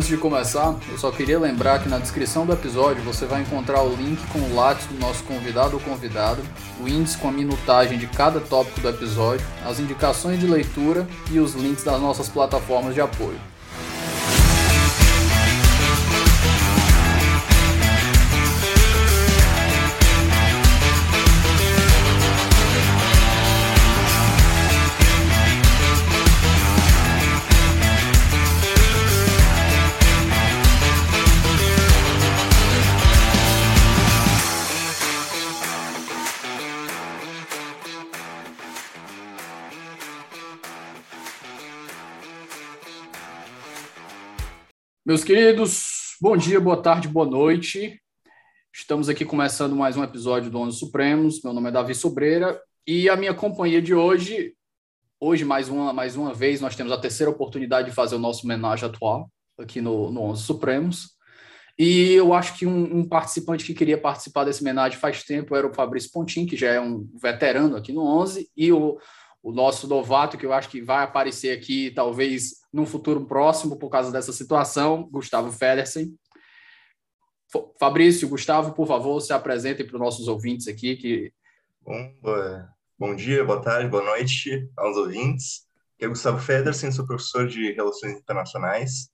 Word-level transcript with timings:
Antes 0.00 0.08
de 0.08 0.16
começar, 0.16 0.74
eu 0.88 0.96
só 0.96 1.10
queria 1.10 1.38
lembrar 1.38 1.82
que 1.82 1.86
na 1.86 1.98
descrição 1.98 2.46
do 2.46 2.54
episódio 2.54 3.02
você 3.02 3.26
vai 3.26 3.42
encontrar 3.42 3.82
o 3.82 3.94
link 3.94 4.18
com 4.32 4.38
o 4.38 4.54
lápis 4.54 4.86
do 4.86 4.98
nosso 4.98 5.22
convidado 5.24 5.74
ou 5.74 5.80
convidada, 5.82 6.40
o 6.82 6.88
índice 6.88 7.18
com 7.18 7.28
a 7.28 7.30
minutagem 7.30 7.98
de 7.98 8.06
cada 8.06 8.40
tópico 8.40 8.80
do 8.80 8.88
episódio, 8.88 9.46
as 9.62 9.78
indicações 9.78 10.40
de 10.40 10.46
leitura 10.46 11.06
e 11.30 11.38
os 11.38 11.52
links 11.52 11.84
das 11.84 12.00
nossas 12.00 12.30
plataformas 12.30 12.94
de 12.94 13.02
apoio. 13.02 13.38
Meus 45.10 45.24
queridos, 45.24 46.14
bom 46.20 46.36
dia, 46.36 46.60
boa 46.60 46.80
tarde, 46.80 47.08
boa 47.08 47.26
noite. 47.26 48.00
Estamos 48.72 49.08
aqui 49.08 49.24
começando 49.24 49.74
mais 49.74 49.96
um 49.96 50.04
episódio 50.04 50.48
do 50.52 50.58
Onze 50.60 50.78
Supremos. 50.78 51.42
Meu 51.42 51.52
nome 51.52 51.68
é 51.68 51.72
Davi 51.72 51.96
Sobreira 51.96 52.62
e 52.86 53.08
a 53.08 53.16
minha 53.16 53.34
companhia 53.34 53.82
de 53.82 53.92
hoje, 53.92 54.54
hoje 55.18 55.44
mais 55.44 55.68
uma, 55.68 55.92
mais 55.92 56.14
uma 56.14 56.32
vez, 56.32 56.60
nós 56.60 56.76
temos 56.76 56.92
a 56.92 56.96
terceira 56.96 57.28
oportunidade 57.28 57.88
de 57.88 57.92
fazer 57.92 58.14
o 58.14 58.20
nosso 58.20 58.44
homenagem 58.44 58.88
atual 58.88 59.28
aqui 59.58 59.80
no, 59.80 60.12
no 60.12 60.22
Onze 60.22 60.44
Supremos. 60.44 61.08
E 61.76 62.12
eu 62.12 62.32
acho 62.32 62.56
que 62.56 62.64
um, 62.64 62.98
um, 62.98 63.08
participante 63.08 63.64
que 63.64 63.74
queria 63.74 63.98
participar 63.98 64.44
desse 64.44 64.62
homenagem 64.62 64.96
faz 64.96 65.24
tempo 65.24 65.56
era 65.56 65.66
o 65.66 65.74
Fabrício 65.74 66.12
Pontin, 66.12 66.46
que 66.46 66.56
já 66.56 66.68
é 66.68 66.80
um 66.80 67.10
veterano 67.20 67.74
aqui 67.74 67.92
no 67.92 68.06
11, 68.06 68.48
e 68.56 68.70
o, 68.70 68.96
o 69.42 69.52
nosso 69.52 69.88
novato, 69.88 70.36
que 70.36 70.44
eu 70.44 70.52
acho 70.52 70.68
que 70.68 70.82
vai 70.82 71.04
aparecer 71.04 71.56
aqui, 71.56 71.90
talvez 71.90 72.60
num 72.72 72.86
futuro 72.86 73.24
próximo, 73.26 73.78
por 73.78 73.88
causa 73.88 74.12
dessa 74.12 74.32
situação, 74.32 75.08
Gustavo 75.10 75.50
Federsen. 75.50 76.14
Fabrício, 77.78 78.28
Gustavo, 78.28 78.72
por 78.74 78.86
favor, 78.86 79.20
se 79.20 79.32
apresentem 79.32 79.84
para 79.84 79.96
os 79.96 80.00
nossos 80.00 80.28
ouvintes 80.28 80.68
aqui. 80.68 80.96
Que... 80.96 81.32
Bom, 81.80 82.14
bom 82.98 83.16
dia, 83.16 83.44
boa 83.44 83.60
tarde, 83.60 83.88
boa 83.88 84.04
noite 84.04 84.68
aos 84.76 84.96
ouvintes. 84.96 85.66
Eu 85.98 86.14
sou 86.14 86.32
Gustavo 86.32 86.38
Federsen, 86.38 86.92
sou 86.92 87.06
professor 87.06 87.46
de 87.46 87.72
Relações 87.72 88.12
Internacionais. 88.12 89.10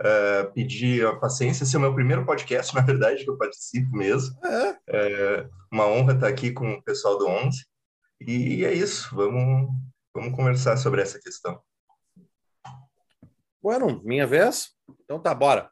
Uh, 0.00 0.52
pedi 0.52 1.02
a 1.02 1.16
paciência, 1.16 1.64
esse 1.64 1.74
é 1.74 1.78
o 1.78 1.80
meu 1.80 1.94
primeiro 1.94 2.26
podcast, 2.26 2.74
na 2.76 2.82
verdade, 2.82 3.24
que 3.24 3.30
eu 3.30 3.38
participo 3.38 3.90
mesmo. 3.96 4.36
É. 4.44 4.78
é 4.88 5.48
uma 5.72 5.86
honra 5.86 6.14
estar 6.14 6.28
aqui 6.28 6.50
com 6.50 6.72
o 6.72 6.82
pessoal 6.82 7.16
do 7.18 7.26
11. 7.26 7.64
E 8.20 8.64
é 8.64 8.72
isso, 8.72 9.14
vamos, 9.14 9.68
vamos 10.14 10.34
conversar 10.34 10.76
sobre 10.76 11.02
essa 11.02 11.20
questão. 11.20 11.60
Bueno, 13.62 14.00
minha 14.04 14.26
vez? 14.26 14.70
Então 15.04 15.20
tá, 15.20 15.34
bora. 15.34 15.70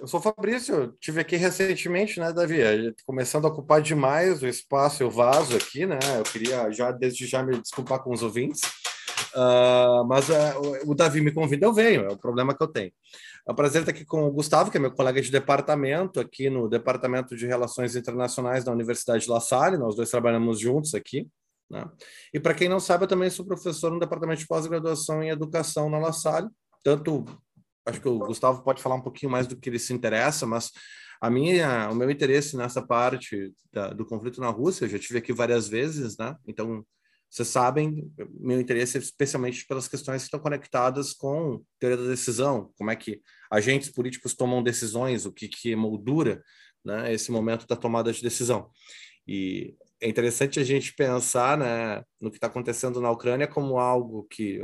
Eu 0.00 0.06
sou 0.06 0.20
Fabrício, 0.20 0.94
tive 1.00 1.20
aqui 1.20 1.36
recentemente, 1.36 2.20
né, 2.20 2.32
Davi? 2.32 2.58
Começando 3.06 3.46
a 3.46 3.48
ocupar 3.48 3.80
demais 3.80 4.42
o 4.42 4.46
espaço 4.46 5.02
e 5.02 5.06
o 5.06 5.10
vaso 5.10 5.56
aqui, 5.56 5.86
né? 5.86 5.98
Eu 6.18 6.22
queria 6.22 6.70
já, 6.70 6.90
desde 6.90 7.26
já, 7.26 7.42
me 7.42 7.60
desculpar 7.60 8.02
com 8.02 8.12
os 8.12 8.22
ouvintes. 8.22 8.60
Uh, 9.34 10.04
mas 10.06 10.28
uh, 10.28 10.34
o 10.86 10.94
Davi 10.94 11.20
me 11.20 11.32
convida, 11.32 11.66
eu 11.66 11.72
venho, 11.72 12.04
é 12.04 12.08
o 12.08 12.16
problema 12.16 12.56
que 12.56 12.62
eu 12.62 12.68
tenho. 12.68 12.92
É 13.46 13.52
um 13.52 13.54
prazer 13.54 13.82
estar 13.82 13.92
aqui 13.92 14.04
com 14.04 14.24
o 14.24 14.30
Gustavo, 14.30 14.70
que 14.70 14.76
é 14.76 14.80
meu 14.80 14.92
colega 14.92 15.20
de 15.20 15.30
departamento, 15.30 16.20
aqui 16.20 16.48
no 16.48 16.68
Departamento 16.68 17.36
de 17.36 17.46
Relações 17.46 17.96
Internacionais 17.96 18.64
da 18.64 18.72
Universidade 18.72 19.24
de 19.24 19.30
La 19.30 19.40
Salle. 19.40 19.76
Nós 19.76 19.96
dois 19.96 20.10
trabalhamos 20.10 20.60
juntos 20.60 20.94
aqui. 20.94 21.28
Né? 21.70 21.84
E 22.32 22.40
para 22.40 22.54
quem 22.54 22.68
não 22.68 22.80
sabe, 22.80 23.04
eu 23.04 23.08
também 23.08 23.30
sou 23.30 23.44
professor 23.44 23.90
no 23.90 23.98
Departamento 23.98 24.40
de 24.40 24.46
Pós-Graduação 24.46 25.22
em 25.22 25.30
Educação 25.30 25.88
na 25.88 25.98
La 25.98 26.12
Salle. 26.12 26.48
Tanto, 26.82 27.24
acho 27.86 28.00
que 28.00 28.08
o 28.08 28.18
Gustavo 28.18 28.62
pode 28.62 28.82
falar 28.82 28.96
um 28.96 29.02
pouquinho 29.02 29.32
mais 29.32 29.46
do 29.46 29.56
que 29.56 29.68
ele 29.68 29.78
se 29.78 29.92
interessa, 29.92 30.46
mas 30.46 30.70
a 31.20 31.30
minha, 31.30 31.90
o 31.90 31.94
meu 31.94 32.10
interesse 32.10 32.56
nessa 32.56 32.86
parte 32.86 33.52
da, 33.72 33.90
do 33.90 34.04
conflito 34.04 34.40
na 34.40 34.50
Rússia, 34.50 34.84
eu 34.84 34.88
já 34.88 34.98
tive 34.98 35.18
aqui 35.18 35.32
várias 35.32 35.68
vezes, 35.68 36.16
né? 36.18 36.36
Então, 36.46 36.84
vocês 37.30 37.48
sabem, 37.48 38.12
meu 38.38 38.60
interesse 38.60 38.96
é 38.96 39.00
especialmente 39.00 39.66
pelas 39.66 39.88
questões 39.88 40.22
que 40.22 40.26
estão 40.26 40.38
conectadas 40.38 41.12
com 41.12 41.64
teoria 41.80 41.96
da 41.96 42.10
decisão, 42.10 42.70
como 42.76 42.92
é 42.92 42.96
que 42.96 43.20
agentes 43.50 43.90
políticos 43.90 44.34
tomam 44.34 44.62
decisões, 44.62 45.26
o 45.26 45.32
que, 45.32 45.48
que 45.48 45.74
moldura 45.74 46.40
né, 46.84 47.12
esse 47.12 47.32
momento 47.32 47.66
da 47.66 47.74
tomada 47.74 48.12
de 48.12 48.22
decisão. 48.22 48.70
E 49.26 49.74
é 50.04 50.08
interessante 50.08 50.60
a 50.60 50.64
gente 50.64 50.92
pensar 50.92 51.56
né, 51.56 52.04
no 52.20 52.30
que 52.30 52.36
está 52.36 52.46
acontecendo 52.46 53.00
na 53.00 53.10
Ucrânia 53.10 53.48
como 53.48 53.78
algo 53.78 54.24
que, 54.24 54.60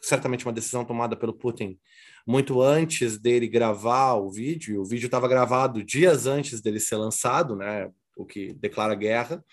certamente, 0.00 0.46
uma 0.46 0.52
decisão 0.52 0.82
tomada 0.82 1.14
pelo 1.14 1.34
Putin 1.34 1.78
muito 2.26 2.62
antes 2.62 3.18
dele 3.18 3.46
gravar 3.46 4.14
o 4.14 4.30
vídeo. 4.30 4.80
O 4.80 4.86
vídeo 4.86 5.04
estava 5.04 5.28
gravado 5.28 5.84
dias 5.84 6.26
antes 6.26 6.62
dele 6.62 6.80
ser 6.80 6.96
lançado, 6.96 7.54
né, 7.54 7.90
o 8.16 8.24
que 8.24 8.54
declara 8.54 8.94
guerra. 8.94 9.44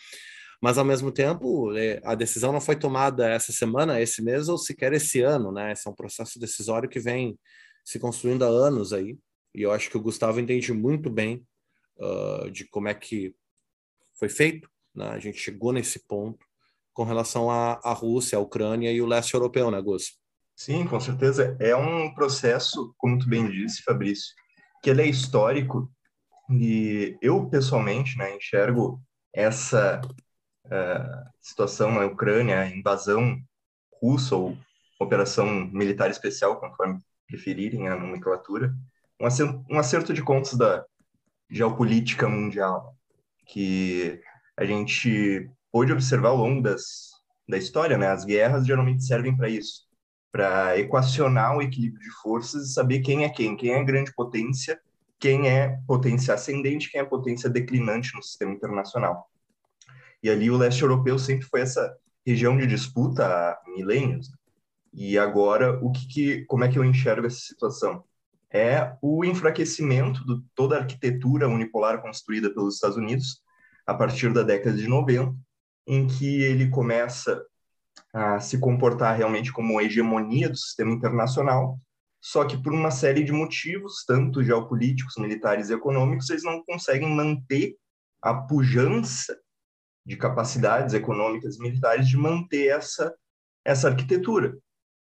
Mas, 0.61 0.77
ao 0.77 0.85
mesmo 0.85 1.11
tempo, 1.11 1.75
é, 1.75 1.99
a 2.05 2.15
decisão 2.15 2.53
não 2.53 2.61
foi 2.61 2.77
tomada 2.77 3.29
essa 3.29 3.51
semana, 3.51 3.99
esse 3.99 4.21
mês 4.21 4.47
ou 4.47 4.57
sequer 4.57 4.93
esse 4.93 5.19
ano. 5.19 5.51
Né? 5.51 5.73
Esse 5.73 5.85
é 5.85 5.91
um 5.91 5.95
processo 5.95 6.39
decisório 6.39 6.87
que 6.87 6.99
vem 6.99 7.37
se 7.83 7.99
construindo 7.99 8.45
há 8.45 8.47
anos 8.47 8.93
aí. 8.93 9.17
E 9.53 9.61
eu 9.61 9.73
acho 9.73 9.89
que 9.89 9.97
o 9.97 10.01
Gustavo 10.01 10.39
entende 10.39 10.71
muito 10.71 11.09
bem 11.09 11.45
uh, 11.97 12.49
de 12.49 12.65
como 12.69 12.87
é 12.87 12.93
que 12.93 13.35
foi 14.17 14.29
feito 14.29 14.69
né? 14.95 15.09
A 15.09 15.19
gente 15.19 15.37
chegou 15.37 15.71
nesse 15.71 15.99
ponto 16.07 16.45
com 16.93 17.03
relação 17.03 17.51
à, 17.51 17.79
à 17.83 17.93
Rússia, 17.93 18.37
à 18.37 18.41
Ucrânia 18.41 18.91
e 18.91 19.01
o 19.01 19.05
leste 19.05 19.33
europeu, 19.33 19.69
né, 19.69 19.81
Gus? 19.81 20.17
Sim, 20.55 20.87
com 20.87 20.99
certeza. 20.99 21.57
É 21.59 21.75
um 21.75 22.13
processo, 22.13 22.93
como 22.97 23.19
tu 23.19 23.27
bem 23.27 23.49
disse, 23.51 23.83
Fabrício, 23.83 24.33
que 24.81 24.89
ele 24.89 25.01
é 25.01 25.07
histórico 25.07 25.91
e 26.49 27.17
eu, 27.21 27.49
pessoalmente, 27.49 28.17
né, 28.17 28.35
enxergo 28.35 29.01
essa 29.33 29.99
uh, 30.65 31.29
situação 31.41 31.91
na 31.91 32.05
Ucrânia, 32.05 32.61
a 32.61 32.67
invasão 32.69 33.37
russa 34.01 34.35
ou 34.35 34.57
operação 34.99 35.45
militar 35.67 36.09
especial, 36.09 36.59
conforme 36.59 36.99
preferirem 37.27 37.89
a 37.89 37.95
nomenclatura, 37.95 38.73
um 39.19 39.25
acerto, 39.25 39.65
um 39.69 39.79
acerto 39.79 40.13
de 40.13 40.23
contas 40.23 40.53
da 40.53 40.85
geopolítica 41.49 42.29
mundial, 42.29 42.95
que 43.47 44.21
a 44.57 44.65
gente 44.65 45.49
pôde 45.71 45.91
observar 45.91 46.29
ao 46.29 46.37
longo 46.37 46.61
das, 46.61 47.11
da 47.47 47.57
história, 47.57 47.97
né? 47.97 48.07
As 48.07 48.23
guerras 48.23 48.65
geralmente 48.65 49.03
servem 49.03 49.35
para 49.35 49.49
isso, 49.49 49.83
para 50.31 50.77
equacionar 50.79 51.55
o 51.55 51.61
equilíbrio 51.61 52.01
de 52.01 52.11
forças 52.21 52.69
e 52.69 52.73
saber 52.73 53.01
quem 53.01 53.23
é 53.23 53.29
quem, 53.29 53.55
quem 53.55 53.71
é 53.71 53.83
grande 53.83 54.13
potência, 54.13 54.79
quem 55.19 55.49
é 55.49 55.79
potência 55.87 56.33
ascendente, 56.33 56.91
quem 56.91 57.01
é 57.01 57.05
potência 57.05 57.49
declinante 57.49 58.15
no 58.15 58.23
sistema 58.23 58.53
internacional. 58.53 59.29
E 60.23 60.29
ali 60.29 60.49
o 60.49 60.57
leste 60.57 60.81
europeu 60.81 61.19
sempre 61.19 61.45
foi 61.45 61.61
essa 61.61 61.95
região 62.25 62.57
de 62.57 62.65
disputa 62.65 63.27
há 63.27 63.61
milênios. 63.67 64.31
E 64.93 65.17
agora, 65.17 65.77
o 65.83 65.91
que, 65.91 66.07
que 66.07 66.45
como 66.45 66.63
é 66.63 66.69
que 66.69 66.79
eu 66.79 66.85
enxergo 66.85 67.27
essa 67.27 67.39
situação? 67.39 68.03
É 68.51 68.95
o 69.01 69.25
enfraquecimento 69.25 70.25
de 70.25 70.41
toda 70.55 70.77
a 70.77 70.79
arquitetura 70.79 71.49
unipolar 71.49 72.01
construída 72.01 72.49
pelos 72.49 72.75
Estados 72.75 72.95
Unidos 72.95 73.43
a 73.85 73.93
partir 73.93 74.33
da 74.33 74.43
década 74.43 74.75
de 74.75 74.87
90, 74.87 75.35
em 75.87 76.07
que 76.07 76.41
ele 76.41 76.69
começa 76.69 77.43
a 78.13 78.39
se 78.39 78.57
comportar 78.57 79.15
realmente 79.15 79.51
como 79.51 79.79
hegemonia 79.79 80.49
do 80.49 80.57
sistema 80.57 80.91
internacional, 80.91 81.79
só 82.21 82.43
que 82.43 82.57
por 82.57 82.73
uma 82.73 82.89
série 82.89 83.23
de 83.23 83.31
motivos, 83.31 84.03
tanto 84.05 84.43
geopolíticos, 84.43 85.15
militares 85.17 85.69
e 85.69 85.73
econômicos, 85.73 86.29
eles 86.29 86.43
não 86.43 86.63
conseguem 86.63 87.09
manter 87.09 87.75
a 88.21 88.33
pujança 88.33 89.37
de 90.03 90.17
capacidades 90.17 90.93
econômicas 90.93 91.55
e 91.55 91.61
militares 91.61 92.07
de 92.07 92.17
manter 92.17 92.67
essa 92.67 93.13
essa 93.65 93.89
arquitetura. 93.89 94.55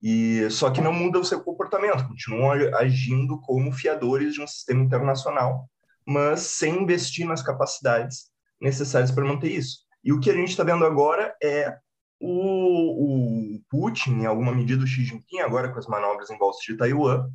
E 0.01 0.50
só 0.50 0.71
que 0.71 0.80
não 0.80 0.94
muda 0.94 1.19
o 1.19 1.25
seu 1.25 1.44
comportamento, 1.44 2.07
continuam 2.07 2.51
agindo 2.75 3.39
como 3.42 3.71
fiadores 3.71 4.33
de 4.33 4.42
um 4.42 4.48
sistema 4.48 4.83
internacional, 4.83 5.69
mas 6.07 6.42
sem 6.42 6.83
investir 6.83 7.28
nas 7.28 7.42
capacidades 7.42 8.30
necessários 8.60 9.12
para 9.12 9.25
manter 9.25 9.52
isso. 9.52 9.80
E 10.04 10.13
o 10.13 10.19
que 10.19 10.30
a 10.30 10.34
gente 10.34 10.50
está 10.50 10.63
vendo 10.63 10.86
agora 10.86 11.36
é 11.42 11.78
o, 12.19 13.56
o, 13.56 13.62
Putin, 13.69 14.22
em 14.22 14.25
alguma 14.25 14.54
medida 14.54 14.84
o 14.84 14.88
Xi 14.88 15.04
Jinping, 15.04 15.40
agora 15.40 15.72
com 15.72 15.80
as 15.80 15.88
manobras 15.88 16.30
em 16.30 16.38
volta 16.38 16.60
de 16.66 16.78
Taiwan, 16.78 17.30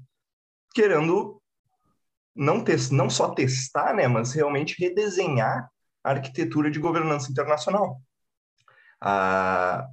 querendo 0.74 1.40
não, 2.34 2.62
test, 2.62 2.92
não 2.92 3.10
só 3.10 3.30
testar, 3.34 3.94
né, 3.94 4.06
mas 4.06 4.32
realmente 4.32 4.80
redesenhar 4.80 5.68
a 6.02 6.10
arquitetura 6.10 6.70
de 6.70 6.78
governança 6.78 7.30
internacional. 7.30 8.00
Ah, 9.00 9.86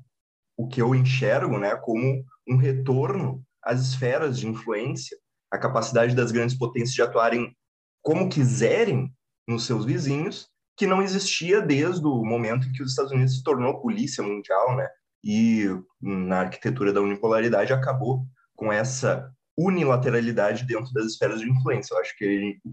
o 0.56 0.68
que 0.68 0.82
eu 0.82 0.96
enxergo 0.96 1.58
né, 1.58 1.76
como 1.76 2.24
um 2.48 2.58
retorno 2.58 3.44
às 3.62 3.82
esferas 3.82 4.40
de 4.40 4.48
influência 4.48 5.18
a 5.52 5.58
capacidade 5.58 6.16
das 6.16 6.32
grandes 6.32 6.58
potências 6.58 6.94
de 6.94 7.02
atuarem 7.02 7.56
como 8.02 8.30
quiserem 8.30 9.14
nos 9.48 9.66
seus 9.66 9.86
vizinhos, 9.86 10.50
que 10.78 10.86
não 10.86 11.02
existia 11.02 11.60
desde 11.60 12.06
o 12.06 12.24
momento 12.24 12.68
em 12.68 12.72
que 12.72 12.84
os 12.84 12.92
Estados 12.92 13.12
Unidos 13.12 13.36
se 13.36 13.44
tornou 13.44 13.82
polícia 13.82 14.24
mundial, 14.24 14.78
né? 14.78 14.88
E 15.24 15.66
na 16.00 16.42
arquitetura 16.42 16.94
da 16.94 17.02
unipolaridade 17.02 17.74
acabou 17.74 18.26
com 18.56 18.72
essa 18.72 19.30
unilateralidade 19.58 20.66
dentro 20.66 20.94
das 20.94 21.08
esferas 21.08 21.42
de 21.42 21.50
influência. 21.50 21.96
Eu 21.96 22.00
acho 22.00 22.16
que 22.16 22.60
o 22.64 22.72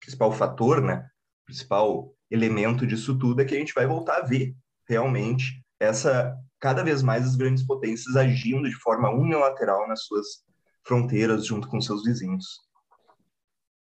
principal 0.00 0.32
fator, 0.32 0.82
né, 0.82 1.08
principal 1.46 2.12
elemento 2.28 2.84
disso 2.84 3.16
tudo 3.16 3.40
é 3.40 3.44
que 3.44 3.54
a 3.54 3.58
gente 3.58 3.74
vai 3.74 3.86
voltar 3.86 4.16
a 4.16 4.26
ver 4.26 4.54
realmente 4.88 5.64
essa 5.78 6.36
cada 6.58 6.82
vez 6.82 7.02
mais 7.02 7.24
as 7.24 7.36
grandes 7.36 7.64
potências 7.64 8.16
agindo 8.16 8.68
de 8.68 8.74
forma 8.76 9.10
unilateral 9.10 9.88
nas 9.88 10.04
suas 10.04 10.44
fronteiras 10.84 11.46
junto 11.46 11.68
com 11.68 11.80
seus 11.80 12.02
vizinhos. 12.02 12.46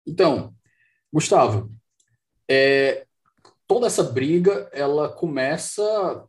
Então, 0.07 0.53
Gustavo, 1.11 1.69
é, 2.49 3.05
toda 3.67 3.87
essa 3.87 4.03
briga 4.03 4.69
ela 4.71 5.09
começa 5.09 6.23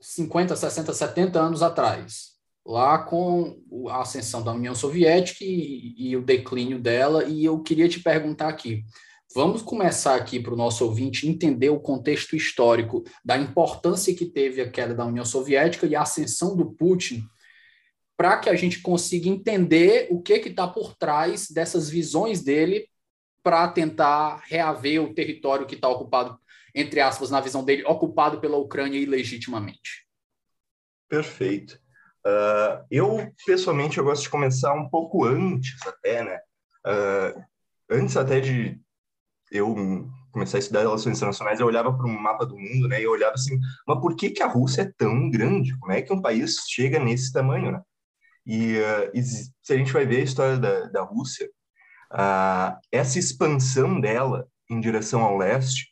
50, 0.00 0.56
60, 0.56 0.92
70 0.92 1.40
anos 1.40 1.62
atrás, 1.62 2.30
lá 2.66 2.98
com 2.98 3.58
a 3.88 4.02
ascensão 4.02 4.42
da 4.42 4.52
União 4.52 4.74
Soviética 4.74 5.44
e, 5.44 5.94
e 5.96 6.16
o 6.16 6.22
declínio 6.22 6.78
dela. 6.78 7.24
E 7.24 7.44
eu 7.44 7.62
queria 7.62 7.88
te 7.88 8.00
perguntar 8.00 8.48
aqui, 8.48 8.84
Vamos 9.32 9.62
começar 9.62 10.16
aqui 10.16 10.40
para 10.40 10.52
o 10.52 10.56
nosso 10.56 10.84
ouvinte 10.84 11.28
entender 11.28 11.68
o 11.68 11.78
contexto 11.78 12.34
histórico 12.34 13.04
da 13.24 13.38
importância 13.38 14.12
que 14.12 14.26
teve 14.26 14.60
a 14.60 14.68
queda 14.68 14.92
da 14.92 15.06
União 15.06 15.24
Soviética 15.24 15.86
e 15.86 15.94
a 15.94 16.02
ascensão 16.02 16.56
do 16.56 16.72
Putin, 16.72 17.22
para 18.16 18.38
que 18.38 18.50
a 18.50 18.56
gente 18.56 18.80
consiga 18.80 19.28
entender 19.28 20.08
o 20.10 20.20
que 20.20 20.32
está 20.32 20.66
por 20.66 20.96
trás 20.96 21.46
dessas 21.48 21.88
visões 21.88 22.42
dele 22.42 22.89
para 23.42 23.68
tentar 23.68 24.42
reaver 24.46 25.02
o 25.02 25.14
território 25.14 25.66
que 25.66 25.74
está 25.74 25.88
ocupado, 25.88 26.38
entre 26.74 27.00
aspas, 27.00 27.30
na 27.30 27.40
visão 27.40 27.64
dele, 27.64 27.84
ocupado 27.84 28.40
pela 28.40 28.56
Ucrânia 28.56 28.98
ilegitimamente. 28.98 30.06
Perfeito. 31.08 31.80
Uh, 32.26 32.84
eu, 32.90 33.32
pessoalmente, 33.46 33.98
eu 33.98 34.04
gosto 34.04 34.22
de 34.22 34.30
começar 34.30 34.74
um 34.74 34.88
pouco 34.88 35.24
antes 35.24 35.84
até, 35.86 36.22
né? 36.22 36.38
Uh, 36.86 37.42
antes 37.90 38.16
até 38.16 38.40
de 38.40 38.78
eu 39.50 39.74
comecei 40.30 40.58
a 40.58 40.60
estudar 40.60 40.80
relações 40.80 41.16
internacionais, 41.16 41.58
eu 41.58 41.66
olhava 41.66 41.92
para 41.92 42.06
um 42.06 42.20
mapa 42.20 42.46
do 42.46 42.56
mundo, 42.56 42.86
né? 42.88 43.00
E 43.00 43.04
eu 43.04 43.10
olhava 43.10 43.34
assim, 43.34 43.58
mas 43.86 44.00
por 44.00 44.14
que 44.14 44.30
que 44.30 44.42
a 44.42 44.46
Rússia 44.46 44.82
é 44.82 44.92
tão 44.96 45.30
grande? 45.30 45.76
Como 45.78 45.92
é 45.92 46.02
que 46.02 46.12
um 46.12 46.22
país 46.22 46.56
chega 46.68 46.98
nesse 47.00 47.32
tamanho, 47.32 47.72
né? 47.72 47.82
E, 48.46 48.76
uh, 48.78 49.22
se 49.62 49.72
a 49.72 49.76
gente 49.76 49.92
vai 49.92 50.06
ver 50.06 50.20
a 50.20 50.24
história 50.24 50.58
da, 50.58 50.88
da 50.88 51.02
Rússia, 51.02 51.50
uh, 52.12 52.78
essa 52.90 53.18
expansão 53.18 54.00
dela 54.00 54.48
em 54.70 54.80
direção 54.80 55.22
ao 55.22 55.36
leste 55.36 55.88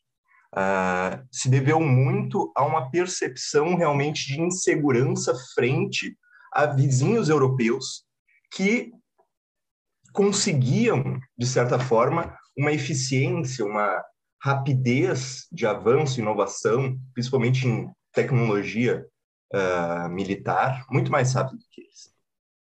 uh, 0.55 1.27
se 1.31 1.49
deveu 1.49 1.81
muito 1.81 2.53
a 2.57 2.65
uma 2.65 2.91
percepção 2.91 3.77
realmente 3.77 4.27
de 4.27 4.41
insegurança 4.41 5.35
frente 5.55 6.17
a 6.53 6.67
vizinhos 6.67 7.29
europeus 7.29 8.05
que 8.53 8.91
conseguiam, 10.13 11.21
de 11.37 11.47
certa 11.47 11.79
forma, 11.79 12.37
uma 12.57 12.73
eficiência, 12.73 13.65
uma 13.65 14.03
rapidez 14.43 15.47
de 15.53 15.67
avanço 15.67 16.21
inovação, 16.21 16.99
principalmente 17.13 17.67
em 17.67 17.91
tecnologia 18.13 19.07
uh, 19.53 20.09
militar, 20.09 20.87
muito 20.91 21.11
mais 21.11 21.33
rápido 21.35 21.59
que 21.71 21.83
eles. 21.83 22.13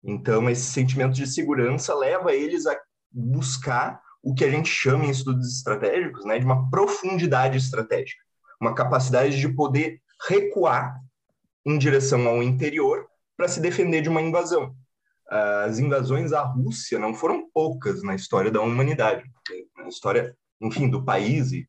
Então, 0.03 0.49
esse 0.51 0.65
sentimento 0.65 1.15
de 1.15 1.27
segurança 1.27 1.95
leva 1.95 2.33
eles 2.33 2.67
a 2.67 2.77
buscar 3.15 4.01
o 4.23 4.35
que 4.35 4.45
a 4.45 4.51
gente 4.51 4.69
chama 4.69 5.07
em 5.07 5.11
estudos 5.11 5.57
estratégicos 5.57 6.25
né, 6.25 6.39
de 6.39 6.45
uma 6.45 6.69
profundidade 6.71 7.59
estratégica, 7.59 8.23
uma 8.61 8.75
capacidade 8.75 9.39
de 9.39 9.49
poder 9.49 10.01
recuar 10.29 10.99
em 11.65 11.79
direção 11.79 12.27
ao 12.27 12.43
interior 12.43 13.07
para 13.37 13.49
se 13.49 13.61
defender 13.61 14.03
de 14.03 14.09
uma 14.09 14.23
invasão 14.23 14.75
as 15.29 15.79
invasões 15.79 16.33
à 16.33 16.43
Rússia 16.43 16.99
não 16.99 17.15
foram 17.15 17.49
poucas 17.53 18.03
na 18.03 18.15
história 18.15 18.51
da 18.51 18.61
humanidade, 18.61 19.25
na 19.77 19.89
história, 19.89 20.37
enfim, 20.61 20.89
do 20.89 21.05
país. 21.05 21.53
E 21.53 21.69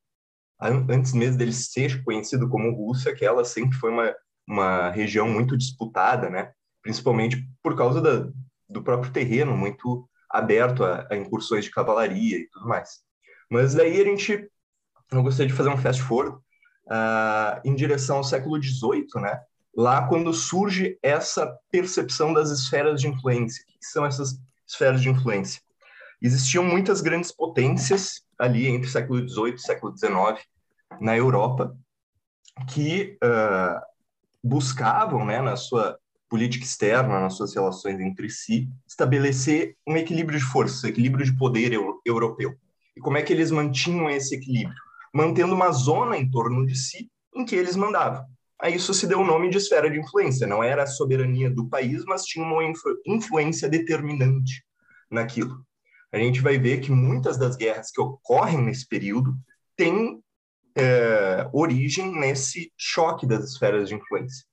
antes 0.61 1.13
mesmo 1.13 1.37
dele 1.37 1.53
ser 1.53 2.03
conhecido 2.03 2.49
como 2.49 2.75
Rússia, 2.75 3.15
que 3.15 3.25
ela 3.25 3.45
sempre 3.45 3.77
foi 3.77 3.91
uma, 3.91 4.15
uma 4.47 4.89
região 4.91 5.27
muito 5.27 5.57
disputada, 5.57 6.29
né? 6.29 6.51
principalmente 6.81 7.43
por 7.63 7.75
causa 7.75 8.01
da, 8.01 8.29
do 8.69 8.83
próprio 8.83 9.11
terreno 9.11 9.57
muito 9.57 10.07
aberto 10.37 10.83
a, 10.83 11.07
a, 11.09 11.15
incursões 11.15 11.65
de 11.65 11.71
cavalaria 11.71 12.37
e 12.37 12.49
tudo 12.49 12.67
mais. 12.67 13.01
Mas 13.49 13.73
daí 13.73 14.01
a 14.01 14.05
gente, 14.05 14.49
eu 15.11 15.23
gostaria 15.23 15.47
de 15.47 15.57
fazer 15.57 15.69
um 15.69 15.77
fast 15.77 16.01
forward 16.01 16.37
uh, 16.87 17.61
em 17.63 17.75
direção 17.75 18.17
ao 18.17 18.23
século 18.23 18.61
XVIII, 18.61 19.07
né? 19.21 19.39
lá 19.75 20.07
quando 20.07 20.33
surge 20.33 20.97
essa 21.03 21.57
percepção 21.69 22.33
das 22.33 22.49
esferas 22.49 23.01
de 23.01 23.07
influência. 23.07 23.63
O 23.63 23.79
que 23.79 23.85
são 23.85 24.05
essas 24.05 24.39
esferas 24.65 25.01
de 25.01 25.09
influência? 25.09 25.61
Existiam 26.21 26.63
muitas 26.63 27.01
grandes 27.01 27.31
potências 27.31 28.21
ali 28.39 28.67
entre 28.67 28.87
o 28.87 28.91
século 28.91 29.27
XVIII 29.27 29.55
e 29.55 29.59
século 29.59 29.95
XIX 29.95 30.43
na 31.01 31.15
Europa 31.15 31.75
que 32.69 33.17
uh, 33.23 33.81
buscavam, 34.41 35.25
né, 35.25 35.41
na 35.41 35.55
sua 35.55 35.99
política 36.29 36.65
externa, 36.65 37.19
nas 37.19 37.35
suas 37.35 37.53
relações 37.53 37.99
entre 37.99 38.29
si, 38.29 38.69
estabelecer 38.87 39.75
um 39.87 39.95
equilíbrio 39.95 40.39
de 40.39 40.45
força, 40.45 40.87
um 40.87 40.89
equilíbrio 40.89 41.25
de 41.25 41.37
poder 41.37 41.73
eu, 41.73 42.01
europeu. 42.05 42.55
E 42.95 43.01
como 43.01 43.17
é 43.17 43.21
que 43.21 43.31
eles 43.33 43.51
mantinham 43.51 44.09
esse 44.09 44.35
equilíbrio? 44.35 44.77
Mantendo 45.13 45.53
uma 45.53 45.71
zona 45.71 46.17
em 46.17 46.29
torno 46.29 46.65
de 46.65 46.75
si 46.75 47.09
em 47.35 47.45
que 47.45 47.55
eles 47.55 47.75
mandavam 47.75 48.25
a 48.59 48.69
isso 48.69 48.93
se 48.93 49.05
deu 49.05 49.19
o 49.19 49.25
nome 49.25 49.49
de 49.49 49.57
esfera 49.57 49.89
de 49.89 49.99
influência. 49.99 50.47
Não 50.47 50.63
era 50.63 50.83
a 50.83 50.87
soberania 50.87 51.49
do 51.49 51.67
país, 51.67 52.03
mas 52.05 52.25
tinha 52.25 52.45
uma 52.45 52.63
influ 52.63 52.97
influência 53.05 53.69
determinante 53.69 54.63
naquilo. 55.09 55.65
A 56.11 56.17
gente 56.17 56.41
vai 56.41 56.57
ver 56.57 56.79
que 56.79 56.91
muitas 56.91 57.37
das 57.37 57.55
guerras 57.55 57.91
que 57.91 58.01
ocorrem 58.01 58.61
nesse 58.61 58.87
período 58.87 59.35
têm 59.75 60.21
é, 60.75 61.49
origem 61.53 62.17
nesse 62.17 62.71
choque 62.77 63.25
das 63.25 63.43
esferas 63.43 63.89
de 63.89 63.95
influência. 63.95 64.45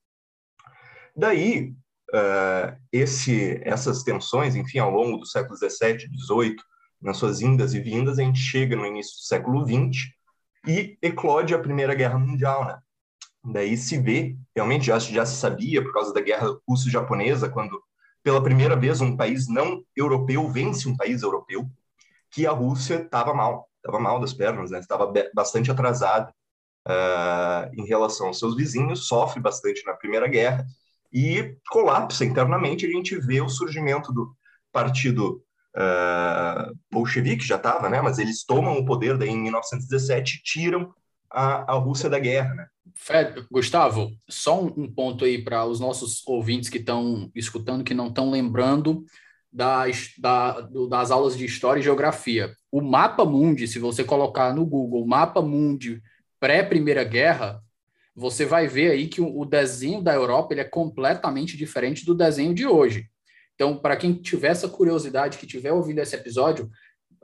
Daí, 1.14 1.74
uh, 2.12 2.76
esse, 2.90 3.60
essas 3.64 4.02
tensões, 4.02 4.54
enfim, 4.54 4.78
ao 4.78 4.90
longo 4.90 5.18
do 5.18 5.26
século 5.26 5.56
XVII, 5.56 6.08
XVIII, 6.16 6.56
nas 7.00 7.16
suas 7.16 7.40
indas 7.40 7.74
e 7.74 7.80
vindas, 7.80 8.18
a 8.18 8.22
gente 8.22 8.38
chega 8.38 8.76
no 8.76 8.86
início 8.86 9.16
do 9.16 9.24
século 9.24 9.66
XX 9.66 10.08
e 10.66 10.96
eclode 11.02 11.54
a 11.54 11.58
Primeira 11.58 11.94
Guerra 11.94 12.18
Mundial, 12.18 12.64
né? 12.64 12.78
Daí 13.44 13.76
se 13.76 13.98
vê, 13.98 14.36
realmente 14.54 14.86
já, 14.86 14.98
já 15.00 15.26
se 15.26 15.36
sabia, 15.36 15.82
por 15.82 15.92
causa 15.92 16.14
da 16.14 16.20
guerra 16.20 16.56
russo-japonesa, 16.68 17.48
quando 17.48 17.82
pela 18.22 18.42
primeira 18.42 18.76
vez 18.76 19.00
um 19.00 19.16
país 19.16 19.48
não 19.48 19.82
europeu 19.96 20.48
vence 20.48 20.88
um 20.88 20.96
país 20.96 21.22
europeu, 21.22 21.68
que 22.30 22.46
a 22.46 22.52
Rússia 22.52 23.02
estava 23.02 23.34
mal, 23.34 23.68
estava 23.78 23.98
mal 23.98 24.20
das 24.20 24.32
pernas, 24.32 24.70
né? 24.70 24.78
estava 24.78 25.12
bastante 25.34 25.72
atrasada 25.72 26.32
uh, 26.86 27.68
em 27.74 27.84
relação 27.84 28.28
aos 28.28 28.38
seus 28.38 28.54
vizinhos, 28.56 29.08
sofre 29.08 29.40
bastante 29.40 29.84
na 29.84 29.94
Primeira 29.94 30.28
Guerra 30.28 30.64
e 31.12 31.56
colapsa 31.70 32.24
internamente. 32.24 32.86
A 32.86 32.90
gente 32.90 33.18
vê 33.18 33.40
o 33.40 33.48
surgimento 33.48 34.12
do 34.12 34.34
partido 34.72 35.42
uh, 35.76 36.74
bolchevique, 36.90 37.46
já 37.46 37.56
estava, 37.56 37.88
né? 37.88 38.00
mas 38.00 38.18
eles 38.18 38.44
tomam 38.44 38.78
o 38.78 38.84
poder 38.84 39.18
daí 39.18 39.30
em 39.30 39.42
1917 39.42 40.36
e 40.36 40.42
tiram 40.42 40.94
a, 41.30 41.72
a 41.72 41.74
Rússia 41.74 42.08
da 42.08 42.18
guerra. 42.18 42.54
Né? 42.54 42.66
Fred, 42.94 43.46
Gustavo, 43.50 44.10
só 44.28 44.62
um, 44.62 44.90
ponto 44.92 45.24
aí 45.24 45.42
para 45.42 45.64
os 45.64 45.80
nossos 45.80 46.26
ouvintes 46.26 46.68
que 46.68 46.78
estão 46.78 47.30
escutando, 47.34 47.84
que 47.84 47.94
não 47.94 48.08
estão 48.08 48.30
lembrando 48.30 49.04
das, 49.52 50.12
da, 50.18 50.60
do, 50.60 50.86
das 50.88 51.10
aulas 51.10 51.36
de 51.36 51.44
História 51.44 51.80
e 51.80 51.84
Geografia. 51.84 52.54
O 52.70 52.80
Mapa 52.80 53.24
Mundi, 53.24 53.68
se 53.68 53.78
você 53.78 54.02
colocar 54.02 54.54
no 54.54 54.64
Google 54.64 55.06
Mapa 55.06 55.42
Mundi 55.42 56.00
pré-Primeira 56.40 57.04
Guerra, 57.04 57.62
você 58.14 58.44
vai 58.44 58.66
ver 58.66 58.90
aí 58.90 59.08
que 59.08 59.20
o, 59.20 59.44
desenho 59.44 60.02
da 60.02 60.14
Europa 60.14 60.52
ele 60.52 60.60
é 60.60 60.64
completamente 60.64 61.56
diferente 61.56 62.04
do 62.04 62.14
desenho 62.14 62.54
de 62.54 62.66
hoje. 62.66 63.06
Então, 63.54 63.76
para 63.76 63.96
quem 63.96 64.14
tiver 64.14 64.48
essa 64.48 64.68
curiosidade, 64.68 65.38
que 65.38 65.46
tiver 65.46 65.72
ouvido 65.72 66.00
esse 66.00 66.14
episódio, 66.14 66.70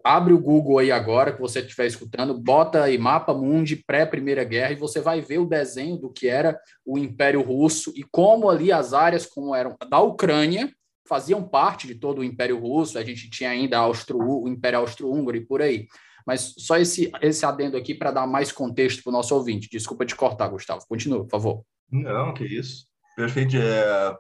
abre 0.03 0.33
o 0.33 0.39
Google 0.39 0.79
aí 0.79 0.91
agora, 0.91 1.33
que 1.33 1.41
você 1.41 1.61
estiver 1.61 1.87
escutando, 1.87 2.39
bota 2.39 2.85
aí 2.85 2.97
Mapa 2.97 3.35
Mundi 3.35 3.77
pré-Primeira 3.77 4.45
Guerra 4.45 4.73
e 4.73 4.77
você 4.77 5.01
vai 5.01 5.21
ver 5.21 5.39
o 5.39 5.47
desenho 5.47 5.97
do 5.97 6.11
que 6.11 6.29
era 6.29 6.59
o 6.87 6.99
Império 6.99 7.43
Russo 7.43 7.93
e 7.95 8.03
como 8.11 8.49
ali 8.49 8.73
as 8.73 8.95
áreas 8.95 9.27
como 9.27 9.55
eram 9.55 9.77
da 9.91 10.01
Ucrânia 10.01 10.73
faziam 11.09 11.43
parte 11.43 11.87
de 11.87 11.95
todo 11.95 12.19
o 12.19 12.25
Império 12.25 12.59
Russo, 12.59 12.99
a 12.99 13.03
gente 13.03 13.31
tinha 13.31 13.49
ainda 13.49 13.79
Austro, 13.79 14.19
o 14.19 14.47
Império 14.47 14.81
Austro-Húngaro 14.81 15.39
e 15.39 15.45
por 15.45 15.63
aí. 15.63 15.89
Mas 16.29 16.53
só 16.59 16.77
esse, 16.77 17.11
esse 17.23 17.47
adendo 17.47 17.75
aqui 17.75 17.95
para 17.95 18.11
dar 18.11 18.27
mais 18.27 18.53
contexto 18.53 19.03
para 19.03 19.09
o 19.09 19.13
nosso 19.15 19.35
ouvinte. 19.35 19.67
Desculpa 19.73 20.05
te 20.05 20.15
cortar, 20.15 20.49
Gustavo. 20.49 20.85
Continua, 20.87 21.23
por 21.25 21.31
favor. 21.31 21.65
Não, 21.91 22.35
que 22.35 22.45
isso. 22.45 22.85
Perfeito. 23.17 23.57
É... 23.57 24.15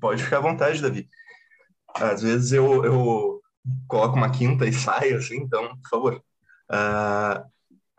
Pode 0.00 0.22
ficar 0.22 0.38
à 0.38 0.40
vontade, 0.40 0.80
Davi. 0.80 1.06
Às 1.94 2.22
vezes 2.22 2.52
eu, 2.52 2.82
eu 2.82 3.42
coloca 3.86 4.16
uma 4.16 4.30
quinta 4.30 4.64
e 4.64 4.72
sai, 4.72 5.12
assim, 5.12 5.36
então, 5.36 5.76
por 5.82 5.88
favor. 5.90 6.24
Uh, 6.70 7.44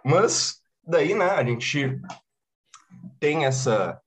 mas 0.03 0.55
daí, 0.83 1.13
né, 1.13 1.29
a 1.29 1.43
gente 1.43 2.01
tem 3.19 3.45
essa. 3.45 4.01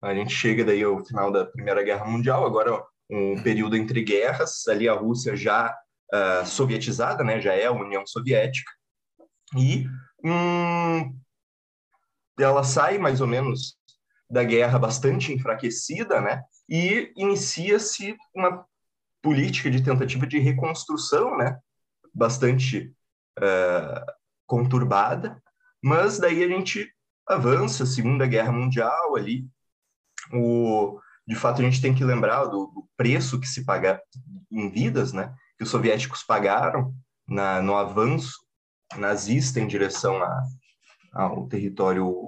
A 0.00 0.14
gente 0.14 0.32
chega 0.32 0.64
daí 0.64 0.84
ao 0.84 1.04
final 1.04 1.32
da 1.32 1.44
Primeira 1.46 1.82
Guerra 1.82 2.04
Mundial, 2.04 2.46
agora 2.46 2.80
um 3.10 3.42
período 3.42 3.74
entre 3.74 4.04
guerras, 4.04 4.68
ali 4.68 4.88
a 4.88 4.94
Rússia 4.94 5.34
já 5.34 5.76
uh, 6.12 6.46
sovietizada, 6.46 7.24
né, 7.24 7.40
já 7.40 7.54
é 7.54 7.66
a 7.66 7.72
União 7.72 8.06
Soviética, 8.06 8.70
e 9.56 9.86
hum, 10.24 11.18
ela 12.38 12.62
sai 12.64 12.98
mais 12.98 13.20
ou 13.20 13.26
menos 13.26 13.76
da 14.30 14.44
guerra 14.44 14.78
bastante 14.78 15.32
enfraquecida, 15.32 16.20
né, 16.20 16.42
e 16.68 17.12
inicia-se 17.16 18.16
uma 18.34 18.64
política 19.22 19.70
de 19.70 19.82
tentativa 19.82 20.26
de 20.26 20.38
reconstrução, 20.38 21.36
né, 21.36 21.58
bastante 22.14 22.94
uh, 23.38 24.12
conturbada, 24.46 25.42
mas 25.82 26.18
daí 26.18 26.42
a 26.44 26.48
gente 26.48 26.92
avança, 27.26 27.86
Segunda 27.86 28.26
Guerra 28.26 28.52
Mundial 28.52 29.16
ali, 29.16 29.46
o, 30.32 31.00
de 31.26 31.34
fato 31.34 31.60
a 31.60 31.64
gente 31.64 31.80
tem 31.80 31.94
que 31.94 32.04
lembrar 32.04 32.44
do, 32.44 32.66
do 32.66 32.88
preço 32.96 33.40
que 33.40 33.46
se 33.46 33.64
paga 33.64 34.00
em 34.50 34.70
vidas, 34.70 35.12
né, 35.12 35.34
que 35.62 35.64
os 35.64 35.70
soviéticos 35.70 36.24
pagaram 36.24 36.92
na, 37.26 37.62
no 37.62 37.76
avanço 37.76 38.36
nazista 38.96 39.60
em 39.60 39.66
direção 39.66 40.20
a, 40.20 40.42
ao 41.12 41.46
território 41.46 42.26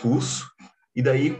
russo, 0.00 0.48
e 0.94 1.02
daí, 1.02 1.36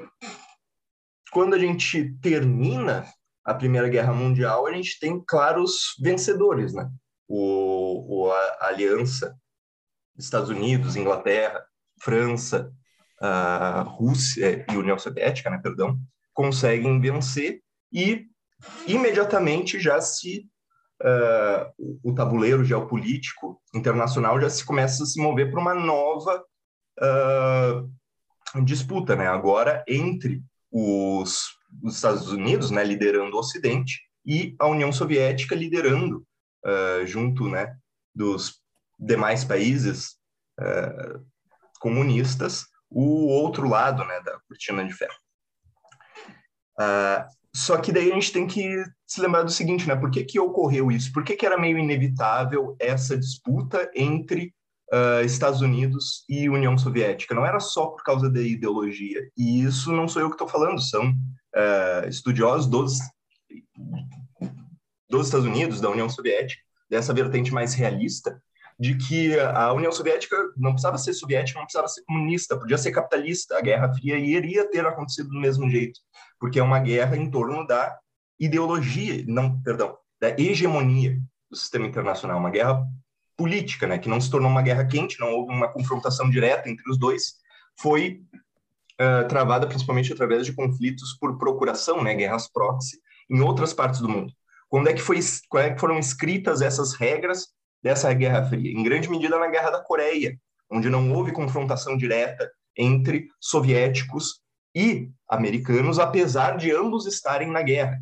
quando 1.30 1.54
a 1.54 1.58
gente 1.58 2.12
termina 2.20 3.06
a 3.44 3.54
Primeira 3.54 3.88
Guerra 3.88 4.12
Mundial, 4.12 4.66
a 4.66 4.72
gente 4.72 4.98
tem 4.98 5.22
claros 5.24 5.94
vencedores, 6.00 6.74
né? 6.74 6.90
O, 7.28 8.24
o 8.26 8.32
a, 8.32 8.40
a 8.60 8.66
aliança 8.66 9.36
Estados 10.18 10.50
Unidos, 10.50 10.96
Inglaterra, 10.96 11.64
França, 12.02 12.72
Rússia 13.86 14.66
e 14.68 14.76
União 14.76 14.98
Soviética, 14.98 15.48
né, 15.50 15.60
perdão, 15.62 15.96
conseguem 16.34 17.00
vencer 17.00 17.62
e 17.92 18.26
imediatamente 18.86 19.78
já 19.78 20.00
se 20.00 20.48
uh, 21.02 22.00
o 22.02 22.14
tabuleiro 22.14 22.64
geopolítico 22.64 23.60
internacional 23.74 24.40
já 24.40 24.50
se 24.50 24.64
começa 24.64 25.02
a 25.02 25.06
se 25.06 25.20
mover 25.20 25.50
para 25.50 25.60
uma 25.60 25.74
nova 25.74 26.44
uh, 27.00 28.62
disputa, 28.64 29.14
né? 29.14 29.26
Agora 29.26 29.84
entre 29.86 30.42
os, 30.70 31.46
os, 31.82 31.96
Estados 31.96 32.30
Unidos, 32.30 32.70
né, 32.70 32.84
liderando 32.84 33.36
o 33.36 33.40
Ocidente 33.40 34.00
e 34.24 34.54
a 34.58 34.66
União 34.66 34.92
Soviética 34.92 35.54
liderando 35.54 36.26
uh, 36.64 37.06
junto, 37.06 37.48
né, 37.48 37.74
dos 38.14 38.60
demais 38.98 39.44
países 39.44 40.18
comunistas 41.78 42.64
o 42.90 43.28
outro 43.28 43.68
lado, 43.68 44.04
né, 44.04 44.20
da 44.22 44.40
cortina 44.40 44.84
de 44.84 44.92
ferro. 44.92 45.14
Uh, 46.80 47.24
só 47.54 47.78
que 47.78 47.92
daí 47.92 48.10
a 48.10 48.14
gente 48.14 48.32
tem 48.32 48.46
que 48.46 48.84
se 49.06 49.20
lembrar 49.20 49.42
do 49.42 49.50
seguinte, 49.50 49.86
né? 49.86 49.96
Por 49.96 50.10
que, 50.10 50.24
que 50.24 50.38
ocorreu 50.38 50.90
isso? 50.90 51.12
Por 51.12 51.24
que, 51.24 51.36
que 51.36 51.46
era 51.46 51.58
meio 51.58 51.78
inevitável 51.78 52.76
essa 52.78 53.16
disputa 53.16 53.90
entre 53.94 54.52
uh, 54.92 55.24
Estados 55.24 55.60
Unidos 55.60 56.24
e 56.28 56.48
União 56.48 56.76
Soviética? 56.76 57.34
Não 57.34 57.46
era 57.46 57.58
só 57.58 57.86
por 57.86 58.02
causa 58.02 58.30
da 58.30 58.40
ideologia. 58.40 59.20
E 59.36 59.62
isso 59.62 59.92
não 59.92 60.06
sou 60.06 60.22
eu 60.22 60.28
que 60.28 60.34
estou 60.34 60.48
falando, 60.48 60.80
são 60.80 61.10
uh, 61.10 62.08
estudiosos 62.08 62.66
dos, 62.66 62.98
dos 65.08 65.26
Estados 65.26 65.46
Unidos, 65.46 65.80
da 65.80 65.90
União 65.90 66.08
Soviética, 66.08 66.62
dessa 66.88 67.14
vertente 67.14 67.52
mais 67.52 67.74
realista, 67.74 68.40
de 68.78 68.94
que 68.96 69.38
a 69.40 69.72
União 69.72 69.90
Soviética 69.90 70.36
não 70.56 70.70
precisava 70.70 70.98
ser 70.98 71.12
soviética, 71.12 71.58
não 71.58 71.66
precisava 71.66 71.88
ser 71.88 72.02
comunista, 72.04 72.56
podia 72.56 72.78
ser 72.78 72.92
capitalista. 72.92 73.58
A 73.58 73.60
Guerra 73.60 73.92
Fria 73.92 74.16
iria 74.16 74.70
ter 74.70 74.86
acontecido 74.86 75.30
do 75.30 75.40
mesmo 75.40 75.68
jeito, 75.68 75.98
porque 76.38 76.60
é 76.60 76.62
uma 76.62 76.78
guerra 76.78 77.16
em 77.16 77.28
torno 77.28 77.66
da 77.66 77.98
ideologia, 78.38 79.24
não, 79.26 79.60
perdão, 79.62 79.96
da 80.20 80.30
hegemonia 80.30 81.18
do 81.50 81.56
sistema 81.56 81.86
internacional, 81.86 82.38
uma 82.38 82.50
guerra 82.50 82.86
política, 83.36 83.86
né, 83.86 83.98
que 83.98 84.08
não 84.08 84.20
se 84.20 84.30
tornou 84.30 84.50
uma 84.50 84.62
guerra 84.62 84.86
quente, 84.86 85.18
não 85.18 85.32
houve 85.32 85.52
uma 85.52 85.68
confrontação 85.68 86.30
direta 86.30 86.68
entre 86.68 86.88
os 86.90 86.98
dois, 86.98 87.34
foi 87.80 88.20
uh, 89.00 89.26
travada 89.28 89.66
principalmente 89.66 90.12
através 90.12 90.44
de 90.44 90.52
conflitos 90.52 91.16
por 91.20 91.38
procuração, 91.38 92.02
né, 92.02 92.14
guerras 92.14 92.48
proxy, 92.48 93.00
em 93.30 93.40
outras 93.40 93.72
partes 93.72 94.00
do 94.00 94.08
mundo. 94.08 94.32
Quando 94.68 94.88
é 94.88 94.92
que, 94.92 95.00
foi, 95.00 95.18
quando 95.48 95.64
é 95.64 95.74
que 95.74 95.80
foram 95.80 95.98
escritas 95.98 96.60
essas 96.60 96.94
regras 96.94 97.48
dessa 97.82 98.12
Guerra 98.12 98.44
Fria? 98.48 98.72
Em 98.72 98.82
grande 98.82 99.08
medida 99.08 99.38
na 99.38 99.48
Guerra 99.48 99.70
da 99.70 99.82
Coreia, 99.82 100.38
onde 100.70 100.90
não 100.90 101.12
houve 101.12 101.32
confrontação 101.32 101.96
direta 101.96 102.50
entre 102.76 103.28
soviéticos 103.40 104.40
e 104.74 105.10
americanos, 105.28 105.98
apesar 105.98 106.56
de 106.56 106.70
ambos 106.70 107.06
estarem 107.06 107.50
na 107.50 107.62
guerra. 107.62 107.98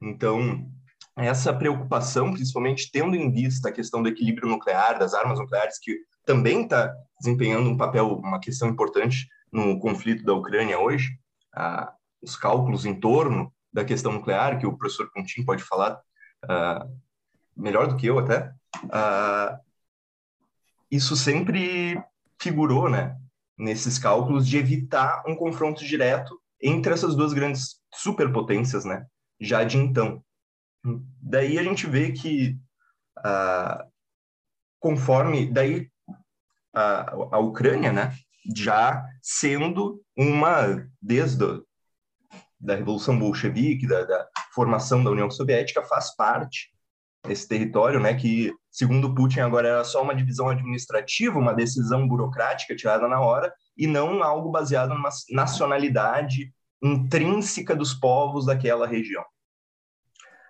Então, 0.00 0.70
essa 1.16 1.52
preocupação, 1.52 2.32
principalmente 2.32 2.90
tendo 2.92 3.16
em 3.16 3.30
vista 3.30 3.68
a 3.68 3.72
questão 3.72 4.02
do 4.02 4.08
equilíbrio 4.08 4.48
nuclear, 4.48 4.98
das 4.98 5.14
armas 5.14 5.38
nucleares, 5.38 5.78
que 5.78 5.98
também 6.24 6.62
está 6.62 6.94
desempenhando 7.20 7.68
um 7.68 7.76
papel, 7.76 8.14
uma 8.16 8.40
questão 8.40 8.68
importante 8.68 9.28
no 9.52 9.78
conflito 9.78 10.24
da 10.24 10.34
Ucrânia 10.34 10.78
hoje, 10.78 11.18
ah, 11.54 11.92
os 12.20 12.36
cálculos 12.36 12.84
em 12.84 12.94
torno 12.94 13.52
da 13.72 13.84
questão 13.84 14.12
nuclear, 14.12 14.58
que 14.58 14.66
o 14.66 14.76
professor 14.76 15.10
Pontin 15.12 15.44
pode 15.44 15.62
falar 15.62 16.00
ah, 16.48 16.86
melhor 17.56 17.86
do 17.86 17.96
que 17.96 18.06
eu 18.06 18.18
até, 18.18 18.52
uh, 18.84 19.58
isso 20.90 21.16
sempre 21.16 22.02
figurou, 22.40 22.88
né, 22.88 23.16
nesses 23.56 23.98
cálculos 23.98 24.46
de 24.46 24.58
evitar 24.58 25.22
um 25.26 25.34
confronto 25.34 25.84
direto 25.84 26.40
entre 26.60 26.92
essas 26.92 27.14
duas 27.14 27.32
grandes 27.32 27.80
superpotências, 27.92 28.84
né, 28.84 29.06
já 29.40 29.64
de 29.64 29.78
então. 29.78 30.24
Daí 31.20 31.58
a 31.58 31.62
gente 31.62 31.86
vê 31.86 32.12
que, 32.12 32.58
uh, 33.18 33.90
conforme, 34.78 35.50
daí 35.50 35.90
a, 36.74 37.38
Ucrânia, 37.38 37.92
né, 37.92 38.14
já 38.54 39.06
sendo 39.22 40.02
uma, 40.16 40.86
desde 41.00 41.44
a, 41.44 41.60
da 42.60 42.74
Revolução 42.76 43.18
Bolchevique, 43.18 43.86
da, 43.86 44.04
da 44.04 44.28
formação 44.54 45.02
da 45.02 45.10
União 45.10 45.30
Soviética, 45.30 45.82
faz 45.84 46.14
parte 46.14 46.72
esse 47.28 47.48
território, 47.48 48.00
né, 48.00 48.14
que 48.14 48.52
segundo 48.74 49.14
Putin 49.14 49.38
agora 49.38 49.68
era 49.68 49.84
só 49.84 50.02
uma 50.02 50.16
divisão 50.16 50.48
administrativa, 50.48 51.38
uma 51.38 51.54
decisão 51.54 52.08
burocrática 52.08 52.74
tirada 52.74 53.06
na 53.06 53.20
hora 53.20 53.54
e 53.78 53.86
não 53.86 54.20
algo 54.20 54.50
baseado 54.50 54.88
numa 54.92 55.10
nacionalidade 55.30 56.52
intrínseca 56.82 57.76
dos 57.76 57.94
povos 57.94 58.46
daquela 58.46 58.84
região. 58.84 59.22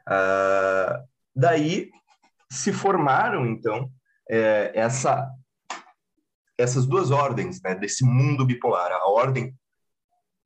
Uh, 0.08 1.06
daí 1.36 1.90
se 2.50 2.72
formaram 2.72 3.44
então 3.44 3.90
é, 4.30 4.72
essa 4.74 5.30
essas 6.56 6.86
duas 6.86 7.10
ordens 7.10 7.60
né, 7.62 7.74
desse 7.74 8.04
mundo 8.04 8.46
bipolar, 8.46 8.90
a 8.90 9.06
ordem 9.06 9.54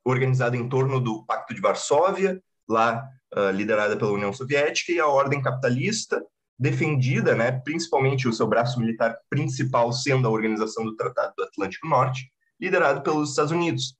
organizada 0.04 0.56
em 0.56 0.68
torno 0.68 1.00
do 1.00 1.24
Pacto 1.26 1.54
de 1.54 1.60
Varsóvia, 1.60 2.42
lá 2.66 3.06
uh, 3.36 3.50
liderada 3.50 3.96
pela 3.96 4.12
União 4.12 4.32
Soviética, 4.32 4.90
e 4.90 4.98
a 4.98 5.06
ordem 5.06 5.42
capitalista, 5.42 6.24
defendida, 6.58 7.34
né, 7.34 7.52
principalmente 7.52 8.26
o 8.26 8.32
seu 8.32 8.46
braço 8.46 8.80
militar 8.80 9.16
principal 9.30 9.92
sendo 9.92 10.26
a 10.26 10.30
Organização 10.30 10.84
do 10.84 10.96
Tratado 10.96 11.32
do 11.36 11.44
Atlântico 11.44 11.86
Norte, 11.86 12.32
liderado 12.60 13.02
pelos 13.02 13.30
Estados 13.30 13.52
Unidos. 13.52 13.96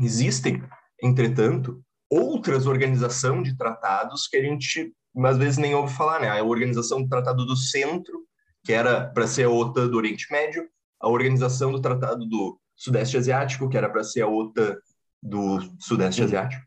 Existem, 0.00 0.62
entretanto, 1.02 1.84
outras 2.10 2.66
organizações 2.66 3.44
de 3.44 3.56
tratados 3.56 4.26
que 4.26 4.36
a 4.36 4.42
gente 4.42 4.94
às 5.24 5.36
vezes 5.36 5.58
nem 5.58 5.74
ouve 5.74 5.94
falar, 5.94 6.20
né? 6.20 6.28
A 6.28 6.42
Organização 6.42 7.02
do 7.02 7.08
Tratado 7.08 7.46
do 7.46 7.56
Centro, 7.56 8.24
que 8.64 8.72
era 8.72 9.06
para 9.06 9.26
ser 9.26 9.44
a 9.44 9.50
OTAN 9.50 9.88
do 9.88 9.96
Oriente 9.96 10.26
Médio, 10.30 10.68
a 11.00 11.08
Organização 11.08 11.70
do 11.70 11.80
Tratado 11.80 12.26
do 12.26 12.58
Sudeste 12.74 13.16
Asiático, 13.16 13.68
que 13.68 13.76
era 13.76 13.88
para 13.88 14.02
ser 14.02 14.22
a 14.22 14.28
OTAN 14.28 14.76
do 15.22 15.60
Sudeste 15.78 16.22
Asiático. 16.22 16.62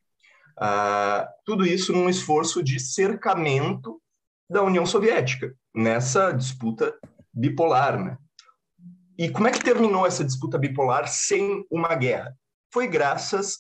Uh, 0.57 1.27
tudo 1.45 1.65
isso 1.65 1.91
num 1.91 2.09
esforço 2.09 2.63
de 2.63 2.79
cercamento 2.79 4.01
da 4.50 4.63
União 4.63 4.86
Soviética, 4.86 5.54
nessa 5.75 6.32
disputa 6.32 6.98
bipolar. 7.34 8.04
Né? 8.04 8.18
E 9.18 9.30
como 9.30 9.48
é 9.48 9.51
que 9.51 9.63
terminou 9.63 10.06
essa 10.06 10.24
disputa 10.24 10.58
bipolar 10.58 11.08
sem 11.08 11.66
uma 11.70 11.94
guerra? 11.96 12.36
Foi 12.74 12.88
graças 12.88 13.60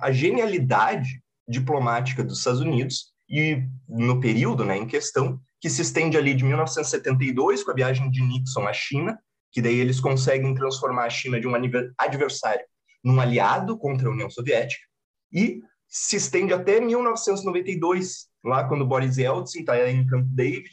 à 0.00 0.10
genialidade 0.12 1.22
diplomática 1.48 2.22
dos 2.22 2.38
Estados 2.38 2.60
Unidos 2.60 3.12
e 3.28 3.62
no 3.88 4.20
período 4.20 4.64
né, 4.64 4.76
em 4.76 4.86
questão, 4.86 5.40
que 5.60 5.70
se 5.70 5.82
estende 5.82 6.16
ali 6.16 6.34
de 6.34 6.44
1972, 6.44 7.62
com 7.62 7.70
a 7.70 7.74
viagem 7.74 8.10
de 8.10 8.22
Nixon 8.22 8.66
à 8.66 8.72
China, 8.72 9.18
que 9.52 9.60
daí 9.60 9.78
eles 9.78 10.00
conseguem 10.00 10.54
transformar 10.54 11.04
a 11.04 11.10
China 11.10 11.40
de 11.40 11.46
um 11.46 11.52
adversário 11.98 12.64
num 13.04 13.20
aliado 13.20 13.78
contra 13.78 14.08
a 14.08 14.12
União 14.12 14.28
Soviética, 14.28 14.84
e 15.32 15.60
se 15.90 16.16
estende 16.16 16.54
até 16.54 16.80
1992, 16.80 18.28
lá 18.44 18.62
quando 18.68 18.86
Boris 18.86 19.18
Yeltsin 19.18 19.60
está 19.60 19.90
em 19.90 20.06
Camp 20.06 20.24
David, 20.28 20.70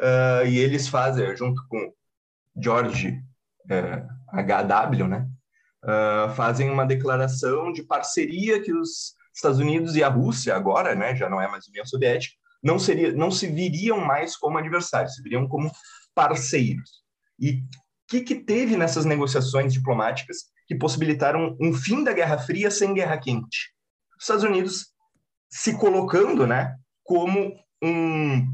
uh, 0.00 0.46
e 0.46 0.58
eles 0.58 0.86
fazem, 0.86 1.36
junto 1.36 1.60
com 1.68 1.92
George 2.56 3.20
uh, 3.64 4.08
H.W., 4.28 5.08
né, 5.08 5.28
uh, 5.84 6.32
fazem 6.34 6.70
uma 6.70 6.86
declaração 6.86 7.72
de 7.72 7.82
parceria 7.82 8.62
que 8.62 8.72
os 8.72 9.16
Estados 9.34 9.58
Unidos 9.58 9.96
e 9.96 10.04
a 10.04 10.08
Rússia, 10.08 10.54
agora, 10.54 10.94
né, 10.94 11.16
já 11.16 11.28
não 11.28 11.40
é 11.40 11.48
mais 11.48 11.66
União 11.66 11.84
Soviética, 11.84 12.36
não, 12.62 12.78
seria, 12.78 13.12
não 13.12 13.32
se 13.32 13.48
viriam 13.48 13.98
mais 13.98 14.36
como 14.36 14.56
adversários, 14.56 15.16
se 15.16 15.22
viriam 15.22 15.48
como 15.48 15.70
parceiros. 16.14 17.02
E 17.40 17.54
o 17.54 17.62
que, 18.06 18.20
que 18.20 18.36
teve 18.36 18.76
nessas 18.76 19.04
negociações 19.04 19.72
diplomáticas 19.72 20.44
que 20.68 20.76
possibilitaram 20.76 21.56
um 21.60 21.74
fim 21.74 22.04
da 22.04 22.12
Guerra 22.12 22.38
Fria 22.38 22.70
sem 22.70 22.94
Guerra 22.94 23.18
Quente? 23.18 23.74
Os 24.18 24.24
Estados 24.24 24.44
Unidos 24.44 24.94
se 25.50 25.76
colocando 25.76 26.46
né, 26.46 26.76
como 27.02 27.56
um, 27.82 28.52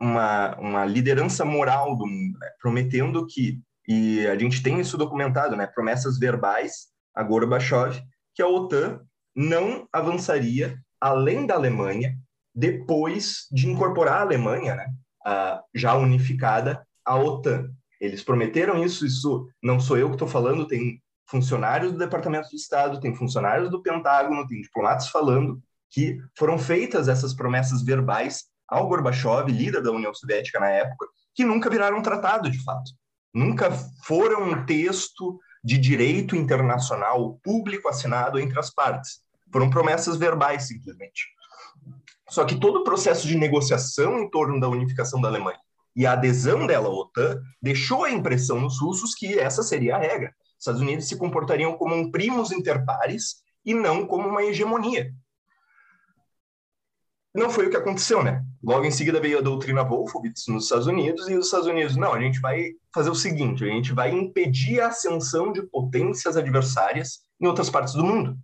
uma, 0.00 0.56
uma 0.56 0.84
liderança 0.86 1.44
moral 1.44 1.96
do 1.96 2.06
mundo, 2.06 2.38
né, 2.38 2.48
prometendo 2.60 3.26
que, 3.26 3.60
e 3.86 4.26
a 4.26 4.36
gente 4.38 4.62
tem 4.62 4.80
isso 4.80 4.96
documentado, 4.96 5.56
né, 5.56 5.66
promessas 5.66 6.18
verbais 6.18 6.88
a 7.14 7.22
Gorbachev, 7.22 8.02
que 8.34 8.42
a 8.42 8.48
OTAN 8.48 9.00
não 9.36 9.86
avançaria 9.92 10.78
além 11.00 11.46
da 11.46 11.54
Alemanha 11.54 12.16
depois 12.54 13.46
de 13.50 13.68
incorporar 13.68 14.18
a 14.18 14.22
Alemanha, 14.22 14.74
né, 14.74 14.86
a, 15.26 15.62
já 15.74 15.94
unificada, 15.94 16.86
à 17.04 17.16
OTAN. 17.16 17.70
Eles 18.00 18.22
prometeram 18.22 18.82
isso, 18.82 19.04
isso 19.04 19.48
não 19.62 19.78
sou 19.78 19.98
eu 19.98 20.08
que 20.08 20.14
estou 20.14 20.28
falando, 20.28 20.66
tem 20.66 21.02
funcionários 21.26 21.92
do 21.92 21.98
Departamento 21.98 22.48
de 22.48 22.56
Estado, 22.56 23.00
tem 23.00 23.14
funcionários 23.14 23.70
do 23.70 23.82
Pentágono, 23.82 24.46
tem 24.46 24.60
diplomatas 24.60 25.08
falando 25.08 25.60
que 25.90 26.18
foram 26.36 26.58
feitas 26.58 27.08
essas 27.08 27.34
promessas 27.34 27.82
verbais 27.82 28.44
ao 28.68 28.88
Gorbachev, 28.88 29.50
líder 29.50 29.82
da 29.82 29.92
União 29.92 30.12
Soviética 30.12 30.58
na 30.58 30.68
época, 30.68 31.06
que 31.34 31.44
nunca 31.44 31.70
viraram 31.70 32.02
tratado 32.02 32.50
de 32.50 32.62
fato. 32.62 32.90
Nunca 33.32 33.70
foram 34.04 34.50
um 34.50 34.66
texto 34.66 35.38
de 35.62 35.78
direito 35.78 36.36
internacional 36.36 37.38
público 37.42 37.88
assinado 37.88 38.38
entre 38.38 38.58
as 38.58 38.70
partes. 38.70 39.20
Foram 39.52 39.70
promessas 39.70 40.16
verbais, 40.16 40.68
simplesmente. 40.68 41.26
Só 42.28 42.44
que 42.44 42.58
todo 42.58 42.80
o 42.80 42.84
processo 42.84 43.26
de 43.26 43.36
negociação 43.36 44.18
em 44.18 44.30
torno 44.30 44.60
da 44.60 44.68
unificação 44.68 45.20
da 45.20 45.28
Alemanha 45.28 45.58
e 45.96 46.06
a 46.06 46.12
adesão 46.12 46.66
dela 46.66 46.88
à 46.88 46.92
OTAN 46.92 47.40
deixou 47.62 48.04
a 48.04 48.10
impressão 48.10 48.60
nos 48.60 48.80
russos 48.80 49.14
que 49.14 49.38
essa 49.38 49.62
seria 49.62 49.96
a 49.96 49.98
regra. 49.98 50.34
Os 50.64 50.68
Estados 50.68 50.80
Unidos 50.80 51.06
se 51.06 51.18
comportariam 51.18 51.76
como 51.76 51.94
um 51.94 52.10
primos 52.10 52.50
inter 52.50 52.86
pares 52.86 53.42
e 53.66 53.74
não 53.74 54.06
como 54.06 54.26
uma 54.26 54.42
hegemonia. 54.42 55.14
Não 57.34 57.50
foi 57.50 57.66
o 57.66 57.70
que 57.70 57.76
aconteceu, 57.76 58.24
né? 58.24 58.42
Logo 58.62 58.86
em 58.86 58.90
seguida 58.90 59.20
veio 59.20 59.38
a 59.38 59.42
doutrina 59.42 59.84
Wolfowitz 59.84 60.46
nos 60.46 60.64
Estados 60.64 60.86
Unidos 60.86 61.28
e 61.28 61.34
os 61.36 61.46
Estados 61.46 61.66
Unidos, 61.66 61.96
não, 61.96 62.14
a 62.14 62.20
gente 62.20 62.40
vai 62.40 62.70
fazer 62.94 63.10
o 63.10 63.14
seguinte, 63.14 63.62
a 63.62 63.66
gente 63.66 63.92
vai 63.92 64.10
impedir 64.10 64.80
a 64.80 64.86
ascensão 64.86 65.52
de 65.52 65.60
potências 65.64 66.34
adversárias 66.34 67.20
em 67.38 67.46
outras 67.46 67.68
partes 67.68 67.92
do 67.92 68.02
mundo. 68.02 68.34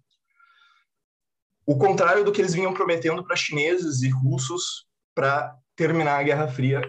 O 1.65 1.79
contrário 1.79 2.23
do 2.23 2.33
que 2.33 2.43
eles 2.43 2.53
vinham 2.53 2.75
prometendo 2.75 3.25
para 3.25 3.35
chineses 3.35 4.03
e 4.03 4.11
russos 4.11 4.87
para 5.15 5.57
terminar 5.75 6.19
a 6.19 6.23
Guerra 6.23 6.49
Fria 6.49 6.83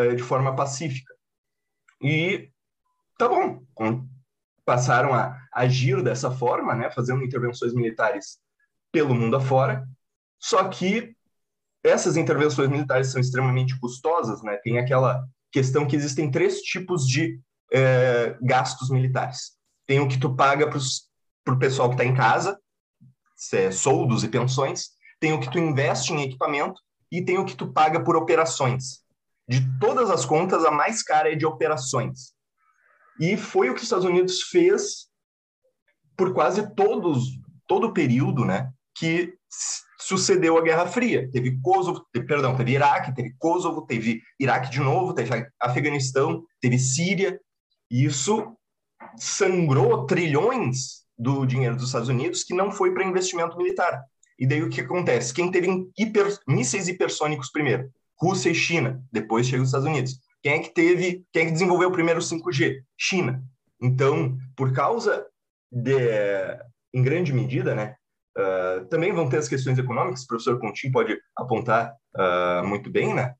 uh, 0.00 0.16
de 0.16 0.22
forma 0.22 0.56
pacífica. 0.56 1.12
E 2.00 2.50
tá 3.18 3.28
bom, 3.28 3.62
passaram 4.68 5.14
a 5.14 5.34
agir 5.50 6.02
dessa 6.02 6.30
forma, 6.30 6.74
né, 6.74 6.90
fazendo 6.90 7.24
intervenções 7.24 7.72
militares 7.72 8.36
pelo 8.92 9.14
mundo 9.14 9.34
afora. 9.34 9.88
Só 10.38 10.62
que 10.68 11.16
essas 11.82 12.18
intervenções 12.18 12.68
militares 12.68 13.06
são 13.10 13.18
extremamente 13.18 13.80
custosas, 13.80 14.42
né? 14.42 14.58
Tem 14.62 14.78
aquela 14.78 15.24
questão 15.50 15.86
que 15.86 15.96
existem 15.96 16.30
três 16.30 16.60
tipos 16.60 17.06
de 17.06 17.40
é, 17.72 18.36
gastos 18.42 18.90
militares. 18.90 19.52
Tem 19.86 20.00
o 20.00 20.08
que 20.08 20.20
tu 20.20 20.36
paga 20.36 20.68
para 20.68 21.54
o 21.54 21.58
pessoal 21.58 21.88
que 21.88 21.94
está 21.94 22.04
em 22.04 22.14
casa, 22.14 22.60
é, 23.54 23.70
soldos 23.70 24.22
e 24.22 24.28
pensões. 24.28 24.90
Tem 25.18 25.32
o 25.32 25.40
que 25.40 25.50
tu 25.50 25.58
investe 25.58 26.12
em 26.12 26.20
equipamento 26.20 26.78
e 27.10 27.24
tem 27.24 27.38
o 27.38 27.44
que 27.46 27.56
tu 27.56 27.72
paga 27.72 28.04
por 28.04 28.16
operações. 28.16 29.02
De 29.48 29.66
todas 29.80 30.10
as 30.10 30.26
contas, 30.26 30.62
a 30.62 30.70
mais 30.70 31.02
cara 31.02 31.32
é 31.32 31.34
de 31.34 31.46
operações. 31.46 32.36
E 33.20 33.36
foi 33.36 33.68
o 33.68 33.74
que 33.74 33.78
os 33.78 33.84
Estados 33.84 34.04
Unidos 34.04 34.42
fez 34.42 35.08
por 36.16 36.32
quase 36.32 36.74
todos 36.74 37.38
todo 37.66 37.88
o 37.88 37.92
período, 37.92 38.44
né, 38.44 38.70
que 38.96 39.34
sucedeu 40.00 40.56
a 40.56 40.62
Guerra 40.62 40.86
Fria. 40.86 41.30
Teve 41.30 41.60
Kosovo, 41.60 42.04
perdão, 42.12 42.56
teve 42.56 42.72
Iraque, 42.72 43.14
teve 43.14 43.34
Kosovo, 43.38 43.82
teve 43.82 44.22
Iraque 44.40 44.70
de 44.70 44.80
novo, 44.80 45.12
teve 45.12 45.46
Afeganistão, 45.60 46.44
teve 46.60 46.78
Síria. 46.78 47.38
E 47.90 48.04
isso 48.04 48.56
sangrou 49.16 50.06
trilhões 50.06 51.04
do 51.16 51.44
dinheiro 51.44 51.76
dos 51.76 51.86
Estados 51.86 52.08
Unidos 52.08 52.42
que 52.42 52.54
não 52.54 52.70
foi 52.70 52.92
para 52.92 53.04
investimento 53.04 53.56
militar. 53.56 54.02
E 54.38 54.46
daí 54.46 54.62
o 54.62 54.70
que 54.70 54.80
acontece? 54.80 55.34
Quem 55.34 55.50
teve 55.50 55.68
hiper, 55.98 56.38
mísseis 56.46 56.88
hipersônicos 56.88 57.50
primeiro? 57.50 57.90
Rússia 58.16 58.50
e 58.50 58.54
China. 58.54 59.02
Depois 59.12 59.46
chega 59.46 59.62
os 59.62 59.68
Estados 59.68 59.88
Unidos. 59.88 60.18
Quem 60.42 60.52
é 60.52 60.58
que 60.60 60.72
teve, 60.72 61.24
quem 61.32 61.42
é 61.42 61.46
que 61.46 61.52
desenvolveu 61.52 61.88
o 61.88 61.92
primeiro 61.92 62.20
5G? 62.20 62.82
China. 62.96 63.42
Então, 63.80 64.36
por 64.56 64.72
causa 64.72 65.26
de, 65.70 65.92
em 66.92 67.02
grande 67.02 67.32
medida, 67.32 67.74
né, 67.74 67.96
Uh, 68.38 68.86
também 68.86 69.12
vão 69.12 69.28
ter 69.28 69.38
as 69.38 69.48
questões 69.48 69.76
econômicas, 69.78 70.22
o 70.22 70.26
professor 70.28 70.60
Contin 70.60 70.92
pode 70.92 71.18
apontar 71.36 71.92
uh, 72.14 72.64
muito 72.64 72.88
bem, 72.88 73.12
né? 73.12 73.34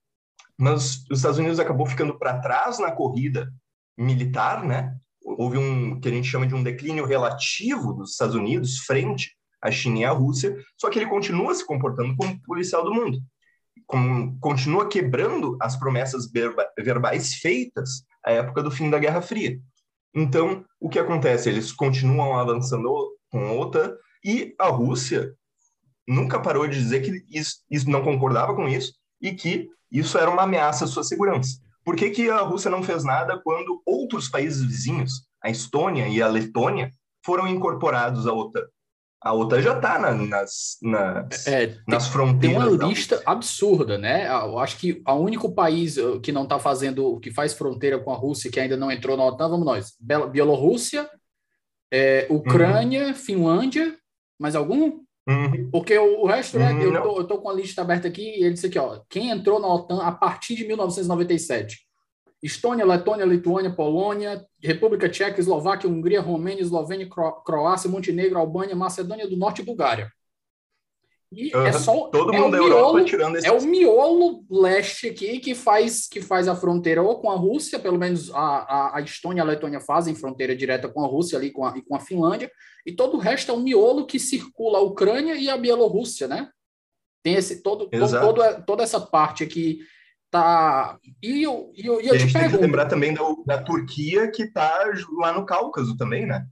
Mas 0.58 1.04
os 1.08 1.20
Estados 1.20 1.38
Unidos 1.38 1.60
acabou 1.60 1.86
ficando 1.86 2.18
para 2.18 2.40
trás 2.40 2.80
na 2.80 2.90
corrida 2.90 3.48
militar, 3.96 4.64
né? 4.64 4.96
Houve 5.22 5.56
um 5.56 6.00
que 6.00 6.08
a 6.08 6.10
gente 6.10 6.26
chama 6.26 6.48
de 6.48 6.54
um 6.54 6.64
declínio 6.64 7.06
relativo 7.06 7.92
dos 7.92 8.10
Estados 8.10 8.34
Unidos 8.34 8.78
frente 8.78 9.36
à 9.62 9.70
China 9.70 9.98
e 10.00 10.04
à 10.04 10.10
Rússia, 10.10 10.56
só 10.76 10.90
que 10.90 10.98
ele 10.98 11.08
continua 11.08 11.54
se 11.54 11.64
comportando 11.64 12.16
como 12.16 12.42
policial 12.42 12.82
do 12.82 12.92
mundo, 12.92 13.20
com, 13.88 14.38
continua 14.38 14.86
quebrando 14.86 15.56
as 15.60 15.74
promessas 15.74 16.30
verba, 16.30 16.64
verbais 16.78 17.34
feitas 17.34 18.04
à 18.24 18.30
época 18.30 18.62
do 18.62 18.70
fim 18.70 18.90
da 18.90 18.98
Guerra 18.98 19.22
Fria. 19.22 19.58
Então, 20.14 20.64
o 20.78 20.88
que 20.88 20.98
acontece? 20.98 21.48
Eles 21.48 21.72
continuam 21.72 22.38
avançando 22.38 23.16
com 23.30 23.46
a 23.46 23.52
OTAN, 23.52 23.96
e 24.24 24.54
a 24.58 24.68
Rússia 24.68 25.34
nunca 26.06 26.40
parou 26.40 26.66
de 26.68 26.78
dizer 26.78 27.00
que 27.00 27.24
isso, 27.30 27.62
isso 27.70 27.88
não 27.88 28.02
concordava 28.02 28.54
com 28.54 28.68
isso 28.68 28.92
e 29.20 29.32
que 29.32 29.68
isso 29.90 30.18
era 30.18 30.30
uma 30.30 30.42
ameaça 30.42 30.84
à 30.84 30.88
sua 30.88 31.04
segurança. 31.04 31.58
Por 31.84 31.96
que, 31.96 32.10
que 32.10 32.28
a 32.28 32.40
Rússia 32.40 32.70
não 32.70 32.82
fez 32.82 33.04
nada 33.04 33.40
quando 33.42 33.80
outros 33.86 34.28
países 34.28 34.62
vizinhos, 34.62 35.26
a 35.42 35.48
Estônia 35.48 36.08
e 36.08 36.20
a 36.20 36.28
Letônia, 36.28 36.92
foram 37.24 37.46
incorporados 37.48 38.26
à 38.26 38.32
OTAN? 38.32 38.66
A 39.20 39.34
OTAN 39.34 39.60
já 39.60 39.76
está 39.76 39.98
na, 39.98 40.14
nas, 40.14 40.78
nas, 40.80 41.46
é, 41.46 41.76
nas 41.88 42.06
fronteiras. 42.06 42.64
Tem 42.64 42.76
uma 42.76 42.88
lista 42.88 43.20
absurda, 43.26 43.98
né? 43.98 44.28
Eu 44.28 44.58
acho 44.58 44.76
que 44.78 45.02
o 45.06 45.14
único 45.14 45.52
país 45.52 45.96
uh, 45.96 46.20
que 46.20 46.30
não 46.30 46.44
está 46.44 46.58
fazendo, 46.58 47.18
que 47.18 47.32
faz 47.32 47.52
fronteira 47.52 47.98
com 47.98 48.12
a 48.12 48.16
Rússia, 48.16 48.50
que 48.50 48.60
ainda 48.60 48.76
não 48.76 48.92
entrou 48.92 49.16
na 49.16 49.24
OTAN, 49.24 49.48
vamos 49.48 49.66
nós: 49.66 49.96
Bielorrússia, 50.30 51.10
é, 51.92 52.26
Ucrânia, 52.30 53.08
uhum. 53.08 53.14
Finlândia 53.14 53.98
mais 54.38 54.54
algum? 54.54 55.00
Uhum. 55.28 55.70
Porque 55.70 55.98
o, 55.98 56.22
o 56.22 56.26
resto, 56.26 56.58
né? 56.58 56.72
Uhum, 56.72 56.80
eu, 56.80 57.02
tô, 57.02 57.18
eu 57.18 57.24
tô 57.24 57.38
com 57.38 57.50
a 57.50 57.54
lista 57.54 57.82
aberta 57.82 58.08
aqui 58.08 58.22
e 58.22 58.44
ele 58.44 58.54
disse 58.54 58.66
aqui, 58.66 58.78
ó. 58.78 59.00
Quem 59.08 59.30
entrou 59.30 59.60
na 59.60 59.66
OTAN 59.66 60.00
a 60.02 60.12
partir 60.12 60.54
de 60.54 60.66
1997? 60.66 61.87
Estônia, 62.42 62.84
Letônia, 62.84 63.24
Lituânia, 63.24 63.70
Polônia, 63.70 64.44
República 64.62 65.08
Tcheca, 65.08 65.40
Eslováquia, 65.40 65.90
Hungria, 65.90 66.20
Romênia, 66.20 66.62
Eslovênia, 66.62 67.08
Croácia, 67.44 67.90
Montenegro, 67.90 68.38
Albânia, 68.38 68.76
Macedônia 68.76 69.28
do 69.28 69.36
Norte 69.36 69.60
e 69.60 69.64
Bulgária. 69.64 70.12
E 71.30 71.54
uhum. 71.54 71.66
é 71.66 71.72
só 71.72 72.08
todo 72.08 72.32
é 72.32 72.38
mundo 72.38 72.52
da 72.52 72.58
miolo, 72.58 72.72
Europa 72.72 73.04
tirando 73.04 73.36
esse... 73.36 73.46
É 73.46 73.52
o 73.52 73.60
miolo 73.62 74.44
leste 74.50 75.08
aqui 75.08 75.38
que 75.40 75.54
faz 75.54 76.08
que 76.08 76.22
faz 76.22 76.48
a 76.48 76.56
fronteira 76.56 77.02
ou 77.02 77.20
com 77.20 77.30
a 77.30 77.36
Rússia, 77.36 77.78
pelo 77.78 77.98
menos 77.98 78.30
a, 78.32 78.38
a, 78.38 78.96
a 78.96 79.00
Estônia 79.02 79.40
e 79.40 79.42
a 79.42 79.44
Letônia 79.44 79.80
fazem 79.80 80.14
fronteira 80.14 80.56
direta 80.56 80.88
com 80.88 81.04
a 81.04 81.06
Rússia 81.06 81.38
ali 81.38 81.50
com 81.50 81.66
a, 81.66 81.76
e 81.76 81.82
com 81.82 81.94
a 81.94 82.00
Finlândia, 82.00 82.50
e 82.86 82.92
todo 82.92 83.16
o 83.16 83.20
resto 83.20 83.52
é 83.52 83.54
um 83.54 83.60
miolo 83.60 84.06
que 84.06 84.18
circula 84.18 84.78
a 84.78 84.82
Ucrânia 84.82 85.34
e 85.34 85.50
a 85.50 85.56
Bielorrússia, 85.58 86.26
né? 86.26 86.48
Tem 87.22 87.34
esse 87.34 87.62
todo, 87.62 87.90
todo, 87.90 88.20
todo 88.20 88.64
toda 88.64 88.82
essa 88.82 88.98
parte 88.98 89.44
aqui 89.44 89.80
tá 90.30 90.98
e 91.22 91.42
eu, 91.42 91.72
e 91.74 91.86
eu, 91.86 92.00
e 92.00 92.08
eu 92.08 92.14
a 92.14 92.18
gente 92.18 92.32
tem 92.32 92.50
que 92.50 92.56
lembrar 92.56 92.86
também 92.86 93.14
da, 93.14 93.22
da 93.46 93.62
Turquia 93.62 94.30
que 94.30 94.42
está 94.44 94.84
lá 95.18 95.32
no 95.32 95.46
Cáucaso 95.46 95.96
também, 95.96 96.26
né? 96.26 96.46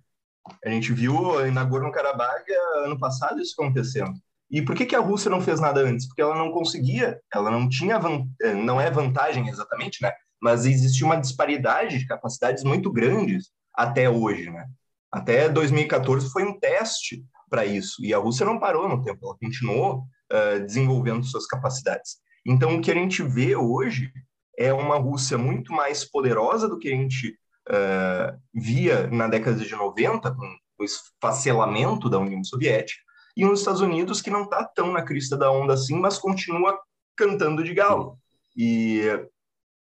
A 0.65 0.71
gente 0.71 0.93
viu 0.93 1.45
em 1.45 1.51
Nagorno-Karabakh 1.51 2.45
ano 2.85 2.99
passado 2.99 3.41
isso 3.41 3.55
acontecendo. 3.59 4.15
E 4.51 4.63
por 4.63 4.77
que, 4.77 4.87
que 4.87 4.95
a 4.95 5.01
Rússia 5.01 5.31
não 5.31 5.41
fez 5.41 5.61
nada 5.61 5.81
antes? 5.81 6.07
Porque 6.07 6.23
ela 6.23 6.37
não 6.37 6.53
conseguia, 6.53 7.21
ela 7.35 7.51
não 7.51 7.69
tinha, 7.69 8.01
eh, 8.41 8.55
não 8.55 8.81
é 8.81 8.91
vantagem 8.91 9.49
exatamente, 9.49 10.01
né? 10.01 10.13
Mas 10.41 10.65
existia 10.65 11.05
uma 11.05 11.21
disparidade 11.21 11.99
de 11.99 12.07
capacidades 12.07 12.63
muito 12.63 12.93
grandes 12.93 13.51
até 13.75 14.09
hoje, 14.09 14.49
né? 14.51 14.67
Até 15.11 15.49
2014 15.49 16.31
foi 16.31 16.45
um 16.45 16.59
teste 16.59 17.25
para 17.51 17.65
isso. 17.65 18.05
E 18.05 18.15
a 18.15 18.19
Rússia 18.19 18.47
não 18.47 18.61
parou 18.61 18.89
no 18.89 19.03
tempo, 19.03 19.25
ela 19.25 19.37
continuou 19.37 20.05
uh, 20.33 20.65
desenvolvendo 20.65 21.25
suas 21.25 21.47
capacidades. 21.47 22.19
Então, 22.47 22.77
o 22.77 22.81
que 22.81 22.93
a 22.93 22.95
gente 22.95 23.23
vê 23.25 23.57
hoje 23.57 24.13
é 24.57 24.73
uma 24.73 24.97
Rússia 24.97 25.37
muito 25.37 25.73
mais 25.73 26.05
poderosa 26.05 26.69
do 26.69 26.79
que 26.79 26.89
a 26.89 26.97
gente 26.97 27.37
uh, 27.69 28.41
via 28.55 29.09
na 29.09 29.27
década 29.27 29.57
de 29.57 29.75
90, 29.75 30.33
com 30.33 30.57
o 30.79 30.85
esfacelamento 30.85 32.09
da 32.09 32.21
União 32.21 32.43
Soviética, 32.45 33.03
e 33.37 33.45
uns 33.45 33.59
Estados 33.59 33.81
Unidos 33.81 34.23
que 34.23 34.31
não 34.31 34.45
está 34.45 34.65
tão 34.65 34.93
na 34.93 35.03
crista 35.03 35.37
da 35.37 35.51
onda 35.51 35.75
assim, 35.75 35.99
mas 35.99 36.19
continua 36.19 36.79
cantando 37.17 37.65
de 37.65 37.75
galo. 37.75 38.17
E, 38.57 39.03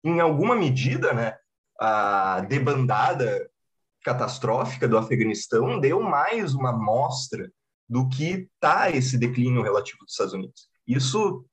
em 0.04 0.20
alguma 0.20 0.56
medida, 0.56 1.12
né, 1.12 1.36
a 1.78 2.40
debandada 2.40 3.48
catastrófica 4.04 4.88
do 4.88 4.98
Afeganistão 4.98 5.80
deu 5.80 6.02
mais 6.02 6.54
uma 6.54 6.72
mostra 6.72 7.50
do 7.88 8.08
que 8.08 8.48
está 8.54 8.90
esse 8.90 9.16
declínio 9.16 9.62
relativo 9.62 9.98
dos 10.04 10.12
Estados 10.12 10.34
Unidos. 10.34 10.68
Isso 10.86 11.44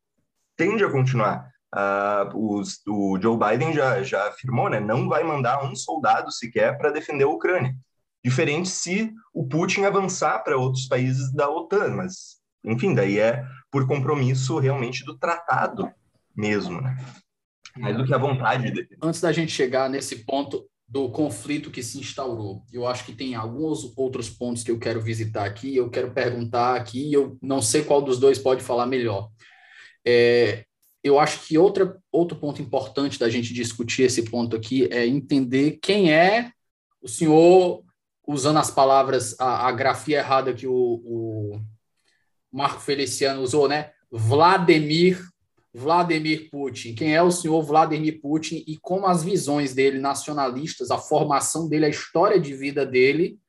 tende 0.55 0.83
a 0.83 0.91
continuar. 0.91 1.51
Uh, 1.73 2.57
os, 2.57 2.81
o 2.87 3.19
Joe 3.19 3.37
Biden 3.37 3.73
já, 3.73 4.03
já 4.03 4.27
afirmou, 4.27 4.69
né, 4.69 4.79
não 4.79 5.09
vai 5.09 5.23
mandar 5.23 5.63
um 5.63 5.75
soldado 5.75 6.31
sequer 6.31 6.77
para 6.77 6.91
defender 6.91 7.23
a 7.23 7.29
Ucrânia. 7.29 7.75
Diferente 8.23 8.69
se 8.69 9.11
o 9.33 9.47
Putin 9.47 9.83
avançar 9.83 10.39
para 10.43 10.57
outros 10.57 10.87
países 10.87 11.33
da 11.33 11.49
OTAN, 11.49 11.89
mas, 11.89 12.37
enfim, 12.63 12.93
daí 12.93 13.19
é 13.19 13.43
por 13.71 13.87
compromisso 13.87 14.59
realmente 14.59 15.03
do 15.03 15.17
tratado 15.17 15.91
mesmo, 16.35 16.79
né? 16.79 16.95
Mais 17.75 17.97
do 17.97 18.05
que 18.05 18.13
a 18.13 18.19
vontade 18.19 18.71
dele. 18.71 18.87
Antes 19.01 19.19
da 19.19 19.31
gente 19.31 19.51
chegar 19.51 19.89
nesse 19.89 20.23
ponto 20.23 20.65
do 20.87 21.09
conflito 21.09 21.71
que 21.71 21.81
se 21.81 21.99
instaurou, 21.99 22.63
eu 22.71 22.87
acho 22.87 23.03
que 23.03 23.13
tem 23.13 23.33
alguns 23.33 23.91
outros 23.97 24.29
pontos 24.29 24.63
que 24.63 24.69
eu 24.69 24.77
quero 24.77 25.01
visitar 25.01 25.43
aqui, 25.43 25.75
eu 25.75 25.89
quero 25.89 26.11
perguntar 26.11 26.75
aqui, 26.75 27.11
eu 27.11 27.35
não 27.41 27.61
sei 27.61 27.83
qual 27.83 28.01
dos 28.01 28.19
dois 28.19 28.37
pode 28.37 28.63
falar 28.63 28.85
melhor. 28.85 29.29
É, 30.05 30.65
eu 31.03 31.19
acho 31.19 31.45
que 31.45 31.57
outra, 31.57 31.97
outro 32.11 32.37
ponto 32.37 32.61
importante 32.61 33.19
da 33.19 33.29
gente 33.29 33.53
discutir 33.53 34.03
esse 34.03 34.23
ponto 34.23 34.55
aqui 34.55 34.87
é 34.91 35.05
entender 35.05 35.79
quem 35.81 36.13
é 36.13 36.51
o 37.01 37.07
senhor 37.07 37.83
usando 38.25 38.57
as 38.57 38.71
palavras, 38.71 39.35
a, 39.39 39.67
a 39.67 39.71
grafia 39.71 40.19
errada 40.19 40.53
que 40.53 40.65
o, 40.65 40.73
o 40.73 41.61
Marco 42.51 42.79
Feliciano 42.79 43.41
usou, 43.41 43.67
né? 43.67 43.91
Vladimir 44.09 45.21
Vladimir 45.73 46.49
Putin. 46.51 46.93
Quem 46.93 47.15
é 47.15 47.23
o 47.23 47.31
senhor 47.31 47.61
Vladimir 47.63 48.21
Putin 48.21 48.63
e 48.67 48.77
como 48.77 49.07
as 49.07 49.23
visões 49.23 49.73
dele 49.73 49.97
nacionalistas, 49.97 50.91
a 50.91 50.99
formação 50.99 51.67
dele, 51.67 51.85
a 51.85 51.89
história 51.89 52.39
de 52.39 52.53
vida 52.53 52.85
dele 52.85 53.39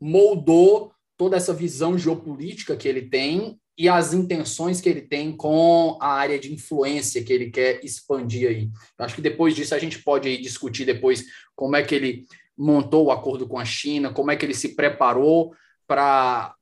moldou 0.00 0.92
toda 1.16 1.36
essa 1.36 1.52
visão 1.52 1.98
geopolítica 1.98 2.76
que 2.76 2.88
ele 2.88 3.02
tem 3.02 3.60
e 3.78 3.88
as 3.88 4.12
intenções 4.12 4.80
que 4.80 4.88
ele 4.88 5.02
tem 5.02 5.30
com 5.36 5.96
a 6.00 6.08
área 6.08 6.36
de 6.36 6.52
influência 6.52 7.22
que 7.22 7.32
ele 7.32 7.48
quer 7.48 7.78
expandir 7.84 8.48
aí. 8.48 8.70
Acho 8.98 9.14
que 9.14 9.22
depois 9.22 9.54
disso 9.54 9.72
a 9.72 9.78
gente 9.78 10.02
pode 10.02 10.36
discutir 10.38 10.84
depois 10.84 11.24
como 11.54 11.76
é 11.76 11.84
que 11.84 11.94
ele 11.94 12.26
montou 12.56 13.06
o 13.06 13.12
acordo 13.12 13.46
com 13.46 13.56
a 13.56 13.64
China, 13.64 14.12
como 14.12 14.32
é 14.32 14.36
que 14.36 14.44
ele 14.44 14.54
se 14.54 14.74
preparou 14.74 15.54
para 15.86 16.52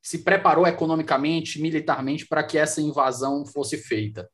se 0.00 0.20
preparou 0.20 0.66
economicamente, 0.66 1.60
militarmente 1.60 2.26
para 2.26 2.42
que 2.42 2.56
essa 2.56 2.80
invasão 2.80 3.44
fosse 3.44 3.76
feita. 3.76 4.26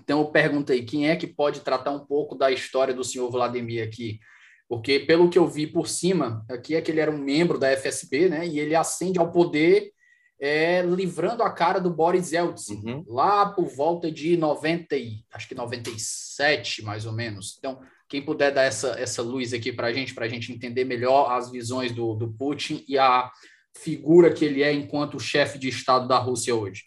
Então 0.00 0.20
eu 0.20 0.26
perguntei 0.26 0.84
quem 0.84 1.08
é 1.08 1.16
que 1.16 1.26
pode 1.26 1.60
tratar 1.60 1.90
um 1.90 2.06
pouco 2.06 2.36
da 2.36 2.52
história 2.52 2.94
do 2.94 3.02
senhor 3.02 3.28
Vladimir 3.28 3.82
aqui, 3.82 4.20
porque 4.68 5.00
pelo 5.00 5.28
que 5.28 5.38
eu 5.38 5.48
vi 5.48 5.66
por 5.66 5.88
cima, 5.88 6.44
aqui 6.48 6.76
é 6.76 6.80
que 6.80 6.92
ele 6.92 7.00
era 7.00 7.10
um 7.10 7.18
membro 7.18 7.58
da 7.58 7.76
FSB, 7.76 8.28
né? 8.28 8.46
E 8.46 8.60
ele 8.60 8.76
ascende 8.76 9.18
ao 9.18 9.32
poder 9.32 9.92
é, 10.40 10.82
livrando 10.82 11.42
a 11.42 11.50
cara 11.50 11.80
do 11.80 11.90
Boris 11.90 12.32
Yeltsin, 12.32 12.82
uhum. 12.84 13.04
lá 13.08 13.46
por 13.46 13.66
volta 13.66 14.10
de 14.10 14.36
90, 14.36 14.96
acho 15.32 15.48
que 15.48 15.54
97, 15.54 16.82
mais 16.82 17.06
ou 17.06 17.12
menos. 17.12 17.56
Então, 17.58 17.80
quem 18.08 18.24
puder 18.24 18.52
dar 18.52 18.62
essa, 18.62 18.90
essa 18.98 19.22
luz 19.22 19.52
aqui 19.52 19.72
para 19.72 19.88
a 19.88 19.92
gente, 19.92 20.14
para 20.14 20.24
a 20.24 20.28
gente 20.28 20.52
entender 20.52 20.84
melhor 20.84 21.32
as 21.32 21.50
visões 21.50 21.92
do, 21.92 22.14
do 22.14 22.32
Putin 22.32 22.84
e 22.88 22.96
a 22.96 23.30
figura 23.76 24.32
que 24.32 24.44
ele 24.44 24.62
é 24.62 24.72
enquanto 24.72 25.20
chefe 25.20 25.58
de 25.58 25.68
Estado 25.68 26.08
da 26.08 26.18
Rússia 26.18 26.54
hoje. 26.54 26.84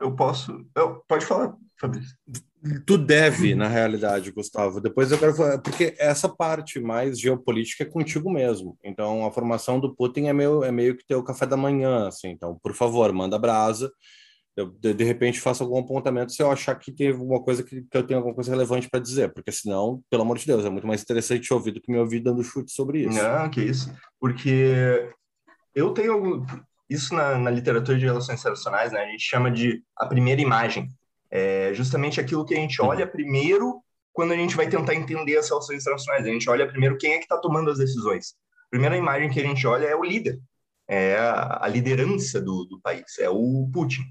Eu 0.00 0.14
posso. 0.14 0.66
Eu, 0.74 1.04
pode 1.06 1.24
falar, 1.24 1.54
Fabrício. 1.78 2.16
Tu 2.86 2.96
deve, 2.96 3.54
na 3.54 3.68
realidade, 3.68 4.32
Gustavo. 4.32 4.80
Depois 4.80 5.12
eu 5.12 5.18
quero 5.18 5.34
falar, 5.34 5.58
porque 5.58 5.94
essa 5.98 6.28
parte 6.28 6.80
mais 6.80 7.18
geopolítica 7.20 7.84
é 7.84 7.86
contigo 7.86 8.32
mesmo. 8.32 8.78
Então, 8.82 9.26
a 9.26 9.30
formação 9.30 9.78
do 9.78 9.94
Putin 9.94 10.26
é 10.26 10.32
meio, 10.32 10.64
é 10.64 10.72
meio 10.72 10.96
que 10.96 11.06
ter 11.06 11.14
o 11.14 11.24
café 11.24 11.46
da 11.46 11.56
manhã, 11.56 12.08
assim. 12.08 12.28
Então, 12.28 12.58
por 12.62 12.72
favor, 12.72 13.12
manda 13.12 13.38
brasa 13.38 13.90
eu 14.56 14.68
de, 14.68 14.94
de, 14.94 15.04
repente 15.04 15.40
faço 15.40 15.64
algum 15.64 15.78
apontamento 15.78 16.32
se 16.32 16.42
eu 16.42 16.50
achar 16.50 16.76
que 16.76 16.92
teve 16.92 17.18
alguma 17.18 17.42
coisa 17.42 17.62
que, 17.62 17.82
que 17.82 17.96
eu 17.96 18.06
tenho 18.06 18.18
alguma 18.18 18.34
coisa 18.34 18.50
relevante 18.50 18.88
para 18.88 19.00
dizer, 19.00 19.32
porque 19.32 19.50
senão, 19.50 20.00
pelo 20.08 20.22
amor 20.22 20.38
de 20.38 20.46
Deus, 20.46 20.64
é 20.64 20.70
muito 20.70 20.86
mais 20.86 21.02
interessante 21.02 21.52
ouvir 21.52 21.72
do 21.72 21.80
que 21.80 21.90
me 21.90 21.98
ouvir 21.98 22.20
dando 22.20 22.42
chute 22.42 22.70
sobre 22.70 23.00
isso. 23.00 23.20
Não, 23.20 23.50
que 23.50 23.60
isso. 23.60 23.92
Porque 24.20 25.10
eu 25.74 25.92
tenho 25.92 26.46
isso 26.88 27.14
na, 27.14 27.36
na 27.36 27.50
literatura 27.50 27.98
de 27.98 28.04
relações 28.04 28.38
internacionais, 28.38 28.92
né? 28.92 29.00
A 29.00 29.10
gente 29.10 29.24
chama 29.24 29.50
de 29.50 29.82
a 29.96 30.06
primeira 30.06 30.40
imagem. 30.40 30.88
É 31.30 31.72
justamente 31.74 32.20
aquilo 32.20 32.44
que 32.44 32.54
a 32.54 32.58
gente 32.58 32.80
uhum. 32.80 32.88
olha 32.88 33.06
primeiro 33.06 33.82
quando 34.12 34.32
a 34.32 34.36
gente 34.36 34.54
vai 34.54 34.68
tentar 34.68 34.94
entender 34.94 35.36
as 35.36 35.48
relações 35.48 35.82
internacionais. 35.82 36.24
A 36.24 36.28
gente 36.28 36.48
olha 36.48 36.68
primeiro 36.68 36.96
quem 36.96 37.14
é 37.14 37.18
que 37.18 37.24
está 37.24 37.36
tomando 37.36 37.70
as 37.70 37.78
decisões. 37.78 38.34
A 38.66 38.70
primeira 38.70 38.96
imagem 38.96 39.28
que 39.28 39.40
a 39.40 39.42
gente 39.42 39.66
olha 39.66 39.86
é 39.86 39.94
o 39.94 40.04
líder, 40.04 40.40
é 40.88 41.16
a, 41.16 41.64
a 41.64 41.68
liderança 41.68 42.40
do, 42.40 42.64
do 42.64 42.80
país, 42.80 43.18
é 43.18 43.28
o 43.28 43.68
Putin. 43.72 44.02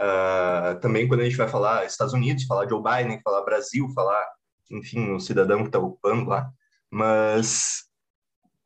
Uh, 0.00 0.80
também 0.80 1.06
quando 1.06 1.20
a 1.20 1.24
gente 1.24 1.36
vai 1.36 1.46
falar 1.46 1.84
Estados 1.84 2.14
Unidos, 2.14 2.44
falar 2.46 2.68
Joe 2.68 2.82
Biden, 2.82 3.20
falar 3.22 3.44
Brasil, 3.44 3.88
falar, 3.94 4.26
enfim, 4.70 5.12
o 5.12 5.20
cidadão 5.20 5.60
que 5.60 5.68
está 5.68 5.78
ocupando 5.78 6.28
lá. 6.28 6.50
Mas 6.90 7.84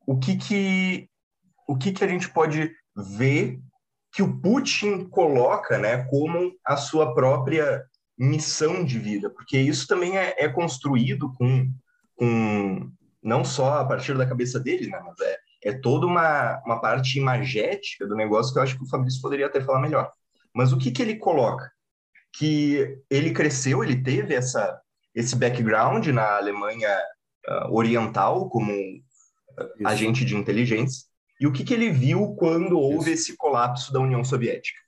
o 0.07 0.17
que 0.17 0.37
que 0.37 1.09
o 1.67 1.77
que 1.77 1.91
que 1.91 2.03
a 2.03 2.07
gente 2.07 2.29
pode 2.31 2.71
ver 2.95 3.59
que 4.15 4.23
o 4.23 4.39
Putin 4.39 5.09
coloca, 5.09 5.77
né, 5.77 6.05
como 6.05 6.53
a 6.65 6.77
sua 6.77 7.13
própria 7.13 7.83
missão 8.17 8.85
de 8.85 8.97
vida? 8.97 9.29
Porque 9.29 9.57
isso 9.57 9.85
também 9.87 10.17
é, 10.17 10.33
é 10.37 10.47
construído 10.47 11.33
com, 11.33 11.69
com 12.15 12.89
não 13.21 13.43
só 13.43 13.79
a 13.79 13.85
partir 13.85 14.17
da 14.17 14.25
cabeça 14.25 14.57
dele, 14.57 14.87
né, 14.87 15.01
mas 15.03 15.19
é, 15.19 15.37
é 15.65 15.73
toda 15.73 16.07
uma, 16.07 16.61
uma 16.65 16.79
parte 16.79 17.19
imagética 17.19 18.07
do 18.07 18.15
negócio 18.15 18.53
que 18.53 18.59
eu 18.59 18.63
acho 18.63 18.77
que 18.77 18.85
o 18.85 18.89
Fabrício 18.89 19.21
poderia 19.21 19.47
até 19.47 19.59
falar 19.59 19.81
melhor. 19.81 20.09
Mas 20.53 20.71
o 20.71 20.77
que, 20.77 20.91
que 20.91 21.01
ele 21.01 21.17
coloca? 21.17 21.69
Que 22.31 22.97
ele 23.09 23.33
cresceu, 23.33 23.83
ele 23.83 24.01
teve 24.01 24.33
essa, 24.33 24.79
esse 25.13 25.35
background 25.35 26.07
na 26.07 26.37
Alemanha 26.37 26.97
uh, 27.49 27.75
Oriental 27.75 28.47
como 28.47 28.71
uh, 28.71 29.87
agente 29.87 30.23
de 30.23 30.37
inteligência. 30.37 31.05
E 31.45 31.47
o 31.47 31.51
que, 31.51 31.63
que 31.63 31.75
ele 31.75 31.91
viu 31.91 32.35
quando 32.39 32.79
houve 32.79 33.11
esse 33.11 33.37
colapso 33.37 33.93
da 33.93 33.99
União 33.99 34.23
Soviética? 34.23 34.79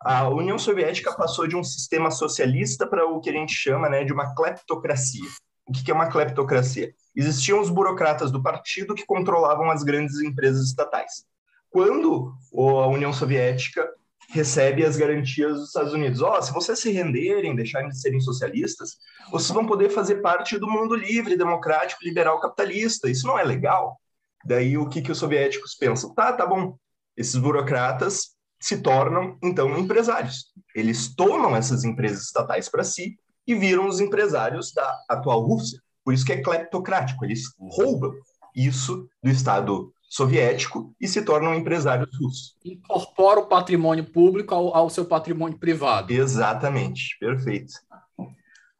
A 0.00 0.28
União 0.28 0.58
Soviética 0.58 1.14
passou 1.14 1.46
de 1.46 1.54
um 1.54 1.62
sistema 1.62 2.10
socialista 2.10 2.88
para 2.88 3.06
o 3.06 3.20
que 3.20 3.30
a 3.30 3.32
gente 3.32 3.54
chama 3.54 3.88
né, 3.88 4.02
de 4.02 4.12
uma 4.12 4.34
cleptocracia. 4.34 5.30
O 5.64 5.70
que, 5.70 5.84
que 5.84 5.92
é 5.92 5.94
uma 5.94 6.08
cleptocracia? 6.08 6.92
Existiam 7.14 7.60
os 7.60 7.70
burocratas 7.70 8.32
do 8.32 8.42
partido 8.42 8.96
que 8.96 9.06
controlavam 9.06 9.70
as 9.70 9.84
grandes 9.84 10.20
empresas 10.20 10.66
estatais. 10.66 11.24
Quando 11.70 12.34
a 12.52 12.88
União 12.88 13.12
Soviética 13.12 13.88
recebe 14.30 14.84
as 14.84 14.96
garantias 14.96 15.52
dos 15.52 15.68
Estados 15.68 15.92
Unidos. 15.92 16.20
Ó, 16.20 16.36
oh, 16.36 16.42
se 16.42 16.52
vocês 16.52 16.80
se 16.80 16.90
renderem, 16.90 17.54
deixarem 17.54 17.90
de 17.90 18.00
serem 18.00 18.18
socialistas, 18.18 18.96
vocês 19.30 19.50
vão 19.50 19.66
poder 19.66 19.90
fazer 19.90 20.16
parte 20.16 20.58
do 20.58 20.68
mundo 20.68 20.96
livre, 20.96 21.36
democrático, 21.36 22.02
liberal, 22.02 22.40
capitalista. 22.40 23.08
Isso 23.08 23.24
não 23.24 23.38
é 23.38 23.44
legal. 23.44 24.01
Daí 24.44 24.76
o 24.76 24.88
que, 24.88 25.02
que 25.02 25.12
os 25.12 25.18
soviéticos 25.18 25.74
pensam? 25.74 26.14
Tá, 26.14 26.32
tá 26.32 26.46
bom. 26.46 26.76
Esses 27.16 27.36
burocratas 27.36 28.32
se 28.60 28.80
tornam, 28.80 29.36
então, 29.42 29.76
empresários. 29.76 30.46
Eles 30.74 31.14
tomam 31.14 31.54
essas 31.56 31.84
empresas 31.84 32.24
estatais 32.24 32.68
para 32.68 32.84
si 32.84 33.16
e 33.46 33.54
viram 33.54 33.88
os 33.88 34.00
empresários 34.00 34.72
da 34.72 34.96
atual 35.08 35.42
Rússia. 35.42 35.80
Por 36.04 36.14
isso 36.14 36.24
que 36.24 36.32
é 36.32 36.42
cleptocrático. 36.42 37.24
Eles 37.24 37.42
roubam 37.58 38.12
isso 38.54 39.08
do 39.22 39.30
Estado 39.30 39.92
soviético 40.08 40.94
e 41.00 41.08
se 41.08 41.22
tornam 41.22 41.54
empresários 41.54 42.10
russos. 42.20 42.56
Incorpora 42.64 43.40
o 43.40 43.46
patrimônio 43.46 44.04
público 44.04 44.54
ao, 44.54 44.76
ao 44.76 44.90
seu 44.90 45.06
patrimônio 45.06 45.58
privado. 45.58 46.12
Exatamente, 46.12 47.16
perfeito. 47.18 47.72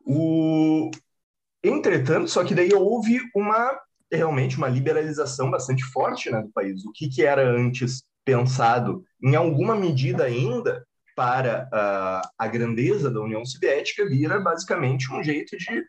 O... 0.04 0.90
Entretanto, 1.64 2.28
só 2.28 2.44
que 2.44 2.54
daí 2.54 2.74
houve 2.74 3.20
uma 3.34 3.80
realmente 4.16 4.56
uma 4.56 4.68
liberalização 4.68 5.50
bastante 5.50 5.84
forte 5.84 6.30
né, 6.30 6.42
do 6.42 6.50
país. 6.50 6.84
O 6.84 6.92
que, 6.92 7.08
que 7.08 7.24
era 7.24 7.48
antes 7.48 8.02
pensado, 8.24 9.04
em 9.22 9.34
alguma 9.34 9.74
medida 9.74 10.24
ainda, 10.24 10.86
para 11.16 11.68
uh, 11.72 12.28
a 12.38 12.46
grandeza 12.46 13.10
da 13.10 13.20
União 13.20 13.44
Soviética, 13.44 14.06
vira 14.06 14.40
basicamente 14.40 15.12
um 15.12 15.22
jeito 15.22 15.56
de 15.56 15.84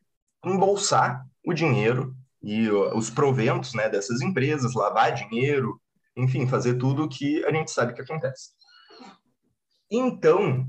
embolsar 0.45 1.23
o 1.45 1.53
dinheiro 1.53 2.15
e 2.41 2.69
os 2.69 3.09
proventos 3.09 3.73
né, 3.73 3.87
dessas 3.87 4.21
empresas, 4.21 4.73
lavar 4.73 5.13
dinheiro, 5.13 5.79
enfim, 6.15 6.47
fazer 6.47 6.75
tudo 6.75 7.03
o 7.03 7.09
que 7.09 7.43
a 7.45 7.51
gente 7.51 7.71
sabe 7.71 7.93
que 7.93 8.01
acontece. 8.01 8.49
Então, 9.89 10.67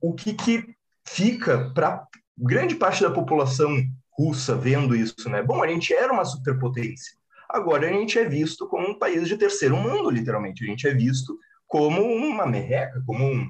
o 0.00 0.14
que, 0.14 0.34
que 0.34 0.74
fica 1.06 1.70
para 1.72 2.04
grande 2.36 2.74
parte 2.74 3.02
da 3.02 3.10
população 3.10 3.76
russa 4.20 4.54
vendo 4.54 4.94
isso, 4.94 5.30
né? 5.30 5.42
Bom, 5.42 5.62
a 5.62 5.68
gente 5.68 5.94
era 5.94 6.12
uma 6.12 6.26
superpotência. 6.26 7.16
Agora 7.48 7.88
a 7.88 7.92
gente 7.92 8.18
é 8.18 8.24
visto 8.24 8.68
como 8.68 8.86
um 8.86 8.98
país 8.98 9.26
de 9.26 9.36
terceiro 9.36 9.76
mundo, 9.76 10.10
literalmente. 10.10 10.62
A 10.62 10.66
gente 10.66 10.86
é 10.86 10.92
visto 10.92 11.38
como 11.66 12.02
uma 12.02 12.46
merreca, 12.46 13.02
como 13.06 13.24
um, 13.24 13.48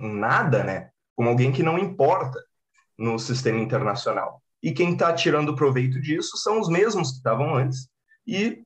um 0.00 0.12
nada, 0.12 0.64
né? 0.64 0.90
Como 1.14 1.28
alguém 1.28 1.52
que 1.52 1.62
não 1.62 1.78
importa 1.78 2.42
no 2.98 3.18
sistema 3.18 3.60
internacional. 3.60 4.42
E 4.60 4.72
quem 4.72 4.94
está 4.94 5.12
tirando 5.12 5.54
proveito 5.54 6.00
disso 6.00 6.36
são 6.36 6.58
os 6.58 6.68
mesmos 6.68 7.10
que 7.12 7.16
estavam 7.18 7.54
antes. 7.54 7.88
E, 8.26 8.64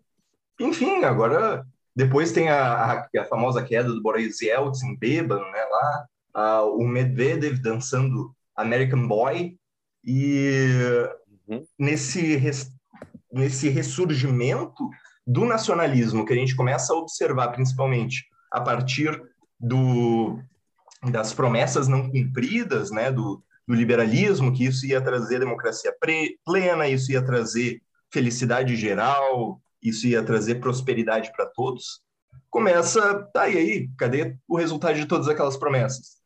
enfim, 0.59 1.05
agora 1.05 1.67
depois 1.95 2.33
tem 2.33 2.49
a, 2.49 2.75
a, 2.75 3.09
a 3.21 3.25
famosa 3.25 3.62
queda 3.62 3.88
do 3.88 4.03
Boris 4.03 4.41
Yeltsin 4.41 4.97
bêbado, 4.97 5.45
né? 5.51 5.64
Lá, 5.71 6.07
a, 6.35 6.62
o 6.62 6.87
Medvedev 6.87 7.59
dançando 7.61 8.35
American 8.57 9.07
Boy 9.07 9.59
e 10.05 10.51
uhum. 11.49 11.67
nesse 11.79 12.37
nesse 13.31 13.69
ressurgimento 13.69 14.89
do 15.27 15.45
nacionalismo 15.45 16.25
que 16.25 16.33
a 16.33 16.37
gente 16.37 16.57
começa 16.57 16.93
a 16.93 16.97
observar 16.97 17.49
principalmente 17.49 18.27
a 18.51 18.61
partir 18.61 19.23
do, 19.61 20.39
das 21.11 21.35
promessas 21.35 21.87
não 21.87 22.11
cumpridas, 22.11 22.91
né, 22.91 23.13
do, 23.13 23.43
do 23.67 23.75
liberalismo, 23.75 24.53
que 24.53 24.65
isso 24.65 24.87
ia 24.87 25.01
trazer 25.01 25.41
democracia 25.41 25.95
plena, 26.45 26.89
isso 26.89 27.13
ia 27.13 27.23
trazer 27.23 27.83
felicidade 28.11 28.75
geral, 28.75 29.61
isso 29.83 30.07
ia 30.07 30.23
trazer 30.23 30.57
prosperidade 30.57 31.31
para 31.37 31.45
todos, 31.45 32.01
começa, 32.49 33.23
tá, 33.33 33.49
e 33.49 33.59
aí, 33.59 33.91
cadê 33.99 34.37
o 34.49 34.57
resultado 34.57 34.97
de 34.97 35.07
todas 35.07 35.29
aquelas 35.29 35.57
promessas? 35.57 36.17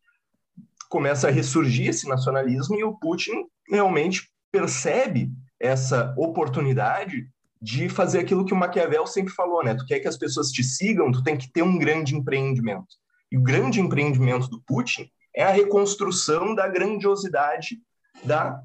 Começa 0.89 1.27
a 1.27 1.31
ressurgir 1.31 1.89
esse 1.89 2.09
nacionalismo 2.09 2.77
e 2.77 2.85
o 2.85 2.97
Putin 2.97 3.47
realmente 3.69 4.29
percebe 4.51 5.31
essa 5.59 6.15
oportunidade 6.17 7.29
de 7.61 7.89
fazer 7.89 8.19
aquilo 8.19 8.45
que 8.45 8.53
o 8.53 8.57
Maquiavel 8.57 9.07
sempre 9.07 9.33
falou, 9.33 9.65
né? 9.65 9.75
Tu 9.75 9.87
quer 9.87 10.01
que 10.01 10.09
as 10.09 10.17
pessoas 10.17 10.51
te 10.51 10.65
sigam, 10.65 11.13
tu 11.13 11.23
tem 11.23 11.37
que 11.37 11.51
ter 11.51 11.63
um 11.63 11.79
grande 11.79 12.17
empreendimento. 12.17 12.89
E 13.31 13.39
o 13.39 13.43
grande 13.43 13.81
empreendimento 13.81 14.49
do 14.49 14.61
Putin 14.67 15.09
é 15.35 15.45
a 15.45 15.51
reconstrução 15.51 16.55
da 16.55 16.67
grandiosidade 16.67 17.79
da 18.25 18.61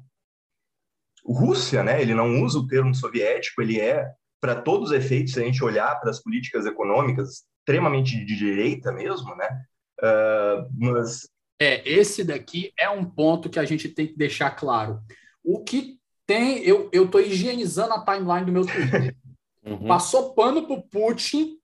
Rússia, 1.24 1.82
né? 1.82 2.02
Ele 2.02 2.14
não 2.14 2.42
usa 2.42 2.58
o 2.58 2.66
termo 2.66 2.94
soviético, 2.94 3.62
ele 3.62 3.80
é, 3.80 4.10
para 4.40 4.60
todos 4.60 4.90
os 4.90 4.96
efeitos, 4.96 5.32
se 5.32 5.40
a 5.40 5.44
gente 5.44 5.62
olhar 5.62 5.98
para 6.00 6.10
as 6.10 6.20
políticas 6.20 6.66
econômicas, 6.66 7.44
extremamente 7.60 8.24
de 8.24 8.36
direita 8.36 8.90
mesmo, 8.92 9.34
né? 9.36 9.62
Uh, 10.02 10.68
mas... 10.74 11.28
É, 11.60 11.88
esse 11.88 12.22
daqui 12.22 12.72
é 12.78 12.88
um 12.88 13.04
ponto 13.04 13.50
que 13.50 13.58
a 13.58 13.64
gente 13.64 13.88
tem 13.88 14.06
que 14.06 14.16
deixar 14.16 14.50
claro. 14.50 15.00
O 15.42 15.64
que 15.64 15.98
tem, 16.26 16.62
eu 16.92 17.08
tô 17.10 17.18
higienizando 17.18 17.94
a 17.94 18.04
timeline 18.04 18.46
do 18.46 18.52
meu 18.52 18.66
Twitter. 18.66 19.16
Uhum. 19.68 19.86
Passou 19.86 20.32
pano 20.32 20.66
pro 20.66 20.80
Putin. 20.80 21.58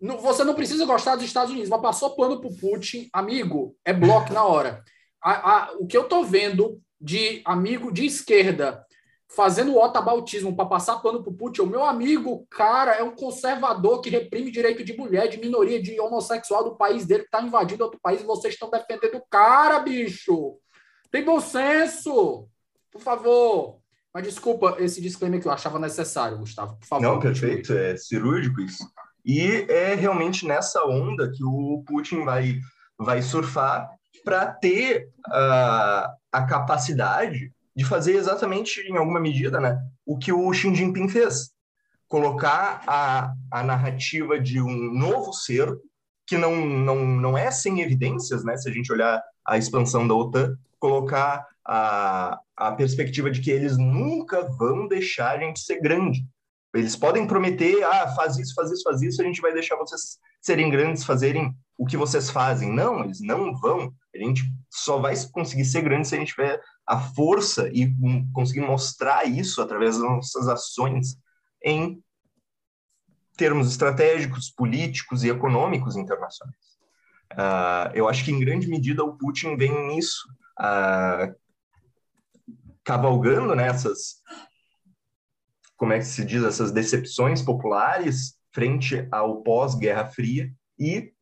Não, 0.00 0.16
você 0.16 0.42
não 0.42 0.54
precisa 0.54 0.86
gostar 0.86 1.16
dos 1.16 1.24
Estados 1.24 1.50
Unidos, 1.50 1.68
mas 1.68 1.82
passou 1.82 2.16
pano 2.16 2.40
pro 2.40 2.56
Putin, 2.56 3.10
amigo, 3.12 3.76
é 3.84 3.92
bloco 3.92 4.32
na 4.32 4.42
hora. 4.42 4.82
A, 5.22 5.32
a, 5.32 5.72
o 5.72 5.86
que 5.86 5.96
eu 5.96 6.04
tô 6.04 6.24
vendo 6.24 6.80
de 6.98 7.42
amigo 7.44 7.92
de 7.92 8.06
esquerda 8.06 8.86
fazendo 9.34 9.72
o 9.72 9.82
otabautismo 9.82 10.54
para 10.54 10.66
passar 10.66 10.96
pano 10.96 11.22
pro 11.22 11.32
Putin, 11.32 11.62
o 11.62 11.66
meu 11.66 11.84
amigo, 11.84 12.46
cara, 12.50 12.92
é 12.92 13.02
um 13.02 13.14
conservador 13.14 14.00
que 14.00 14.10
reprime 14.10 14.50
direito 14.50 14.84
de 14.84 14.96
mulher, 14.96 15.28
de 15.28 15.38
minoria, 15.38 15.82
de 15.82 15.98
homossexual 15.98 16.64
do 16.64 16.76
país 16.76 17.06
dele, 17.06 17.22
que 17.22 17.28
está 17.28 17.40
invadindo 17.40 17.82
outro 17.82 17.98
país 18.00 18.20
e 18.20 18.24
vocês 18.24 18.54
estão 18.54 18.70
defendendo 18.70 19.16
o 19.16 19.26
cara, 19.30 19.78
bicho. 19.78 20.58
Tem 21.10 21.24
bom 21.24 21.40
senso. 21.40 22.46
Por 22.90 23.00
favor. 23.00 23.78
Mas 24.12 24.24
desculpa 24.24 24.76
esse 24.78 25.00
disclaimer 25.00 25.40
que 25.40 25.48
eu 25.48 25.52
achava 25.52 25.78
necessário, 25.78 26.36
Gustavo, 26.36 26.76
por 26.76 26.86
favor. 26.86 27.02
Não, 27.02 27.18
perfeito, 27.18 27.72
é 27.72 27.96
cirúrgico 27.96 28.60
isso. 28.60 28.84
E 29.24 29.64
é 29.70 29.94
realmente 29.94 30.46
nessa 30.46 30.84
onda 30.84 31.30
que 31.30 31.42
o 31.42 31.82
Putin 31.86 32.24
vai, 32.24 32.58
vai 32.98 33.22
surfar 33.22 33.88
para 34.22 34.46
ter 34.52 35.08
uh, 35.28 36.12
a 36.30 36.46
capacidade 36.46 37.50
de 37.74 37.84
fazer 37.84 38.16
exatamente, 38.16 38.80
em 38.80 38.96
alguma 38.96 39.20
medida, 39.20 39.60
né, 39.60 39.80
o 40.04 40.18
que 40.18 40.32
o 40.32 40.52
Xi 40.52 40.74
Jinping 40.74 41.08
fez. 41.08 41.50
Colocar 42.08 42.82
a, 42.86 43.32
a 43.50 43.62
narrativa 43.62 44.38
de 44.38 44.60
um 44.60 44.92
novo 44.92 45.32
ser 45.32 45.68
que 46.26 46.36
não, 46.36 46.66
não, 46.66 47.04
não 47.04 47.38
é 47.38 47.50
sem 47.50 47.80
evidências, 47.80 48.44
né, 48.44 48.56
se 48.56 48.68
a 48.68 48.72
gente 48.72 48.92
olhar 48.92 49.22
a 49.46 49.58
expansão 49.58 50.06
da 50.06 50.14
OTAN, 50.14 50.56
colocar 50.78 51.46
a, 51.64 52.38
a 52.56 52.72
perspectiva 52.72 53.30
de 53.30 53.40
que 53.40 53.50
eles 53.50 53.76
nunca 53.78 54.42
vão 54.42 54.86
deixar 54.86 55.36
a 55.36 55.38
gente 55.38 55.60
ser 55.60 55.80
grande. 55.80 56.26
Eles 56.74 56.96
podem 56.96 57.26
prometer, 57.26 57.82
ah, 57.84 58.08
faz 58.14 58.38
isso, 58.38 58.54
faz 58.54 58.70
isso, 58.70 58.82
faz 58.82 59.02
isso, 59.02 59.20
a 59.20 59.24
gente 59.24 59.40
vai 59.40 59.52
deixar 59.52 59.76
vocês 59.76 60.18
serem 60.40 60.70
grandes, 60.70 61.04
fazerem 61.04 61.54
o 61.76 61.86
que 61.86 61.96
vocês 61.96 62.30
fazem. 62.30 62.72
Não, 62.72 63.04
eles 63.04 63.20
não 63.20 63.54
vão. 63.54 63.92
A 64.14 64.18
gente 64.18 64.42
só 64.70 64.98
vai 64.98 65.14
conseguir 65.32 65.64
ser 65.64 65.82
grande 65.82 66.08
se 66.08 66.14
a 66.14 66.18
gente 66.18 66.34
tiver 66.34 66.60
a 66.86 66.98
força 66.98 67.68
e 67.72 67.94
conseguir 68.32 68.60
mostrar 68.60 69.24
isso 69.24 69.62
através 69.62 69.96
das 69.96 70.04
nossas 70.04 70.48
ações 70.48 71.16
em 71.64 72.02
termos 73.36 73.68
estratégicos, 73.68 74.50
políticos 74.50 75.24
e 75.24 75.28
econômicos 75.28 75.96
internacionais. 75.96 76.56
Uh, 77.32 77.90
eu 77.94 78.08
acho 78.08 78.24
que, 78.24 78.30
em 78.30 78.40
grande 78.40 78.68
medida, 78.68 79.02
o 79.02 79.16
Putin 79.16 79.56
vem 79.56 79.88
nisso, 79.88 80.28
uh, 80.60 81.34
cavalgando 82.84 83.54
nessas, 83.54 84.22
como 85.76 85.92
é 85.92 85.98
que 85.98 86.04
se 86.04 86.24
diz, 86.24 86.42
essas 86.42 86.72
decepções 86.72 87.40
populares 87.40 88.36
frente 88.52 89.08
ao 89.10 89.42
pós-Guerra 89.42 90.06
Fria 90.06 90.52
e 90.78 91.12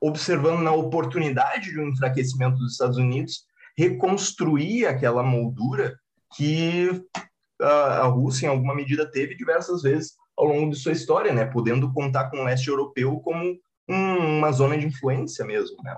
observando 0.00 0.62
na 0.62 0.72
oportunidade 0.72 1.70
de 1.70 1.80
um 1.80 1.88
enfraquecimento 1.88 2.56
dos 2.56 2.72
Estados 2.72 2.98
Unidos 2.98 3.46
reconstruir 3.76 4.86
aquela 4.86 5.22
moldura 5.22 5.98
que 6.36 6.88
a, 7.60 8.06
Rússia, 8.06 8.46
em 8.46 8.50
alguma 8.50 8.74
medida, 8.74 9.10
teve 9.10 9.34
diversas 9.34 9.82
vezes 9.82 10.16
ao 10.36 10.46
longo 10.46 10.70
de 10.70 10.78
sua 10.78 10.92
história, 10.92 11.32
né? 11.32 11.44
Podendo 11.44 11.92
contar 11.92 12.30
com 12.30 12.38
o 12.38 12.44
leste 12.44 12.68
europeu 12.68 13.20
como 13.20 13.58
um, 13.88 14.38
uma 14.38 14.52
zona 14.52 14.76
de 14.76 14.86
influência 14.86 15.44
mesmo, 15.44 15.76
né? 15.82 15.96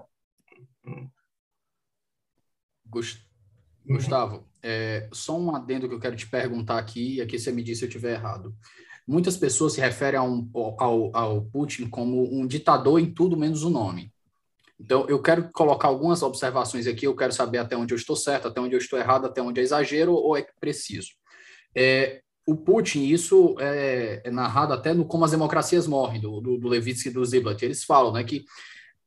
Gustavo, 3.87 4.49
é, 4.63 5.09
só 5.13 5.39
um 5.39 5.55
adendo 5.55 5.89
que 5.89 5.95
eu 5.95 6.01
quero 6.01 6.17
te 6.17 6.27
perguntar 6.27 6.79
aqui, 6.79 7.17
e 7.17 7.21
aqui 7.21 7.39
você 7.39 7.53
me 7.53 7.63
diz 7.63 7.79
se 7.79 7.85
eu 7.85 7.89
estiver 7.89 8.15
errado. 8.15 8.55
Muitas 9.07 9.37
pessoas 9.37 9.75
se 9.75 9.81
referem 9.81 10.21
um, 10.21 10.51
ao, 10.55 11.15
ao 11.15 11.45
Putin 11.47 11.89
como 11.89 12.23
um 12.35 12.47
ditador 12.47 12.99
em 12.99 13.13
tudo 13.13 13.37
menos 13.37 13.63
o 13.63 13.69
nome. 13.69 14.14
Então, 14.79 15.07
eu 15.09 15.21
quero 15.23 15.51
colocar 15.53 15.89
algumas 15.89 16.23
observações 16.23 16.87
aqui, 16.87 17.07
eu 17.07 17.15
quero 17.15 17.33
saber 17.33 17.59
até 17.59 17.77
onde 17.77 17.95
eu 17.95 17.97
estou 17.97 18.17
certo, 18.17 18.49
até 18.49 18.61
onde 18.61 18.75
eu 18.75 18.79
estou 18.79 18.99
errado, 18.99 19.27
até 19.27 19.41
onde 19.41 19.61
é 19.61 19.63
exagero 19.63 20.13
ou 20.13 20.37
é 20.37 20.47
preciso. 20.61 21.11
É, 21.75 22.21
o 22.47 22.57
Putin, 22.57 23.05
isso 23.05 23.55
é, 23.59 24.21
é, 24.25 24.31
narrado 24.31 24.73
até 24.73 24.93
no 24.93 25.05
Como 25.05 25.25
as 25.25 25.31
Democracias 25.31 25.87
Morrem, 25.87 26.21
do, 26.21 26.41
do, 26.41 26.59
do 26.59 26.69
Levitsky 26.69 27.09
e 27.09 27.13
do 27.13 27.25
Ziblatt. 27.25 27.65
Eles 27.65 27.85
falam 27.85 28.13
né, 28.13 28.23
que 28.25 28.45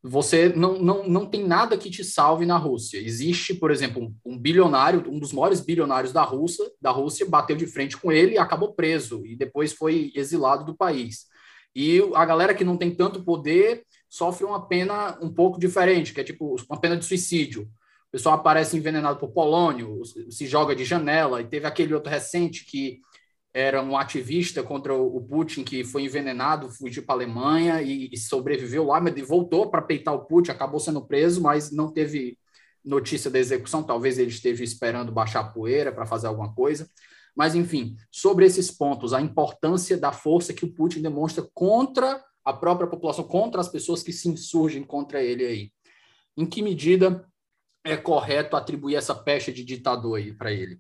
você 0.02 0.50
não, 0.50 0.80
não, 0.80 1.08
não 1.08 1.26
tem 1.26 1.46
nada 1.46 1.78
que 1.78 1.90
te 1.90 2.04
salve 2.04 2.46
na 2.46 2.58
Rússia. 2.58 2.98
Existe, 2.98 3.54
por 3.54 3.72
exemplo, 3.72 4.04
um, 4.04 4.34
um, 4.34 4.38
bilionário, 4.38 5.04
um 5.08 5.20
dos 5.20 5.34
maiores 5.34 5.60
bilionários 5.60 6.14
da 6.14 6.24
Rússia, 6.24 6.66
da 6.82 6.92
Rússia 6.92 7.26
bateu 7.28 7.56
de 7.56 7.68
frente 7.68 7.98
com 7.98 8.12
ele 8.12 8.34
e 8.34 8.38
acabou 8.38 8.74
preso, 8.74 9.26
e 9.26 9.36
depois 9.36 9.74
foi 9.74 10.12
exilado 10.16 10.66
do 10.66 10.76
país. 10.76 11.26
E 11.76 12.02
a 12.16 12.26
galera 12.26 12.56
que 12.56 12.64
não 12.64 12.78
tem 12.78 12.94
tanto 12.96 13.24
poder 13.24 13.84
sofre 14.10 14.46
uma 14.46 14.68
pena 14.68 15.18
um 15.22 15.34
pouco 15.34 15.60
diferente, 15.60 16.14
que 16.14 16.22
é 16.22 16.24
tipo 16.24 16.56
uma 16.70 16.80
pena 16.80 16.98
de 16.98 17.06
suicídio. 17.06 17.64
O 17.64 18.12
pessoal 18.12 18.36
aparece 18.36 18.78
envenenado 18.78 19.20
por 19.20 19.32
polônio, 19.32 20.02
se 20.30 20.48
joga 20.48 20.76
de 20.76 20.86
janela, 20.86 21.42
e 21.42 21.48
teve 21.48 21.68
aquele 21.68 21.94
outro 21.94 22.10
recente 22.10 22.66
que 22.66 23.00
era 23.54 23.82
um 23.82 23.98
ativista 23.98 24.62
contra 24.62 24.94
o 24.94 25.20
Putin 25.22 25.64
que 25.64 25.84
foi 25.84 26.04
envenenado, 26.04 26.70
fugiu 26.70 27.04
para 27.04 27.16
a 27.16 27.18
Alemanha 27.18 27.82
e, 27.82 28.08
e, 28.12 28.18
sobreviveu 28.18 28.86
lá, 28.86 29.02
mas 29.02 29.20
voltou 29.28 29.70
para 29.72 29.82
peitar 29.82 30.14
o 30.14 30.26
Putin, 30.26 30.52
acabou 30.52 30.80
sendo 30.80 31.06
preso, 31.06 31.42
mas 31.42 31.72
não 31.72 31.92
teve 31.92 32.38
notícia 32.86 33.32
da 33.32 33.40
execução. 33.40 33.82
Talvez 33.82 34.20
ele 34.20 34.30
esteja 34.30 34.64
esperando 34.64 35.12
baixar 35.12 35.40
a 35.40 35.50
poeira 35.50 35.92
para 35.92 36.06
fazer 36.06 36.28
alguma 36.28 36.54
coisa. 36.54 36.88
Mas, 37.36 37.56
enfim, 37.56 37.96
sobre 38.12 38.46
esses 38.46 38.72
pontos, 38.72 39.14
a 39.14 39.22
importância 39.22 39.98
da 39.98 40.12
força 40.12 40.54
que 40.54 40.66
o 40.66 40.72
Putin 40.72 41.02
demonstra 41.02 41.48
contra 41.54 42.24
a 42.48 42.54
própria 42.54 42.88
população, 42.88 43.26
contra 43.26 43.60
as 43.60 43.68
pessoas 43.68 44.02
que 44.02 44.14
se 44.14 44.30
insurgem 44.30 44.82
contra 44.82 45.22
ele 45.22 45.46
aí. 45.46 45.72
Em 46.38 46.46
que 46.46 46.62
medida 46.62 47.28
é 47.84 47.98
correto 47.98 48.56
atribuir 48.56 48.96
essa 48.96 49.14
pecha 49.14 49.52
de 49.52 49.66
ditador 49.66 50.18
aí 50.18 50.32
para 50.34 50.50
ele? 50.50 50.80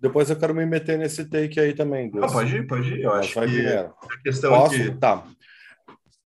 Depois 0.00 0.30
eu 0.30 0.36
quero 0.38 0.54
me 0.54 0.64
meter 0.64 0.96
nesse 0.96 1.26
take 1.26 1.60
aí 1.60 1.74
também. 1.74 2.10
Ah, 2.22 2.28
pode 2.28 2.56
ir, 2.56 2.66
pode 2.66 2.88
ir. 2.94 3.02
Eu 3.02 3.12
acho 3.12 3.34
que 3.34 3.40
primeiro. 3.40 3.94
a 4.00 4.22
questão 4.22 4.50
Posso? 4.52 4.96
Tá. 4.98 5.26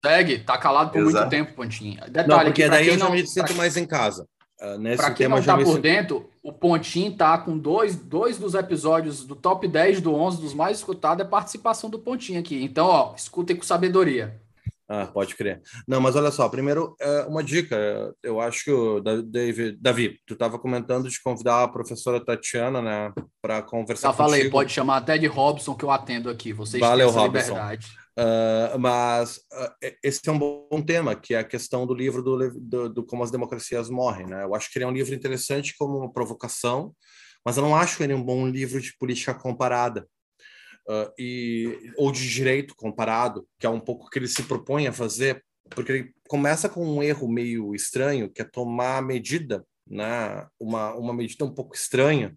Segue, 0.05 0.39
tá 0.39 0.57
calado 0.57 0.91
por 0.91 0.99
Exato. 1.01 1.15
muito 1.17 1.29
tempo, 1.29 1.53
Pontinha. 1.55 2.01
Detalhe 2.07 2.27
Não, 2.27 2.43
porque 2.45 2.69
daí 2.69 2.87
eu 2.87 2.97
já 2.97 3.05
não- 3.05 3.11
me 3.11 3.27
sinto 3.27 3.53
mais 3.55 3.75
em 3.75 3.85
casa. 3.85 4.25
Uh, 4.63 4.95
Para 4.95 5.11
quem 5.11 5.27
não 5.27 5.39
está 5.39 5.57
por 5.57 5.77
dentro, 5.77 6.29
o 6.41 6.53
Pontinho 6.53 7.11
está 7.11 7.37
com 7.37 7.57
dois, 7.57 7.97
dois 7.97 8.37
dos 8.37 8.53
episódios 8.53 9.25
do 9.25 9.35
top 9.35 9.67
10 9.67 9.99
do 9.99 10.15
11 10.15 10.41
dos 10.41 10.53
mais 10.53 10.77
escutados 10.77 11.25
é 11.25 11.27
participação 11.27 11.89
do 11.89 11.99
Pontinho 11.99 12.39
aqui. 12.39 12.63
Então, 12.63 12.85
ó, 12.87 13.13
escutem 13.13 13.57
com 13.57 13.63
sabedoria. 13.63 14.39
Ah, 14.87 15.05
pode 15.05 15.35
crer. 15.35 15.61
Não, 15.87 15.99
mas 15.99 16.15
olha 16.15 16.31
só, 16.31 16.47
primeiro, 16.47 16.95
é, 17.01 17.21
uma 17.23 17.43
dica. 17.43 17.75
Eu 18.21 18.39
acho 18.39 18.63
que 18.65 18.71
o 18.71 19.01
David, 19.01 19.77
Davi, 19.81 20.19
tu 20.25 20.33
estava 20.33 20.59
comentando 20.59 21.09
de 21.09 21.21
convidar 21.21 21.63
a 21.63 21.67
professora 21.67 22.23
Tatiana, 22.23 22.81
né, 22.81 23.13
para 23.41 23.61
conversar. 23.61 24.09
Já 24.09 24.13
falei, 24.13 24.49
pode 24.49 24.71
chamar 24.71 24.97
até 24.97 25.17
de 25.17 25.27
Robson 25.27 25.73
que 25.75 25.83
eu 25.83 25.91
atendo 25.91 26.29
aqui. 26.29 26.53
Vocês 26.53 26.79
Valeu, 26.79 27.07
têm 27.07 27.15
essa 27.15 27.19
Robson. 27.19 27.53
liberdade. 27.53 28.02
Uh, 28.17 28.77
mas 28.77 29.37
uh, 29.37 29.87
esse 30.03 30.21
é 30.27 30.31
um 30.31 30.37
bom 30.37 30.81
tema, 30.85 31.15
que 31.15 31.33
é 31.33 31.39
a 31.39 31.43
questão 31.43 31.87
do 31.87 31.95
livro 31.95 32.21
do, 32.21 32.59
do, 32.59 32.89
do, 32.89 33.05
Como 33.05 33.23
as 33.23 33.31
Democracias 33.31 33.89
Morrem. 33.89 34.27
Né? 34.27 34.43
Eu 34.43 34.53
acho 34.53 34.71
que 34.71 34.77
ele 34.77 34.85
é 34.85 34.87
um 34.87 34.93
livro 34.93 35.15
interessante 35.15 35.75
como 35.77 35.97
uma 35.97 36.13
provocação, 36.13 36.95
mas 37.43 37.57
eu 37.57 37.63
não 37.63 37.75
acho 37.75 38.03
ele 38.03 38.13
um 38.13 38.23
bom 38.23 38.47
livro 38.47 38.79
de 38.79 38.95
política 38.97 39.33
comparada. 39.33 40.07
Uh, 40.87 41.09
e, 41.17 41.93
ou 41.95 42.11
de 42.11 42.29
direito 42.29 42.75
comparado, 42.75 43.47
que 43.57 43.65
é 43.65 43.69
um 43.69 43.79
pouco 43.79 44.05
o 44.05 44.09
que 44.09 44.19
ele 44.19 44.27
se 44.27 44.43
propõe 44.43 44.85
a 44.85 44.91
fazer, 44.91 45.41
porque 45.69 45.91
ele 45.91 46.13
começa 46.27 46.67
com 46.67 46.85
um 46.85 47.01
erro 47.01 47.27
meio 47.27 47.73
estranho, 47.73 48.29
que 48.29 48.41
é 48.41 48.45
tomar 48.45 49.01
medida, 49.01 49.65
né? 49.89 50.45
uma, 50.59 50.93
uma 50.93 51.13
medida 51.13 51.45
um 51.45 51.53
pouco 51.53 51.73
estranha, 51.73 52.35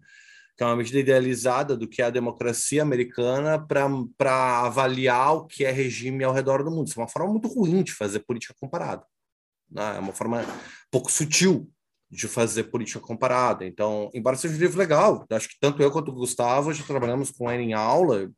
que 0.57 0.63
é 0.63 0.65
uma 0.65 0.75
medida 0.75 0.99
idealizada 0.99 1.77
do 1.77 1.87
que 1.87 2.01
é 2.01 2.05
a 2.05 2.09
democracia 2.09 2.81
americana 2.81 3.59
para 3.59 4.61
avaliar 4.61 5.35
o 5.35 5.45
que 5.45 5.63
é 5.63 5.71
regime 5.71 6.23
ao 6.23 6.33
redor 6.33 6.63
do 6.63 6.71
mundo. 6.71 6.87
Isso 6.87 6.99
é 6.99 7.03
uma 7.03 7.09
forma 7.09 7.29
muito 7.29 7.47
ruim 7.47 7.83
de 7.83 7.93
fazer 7.93 8.21
política 8.21 8.55
comparada. 8.59 9.05
Né? 9.69 9.97
É 9.97 9.99
uma 9.99 10.13
forma 10.13 10.43
pouco 10.89 11.11
sutil 11.11 11.71
de 12.09 12.27
fazer 12.27 12.63
política 12.65 12.99
comparada. 12.99 13.65
Então, 13.67 14.09
embora 14.15 14.35
seja 14.35 14.55
um 14.55 14.57
livro 14.57 14.79
legal, 14.79 15.25
acho 15.29 15.47
que 15.47 15.59
tanto 15.59 15.83
eu 15.83 15.91
quanto 15.91 16.09
o 16.09 16.15
Gustavo 16.15 16.73
já 16.73 16.83
trabalhamos 16.83 17.29
com 17.29 17.51
ele 17.51 17.63
em 17.63 17.73
aula, 17.73 18.31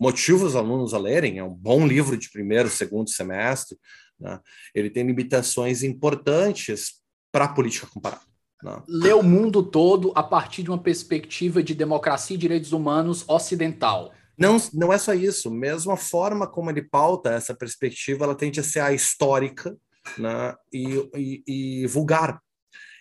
motiva 0.00 0.44
os 0.44 0.56
alunos 0.56 0.94
a 0.94 0.98
lerem, 0.98 1.38
é 1.38 1.44
um 1.44 1.54
bom 1.54 1.86
livro 1.86 2.16
de 2.16 2.28
primeiro, 2.30 2.68
segundo 2.68 3.08
semestre, 3.10 3.78
né? 4.18 4.40
ele 4.74 4.90
tem 4.90 5.06
limitações 5.06 5.84
importantes 5.84 6.94
para 7.30 7.44
a 7.44 7.52
política 7.52 7.86
comparada. 7.86 8.33
Não. 8.64 8.82
Lê 8.88 9.12
o 9.12 9.22
mundo 9.22 9.62
todo 9.62 10.10
a 10.14 10.22
partir 10.22 10.62
de 10.62 10.70
uma 10.70 10.78
perspectiva 10.78 11.62
de 11.62 11.74
democracia 11.74 12.34
e 12.34 12.38
direitos 12.38 12.72
humanos 12.72 13.22
ocidental. 13.28 14.10
Não, 14.38 14.56
não 14.72 14.90
é 14.90 14.96
só 14.96 15.12
isso. 15.12 15.50
Mesmo 15.50 15.92
a 15.92 15.98
forma 15.98 16.46
como 16.46 16.70
ele 16.70 16.80
pauta 16.80 17.30
essa 17.30 17.54
perspectiva, 17.54 18.24
ela 18.24 18.34
tende 18.34 18.58
a 18.58 18.62
ser 18.62 18.80
a 18.80 18.92
histórica 18.92 19.76
né, 20.16 20.54
e, 20.72 21.10
e, 21.14 21.82
e 21.82 21.86
vulgar. 21.86 22.40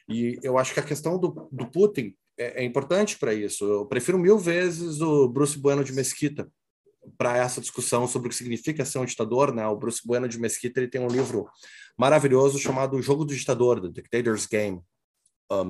E 0.10 0.38
eu 0.44 0.58
acho 0.58 0.74
que 0.74 0.82
a 0.82 0.84
questão 0.84 1.18
do, 1.18 1.48
do 1.50 1.66
Putin 1.72 2.14
é, 2.38 2.62
é 2.62 2.66
importante 2.66 3.18
para 3.18 3.34
isso. 3.34 3.64
Eu 3.64 3.86
prefiro 3.86 4.20
mil 4.20 4.38
vezes 4.38 5.00
o 5.00 5.30
Bruce 5.30 5.58
Bueno 5.58 5.82
de 5.82 5.94
Mesquita 5.94 6.52
para 7.18 7.38
essa 7.38 7.62
discussão 7.62 8.06
sobre 8.06 8.28
o 8.28 8.30
que 8.30 8.36
significa 8.36 8.84
ser 8.84 9.00
um 9.00 9.06
ditador. 9.06 9.56
Né? 9.56 9.66
O 9.66 9.78
Bruce 9.78 10.02
Bueno 10.06 10.28
de 10.28 10.38
Mesquita 10.38 10.82
ele 10.82 10.90
tem 10.90 11.00
um 11.00 11.08
livro 11.08 11.48
maravilhoso 11.98 12.60
chamado 12.60 12.98
O 12.98 13.02
Jogo 13.02 13.24
do 13.24 13.34
Ditador, 13.34 13.80
The 13.80 14.02
Dictator's 14.02 14.46
Game 14.46 14.82
um, 15.62 15.70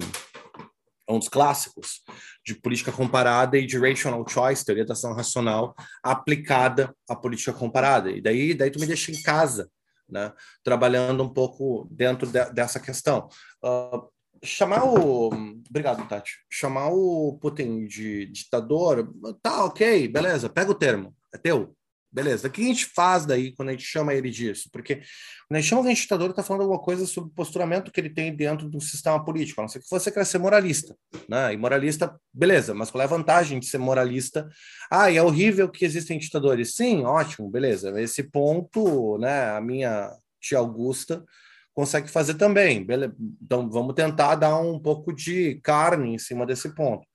um 1.09 1.19
dos 1.19 1.29
clássicos 1.29 2.01
de 2.45 2.55
política 2.55 2.91
comparada 2.91 3.57
e 3.57 3.65
de 3.65 3.77
rational 3.77 4.27
choice, 4.27 4.65
teoria 4.65 4.85
da 4.85 4.93
ação 4.93 5.13
racional, 5.13 5.75
aplicada 6.01 6.95
à 7.09 7.15
política 7.15 7.53
comparada. 7.53 8.11
E 8.11 8.21
daí, 8.21 8.53
daí 8.53 8.71
tu 8.71 8.79
me 8.79 8.85
deixa 8.87 9.11
em 9.11 9.21
casa, 9.21 9.69
né, 10.09 10.31
trabalhando 10.63 11.23
um 11.23 11.29
pouco 11.29 11.87
dentro 11.91 12.27
de, 12.27 12.45
dessa 12.51 12.79
questão. 12.79 13.27
Uh, 13.63 14.07
chamar 14.43 14.85
o. 14.85 15.27
Obrigado, 15.69 16.07
Tati. 16.07 16.33
Chamar 16.49 16.89
o 16.89 17.37
Putin 17.41 17.85
de 17.85 18.25
ditador, 18.27 19.13
tá 19.41 19.65
ok, 19.65 20.07
beleza, 20.07 20.49
pega 20.49 20.71
o 20.71 20.75
termo, 20.75 21.15
é 21.33 21.37
teu. 21.37 21.75
Beleza. 22.13 22.47
O 22.47 22.51
que 22.51 22.61
a 22.61 22.65
gente 22.65 22.85
faz 22.85 23.25
daí 23.25 23.55
quando 23.55 23.69
a 23.69 23.71
gente 23.71 23.85
chama 23.85 24.13
ele 24.13 24.29
disso? 24.29 24.69
Porque 24.71 24.97
quando 24.97 25.57
a 25.57 25.59
gente 25.59 25.67
chama 25.67 25.79
alguém 25.79 25.95
de 25.95 26.01
ditador, 26.01 26.29
está 26.29 26.43
falando 26.43 26.61
alguma 26.61 26.79
coisa 26.79 27.07
sobre 27.07 27.31
o 27.31 27.33
posturamento 27.33 27.91
que 27.91 27.99
ele 27.99 28.11
tem 28.11 28.35
dentro 28.35 28.69
do 28.69 28.79
sistema 28.79 29.23
político. 29.25 29.59
A 29.59 29.63
não 29.63 29.67
ser 29.67 29.79
que 29.79 29.89
você 29.89 30.11
quer 30.11 30.23
ser 30.23 30.37
moralista. 30.37 30.95
Né? 31.27 31.53
E 31.53 31.57
moralista, 31.57 32.15
beleza, 32.31 32.75
mas 32.75 32.91
qual 32.91 33.01
é 33.01 33.05
a 33.05 33.07
vantagem 33.07 33.59
de 33.59 33.65
ser 33.65 33.79
moralista? 33.79 34.47
Ah, 34.91 35.09
e 35.09 35.17
é 35.17 35.23
horrível 35.23 35.67
que 35.67 35.83
existem 35.83 36.19
ditadores. 36.19 36.75
Sim, 36.75 37.03
ótimo, 37.03 37.49
beleza. 37.49 37.99
Esse 37.99 38.21
ponto, 38.21 39.17
né, 39.17 39.49
a 39.49 39.59
minha 39.59 40.15
tia 40.39 40.59
Augusta 40.59 41.25
consegue 41.73 42.11
fazer 42.11 42.35
também. 42.35 42.85
Beleza? 42.85 43.15
Então 43.41 43.67
vamos 43.71 43.95
tentar 43.95 44.35
dar 44.35 44.55
um 44.57 44.79
pouco 44.79 45.11
de 45.11 45.59
carne 45.63 46.13
em 46.13 46.19
cima 46.19 46.45
desse 46.45 46.75
ponto. 46.75 47.07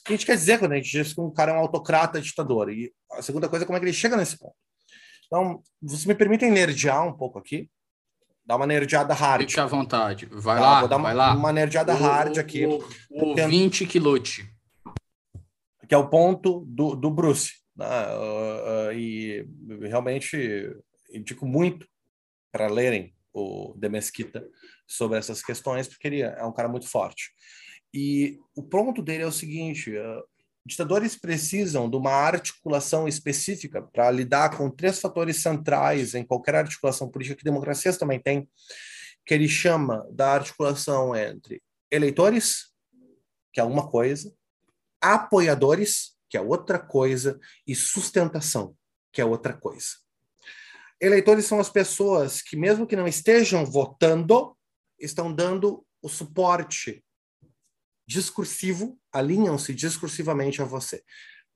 O 0.00 0.04
que 0.04 0.12
a 0.12 0.16
gente 0.16 0.26
quer 0.26 0.36
dizer 0.36 0.58
quando 0.58 0.72
a 0.72 0.76
gente 0.76 0.90
diz 0.90 1.12
que 1.12 1.20
um 1.20 1.30
cara 1.30 1.52
é 1.52 1.54
um 1.54 1.58
autocrata 1.58 2.20
ditador? 2.20 2.70
E 2.70 2.92
a 3.12 3.22
segunda 3.22 3.48
coisa 3.48 3.64
é 3.64 3.66
como 3.66 3.76
é 3.76 3.80
que 3.80 3.86
ele 3.86 3.92
chega 3.92 4.16
nesse 4.16 4.38
ponto. 4.38 4.54
Então, 5.26 5.62
vocês 5.80 6.06
me 6.06 6.14
permitem 6.14 6.50
nerdear 6.50 7.06
um 7.06 7.12
pouco 7.12 7.38
aqui? 7.38 7.70
Dar 8.44 8.56
uma 8.56 8.66
nerdeada 8.66 9.14
hard. 9.14 9.48
Fique 9.48 9.60
à 9.60 9.66
vontade. 9.66 10.26
Vai 10.26 10.58
tá, 10.58 10.62
lá, 10.62 10.80
vou 10.80 10.88
dar 10.88 10.96
vai 10.98 11.14
uma, 11.14 11.26
lá. 11.26 11.34
uma 11.34 11.52
nerdeada 11.52 11.94
o, 11.94 11.96
hard 11.96 12.38
aqui. 12.38 12.66
O, 12.66 12.78
o 13.10 13.26
ouvinte 13.28 13.86
que 13.86 13.98
lute. 13.98 14.50
Que 15.86 15.94
é 15.94 15.98
o 15.98 16.08
ponto 16.08 16.64
do, 16.66 16.96
do 16.96 17.10
Bruce. 17.10 17.52
Né? 17.76 17.86
Uh, 17.86 18.88
uh, 18.88 18.92
e 18.92 19.46
realmente 19.82 20.74
indico 21.12 21.46
muito 21.46 21.86
para 22.50 22.66
lerem 22.66 23.14
o 23.32 23.74
De 23.76 23.88
Mesquita 23.88 24.44
sobre 24.86 25.18
essas 25.18 25.42
questões, 25.42 25.86
porque 25.86 26.08
ele 26.08 26.22
é 26.22 26.44
um 26.44 26.52
cara 26.52 26.68
muito 26.68 26.88
forte. 26.88 27.30
E 27.92 28.38
o 28.54 28.62
ponto 28.62 29.02
dele 29.02 29.24
é 29.24 29.26
o 29.26 29.32
seguinte: 29.32 29.90
uh, 29.96 30.22
ditadores 30.64 31.16
precisam 31.16 31.90
de 31.90 31.96
uma 31.96 32.12
articulação 32.12 33.08
específica 33.08 33.82
para 33.82 34.10
lidar 34.10 34.56
com 34.56 34.70
três 34.70 35.00
fatores 35.00 35.42
centrais 35.42 36.14
em 36.14 36.24
qualquer 36.24 36.54
articulação 36.54 37.08
política 37.08 37.36
que 37.36 37.44
democracias 37.44 37.98
também 37.98 38.20
têm, 38.20 38.48
que 39.24 39.34
ele 39.34 39.48
chama 39.48 40.06
da 40.12 40.32
articulação 40.32 41.14
entre 41.16 41.62
eleitores, 41.90 42.72
que 43.52 43.60
é 43.60 43.64
uma 43.64 43.88
coisa, 43.88 44.32
apoiadores, 45.00 46.16
que 46.28 46.36
é 46.36 46.40
outra 46.40 46.78
coisa, 46.78 47.38
e 47.66 47.74
sustentação, 47.74 48.76
que 49.12 49.20
é 49.20 49.24
outra 49.24 49.52
coisa. 49.52 49.88
Eleitores 51.00 51.46
são 51.46 51.58
as 51.58 51.70
pessoas 51.70 52.42
que, 52.42 52.56
mesmo 52.56 52.86
que 52.86 52.94
não 52.94 53.08
estejam 53.08 53.64
votando, 53.64 54.56
estão 54.98 55.34
dando 55.34 55.84
o 56.02 56.08
suporte 56.08 57.02
discursivo, 58.10 58.98
alinham-se 59.12 59.72
discursivamente 59.72 60.60
a 60.60 60.64
você. 60.64 61.00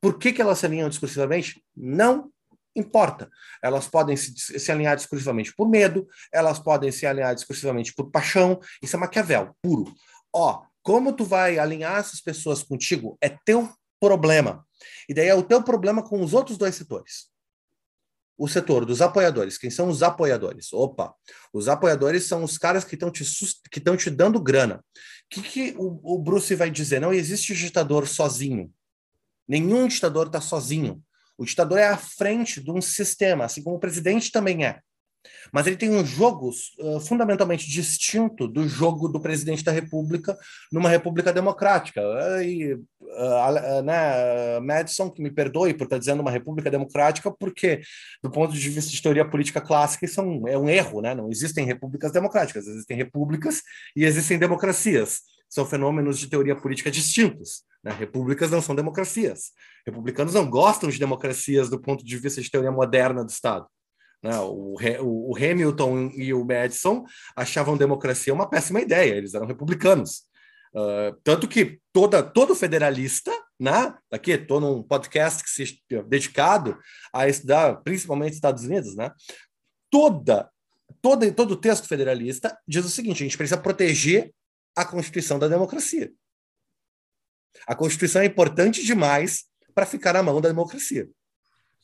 Por 0.01 0.19
que, 0.19 0.33
que 0.33 0.41
elas 0.41 0.61
se 0.61 0.67
alinham 0.67 0.89
discursivamente? 0.89 1.65
Não 1.77 2.31
importa. 2.77 3.29
Elas 3.61 3.89
podem 3.89 4.17
se, 4.17 4.33
se 4.37 4.71
alinhar 4.71 4.97
discursivamente 4.97 5.53
por 5.57 5.69
medo, 5.69 6.07
elas 6.33 6.61
podem 6.61 6.93
se 6.93 7.07
alinhar 7.07 7.35
discursivamente 7.35 7.93
por 7.93 8.09
paixão. 8.11 8.61
Isso 8.81 8.95
é 8.95 8.99
Maquiavel, 8.99 9.57
puro. 9.61 9.93
Ó, 10.33 10.63
como 10.81 11.13
tu 11.13 11.25
vai 11.25 11.59
alinhar 11.59 11.99
essas 11.99 12.21
pessoas 12.21 12.63
contigo 12.63 13.19
é 13.21 13.31
teu 13.45 13.69
problema. 14.01 14.65
E 15.09 15.15
daí 15.15 15.27
é 15.27 15.35
o 15.35 15.43
teu 15.43 15.61
problema 15.61 16.05
com 16.05 16.23
os 16.23 16.35
outros 16.35 16.57
dois 16.57 16.77
setores 16.77 17.35
o 18.37 18.49
setor 18.49 18.85
dos 18.85 19.01
apoiadores. 19.01 19.57
Quem 19.57 19.71
são 19.71 19.89
os 19.89 20.03
apoiadores? 20.03 20.73
Opa, 20.73 21.15
os 21.53 21.69
apoiadores 21.69 22.25
são 22.25 22.43
os 22.43 22.59
caras 22.59 22.85
que 22.85 22.95
estão 22.95 23.11
te, 23.11 23.25
que 23.71 23.81
te 23.81 24.11
dando 24.11 24.41
grana. 24.41 24.85
O 25.27 25.29
que, 25.31 25.43
que 25.43 25.75
o, 25.77 26.15
o 26.15 26.19
Bruce 26.19 26.55
vai 26.55 26.71
dizer? 26.71 27.01
Não 27.01 27.13
existe 27.13 27.55
ditador 27.55 28.07
sozinho. 28.07 28.73
Nenhum 29.49 29.89
ditador 29.89 30.27
está 30.27 30.41
sozinho. 30.41 31.03
O 31.37 31.45
ditador 31.45 31.79
é 31.79 31.89
à 31.89 31.97
frente 31.97 32.63
de 32.63 32.71
um 32.71 32.81
sistema, 32.81 33.45
assim 33.45 33.63
como 33.63 33.77
o 33.77 33.81
presidente 33.81 34.31
também 34.31 34.65
é. 34.65 34.81
Mas 35.53 35.67
ele 35.67 35.77
tem 35.77 35.91
um 35.91 36.05
jogo 36.05 36.51
uh, 36.79 37.01
fundamentalmente 37.01 37.69
distinto 37.69 38.49
do 38.49 38.69
jogo 38.69 39.09
do 39.09 39.21
presidente 39.21 39.65
da 39.65 39.73
República 39.73 40.37
numa 40.73 40.89
república 40.89 41.33
democrática. 41.33 42.03
E, 42.43 42.75
uh, 42.75 42.79
uh, 42.79 43.83
né, 43.83 44.61
Madison, 44.61 45.11
que 45.11 45.23
me 45.23 45.31
perdoe 45.31 45.75
por 45.75 45.85
estar 45.85 45.99
dizendo 45.99 46.21
uma 46.21 46.31
república 46.31 46.71
democrática, 46.71 47.31
porque, 47.31 47.81
do 48.23 48.31
ponto 48.31 48.53
de 48.53 48.69
vista 48.69 48.91
de 48.91 49.03
teoria 49.03 49.25
política 49.25 49.61
clássica, 49.61 50.05
isso 50.05 50.21
é 50.21 50.25
um, 50.25 50.49
é 50.49 50.59
um 50.59 50.69
erro. 50.69 51.01
Né? 51.01 51.15
Não 51.15 51.31
existem 51.31 51.65
repúblicas 51.65 52.13
democráticas, 52.13 52.67
existem 52.67 52.97
repúblicas 52.97 53.63
e 53.97 54.05
existem 54.05 54.39
democracias. 54.39 55.21
São 55.49 55.65
fenômenos 55.65 56.19
de 56.19 56.27
teoria 56.27 56.57
política 56.57 56.91
distintos. 56.91 57.63
Né? 57.85 57.93
Repúblicas 57.93 58.51
não 58.51 58.63
são 58.63 58.75
democracias. 58.75 59.53
Republicanos 59.87 60.35
não 60.35 60.49
gostam 60.49 60.89
de 60.89 60.99
democracias 60.99 61.69
do 61.69 61.79
ponto 61.79 62.05
de 62.05 62.17
vista 62.17 62.41
de 62.41 62.51
teoria 62.51 62.73
moderna 62.73 63.23
do 63.23 63.31
Estado. 63.31 63.67
Né? 64.25 64.39
O, 64.41 64.77
o, 65.03 65.37
Hamilton 65.37 66.11
e 66.15 66.33
o 66.33 66.43
Madison 66.43 67.05
achavam 67.37 67.77
democracia 67.77 68.33
uma 68.33 68.49
péssima 68.49 68.81
ideia, 68.81 69.15
eles 69.15 69.35
eram 69.35 69.47
republicanos. 69.47 70.23
Uh, 70.75 71.15
tanto 71.23 71.47
que 71.47 71.79
toda, 71.93 72.23
todo 72.23 72.55
federalista, 72.55 73.31
né? 73.61 73.95
Aqui 74.11 74.33
estou 74.33 74.61
num 74.61 74.83
podcast 74.83 75.45
que 75.45 75.51
se 75.51 75.79
dedicado 76.09 76.79
a 77.13 77.29
estudar 77.29 77.77
principalmente 77.83 78.33
Estados 78.33 78.65
Unidos, 78.65 78.97
né? 78.97 79.13
Toda, 79.91 80.51
toda, 81.03 81.31
todo 81.31 81.55
texto 81.55 81.87
federalista 81.87 82.59
diz 82.67 82.83
o 82.85 82.91
seguinte: 82.91 83.23
a 83.23 83.27
gente 83.27 83.37
precisa 83.37 83.61
proteger 83.61 84.33
a 84.75 84.87
constituição 84.87 85.39
da 85.39 85.49
democracia. 85.49 86.11
A 87.67 87.75
Constituição 87.75 88.23
é 88.23 88.25
importante 88.25 88.83
demais 88.83 89.45
para 89.75 89.87
ficar 89.87 90.15
na 90.15 90.23
mão 90.23 90.41
da 90.41 90.49
democracia. 90.49 91.09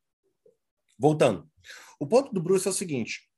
voltando. 0.98 1.48
O 2.00 2.08
ponto 2.08 2.34
do 2.34 2.42
Bruce 2.42 2.68
é 2.68 2.72
o 2.72 2.74
seguinte: 2.74 3.29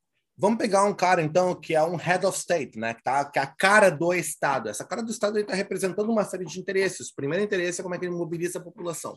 Vamos 0.42 0.58
pegar 0.58 0.86
um 0.86 0.94
cara, 0.96 1.22
então, 1.22 1.54
que 1.54 1.76
é 1.76 1.84
um 1.84 1.96
head 1.96 2.26
of 2.26 2.36
state, 2.36 2.76
né? 2.76 2.96
Que, 2.96 3.04
tá, 3.04 3.24
que 3.24 3.38
é 3.38 3.44
a 3.44 3.46
cara 3.46 3.92
do 3.92 4.12
Estado. 4.12 4.70
Essa 4.70 4.84
cara 4.84 5.04
do 5.04 5.12
Estado 5.12 5.38
está 5.38 5.54
representando 5.54 6.10
uma 6.10 6.26
série 6.26 6.46
de 6.46 6.60
interesses. 6.60 7.10
O 7.10 7.16
primeiro 7.16 7.46
interesse 7.46 7.80
é 7.80 7.84
como 7.84 7.94
é 7.94 8.00
que 8.00 8.06
ele 8.06 8.16
mobiliza 8.16 8.58
a 8.58 8.64
população. 8.64 9.16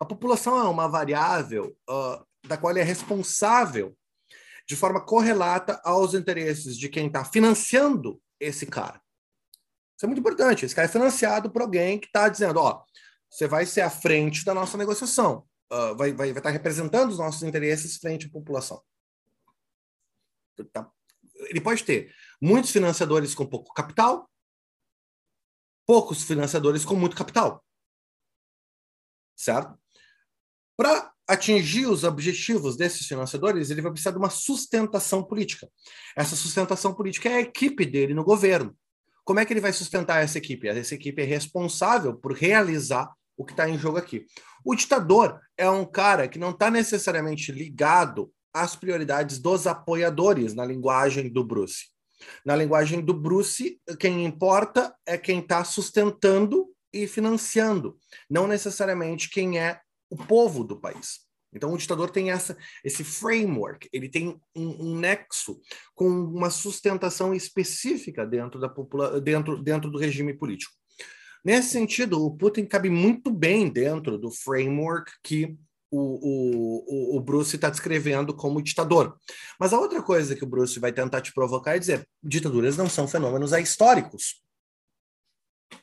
A 0.00 0.04
população 0.04 0.58
é 0.58 0.64
uma 0.64 0.88
variável 0.88 1.76
uh, 1.88 2.26
da 2.44 2.56
qual 2.56 2.72
ele 2.72 2.80
é 2.80 2.82
responsável 2.82 3.96
de 4.66 4.74
forma 4.74 5.00
correlata 5.00 5.80
aos 5.84 6.12
interesses 6.12 6.76
de 6.76 6.88
quem 6.88 7.06
está 7.06 7.24
financiando 7.24 8.20
esse 8.40 8.66
cara. 8.66 9.00
Isso 9.96 10.06
é 10.06 10.08
muito 10.08 10.18
importante. 10.18 10.66
Esse 10.66 10.74
cara 10.74 10.88
é 10.88 10.90
financiado 10.90 11.52
por 11.52 11.62
alguém 11.62 12.00
que 12.00 12.08
está 12.08 12.28
dizendo: 12.28 12.58
ó, 12.58 12.82
você 13.30 13.46
vai 13.46 13.64
ser 13.64 13.82
à 13.82 13.90
frente 13.90 14.44
da 14.44 14.54
nossa 14.54 14.76
negociação, 14.76 15.44
uh, 15.72 15.94
vai, 15.96 16.12
vai, 16.12 16.14
vai 16.14 16.28
estar 16.30 16.42
tá 16.42 16.50
representando 16.50 17.10
os 17.10 17.18
nossos 17.18 17.44
interesses 17.44 17.96
frente 17.98 18.26
à 18.26 18.30
população. 18.30 18.82
Tá? 20.64 20.90
Ele 21.48 21.60
pode 21.60 21.84
ter 21.84 22.14
muitos 22.40 22.70
financiadores 22.70 23.34
com 23.34 23.46
pouco 23.46 23.72
capital, 23.72 24.30
poucos 25.86 26.22
financiadores 26.22 26.84
com 26.84 26.94
muito 26.94 27.16
capital. 27.16 27.64
Certo? 29.36 29.78
Para 30.76 31.12
atingir 31.26 31.86
os 31.86 32.04
objetivos 32.04 32.76
desses 32.76 33.06
financiadores, 33.06 33.70
ele 33.70 33.82
vai 33.82 33.92
precisar 33.92 34.12
de 34.12 34.18
uma 34.18 34.30
sustentação 34.30 35.22
política. 35.22 35.68
Essa 36.16 36.34
sustentação 36.34 36.94
política 36.94 37.28
é 37.28 37.34
a 37.34 37.40
equipe 37.40 37.84
dele 37.84 38.14
no 38.14 38.24
governo. 38.24 38.76
Como 39.24 39.38
é 39.38 39.44
que 39.44 39.52
ele 39.52 39.60
vai 39.60 39.72
sustentar 39.72 40.22
essa 40.22 40.38
equipe? 40.38 40.68
Essa 40.68 40.94
equipe 40.94 41.20
é 41.20 41.24
responsável 41.24 42.16
por 42.16 42.32
realizar 42.32 43.12
o 43.36 43.44
que 43.44 43.52
está 43.52 43.68
em 43.68 43.78
jogo 43.78 43.98
aqui. 43.98 44.24
O 44.64 44.74
ditador 44.74 45.38
é 45.56 45.68
um 45.68 45.84
cara 45.84 46.26
que 46.26 46.38
não 46.38 46.50
está 46.50 46.70
necessariamente 46.70 47.52
ligado 47.52 48.32
as 48.62 48.76
prioridades 48.76 49.38
dos 49.38 49.66
apoiadores 49.66 50.54
na 50.54 50.64
linguagem 50.64 51.28
do 51.32 51.44
Bruce. 51.44 51.86
Na 52.44 52.56
linguagem 52.56 53.00
do 53.00 53.14
Bruce, 53.14 53.80
quem 53.98 54.24
importa 54.24 54.94
é 55.06 55.16
quem 55.16 55.40
está 55.40 55.62
sustentando 55.64 56.66
e 56.92 57.06
financiando, 57.06 57.96
não 58.28 58.46
necessariamente 58.46 59.30
quem 59.30 59.58
é 59.58 59.80
o 60.10 60.16
povo 60.16 60.64
do 60.64 60.80
país. 60.80 61.28
Então, 61.52 61.72
o 61.72 61.78
ditador 61.78 62.10
tem 62.10 62.30
essa, 62.30 62.56
esse 62.84 63.02
framework, 63.02 63.88
ele 63.92 64.08
tem 64.08 64.38
um, 64.54 64.90
um 64.90 64.98
nexo 64.98 65.58
com 65.94 66.08
uma 66.08 66.50
sustentação 66.50 67.34
específica 67.34 68.26
dentro, 68.26 68.60
da 68.60 68.68
popula 68.68 69.20
dentro, 69.20 69.62
dentro 69.62 69.90
do 69.90 69.98
regime 69.98 70.34
político. 70.34 70.72
Nesse 71.44 71.70
sentido, 71.70 72.22
o 72.22 72.36
Putin 72.36 72.66
cabe 72.66 72.90
muito 72.90 73.30
bem 73.30 73.68
dentro 73.68 74.18
do 74.18 74.30
framework 74.30 75.10
que 75.22 75.56
o, 75.90 77.14
o, 77.14 77.16
o 77.16 77.20
Bruce 77.20 77.56
está 77.56 77.70
descrevendo 77.70 78.34
como 78.34 78.62
ditador. 78.62 79.16
Mas 79.58 79.72
a 79.72 79.78
outra 79.78 80.02
coisa 80.02 80.34
que 80.34 80.44
o 80.44 80.48
Bruce 80.48 80.78
vai 80.78 80.92
tentar 80.92 81.20
te 81.20 81.32
provocar 81.32 81.76
é 81.76 81.78
dizer: 81.78 82.06
ditaduras 82.22 82.76
não 82.76 82.88
são 82.88 83.08
fenômenos 83.08 83.52
ahistóricos. 83.52 84.42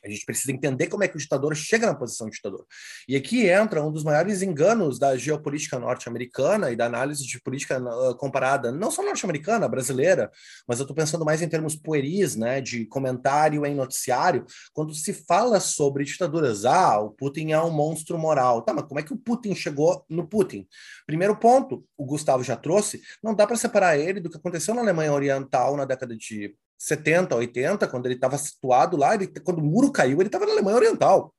A 0.04 0.08
gente 0.08 0.24
precisa 0.24 0.52
entender 0.52 0.86
como 0.88 1.04
é 1.04 1.08
que 1.08 1.16
o 1.16 1.18
ditador 1.18 1.54
chega 1.54 1.86
na 1.86 1.94
posição 1.94 2.28
de 2.28 2.36
ditador. 2.36 2.64
E 3.08 3.16
aqui 3.16 3.48
entra 3.48 3.82
um 3.82 3.90
dos 3.90 4.04
maiores 4.04 4.42
enganos 4.42 4.98
da 4.98 5.16
geopolítica 5.16 5.78
norte-americana 5.78 6.70
e 6.70 6.76
da 6.76 6.86
análise 6.86 7.26
de 7.26 7.40
política 7.40 7.78
uh, 7.80 8.14
comparada, 8.16 8.70
não 8.70 8.90
só 8.90 9.02
norte-americana, 9.02 9.68
brasileira, 9.68 10.30
mas 10.66 10.78
eu 10.78 10.84
estou 10.84 10.94
pensando 10.94 11.24
mais 11.24 11.42
em 11.42 11.48
termos 11.48 11.76
pueris, 11.76 12.36
né, 12.36 12.60
de 12.60 12.84
comentário 12.86 13.64
em 13.66 13.74
noticiário, 13.74 14.44
quando 14.72 14.94
se 14.94 15.12
fala 15.12 15.60
sobre 15.60 16.04
ditaduras. 16.04 16.64
Ah, 16.64 17.00
o 17.00 17.10
Putin 17.10 17.52
é 17.52 17.60
um 17.60 17.70
monstro 17.70 18.18
moral. 18.18 18.62
Tá, 18.62 18.72
mas 18.72 18.84
como 18.84 19.00
é 19.00 19.02
que 19.02 19.12
o 19.12 19.16
Putin 19.18 19.54
chegou 19.54 20.04
no 20.08 20.26
Putin? 20.26 20.66
Primeiro 21.06 21.36
ponto, 21.36 21.84
o 21.96 22.04
Gustavo 22.04 22.42
já 22.42 22.56
trouxe, 22.56 23.00
não 23.22 23.34
dá 23.34 23.46
para 23.46 23.56
separar 23.56 23.98
ele 23.98 24.20
do 24.20 24.30
que 24.30 24.36
aconteceu 24.36 24.74
na 24.74 24.80
Alemanha 24.80 25.12
Oriental 25.12 25.76
na 25.76 25.84
década 25.84 26.16
de 26.16 26.54
70, 26.78 27.34
80, 27.34 27.88
quando 27.88 28.06
ele 28.06 28.14
estava 28.14 28.36
situado 28.38 28.96
lá, 28.96 29.14
ele, 29.14 29.26
quando 29.26 29.58
o 29.58 29.64
muro 29.64 29.90
caiu, 29.90 30.20
ele 30.20 30.28
estava 30.28 30.46
na 30.46 30.52
Alemanha 30.52 30.76
Oriental. 30.76 31.34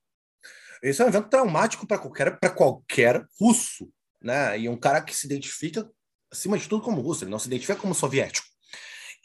Esse 0.81 1.01
é 1.01 1.05
um 1.05 1.07
evento 1.07 1.29
traumático 1.29 1.87
para 1.87 1.97
qualquer, 1.97 2.39
qualquer 2.55 3.25
russo, 3.39 3.91
né? 4.21 4.59
E 4.59 4.69
um 4.69 4.77
cara 4.77 5.01
que 5.01 5.15
se 5.15 5.25
identifica, 5.25 5.89
acima 6.31 6.57
de 6.57 6.67
tudo, 6.67 6.83
como 6.83 7.01
russo, 7.01 7.23
ele 7.23 7.31
não 7.31 7.39
se 7.39 7.47
identifica 7.47 7.79
como 7.79 7.95
soviético. 7.95 8.47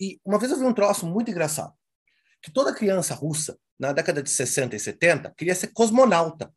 E 0.01 0.21
uma 0.25 0.39
vez 0.39 0.51
eu 0.51 0.59
vi 0.59 0.65
um 0.65 0.73
troço 0.73 1.07
muito 1.07 1.31
engraçado, 1.31 1.73
que 2.43 2.51
toda 2.51 2.75
criança 2.75 3.15
russa, 3.15 3.59
na 3.79 3.93
década 3.93 4.23
de 4.23 4.31
60 4.31 4.77
e 4.77 4.81
70, 4.81 5.35
queria 5.37 5.55
ser 5.55 5.69
cosmonauta. 5.69 6.53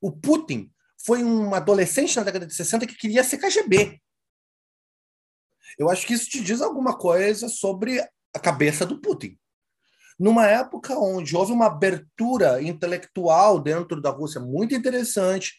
O 0.00 0.12
Putin 0.12 0.70
foi 1.04 1.22
um 1.22 1.54
adolescente 1.54 2.16
na 2.16 2.22
década 2.22 2.46
de 2.46 2.54
60 2.54 2.86
que 2.86 2.96
queria 2.96 3.24
ser 3.24 3.38
KGB. 3.38 4.00
Eu 5.78 5.90
acho 5.90 6.06
que 6.06 6.14
isso 6.14 6.28
te 6.28 6.40
diz 6.40 6.60
alguma 6.60 6.96
coisa 6.96 7.48
sobre 7.48 8.00
a 8.36 8.38
cabeça 8.38 8.84
do 8.84 9.00
Putin. 9.00 9.36
Numa 10.18 10.46
época 10.46 10.94
onde 10.98 11.36
houve 11.36 11.52
uma 11.52 11.66
abertura 11.66 12.62
intelectual 12.62 13.58
dentro 13.58 14.00
da 14.00 14.10
Rússia 14.10 14.40
muito 14.40 14.74
interessante, 14.74 15.54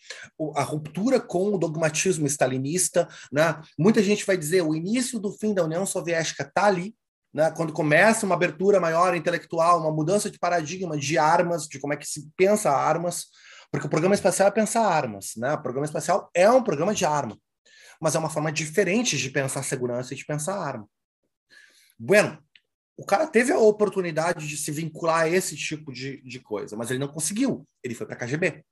a 0.55 0.63
ruptura 0.63 1.19
com 1.19 1.53
o 1.53 1.57
dogmatismo 1.57 2.25
stalinista, 2.25 3.07
né? 3.31 3.59
muita 3.77 4.01
gente 4.01 4.25
vai 4.25 4.37
dizer 4.37 4.61
o 4.61 4.75
início 4.75 5.19
do 5.19 5.31
fim 5.31 5.53
da 5.53 5.63
União 5.63 5.85
Soviética 5.85 6.43
está 6.43 6.65
ali, 6.65 6.95
né? 7.31 7.51
quando 7.51 7.73
começa 7.73 8.25
uma 8.25 8.33
abertura 8.33 8.79
maior 8.79 9.15
intelectual, 9.15 9.81
uma 9.81 9.91
mudança 9.91 10.29
de 10.29 10.39
paradigma 10.39 10.97
de 10.97 11.17
armas, 11.17 11.67
de 11.67 11.79
como 11.79 11.93
é 11.93 11.97
que 11.97 12.07
se 12.07 12.27
pensa 12.35 12.71
armas, 12.71 13.27
porque 13.71 13.85
o 13.85 13.89
programa 13.89 14.15
espacial 14.15 14.47
é 14.47 14.51
pensar 14.51 14.87
armas, 14.87 15.33
né? 15.35 15.53
O 15.53 15.61
programa 15.61 15.85
espacial 15.85 16.29
é 16.33 16.49
um 16.49 16.63
programa 16.63 16.95
de 16.95 17.05
arma, 17.05 17.37
mas 18.01 18.15
é 18.15 18.19
uma 18.19 18.29
forma 18.29 18.49
diferente 18.49 19.17
de 19.17 19.29
pensar 19.29 19.61
segurança 19.61 20.13
e 20.13 20.17
de 20.17 20.25
pensar 20.25 20.57
arma. 20.57 20.87
Bueno, 21.99 22.37
o 22.97 23.05
cara 23.05 23.27
teve 23.27 23.53
a 23.53 23.59
oportunidade 23.59 24.47
de 24.47 24.57
se 24.57 24.71
vincular 24.71 25.21
a 25.21 25.29
esse 25.29 25.55
tipo 25.55 25.93
de, 25.93 26.19
de 26.23 26.39
coisa, 26.39 26.75
mas 26.75 26.89
ele 26.89 26.99
não 26.99 27.07
conseguiu. 27.07 27.67
Ele 27.83 27.93
foi 27.93 28.07
para 28.07 28.15
a 28.15 28.17
KGB. 28.17 28.65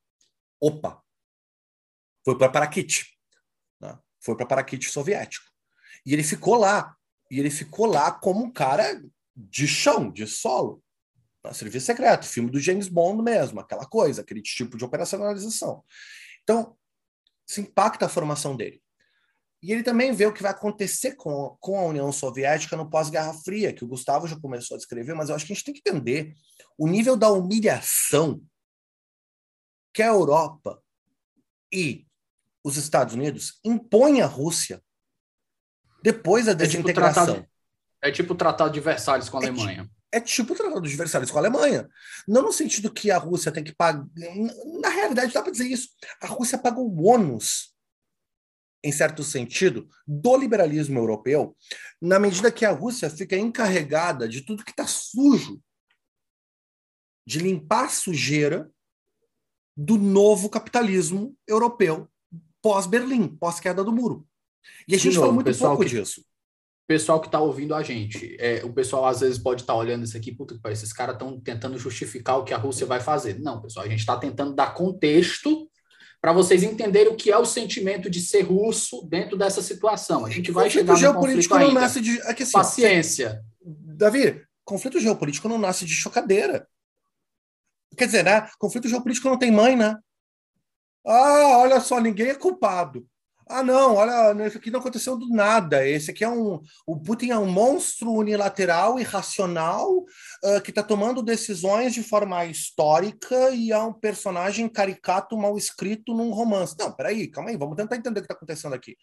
Opa! 0.59 1.01
Foi 2.26 2.36
para 2.36 2.49
Parakit. 2.49 3.15
Né? 3.80 3.97
Foi 4.19 4.36
para 4.36 4.47
Parakit 4.47 4.89
soviético. 4.89 5.45
E 6.03 6.11
ele 6.11 6.23
ficou 6.23 6.55
lá. 6.55 6.97
E 7.30 7.39
ele 7.39 7.51
ficou 7.51 7.86
lá 7.86 8.11
como 8.11 8.43
um 8.43 8.51
cara 8.51 8.99
de 9.36 9.67
chão, 9.67 10.11
de 10.11 10.26
solo. 10.26 10.84
Né? 11.43 11.53
Serviço 11.53 11.86
secreto, 11.86 12.26
filme 12.26 12.49
do 12.49 12.59
James 12.59 12.88
Bond 12.88 13.21
mesmo, 13.21 13.59
aquela 13.59 13.86
coisa, 13.86 14.21
aquele 14.21 14.41
tipo 14.41 14.76
de 14.76 14.84
operacionalização. 14.84 15.84
Então, 16.41 16.76
isso 17.47 17.61
impacta 17.61 18.07
a 18.07 18.09
formação 18.09 18.57
dele. 18.57 18.82
E 19.66 19.72
ele 19.72 19.82
também 19.82 20.13
vê 20.13 20.28
o 20.28 20.32
que 20.32 20.43
vai 20.43 20.51
acontecer 20.51 21.16
com, 21.16 21.57
com 21.59 21.80
a 21.80 21.86
União 21.86 22.11
Soviética 22.11 22.78
no 22.78 22.88
pós-Guerra 22.88 23.34
Fria, 23.34 23.74
que 23.74 23.84
o 23.84 23.88
Gustavo 23.88 24.28
já 24.28 24.39
começou 24.39 24.76
a 24.76 24.78
descrever, 24.78 25.16
mas 25.16 25.28
eu 25.28 25.36
acho 25.36 25.43
que 25.43 25.53
a 25.53 25.55
gente 25.55 25.66
tem 25.66 25.74
que 25.74 25.80
entender 25.80 26.36
o 26.78 26.88
nível 26.88 27.18
da 27.18 27.32
humilhação 27.32 28.39
que 29.91 30.03
a 30.03 30.07
Europa 30.07 30.80
e 31.74 32.05
os 32.63 32.78
Estados 32.78 33.16
Unidos 33.16 33.59
impõem 33.66 34.22
à 34.22 34.28
Rússia 34.28 34.84
depois 36.03 36.45
da 36.45 36.53
desintegração. 36.53 37.24
É 37.24 37.32
tipo 37.32 37.34
o 37.34 37.34
tratado, 37.34 37.49
é 38.03 38.11
tipo 38.11 38.34
o 38.34 38.38
tratado 38.38 38.72
de 38.72 38.80
Versalhes 38.80 39.30
com 39.30 39.39
a 39.39 39.41
é 39.41 39.47
Alemanha. 39.47 39.89
É 40.11 40.22
tipo 40.22 40.53
o 40.53 40.55
tratado 40.55 40.88
de 40.88 40.95
Versalhes 40.95 41.32
com 41.32 41.39
a 41.39 41.41
Alemanha. 41.41 41.89
Não 42.28 42.43
no 42.43 42.53
sentido 42.53 42.93
que 42.93 43.09
a 43.09 43.18
Rússia 43.18 43.51
tem 43.51 43.63
que 43.63 43.74
pagar. 43.74 44.05
Na 44.80 44.89
realidade, 44.89 45.34
dá 45.34 45.41
para 45.41 45.51
dizer 45.51 45.66
isso. 45.66 45.89
A 46.22 46.28
Rússia 46.28 46.59
paga 46.59 46.80
o 46.80 47.03
ônus 47.03 47.74
em 48.86 48.91
certo 48.91 49.23
sentido, 49.23 49.89
do 50.07 50.38
liberalismo 50.38 50.99
europeu, 50.99 51.57
na 51.99 52.19
medida 52.19 52.51
que 52.51 52.63
a 52.63 52.71
Rússia 52.71 53.09
fica 53.09 53.36
encarregada 53.36 54.29
de 54.29 54.41
tudo 54.41 54.63
que 54.63 54.69
está 54.69 54.86
sujo, 54.86 55.59
de 57.25 57.39
limpar 57.39 57.86
a 57.86 57.89
sujeira 57.89 58.69
do 59.75 59.97
novo 59.97 60.47
capitalismo 60.49 61.36
europeu 61.47 62.07
pós-Berlim, 62.61 63.27
pós-queda 63.27 63.83
do 63.83 63.91
muro. 63.91 64.27
E 64.88 64.93
a 64.93 64.99
gente 64.99 65.15
fala 65.15 65.31
muito 65.31 65.57
pouco 65.57 65.83
que, 65.83 65.89
disso. 65.89 66.23
Pessoal 66.88 67.19
que 67.19 67.27
está 67.27 67.39
ouvindo 67.39 67.73
a 67.73 67.81
gente, 67.81 68.38
é, 68.39 68.63
o 68.63 68.71
pessoal 68.71 69.07
às 69.07 69.21
vezes 69.21 69.39
pode 69.39 69.63
estar 69.63 69.73
tá 69.73 69.79
olhando 69.79 70.03
isso 70.03 70.15
aqui, 70.15 70.31
puta, 70.31 70.59
esses 70.71 70.93
caras 70.93 71.15
estão 71.15 71.39
tentando 71.39 71.77
justificar 71.79 72.38
o 72.38 72.43
que 72.43 72.53
a 72.53 72.57
Rússia 72.57 72.86
vai 72.86 72.99
fazer. 72.99 73.39
Não, 73.39 73.59
pessoal, 73.59 73.86
a 73.86 73.89
gente 73.89 73.99
está 73.99 74.15
tentando 74.15 74.53
dar 74.53 74.75
contexto 74.75 75.67
para 76.26 76.34
vocês 76.34 76.63
entenderem 76.63 77.13
o 77.13 77.15
que 77.15 77.32
é 77.32 77.38
o 77.38 77.45
sentimento 77.45 78.09
de 78.09 78.19
ser 78.19 78.41
russo 78.41 79.05
dentro 79.07 79.38
dessa 79.38 79.61
situação. 79.61 80.26
A 80.26 80.30
gente 80.32 80.51
vai 80.51 80.65
conflito 80.65 80.97
chegar 80.97 81.13
no 81.13 81.19
conflito 81.19 81.59
não 81.59 81.71
nasce 81.71 82.01
de 82.01 82.19
é 82.21 82.34
que, 82.34 82.41
assim, 82.41 82.51
paciência. 82.51 83.43
Davi, 83.63 84.41
conflito 84.63 84.99
geopolítico 84.99 85.47
não 85.47 85.59
nasce 85.59 85.86
de 85.86 85.93
chocadeira. 85.93 86.67
Quer 87.95 88.07
dizer, 88.07 88.23
né? 88.23 88.49
Conflito 88.57 88.88
geopolítico 88.88 89.30
não 89.30 89.38
tem 89.38 89.51
mãe, 89.51 89.76
né? 89.76 89.99
Ah, 91.05 91.59
olha 91.59 91.80
só, 91.80 91.99
ninguém 91.99 92.30
é 92.30 92.34
culpado. 92.34 93.05
Ah, 93.47 93.61
não, 93.61 93.93
olha, 93.93 94.47
isso 94.47 94.57
aqui 94.57 94.71
não 94.71 94.80
aconteceu 94.80 95.15
do 95.15 95.30
nada. 95.30 95.88
Esse 95.88 96.09
aqui 96.09 96.23
é 96.23 96.30
um. 96.30 96.59
O 96.88 96.99
Putin 96.99 97.30
é 97.30 97.38
um 97.38 97.45
monstro 97.45 98.11
unilateral, 98.11 98.99
irracional, 98.99 100.03
uh, 100.45 100.61
que 100.61 100.69
está 100.69 100.83
tomando 100.83 101.23
decisões 101.23 101.93
de 101.93 102.03
forma 102.03 102.45
histórica 102.45 103.49
e 103.49 103.71
é 103.71 103.77
um 103.79 103.91
personagem 103.91 104.69
caricato 104.69 105.35
mal 105.35 105.57
escrito 105.57 106.13
num 106.13 106.31
romance. 106.31 106.75
Não, 106.77 106.91
peraí, 106.91 107.27
calma 107.27 107.49
aí, 107.49 107.57
vamos 107.57 107.75
tentar 107.75 107.95
entender 107.95 108.19
o 108.19 108.21
que 108.21 108.25
está 108.25 108.35
acontecendo 108.35 108.75
aqui. 108.75 108.95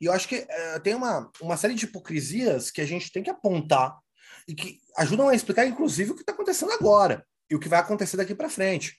E 0.00 0.04
eu 0.06 0.12
acho 0.12 0.28
que 0.28 0.36
uh, 0.38 0.80
tem 0.82 0.94
uma, 0.94 1.30
uma 1.40 1.56
série 1.56 1.74
de 1.74 1.86
hipocrisias 1.86 2.70
que 2.70 2.80
a 2.80 2.86
gente 2.86 3.10
tem 3.10 3.22
que 3.22 3.30
apontar 3.30 3.98
e 4.46 4.54
que 4.54 4.78
ajudam 4.96 5.28
a 5.28 5.34
explicar, 5.34 5.66
inclusive, 5.66 6.12
o 6.12 6.14
que 6.14 6.22
está 6.22 6.32
acontecendo 6.32 6.72
agora 6.72 7.26
e 7.50 7.56
o 7.56 7.60
que 7.60 7.68
vai 7.68 7.80
acontecer 7.80 8.16
daqui 8.16 8.34
para 8.34 8.48
frente. 8.48 8.96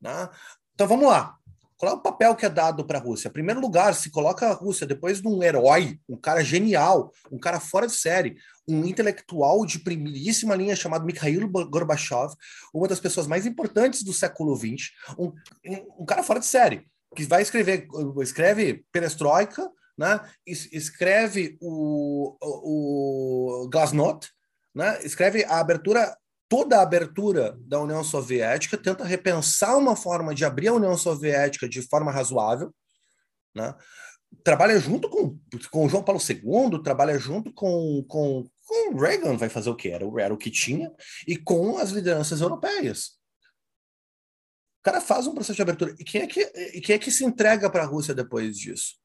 Né? 0.00 0.28
Então 0.74 0.88
vamos 0.88 1.06
lá. 1.06 1.38
Qual 1.82 1.94
é 1.94 1.96
o 1.96 2.00
papel 2.00 2.36
que 2.36 2.46
é 2.46 2.48
dado 2.48 2.84
para 2.84 2.98
a 2.98 3.00
Rússia? 3.00 3.26
Em 3.26 3.32
primeiro 3.32 3.60
lugar, 3.60 3.92
se 3.92 4.08
coloca 4.08 4.46
a 4.46 4.52
Rússia 4.52 4.86
depois 4.86 5.20
de 5.20 5.26
um 5.26 5.42
herói, 5.42 5.98
um 6.08 6.16
cara 6.16 6.44
genial, 6.44 7.10
um 7.28 7.40
cara 7.40 7.58
fora 7.58 7.88
de 7.88 7.94
série, 7.94 8.36
um 8.68 8.84
intelectual 8.84 9.66
de 9.66 9.80
primeiríssima 9.80 10.54
linha 10.54 10.76
chamado 10.76 11.04
Mikhail 11.04 11.48
Gorbachev, 11.48 12.34
uma 12.72 12.86
das 12.86 13.00
pessoas 13.00 13.26
mais 13.26 13.46
importantes 13.46 14.04
do 14.04 14.12
século 14.12 14.54
XX, 14.54 14.92
um, 15.18 15.32
um 15.98 16.06
cara 16.06 16.22
fora 16.22 16.38
de 16.38 16.46
série, 16.46 16.86
que 17.16 17.24
vai 17.24 17.42
escrever, 17.42 17.88
escreve 18.22 18.84
Perestroika, 18.92 19.68
né? 19.98 20.20
escreve 20.46 21.58
o, 21.60 22.36
o, 22.40 23.64
o 23.64 23.68
Glasnost, 23.68 24.30
né? 24.72 25.00
escreve 25.02 25.44
a 25.46 25.58
abertura 25.58 26.16
toda 26.52 26.76
a 26.76 26.82
abertura 26.82 27.58
da 27.60 27.80
União 27.80 28.04
Soviética, 28.04 28.76
tenta 28.76 29.04
repensar 29.04 29.74
uma 29.78 29.96
forma 29.96 30.34
de 30.34 30.44
abrir 30.44 30.68
a 30.68 30.74
União 30.74 30.94
Soviética 30.98 31.66
de 31.66 31.80
forma 31.80 32.12
razoável, 32.12 32.70
né? 33.54 33.74
trabalha 34.44 34.78
junto 34.78 35.08
com, 35.08 35.40
com 35.70 35.88
João 35.88 36.04
Paulo 36.04 36.20
II, 36.20 36.82
trabalha 36.82 37.18
junto 37.18 37.50
com, 37.54 38.04
com, 38.06 38.46
com 38.66 38.98
Reagan, 38.98 39.38
vai 39.38 39.48
fazer 39.48 39.70
o 39.70 39.74
que? 39.74 39.88
Era, 39.88 40.04
era 40.18 40.34
o 40.34 40.36
que 40.36 40.50
tinha, 40.50 40.92
e 41.26 41.38
com 41.38 41.78
as 41.78 41.88
lideranças 41.88 42.42
europeias. 42.42 43.12
O 44.80 44.82
cara 44.82 45.00
faz 45.00 45.26
um 45.26 45.32
processo 45.32 45.56
de 45.56 45.62
abertura. 45.62 45.96
E 45.98 46.04
quem 46.04 46.20
é 46.20 46.26
que, 46.26 46.42
e 46.74 46.82
quem 46.82 46.96
é 46.96 46.98
que 46.98 47.10
se 47.10 47.24
entrega 47.24 47.70
para 47.70 47.82
a 47.82 47.86
Rússia 47.86 48.14
depois 48.14 48.58
disso? 48.58 48.96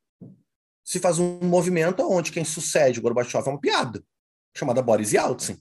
Se 0.83 0.99
faz 0.99 1.17
um 1.17 1.39
movimento 1.39 2.03
onde 2.11 2.29
quem 2.29 2.43
sucede 2.43 2.99
o 2.99 3.01
Gorbachev 3.01 3.47
é 3.47 3.49
uma 3.49 3.61
piada, 3.61 4.03
chamada 4.53 4.81
Boris 4.81 5.13
Yeltsin 5.13 5.57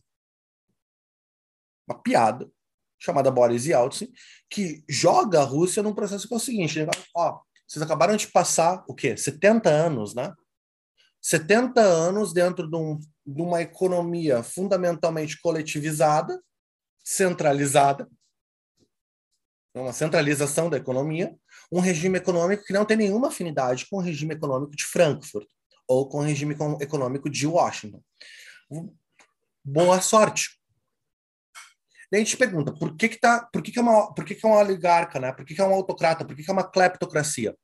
uma 1.89 1.99
piada 2.01 2.51
chamada 2.99 3.31
Boris 3.31 3.67
Yeltsin, 3.67 4.13
que 4.49 4.83
joga 4.89 5.41
a 5.41 5.45
Rússia 5.45 5.83
num 5.83 5.95
processo 5.95 6.27
que 6.27 6.35
é 6.35 6.37
o 6.37 6.41
seguinte: 6.41 6.85
né? 6.85 6.91
ó, 7.15 7.41
vocês 7.67 7.83
acabaram 7.83 8.17
de 8.17 8.29
passar 8.29 8.85
o 8.89 8.95
quê? 8.95 9.17
70 9.17 9.69
anos, 9.69 10.15
né? 10.15 10.33
70 11.21 11.81
anos 11.81 12.33
dentro 12.33 12.71
de, 12.71 12.77
um, 12.77 12.99
de 12.99 13.43
uma 13.43 13.61
economia 13.61 14.43
fundamentalmente 14.43 15.41
coletivizada, 15.41 16.41
centralizada, 17.05 18.09
uma 19.75 19.93
centralização 19.93 20.71
da 20.71 20.77
economia, 20.77 21.35
um 21.71 21.81
regime 21.81 22.19
econômico 22.19 22.65
que 22.65 22.73
não 22.73 22.85
tem 22.85 22.97
nenhuma 22.97 23.29
afinidade 23.29 23.87
com 23.91 23.97
o 23.97 24.01
regime 24.01 24.35
econômico 24.35 24.75
de 24.75 24.85
Frankfurt 24.85 25.47
ou 25.87 26.09
com 26.09 26.19
o 26.19 26.23
regime 26.23 26.57
econômico 26.81 27.29
de 27.29 27.47
Washington. 27.47 28.01
Boa 29.65 30.01
sorte. 30.01 30.61
Daí 32.11 32.21
a 32.21 32.25
gente 32.25 32.37
pergunta, 32.37 32.73
por 32.73 32.97
que 32.97 33.09
que 33.09 33.19
tá, 33.19 33.49
por 33.53 33.63
que 33.63 33.73
que 33.73 33.79
é 33.79 33.83
uma, 33.83 34.15
por 34.15 34.25
que 34.25 34.35
que 34.35 34.47
é 34.47 34.49
uma 34.49 34.59
oligarca, 34.59 35.19
né? 35.19 35.33
Por 35.33 35.45
que 35.45 35.55
que 35.55 35.61
é 35.61 35.65
uma 35.65 35.75
autocrata? 35.75 36.25
Por 36.25 36.37
que 36.37 36.43
que 36.43 36.51
é 36.51 36.53
uma 36.53 36.69
cleptocracia? 36.69 37.55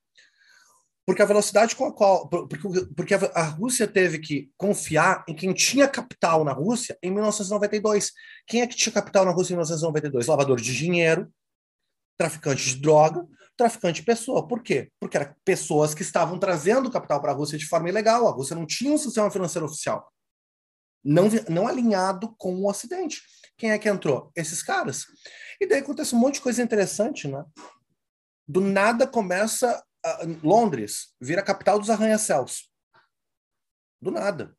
Porque 1.05 1.23
a 1.23 1.27
velocidade 1.27 1.75
com 1.75 1.85
a 1.85 1.93
qual, 1.93 2.29
porque, 2.29 2.87
porque 2.97 3.15
a 3.15 3.43
Rússia 3.43 3.89
teve 3.89 4.19
que 4.21 4.51
confiar 4.57 5.25
em 5.29 5.35
quem 5.35 5.53
tinha 5.53 5.89
capital 5.89 6.45
na 6.45 6.53
Rússia 6.53 6.97
em 7.03 7.11
1992. 7.11 8.13
Quem 8.47 8.63
é 8.63 8.67
que 8.67 8.77
tinha 8.77 8.93
capital 8.93 9.25
na 9.25 9.33
Rússia 9.33 9.53
em 9.53 9.57
1992? 9.57 10.27
Lavador 10.27 10.61
de 10.61 10.77
dinheiro, 10.77 11.33
traficante 12.17 12.65
de 12.65 12.81
droga, 12.81 13.27
traficante 13.57 14.01
de 14.01 14.07
pessoa. 14.07 14.47
Por 14.47 14.63
quê? 14.63 14.91
Porque 15.01 15.17
eram 15.17 15.35
pessoas 15.45 15.93
que 15.93 16.03
estavam 16.03 16.39
trazendo 16.39 16.91
capital 16.91 17.21
para 17.21 17.33
a 17.33 17.35
Rússia 17.35 17.59
de 17.59 17.67
forma 17.67 17.89
ilegal. 17.89 18.29
A 18.29 18.31
Rússia 18.31 18.55
não 18.55 18.65
tinha 18.65 18.93
um 18.93 18.99
sistema 18.99 19.31
financeiro 19.31 19.67
oficial, 19.67 20.09
não, 21.05 21.29
não 21.49 21.67
alinhado 21.67 22.33
com 22.39 22.55
o 22.55 22.69
Ocidente. 22.69 23.21
Quem 23.57 23.71
é 23.71 23.79
que 23.79 23.89
entrou? 23.89 24.33
Esses 24.35 24.63
caras. 24.63 25.07
E 25.61 25.67
daí 25.67 25.81
acontece 25.81 26.15
um 26.15 26.19
monte 26.19 26.35
de 26.35 26.41
coisa 26.41 26.63
interessante, 26.63 27.29
né? 27.29 27.45
Do 28.47 28.61
nada 28.61 29.07
começa. 29.07 29.83
Uh, 30.05 30.47
Londres 30.47 31.15
vira 31.21 31.41
a 31.41 31.45
capital 31.45 31.79
dos 31.79 31.89
arranha-céus. 31.89 32.73
Do 34.01 34.11
nada. 34.11 34.57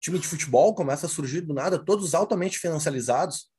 Time 0.00 0.18
de 0.18 0.26
futebol 0.26 0.74
começa 0.74 1.06
a 1.06 1.08
surgir 1.08 1.42
do 1.42 1.52
nada, 1.52 1.78
todos 1.78 2.14
altamente 2.14 2.58
financiarizados. 2.58 3.52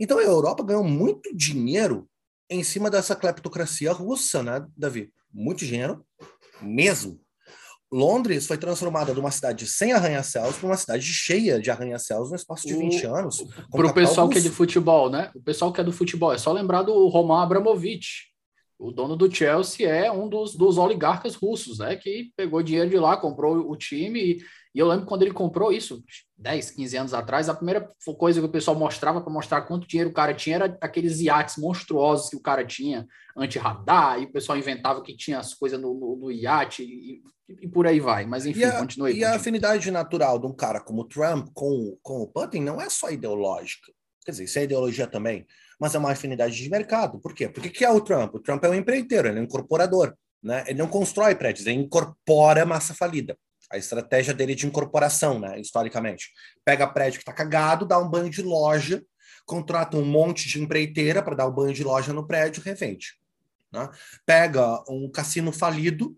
Então 0.00 0.18
a 0.18 0.22
Europa 0.22 0.64
ganhou 0.64 0.82
muito 0.82 1.36
dinheiro 1.36 2.10
em 2.48 2.64
cima 2.64 2.90
dessa 2.90 3.14
cleptocracia 3.14 3.92
russa, 3.92 4.42
né, 4.42 4.66
Davi? 4.76 5.12
Muito 5.30 5.64
dinheiro 5.64 6.06
mesmo. 6.60 7.22
Londres 7.92 8.46
foi 8.46 8.56
transformada 8.56 9.12
de 9.12 9.20
uma 9.20 9.30
cidade 9.30 9.66
sem 9.66 9.92
arranha-céus 9.92 10.56
para 10.56 10.66
uma 10.66 10.76
cidade 10.78 11.04
cheia 11.04 11.60
de 11.60 11.70
arranha-céus 11.70 12.30
no 12.30 12.36
espaço 12.36 12.66
de 12.66 12.74
20 12.74 13.06
o, 13.06 13.14
anos. 13.14 13.44
Para 13.70 13.86
o 13.86 13.92
pessoal 13.92 14.26
russo. 14.26 14.30
que 14.30 14.38
é 14.38 14.48
de 14.48 14.48
futebol, 14.48 15.10
né? 15.10 15.30
O 15.34 15.42
pessoal 15.42 15.70
que 15.70 15.80
é 15.80 15.84
do 15.84 15.92
futebol, 15.92 16.32
é 16.32 16.38
só 16.38 16.50
lembrar 16.52 16.82
do 16.82 17.06
Roman 17.08 17.42
Abramovich. 17.42 18.32
O 18.78 18.90
dono 18.90 19.14
do 19.14 19.32
Chelsea 19.32 19.86
é 19.86 20.10
um 20.10 20.26
dos, 20.26 20.56
dos 20.56 20.78
oligarcas 20.78 21.34
russos, 21.34 21.78
né? 21.80 21.94
Que 21.94 22.32
pegou 22.34 22.62
dinheiro 22.62 22.88
de 22.88 22.96
lá, 22.96 23.16
comprou 23.16 23.70
o 23.70 23.76
time. 23.76 24.20
E, 24.20 24.42
e 24.74 24.78
eu 24.78 24.88
lembro 24.88 25.04
quando 25.04 25.22
ele 25.22 25.32
comprou 25.32 25.70
isso, 25.70 26.02
10, 26.38 26.70
15 26.70 26.96
anos 26.96 27.14
atrás, 27.14 27.48
a 27.48 27.54
primeira 27.54 27.90
coisa 28.18 28.40
que 28.40 28.46
o 28.46 28.50
pessoal 28.50 28.76
mostrava 28.76 29.20
para 29.20 29.32
mostrar 29.32 29.62
quanto 29.62 29.86
dinheiro 29.86 30.10
o 30.10 30.14
cara 30.14 30.32
tinha 30.32 30.56
era 30.56 30.78
aqueles 30.80 31.20
iates 31.20 31.58
monstruosos 31.58 32.30
que 32.30 32.36
o 32.36 32.40
cara 32.40 32.64
tinha, 32.64 33.06
anti-radar, 33.36 34.20
e 34.20 34.24
o 34.24 34.32
pessoal 34.32 34.56
inventava 34.56 35.02
que 35.02 35.14
tinha 35.14 35.38
as 35.38 35.52
coisas 35.52 35.78
no, 35.78 35.92
no, 35.92 36.16
no 36.16 36.32
iate. 36.32 36.82
E, 36.82 37.22
e 37.48 37.68
por 37.68 37.86
aí 37.86 38.00
vai. 38.00 38.24
Mas 38.24 38.46
enfim, 38.46 38.60
e 38.60 38.64
a, 38.64 38.78
continue. 38.78 39.10
E 39.10 39.14
continue. 39.14 39.24
a 39.32 39.36
afinidade 39.36 39.90
natural 39.90 40.38
de 40.38 40.46
um 40.46 40.54
cara 40.54 40.80
como 40.80 41.04
Trump 41.04 41.48
com, 41.52 41.98
com 42.02 42.22
o 42.22 42.26
Putin 42.26 42.60
não 42.60 42.80
é 42.80 42.88
só 42.88 43.10
ideológica. 43.10 43.92
Quer 44.24 44.30
dizer, 44.30 44.44
isso 44.44 44.58
é 44.58 44.64
ideologia 44.64 45.06
também, 45.06 45.46
mas 45.78 45.94
é 45.94 45.98
uma 45.98 46.12
afinidade 46.12 46.56
de 46.56 46.70
mercado. 46.70 47.20
Por 47.20 47.34
quê? 47.34 47.48
Porque 47.48 47.68
que 47.68 47.84
é 47.84 47.90
o 47.90 48.00
Trump? 48.00 48.34
O 48.34 48.40
Trump 48.40 48.64
é 48.64 48.70
um 48.70 48.74
empreiteiro, 48.74 49.28
ele 49.28 49.38
é 49.38 49.42
um 49.42 49.44
incorporador. 49.44 50.14
Né? 50.42 50.64
Ele 50.66 50.78
não 50.78 50.88
constrói 50.88 51.34
prédios, 51.34 51.66
ele 51.66 51.80
incorpora 51.80 52.64
massa 52.64 52.94
falida. 52.94 53.36
A 53.72 53.78
estratégia 53.78 54.34
dele 54.34 54.52
é 54.52 54.54
de 54.54 54.66
incorporação, 54.66 55.38
né, 55.38 55.58
historicamente. 55.58 56.30
Pega 56.62 56.86
prédio 56.86 57.18
que 57.18 57.22
está 57.22 57.32
cagado, 57.32 57.86
dá 57.86 57.98
um 57.98 58.08
banho 58.08 58.28
de 58.28 58.42
loja, 58.42 59.02
contrata 59.46 59.96
um 59.96 60.04
monte 60.04 60.46
de 60.46 60.60
empreiteira 60.60 61.22
para 61.22 61.34
dar 61.34 61.48
um 61.48 61.52
banho 61.52 61.72
de 61.72 61.82
loja 61.82 62.12
no 62.12 62.26
prédio, 62.26 62.62
revende. 62.62 63.14
Né? 63.72 63.88
Pega 64.26 64.84
um 64.88 65.10
cassino 65.10 65.50
falido, 65.50 66.14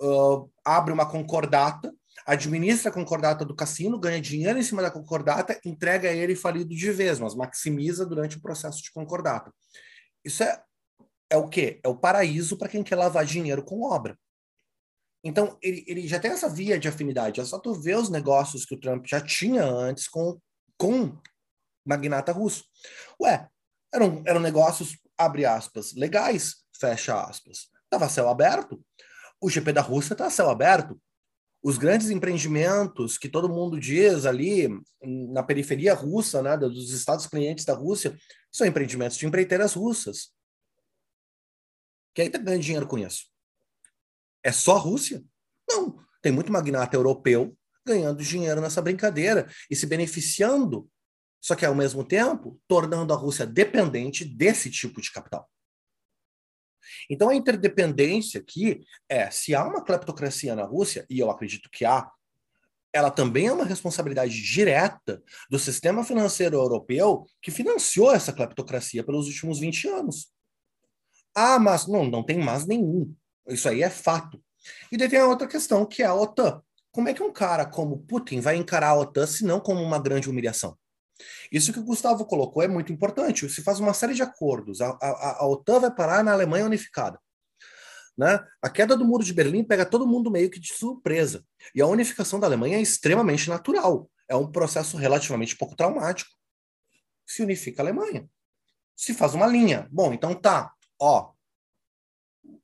uh, 0.00 0.50
abre 0.64 0.94
uma 0.94 1.04
concordata, 1.04 1.92
administra 2.26 2.90
a 2.90 2.94
concordata 2.94 3.44
do 3.44 3.54
cassino, 3.54 4.00
ganha 4.00 4.20
dinheiro 4.20 4.58
em 4.58 4.62
cima 4.62 4.80
da 4.80 4.90
concordata, 4.90 5.60
entrega 5.64 6.10
ele 6.10 6.34
falido 6.34 6.74
de 6.74 6.90
vez, 6.90 7.20
mas 7.20 7.34
maximiza 7.34 8.06
durante 8.06 8.38
o 8.38 8.40
processo 8.40 8.82
de 8.82 8.90
concordata. 8.90 9.52
Isso 10.24 10.42
é, 10.42 10.62
é 11.28 11.36
o 11.36 11.48
quê? 11.48 11.80
É 11.84 11.88
o 11.88 11.96
paraíso 11.96 12.56
para 12.56 12.68
quem 12.68 12.82
quer 12.82 12.96
lavar 12.96 13.26
dinheiro 13.26 13.62
com 13.62 13.82
obra. 13.82 14.18
Então, 15.24 15.56
ele, 15.62 15.82
ele 15.88 16.06
já 16.06 16.20
tem 16.20 16.30
essa 16.30 16.50
via 16.50 16.78
de 16.78 16.86
afinidade. 16.86 17.40
É 17.40 17.44
só 17.44 17.58
tu 17.58 17.72
ver 17.72 17.96
os 17.96 18.10
negócios 18.10 18.66
que 18.66 18.74
o 18.74 18.78
Trump 18.78 19.06
já 19.06 19.22
tinha 19.22 19.64
antes 19.64 20.06
com, 20.06 20.38
com 20.76 21.18
magnata 21.82 22.30
russo. 22.30 22.64
Ué, 23.18 23.48
eram, 23.92 24.22
eram 24.26 24.38
negócios, 24.38 24.98
abre 25.16 25.46
aspas, 25.46 25.94
legais, 25.94 26.56
fecha 26.78 27.18
aspas. 27.22 27.70
Tava 27.88 28.08
céu 28.08 28.28
aberto. 28.28 28.84
o 29.40 29.48
GP 29.48 29.72
da 29.72 29.80
Rússia 29.80 30.12
está 30.12 30.28
céu 30.28 30.50
aberto. 30.50 31.00
Os 31.62 31.78
grandes 31.78 32.10
empreendimentos 32.10 33.16
que 33.16 33.28
todo 33.28 33.48
mundo 33.48 33.80
diz 33.80 34.26
ali 34.26 34.68
na 35.02 35.42
periferia 35.42 35.94
russa, 35.94 36.42
né, 36.42 36.58
dos 36.58 36.92
estados 36.92 37.26
clientes 37.26 37.64
da 37.64 37.72
Rússia, 37.72 38.14
são 38.52 38.66
empreendimentos 38.66 39.16
de 39.16 39.26
empreiteiras 39.26 39.72
russas. 39.72 40.34
Quem 42.12 42.26
está 42.26 42.38
ganhando 42.38 42.62
dinheiro 42.62 42.86
com 42.86 42.98
isso? 42.98 43.33
É 44.44 44.52
só 44.52 44.76
a 44.76 44.78
Rússia? 44.80 45.24
Não. 45.68 45.98
Tem 46.22 46.30
muito 46.30 46.52
magnata 46.52 46.96
europeu 46.96 47.56
ganhando 47.86 48.22
dinheiro 48.22 48.60
nessa 48.60 48.80
brincadeira 48.80 49.48
e 49.70 49.76
se 49.76 49.86
beneficiando, 49.86 50.88
só 51.40 51.54
que 51.54 51.66
ao 51.66 51.74
mesmo 51.74 52.02
tempo 52.02 52.60
tornando 52.66 53.12
a 53.12 53.16
Rússia 53.16 53.46
dependente 53.46 54.24
desse 54.24 54.70
tipo 54.70 55.00
de 55.00 55.12
capital. 55.12 55.48
Então 57.10 57.28
a 57.28 57.34
interdependência 57.34 58.40
aqui 58.40 58.80
é, 59.08 59.30
se 59.30 59.54
há 59.54 59.66
uma 59.66 59.82
cleptocracia 59.82 60.54
na 60.54 60.64
Rússia, 60.64 61.04
e 61.08 61.18
eu 61.18 61.30
acredito 61.30 61.68
que 61.70 61.84
há, 61.84 62.10
ela 62.92 63.10
também 63.10 63.48
é 63.48 63.52
uma 63.52 63.64
responsabilidade 63.64 64.40
direta 64.40 65.22
do 65.50 65.58
sistema 65.58 66.04
financeiro 66.04 66.56
europeu 66.56 67.26
que 67.42 67.50
financiou 67.50 68.12
essa 68.12 68.32
cleptocracia 68.32 69.02
pelos 69.02 69.26
últimos 69.26 69.58
20 69.58 69.88
anos. 69.88 70.32
Ah, 71.34 71.58
mas 71.58 71.86
não, 71.86 72.04
não 72.04 72.22
tem 72.22 72.38
mais 72.38 72.64
nenhum. 72.66 73.14
Isso 73.48 73.68
aí 73.68 73.82
é 73.82 73.90
fato. 73.90 74.42
E 74.90 74.96
daí 74.96 75.08
tem 75.08 75.18
a 75.18 75.26
outra 75.26 75.46
questão, 75.46 75.84
que 75.84 76.02
é 76.02 76.06
a 76.06 76.14
OTAN. 76.14 76.62
Como 76.90 77.08
é 77.08 77.14
que 77.14 77.22
um 77.22 77.32
cara 77.32 77.66
como 77.66 77.98
Putin 78.06 78.40
vai 78.40 78.56
encarar 78.56 78.90
a 78.90 78.98
OTAN 78.98 79.26
se 79.26 79.44
não 79.44 79.60
como 79.60 79.82
uma 79.82 79.98
grande 79.98 80.30
humilhação? 80.30 80.78
Isso 81.50 81.72
que 81.72 81.78
o 81.78 81.84
Gustavo 81.84 82.24
colocou 82.24 82.62
é 82.62 82.68
muito 82.68 82.92
importante. 82.92 83.48
Se 83.48 83.62
faz 83.62 83.80
uma 83.80 83.94
série 83.94 84.14
de 84.14 84.22
acordos. 84.22 84.80
A, 84.80 84.96
a, 85.00 85.38
a 85.40 85.46
OTAN 85.46 85.80
vai 85.80 85.94
parar 85.94 86.24
na 86.24 86.32
Alemanha 86.32 86.66
unificada. 86.66 87.18
Né? 88.16 88.38
A 88.62 88.70
queda 88.70 88.96
do 88.96 89.04
muro 89.04 89.24
de 89.24 89.32
Berlim 89.32 89.64
pega 89.64 89.84
todo 89.84 90.06
mundo 90.06 90.30
meio 90.30 90.50
que 90.50 90.60
de 90.60 90.72
surpresa. 90.72 91.44
E 91.74 91.82
a 91.82 91.86
unificação 91.86 92.38
da 92.38 92.46
Alemanha 92.46 92.78
é 92.78 92.80
extremamente 92.80 93.48
natural. 93.48 94.08
É 94.28 94.36
um 94.36 94.50
processo 94.50 94.96
relativamente 94.96 95.56
pouco 95.56 95.76
traumático. 95.76 96.30
Se 97.26 97.42
unifica 97.42 97.82
a 97.82 97.84
Alemanha. 97.84 98.28
Se 98.96 99.12
faz 99.12 99.34
uma 99.34 99.46
linha. 99.46 99.88
Bom, 99.90 100.12
então 100.12 100.34
tá. 100.34 100.72
Ó, 101.00 101.32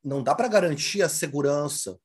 não 0.03 0.23
dá 0.23 0.35
para 0.35 0.49
garantir 0.49 1.03
a 1.03 1.09
segurança 1.09 1.99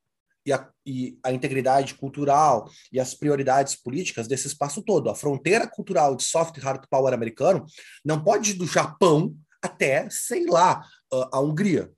e 0.46 0.54
a, 0.54 0.70
e 0.86 1.18
a, 1.24 1.32
integridade 1.32 1.96
cultural 1.96 2.70
e 2.92 3.00
as 3.00 3.16
prioridades 3.16 3.76
políticas 3.76 4.28
desse 4.28 4.48
espaço 4.48 4.84
todo. 4.84 5.10
A 5.10 5.16
fronteira 5.16 5.68
cultural 5.68 6.16
de 6.16 6.24
soft 6.24 6.58
hard 6.60 6.86
power 6.90 7.14
americano 7.14 7.66
não 8.04 8.24
pode 8.24 8.52
ir 8.52 8.54
do 8.54 8.68
Japão 8.68 9.36
até, 9.62 10.08
sei 10.10 10.46
lá, 10.46 10.86
a 11.32 11.40
Hungria. 11.40 11.92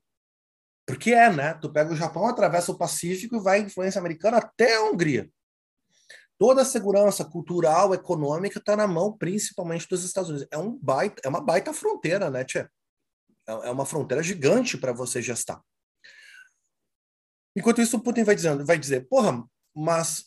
Porque 0.86 1.12
é, 1.12 1.30
né? 1.30 1.52
Tu 1.54 1.70
pega 1.70 1.92
o 1.92 1.96
Japão, 1.96 2.26
atravessa 2.26 2.72
o 2.72 2.78
Pacífico 2.78 3.36
e 3.36 3.40
vai 3.40 3.60
influência 3.60 3.98
americana 3.98 4.38
até 4.38 4.76
a 4.76 4.84
Hungria. 4.84 5.28
Toda 6.38 6.62
a 6.62 6.64
segurança 6.64 7.24
cultural, 7.24 7.92
econômica 7.92 8.58
está 8.58 8.74
na 8.74 8.86
mão, 8.86 9.12
principalmente 9.12 9.86
dos 9.86 10.04
Estados 10.04 10.30
Unidos. 10.30 10.48
É, 10.50 10.56
um 10.56 10.78
baita, 10.80 11.20
é 11.22 11.28
uma 11.28 11.42
baita 11.42 11.74
fronteira, 11.74 12.30
né, 12.30 12.44
Tia? 12.44 12.70
É, 13.46 13.52
é 13.52 13.70
uma 13.70 13.84
fronteira 13.84 14.22
gigante 14.22 14.78
para 14.78 14.92
você 14.92 15.20
gestar. 15.20 15.60
Enquanto 17.58 17.82
isso, 17.82 17.96
o 17.96 18.00
Putin 18.00 18.22
vai 18.22 18.36
dizendo, 18.36 18.64
vai 18.64 18.78
dizer, 18.78 19.08
porra, 19.08 19.44
mas 19.74 20.26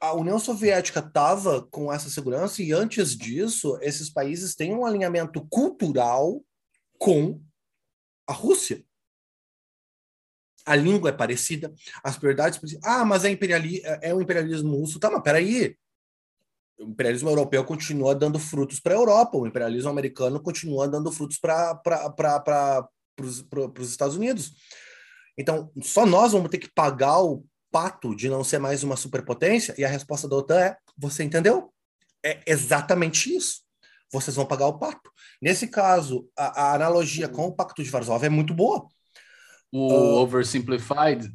a 0.00 0.12
União 0.12 0.38
Soviética 0.38 1.00
estava 1.00 1.60
com 1.60 1.92
essa 1.92 2.08
segurança 2.08 2.62
e 2.62 2.70
antes 2.70 3.16
disso, 3.16 3.76
esses 3.82 4.08
países 4.08 4.54
têm 4.54 4.72
um 4.72 4.86
alinhamento 4.86 5.44
cultural 5.50 6.40
com 6.96 7.42
a 8.28 8.32
Rússia. 8.32 8.84
A 10.64 10.76
língua 10.76 11.10
é 11.10 11.12
parecida, 11.12 11.74
as 12.04 12.16
prioridades. 12.16 12.60
Ah, 12.84 13.04
mas 13.04 13.24
é, 13.24 13.30
imperiali 13.30 13.82
é 14.00 14.14
o 14.14 14.20
imperialismo 14.20 14.76
russo. 14.76 15.00
Tá, 15.00 15.10
mas 15.10 15.22
peraí. 15.22 15.76
O 16.78 16.84
imperialismo 16.84 17.28
europeu 17.28 17.64
continua 17.64 18.14
dando 18.14 18.38
frutos 18.38 18.78
para 18.78 18.94
a 18.94 18.98
Europa, 18.98 19.36
o 19.36 19.48
imperialismo 19.48 19.90
americano 19.90 20.40
continua 20.40 20.86
dando 20.86 21.10
frutos 21.10 21.38
para 21.38 22.88
os 23.18 23.90
Estados 23.90 24.14
Unidos. 24.14 24.52
Então, 25.38 25.70
só 25.80 26.04
nós 26.04 26.32
vamos 26.32 26.50
ter 26.50 26.58
que 26.58 26.70
pagar 26.70 27.22
o 27.22 27.44
pato 27.70 28.14
de 28.14 28.28
não 28.28 28.42
ser 28.42 28.58
mais 28.58 28.82
uma 28.82 28.96
superpotência? 28.96 29.74
E 29.78 29.84
a 29.84 29.88
resposta 29.88 30.28
da 30.28 30.36
OTAN 30.36 30.58
é: 30.58 30.76
você 30.96 31.22
entendeu? 31.22 31.72
É 32.24 32.40
exatamente 32.44 33.34
isso. 33.34 33.60
Vocês 34.12 34.34
vão 34.34 34.44
pagar 34.46 34.66
o 34.66 34.78
pato. 34.78 35.10
Nesse 35.40 35.68
caso, 35.68 36.28
a, 36.36 36.62
a 36.62 36.74
analogia 36.74 37.28
com 37.28 37.46
o 37.46 37.54
Pacto 37.54 37.82
de 37.82 37.90
Varsóvia 37.90 38.26
é 38.26 38.30
muito 38.30 38.52
boa. 38.52 38.86
O 39.70 39.92
uh, 39.92 40.16
Oversimplified, 40.22 41.30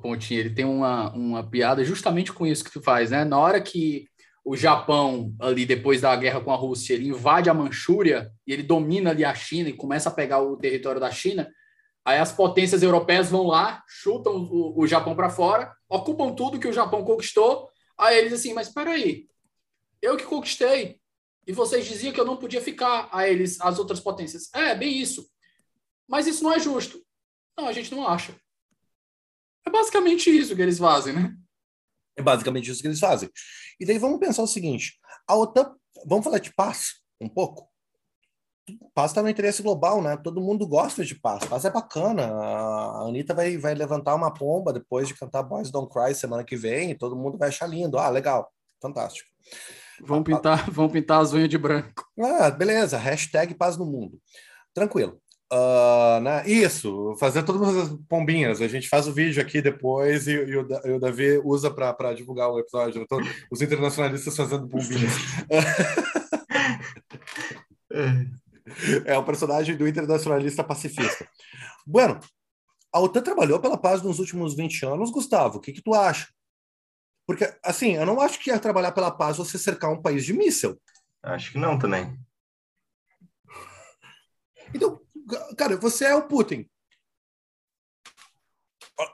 Pontinho, 0.00 0.40
ele 0.40 0.50
tem 0.50 0.64
uma, 0.64 1.12
uma 1.12 1.48
piada 1.48 1.82
justamente 1.84 2.32
com 2.32 2.46
isso 2.46 2.62
que 2.62 2.70
tu 2.70 2.82
faz, 2.82 3.10
né? 3.10 3.24
Na 3.24 3.38
hora 3.38 3.60
que 3.60 4.06
o 4.44 4.56
Japão, 4.56 5.34
ali 5.40 5.64
depois 5.64 6.00
da 6.00 6.14
guerra 6.14 6.40
com 6.40 6.52
a 6.52 6.56
Rússia, 6.56 6.94
ele 6.94 7.08
invade 7.08 7.48
a 7.48 7.54
Manchúria 7.54 8.30
e 8.46 8.52
ele 8.52 8.62
domina 8.62 9.10
ali 9.10 9.24
a 9.24 9.34
China 9.34 9.68
e 9.68 9.76
começa 9.76 10.08
a 10.08 10.12
pegar 10.12 10.40
o 10.42 10.56
território 10.56 11.00
da 11.00 11.10
China, 11.10 11.48
Aí 12.04 12.18
as 12.18 12.32
potências 12.32 12.82
europeias 12.82 13.30
vão 13.30 13.46
lá, 13.46 13.82
chutam 13.86 14.36
o, 14.36 14.80
o 14.80 14.86
Japão 14.86 15.14
para 15.14 15.30
fora, 15.30 15.72
ocupam 15.88 16.34
tudo 16.34 16.58
que 16.58 16.66
o 16.66 16.72
Japão 16.72 17.04
conquistou. 17.04 17.70
Aí 17.96 18.18
eles 18.18 18.32
assim, 18.32 18.52
mas 18.52 18.68
espera 18.68 18.90
aí, 18.90 19.28
eu 20.00 20.16
que 20.16 20.24
conquistei 20.24 21.00
e 21.46 21.52
vocês 21.52 21.86
diziam 21.86 22.12
que 22.12 22.20
eu 22.20 22.24
não 22.24 22.36
podia 22.36 22.60
ficar. 22.60 23.08
A 23.12 23.28
eles, 23.28 23.60
as 23.60 23.78
outras 23.78 24.00
potências, 24.00 24.52
é 24.54 24.74
bem 24.74 25.00
isso. 25.00 25.28
Mas 26.08 26.26
isso 26.26 26.42
não 26.42 26.52
é 26.52 26.58
justo. 26.58 27.00
Não, 27.56 27.66
a 27.66 27.72
gente 27.72 27.94
não 27.94 28.06
acha. 28.06 28.36
É 29.64 29.70
basicamente 29.70 30.28
isso 30.30 30.56
que 30.56 30.62
eles 30.62 30.78
fazem, 30.78 31.12
né? 31.12 31.36
É 32.16 32.22
basicamente 32.22 32.70
isso 32.70 32.80
que 32.80 32.88
eles 32.88 33.00
fazem. 33.00 33.30
E 33.78 33.86
daí 33.86 33.98
vamos 33.98 34.18
pensar 34.18 34.42
o 34.42 34.46
seguinte: 34.46 34.98
a 35.26 35.36
OTAN, 35.36 35.74
vamos 36.06 36.24
falar 36.24 36.38
de 36.38 36.52
paz 36.52 37.00
um 37.20 37.28
pouco 37.28 37.71
paz 38.94 39.10
está 39.10 39.22
no 39.22 39.28
interesse 39.28 39.62
global, 39.62 40.02
né? 40.02 40.16
Todo 40.16 40.40
mundo 40.40 40.66
gosta 40.66 41.04
de 41.04 41.14
paz. 41.14 41.44
Paz 41.44 41.64
é 41.64 41.70
bacana. 41.70 42.26
A 42.26 43.08
Anitta 43.08 43.34
vai, 43.34 43.56
vai 43.56 43.74
levantar 43.74 44.14
uma 44.14 44.32
pomba 44.32 44.72
depois 44.72 45.08
de 45.08 45.14
cantar 45.14 45.42
Boys 45.42 45.70
Don't 45.70 45.92
Cry 45.92 46.14
semana 46.14 46.44
que 46.44 46.56
vem 46.56 46.96
todo 46.96 47.16
mundo 47.16 47.38
vai 47.38 47.48
achar 47.48 47.66
lindo. 47.66 47.98
Ah, 47.98 48.08
legal. 48.08 48.50
Fantástico. 48.80 49.28
Vão 50.00 50.22
pintar, 50.22 50.70
vão 50.70 50.88
pintar 50.88 51.20
as 51.20 51.32
unhas 51.32 51.48
de 51.48 51.58
branco. 51.58 52.04
Ah, 52.18 52.50
beleza. 52.50 52.98
Hashtag 52.98 53.54
paz 53.54 53.76
no 53.76 53.86
mundo. 53.86 54.18
Tranquilo. 54.74 55.20
Uh, 55.52 56.18
né? 56.20 56.46
Isso, 56.46 57.14
fazer 57.20 57.42
todas 57.42 57.76
as 57.76 57.98
pombinhas. 58.08 58.62
A 58.62 58.68
gente 58.68 58.88
faz 58.88 59.06
o 59.06 59.12
vídeo 59.12 59.42
aqui 59.42 59.60
depois 59.60 60.26
e, 60.26 60.32
e, 60.32 60.56
o, 60.56 60.66
e 60.86 60.90
o, 60.92 60.98
Davi 60.98 61.38
usa 61.44 61.70
para 61.70 62.14
divulgar 62.14 62.50
o 62.50 62.58
episódio. 62.58 63.00
Né? 63.00 63.06
Os 63.50 63.60
internacionalistas 63.60 64.34
fazendo 64.34 64.66
pombinhas. 64.66 65.12
é. 69.06 69.16
O 69.16 69.24
personagem 69.24 69.76
do 69.76 69.86
internacionalista 69.86 70.64
pacifista. 70.64 71.28
Bueno, 71.86 72.20
a 72.92 73.00
OTAN 73.00 73.22
trabalhou 73.22 73.60
pela 73.60 73.78
paz 73.78 74.02
nos 74.02 74.18
últimos 74.18 74.54
20 74.54 74.86
anos, 74.86 75.10
Gustavo. 75.10 75.58
O 75.58 75.60
que, 75.60 75.72
que 75.72 75.82
tu 75.82 75.94
acha? 75.94 76.28
Porque, 77.26 77.44
assim, 77.62 77.94
eu 77.94 78.04
não 78.04 78.20
acho 78.20 78.38
que 78.38 78.50
é 78.50 78.58
trabalhar 78.58 78.92
pela 78.92 79.10
paz 79.10 79.36
você 79.36 79.58
cercar 79.58 79.90
um 79.90 80.02
país 80.02 80.24
de 80.24 80.32
míssel. 80.32 80.80
Acho 81.22 81.52
que 81.52 81.58
não 81.58 81.78
também. 81.78 82.18
Então, 84.74 85.00
cara, 85.56 85.76
você 85.76 86.06
é 86.06 86.14
o 86.14 86.26
Putin. 86.26 86.68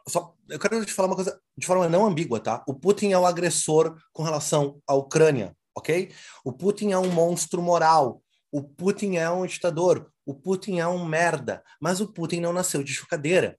Só, 0.08 0.34
eu 0.48 0.58
quero 0.58 0.84
te 0.84 0.92
falar 0.92 1.08
uma 1.08 1.14
coisa 1.14 1.40
de 1.56 1.66
forma 1.66 1.88
não 1.88 2.06
ambígua, 2.06 2.40
tá? 2.40 2.64
O 2.66 2.74
Putin 2.74 3.12
é 3.12 3.18
o 3.18 3.26
agressor 3.26 3.96
com 4.12 4.22
relação 4.22 4.80
à 4.86 4.94
Ucrânia, 4.94 5.56
ok? 5.74 6.12
O 6.44 6.52
Putin 6.52 6.92
é 6.92 6.98
um 6.98 7.10
monstro 7.10 7.62
moral. 7.62 8.22
O 8.50 8.62
Putin 8.62 9.16
é 9.16 9.30
um 9.30 9.46
ditador, 9.46 10.10
o 10.24 10.34
Putin 10.34 10.78
é 10.78 10.86
um 10.86 11.04
merda, 11.04 11.62
mas 11.80 12.00
o 12.00 12.12
Putin 12.12 12.40
não 12.40 12.52
nasceu 12.52 12.82
de 12.82 12.92
chocadeira. 12.92 13.58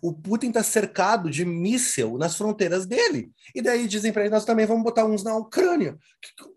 O 0.00 0.12
Putin 0.12 0.48
está 0.48 0.62
cercado 0.62 1.28
de 1.30 1.44
míssel 1.44 2.16
nas 2.16 2.36
fronteiras 2.36 2.86
dele. 2.86 3.32
E 3.54 3.60
daí 3.60 3.88
dizem 3.88 4.12
para 4.12 4.22
ele: 4.22 4.30
nós 4.30 4.44
também 4.44 4.66
vamos 4.66 4.84
botar 4.84 5.04
uns 5.04 5.24
na 5.24 5.36
Ucrânia. 5.36 5.98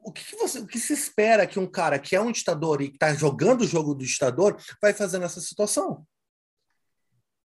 O 0.04 0.12
que, 0.12 0.24
que, 0.24 0.36
você, 0.36 0.60
o 0.60 0.68
que 0.68 0.80
se 0.80 0.94
espera 0.94 1.48
que 1.48 1.60
um 1.60 1.66
cara 1.68 1.98
que 1.98 2.16
é 2.16 2.22
um 2.22 2.32
ditador 2.32 2.82
e 2.82 2.88
está 2.88 3.14
jogando 3.14 3.62
o 3.62 3.68
jogo 3.68 3.96
do 3.96 4.06
ditador 4.06 4.58
vai 4.82 4.94
fazer 4.94 5.18
nessa 5.18 5.42
situação? 5.42 6.06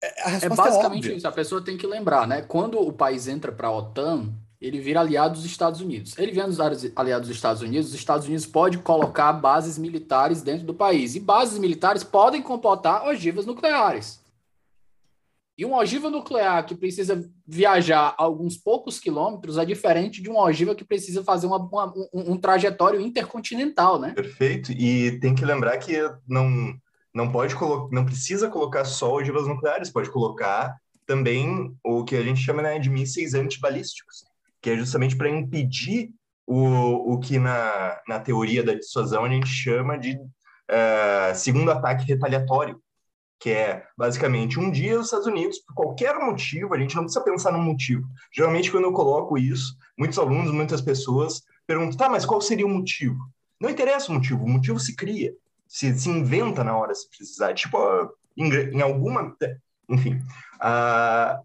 É, 0.02 0.46
é 0.46 0.50
basicamente 0.50 1.12
é 1.12 1.16
isso. 1.16 1.28
A 1.28 1.32
pessoa 1.32 1.64
tem 1.64 1.78
que 1.78 1.88
lembrar, 1.88 2.28
né? 2.28 2.42
Quando 2.42 2.78
o 2.80 2.92
país 2.92 3.28
entra 3.28 3.52
para 3.52 3.70
a 3.70 3.72
OTAN, 3.72 4.34
ele 4.64 4.80
vira 4.80 5.02
aliado 5.02 5.36
dos 5.36 5.46
Estados 5.46 5.82
Unidos. 5.82 6.18
Ele 6.18 6.32
vira 6.32 6.48
aliado 6.96 7.28
dos 7.28 7.36
Estados 7.36 7.62
Unidos, 7.62 7.90
os 7.90 7.96
Estados 7.96 8.26
Unidos 8.26 8.46
pode 8.46 8.78
colocar 8.78 9.34
bases 9.34 9.78
militares 9.78 10.42
dentro 10.42 10.66
do 10.66 10.74
país. 10.74 11.16
E 11.16 11.20
bases 11.20 11.60
militares 11.60 12.02
podem 12.02 12.42
comportar 12.42 13.06
ogivas 13.06 13.46
nucleares. 13.46 14.24
E 15.58 15.66
uma 15.66 15.78
ogiva 15.78 16.10
nuclear 16.10 16.66
que 16.66 16.74
precisa 16.74 17.30
viajar 17.46 18.16
alguns 18.18 18.58
poucos 18.58 19.00
quilômetros 19.00 19.58
é 19.58 19.66
diferente 19.66 20.22
de 20.22 20.30
uma 20.30 20.42
ogiva 20.42 20.74
que 20.74 20.86
precisa 20.86 21.24
fazer 21.24 21.46
uma, 21.46 21.58
uma, 21.58 21.94
um, 22.14 22.32
um 22.32 22.38
trajetório 22.38 23.02
intercontinental, 23.02 24.00
né? 24.00 24.14
Perfeito. 24.14 24.72
E 24.72 25.20
tem 25.20 25.36
que 25.36 25.46
lembrar 25.46 25.78
que 25.78 25.94
não, 26.28 26.74
não 27.14 27.32
pode 27.32 27.54
não 27.92 28.06
precisa 28.06 28.50
colocar 28.50 28.86
só 28.86 29.14
ogivas 29.14 29.46
nucleares, 29.46 29.92
pode 29.92 30.10
colocar 30.10 30.76
também 31.06 31.76
o 31.84 32.04
que 32.06 32.16
a 32.16 32.24
gente 32.24 32.40
chama 32.40 32.62
né, 32.62 32.80
de 32.80 32.90
mísseis 32.90 33.34
antibalísticos, 33.34 34.24
que 34.64 34.70
é 34.70 34.78
justamente 34.78 35.18
para 35.18 35.30
impedir 35.30 36.12
o, 36.48 37.14
o 37.14 37.20
que 37.20 37.38
na, 37.38 38.00
na 38.08 38.18
teoria 38.18 38.64
da 38.64 38.74
dissuasão 38.74 39.26
a 39.26 39.30
gente 39.30 39.48
chama 39.48 39.98
de 39.98 40.16
uh, 40.16 41.36
segundo 41.36 41.70
ataque 41.70 42.06
retaliatório, 42.06 42.82
que 43.42 43.50
é 43.50 43.86
basicamente 43.98 44.58
um 44.58 44.72
dia 44.72 44.98
os 44.98 45.08
Estados 45.08 45.28
Unidos, 45.28 45.60
por 45.60 45.76
qualquer 45.76 46.16
motivo, 46.16 46.74
a 46.74 46.80
gente 46.80 46.96
não 46.96 47.04
precisa 47.04 47.26
pensar 47.26 47.52
no 47.52 47.60
motivo. 47.60 48.08
Geralmente, 48.34 48.72
quando 48.72 48.86
eu 48.86 48.94
coloco 48.94 49.38
isso, 49.38 49.76
muitos 50.00 50.18
alunos, 50.18 50.54
muitas 50.54 50.80
pessoas 50.80 51.42
perguntam, 51.68 51.98
tá, 51.98 52.10
mas 52.10 52.26
qual 52.26 52.40
seria 52.40 52.66
o 52.66 52.70
motivo? 52.70 53.20
Não 53.60 53.70
interessa 53.70 54.12
o 54.12 54.16
motivo, 54.16 54.46
o 54.46 54.50
motivo 54.50 54.80
se 54.80 54.96
cria, 54.96 55.34
se, 55.68 55.94
se 56.00 56.10
inventa 56.10 56.64
na 56.64 56.78
hora 56.78 56.96
se 56.96 57.10
precisar. 57.10 57.54
Tipo, 57.54 57.78
em, 58.38 58.50
em 58.50 58.82
alguma. 58.82 59.36
Enfim. 59.90 60.22
Uh, 60.56 61.44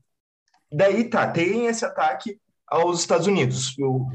daí 0.72 1.02
tá, 1.10 1.26
tem 1.26 1.66
esse 1.66 1.84
ataque 1.84 2.38
aos 2.70 3.00
Estados 3.00 3.26
Unidos. 3.26 3.74
O, 3.78 4.06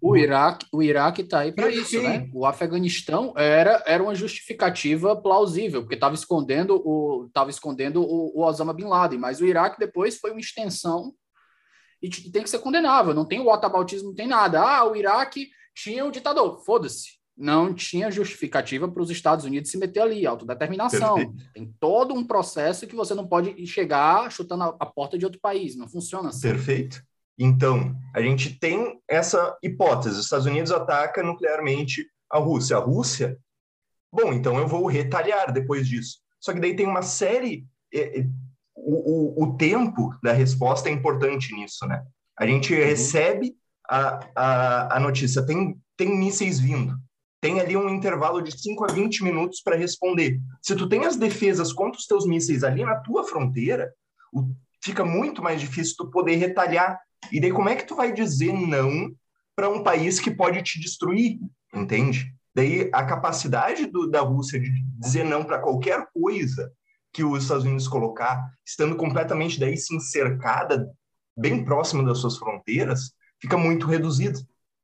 o 0.00 0.16
Iraque 0.16 0.66
o 0.72 0.82
Iraque 0.82 1.22
está 1.22 1.40
aí 1.40 1.52
para 1.52 1.70
isso, 1.70 2.00
né? 2.02 2.28
O 2.32 2.46
Afeganistão 2.46 3.32
era, 3.36 3.82
era 3.86 4.02
uma 4.02 4.14
justificativa 4.14 5.16
plausível, 5.16 5.82
porque 5.82 5.94
estava 5.94 6.14
escondendo 6.14 6.80
o 6.84 7.26
estava 7.26 7.50
escondendo 7.50 8.02
o, 8.02 8.38
o, 8.38 8.42
Osama 8.42 8.72
bin 8.72 8.84
Laden, 8.84 9.18
mas 9.18 9.40
o 9.40 9.46
Iraque 9.46 9.78
depois 9.78 10.18
foi 10.18 10.30
uma 10.30 10.40
extensão 10.40 11.14
e 12.02 12.08
tem 12.08 12.42
que 12.42 12.50
ser 12.50 12.58
condenável. 12.58 13.14
Não 13.14 13.24
tem 13.24 13.40
o 13.40 13.46
whataboutismo, 13.46 14.08
não 14.08 14.14
tem 14.14 14.26
nada. 14.26 14.60
Ah, 14.60 14.84
o 14.84 14.94
Iraque 14.94 15.48
tinha 15.74 16.04
o 16.04 16.10
ditador, 16.10 16.62
foda-se. 16.64 17.14
Não 17.36 17.74
tinha 17.74 18.12
justificativa 18.12 18.86
para 18.86 19.02
os 19.02 19.10
Estados 19.10 19.44
Unidos 19.44 19.70
se 19.70 19.78
meter 19.78 20.00
ali, 20.00 20.24
autodeterminação. 20.24 21.16
Perfeito. 21.16 21.52
Tem 21.52 21.74
todo 21.80 22.14
um 22.14 22.24
processo 22.24 22.86
que 22.86 22.94
você 22.94 23.12
não 23.12 23.26
pode 23.26 23.66
chegar 23.66 24.30
chutando 24.30 24.64
a, 24.64 24.76
a 24.78 24.86
porta 24.86 25.18
de 25.18 25.24
outro 25.24 25.40
país. 25.40 25.74
Não 25.74 25.88
funciona 25.88 26.28
assim. 26.28 26.42
Perfeito. 26.42 27.02
Então, 27.38 27.96
a 28.14 28.20
gente 28.20 28.58
tem 28.58 29.00
essa 29.08 29.56
hipótese: 29.62 30.16
os 30.16 30.24
Estados 30.24 30.46
Unidos 30.46 30.70
ataca 30.70 31.22
nuclearmente 31.22 32.06
a 32.30 32.38
Rússia. 32.38 32.76
A 32.76 32.80
Rússia, 32.80 33.38
bom, 34.12 34.32
então 34.32 34.58
eu 34.58 34.66
vou 34.66 34.86
retaliar 34.86 35.52
depois 35.52 35.86
disso. 35.88 36.18
Só 36.40 36.52
que 36.52 36.60
daí 36.60 36.76
tem 36.76 36.86
uma 36.86 37.02
série. 37.02 37.66
É, 37.92 38.20
é, 38.20 38.26
o, 38.76 39.42
o, 39.42 39.44
o 39.44 39.56
tempo 39.56 40.14
da 40.22 40.32
resposta 40.32 40.88
é 40.88 40.92
importante 40.92 41.54
nisso, 41.54 41.86
né? 41.86 42.04
A 42.36 42.46
gente 42.46 42.74
uhum. 42.74 42.80
recebe 42.80 43.54
a, 43.88 44.20
a, 44.34 44.96
a 44.96 45.00
notícia, 45.00 45.44
tem, 45.46 45.78
tem 45.96 46.16
mísseis 46.16 46.58
vindo. 46.58 46.96
Tem 47.40 47.60
ali 47.60 47.76
um 47.76 47.88
intervalo 47.88 48.42
de 48.42 48.58
5 48.58 48.84
a 48.84 48.92
20 48.92 49.22
minutos 49.22 49.60
para 49.62 49.76
responder. 49.76 50.40
Se 50.62 50.74
tu 50.74 50.88
tem 50.88 51.04
as 51.04 51.16
defesas 51.16 51.72
contra 51.72 51.98
os 51.98 52.06
teus 52.06 52.26
mísseis 52.26 52.64
ali 52.64 52.84
na 52.84 52.96
tua 52.96 53.22
fronteira, 53.24 53.92
o, 54.32 54.50
fica 54.82 55.04
muito 55.04 55.42
mais 55.42 55.60
difícil 55.60 55.94
tu 55.96 56.10
poder 56.10 56.36
retalhar 56.36 56.98
e 57.32 57.40
daí 57.40 57.52
como 57.52 57.68
é 57.68 57.76
que 57.76 57.86
tu 57.86 57.94
vai 57.94 58.12
dizer 58.12 58.52
não 58.52 59.14
para 59.56 59.68
um 59.68 59.82
país 59.82 60.18
que 60.18 60.30
pode 60.30 60.62
te 60.62 60.80
destruir, 60.80 61.38
entende? 61.72 62.34
Daí 62.54 62.88
a 62.92 63.04
capacidade 63.04 63.86
do, 63.86 64.08
da 64.08 64.20
Rússia 64.20 64.60
de 64.60 64.70
dizer 64.98 65.24
não 65.24 65.44
para 65.44 65.58
qualquer 65.58 66.06
coisa 66.12 66.72
que 67.12 67.24
os 67.24 67.42
Estados 67.42 67.64
Unidos 67.64 67.86
colocar, 67.86 68.50
estando 68.66 68.96
completamente 68.96 69.58
daí 69.58 69.76
cercada, 69.76 70.90
bem 71.36 71.64
próxima 71.64 72.02
das 72.04 72.18
suas 72.18 72.36
fronteiras, 72.36 73.12
fica 73.40 73.56
muito 73.56 73.86
reduzida. 73.86 74.38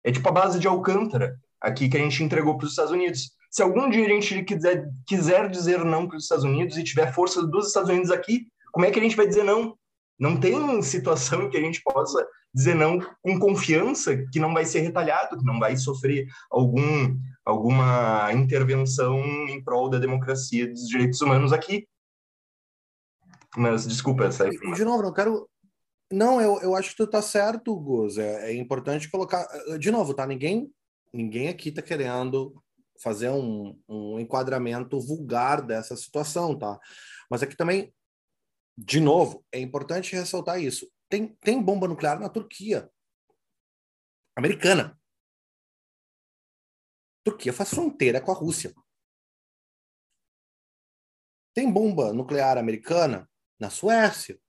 É 0.04 0.12
tipo 0.12 0.28
a 0.28 0.32
base 0.32 0.58
de 0.58 0.66
Alcântara, 0.66 1.38
aqui 1.60 1.88
que 1.88 1.96
a 1.96 2.00
gente 2.00 2.22
entregou 2.22 2.56
para 2.56 2.64
os 2.64 2.72
Estados 2.72 2.92
Unidos. 2.92 3.32
Se 3.50 3.62
algum 3.62 3.90
dia 3.90 4.06
a 4.06 4.08
gente 4.08 4.42
quiser, 4.44 4.88
quiser 5.06 5.48
dizer 5.48 5.84
não 5.84 6.06
para 6.06 6.16
os 6.16 6.22
Estados 6.24 6.44
Unidos 6.44 6.76
e 6.76 6.84
tiver 6.84 7.12
força 7.12 7.44
dos 7.46 7.66
Estados 7.66 7.90
Unidos 7.90 8.10
aqui, 8.10 8.46
como 8.72 8.86
é 8.86 8.90
que 8.90 8.98
a 8.98 9.02
gente 9.02 9.16
vai 9.16 9.26
dizer 9.26 9.42
não? 9.42 9.76
Não 10.20 10.38
tem 10.38 10.82
situação 10.82 11.48
que 11.48 11.56
a 11.56 11.60
gente 11.60 11.82
possa 11.82 12.28
dizer 12.52 12.74
não 12.74 13.00
com 13.22 13.38
confiança 13.38 14.14
que 14.30 14.38
não 14.38 14.52
vai 14.52 14.66
ser 14.66 14.80
retalhado, 14.80 15.38
que 15.38 15.44
não 15.44 15.58
vai 15.58 15.78
sofrer 15.78 16.26
algum, 16.50 17.16
alguma 17.42 18.30
intervenção 18.34 19.18
em 19.48 19.64
prol 19.64 19.88
da 19.88 19.98
democracia 19.98 20.64
e 20.64 20.66
dos 20.66 20.86
direitos 20.86 21.22
humanos 21.22 21.54
aqui. 21.54 21.88
Mas, 23.56 23.86
desculpa, 23.86 24.24
essa 24.24 24.46
é... 24.46 24.50
De 24.50 24.84
novo, 24.84 25.02
não 25.02 25.12
quero... 25.12 25.48
Não, 26.12 26.40
eu, 26.40 26.60
eu 26.60 26.76
acho 26.76 26.90
que 26.90 26.96
tu 26.96 27.06
tá 27.06 27.22
certo, 27.22 27.74
Gus. 27.74 28.18
É, 28.18 28.50
é 28.50 28.54
importante 28.54 29.10
colocar... 29.10 29.48
De 29.78 29.90
novo, 29.90 30.12
tá? 30.12 30.26
Ninguém, 30.26 30.70
ninguém 31.14 31.48
aqui 31.48 31.72
tá 31.72 31.80
querendo 31.80 32.62
fazer 33.02 33.30
um, 33.30 33.78
um 33.88 34.20
enquadramento 34.20 35.00
vulgar 35.00 35.62
dessa 35.62 35.96
situação, 35.96 36.58
tá? 36.58 36.78
Mas 37.30 37.42
aqui 37.42 37.56
também 37.56 37.90
de 38.76 39.00
novo, 39.00 39.44
é 39.52 39.58
importante 39.58 40.14
ressaltar 40.14 40.60
isso. 40.60 40.90
Tem, 41.08 41.34
tem 41.36 41.62
bomba 41.62 41.88
nuclear 41.88 42.18
na 42.18 42.28
Turquia. 42.28 42.90
Americana. 44.36 44.98
Turquia 47.24 47.52
faz 47.52 47.70
fronteira 47.70 48.20
com 48.20 48.30
a 48.30 48.34
Rússia. 48.34 48.74
Tem 51.52 51.70
bomba 51.70 52.12
nuclear 52.12 52.56
americana 52.56 53.28
na 53.58 53.68
Suécia. 53.68 54.40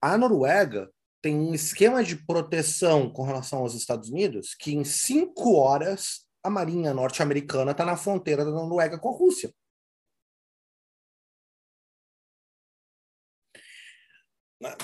A 0.00 0.18
Noruega 0.18 0.92
tem 1.22 1.38
um 1.38 1.54
esquema 1.54 2.02
de 2.02 2.16
proteção 2.26 3.10
com 3.10 3.22
relação 3.22 3.60
aos 3.60 3.74
Estados 3.74 4.10
Unidos 4.10 4.54
que 4.54 4.74
em 4.74 4.84
cinco 4.84 5.54
horas 5.54 6.26
a 6.42 6.50
Marinha 6.50 6.92
norte-americana 6.92 7.70
está 7.70 7.84
na 7.84 7.96
fronteira 7.96 8.44
da 8.44 8.50
Noruega 8.50 8.98
com 8.98 9.08
a 9.10 9.16
Rússia. 9.16 9.54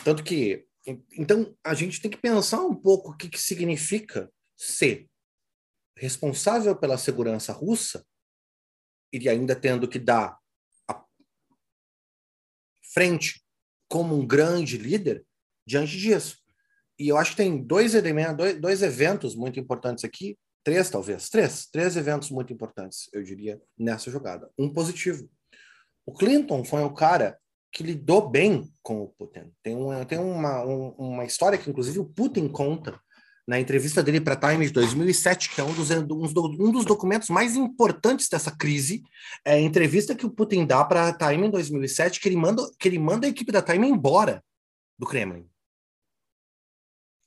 Tanto 0.05 0.25
que, 0.25 0.67
então, 1.13 1.57
a 1.65 1.75
gente 1.75 2.01
tem 2.01 2.11
que 2.11 2.17
pensar 2.17 2.63
um 2.63 2.75
pouco 2.75 3.11
o 3.11 3.17
que, 3.17 3.29
que 3.29 3.41
significa 3.41 4.31
ser 4.57 5.09
responsável 5.97 6.75
pela 6.77 6.97
segurança 6.97 7.53
russa 7.53 8.05
e 9.13 9.29
ainda 9.29 9.55
tendo 9.55 9.89
que 9.89 9.99
dar 9.99 10.39
a 10.89 11.05
frente 12.93 13.45
como 13.89 14.15
um 14.15 14.27
grande 14.27 14.77
líder 14.77 15.25
diante 15.67 15.97
disso. 15.97 16.39
E 16.99 17.09
eu 17.09 17.17
acho 17.17 17.33
que 17.33 17.37
tem 17.39 17.63
dois, 17.63 17.93
dois, 18.37 18.61
dois 18.61 18.83
eventos 18.83 19.35
muito 19.35 19.61
importantes 19.61 20.05
aqui, 20.05 20.39
três 20.65 20.91
talvez, 20.91 21.29
três, 21.29 21.67
três 21.67 21.97
eventos 21.97 22.31
muito 22.31 22.53
importantes, 22.53 23.09
eu 23.13 23.23
diria, 23.23 23.61
nessa 23.79 24.11
jogada. 24.11 24.51
Um 24.59 24.73
positivo. 24.73 25.31
O 26.05 26.13
Clinton 26.13 26.65
foi 26.65 26.83
o 26.83 26.93
cara 26.93 27.39
que 27.73 27.83
lidou 27.83 28.29
bem 28.29 28.71
com 28.83 29.03
o 29.03 29.09
Putin. 29.09 29.53
Tem 29.63 29.75
uma, 29.75 30.05
tem 30.05 30.19
uma, 30.19 30.65
um, 30.65 30.89
uma 30.99 31.25
história 31.25 31.59
que, 31.59 31.69
inclusive, 31.69 31.99
o 31.99 32.05
Putin 32.05 32.49
conta 32.49 33.01
na 33.49 33.59
entrevista 33.59 34.03
dele 34.03 34.21
para 34.21 34.37
Time 34.37 34.67
de 34.67 34.73
2007, 34.73 35.49
que 35.49 35.61
é 35.61 35.65
um 35.65 35.73
dos, 35.73 35.91
um 35.91 36.71
dos 36.71 36.85
documentos 36.85 37.31
mais 37.31 37.57
importantes 37.57 38.29
dessa 38.29 38.55
crise, 38.55 39.03
é 39.43 39.55
a 39.55 39.61
entrevista 39.61 40.15
que 40.15 40.27
o 40.27 40.31
Putin 40.31 40.67
dá 40.67 40.85
para 40.85 41.09
a 41.09 41.13
Time 41.15 41.47
em 41.47 41.51
2007, 41.51 42.21
que 42.21 42.29
ele, 42.29 42.37
manda, 42.37 42.63
que 42.79 42.87
ele 42.87 42.99
manda 42.99 43.27
a 43.27 43.31
equipe 43.31 43.51
da 43.51 43.63
Time 43.63 43.89
embora 43.89 44.45
do 44.99 45.07
Kremlin. 45.07 45.49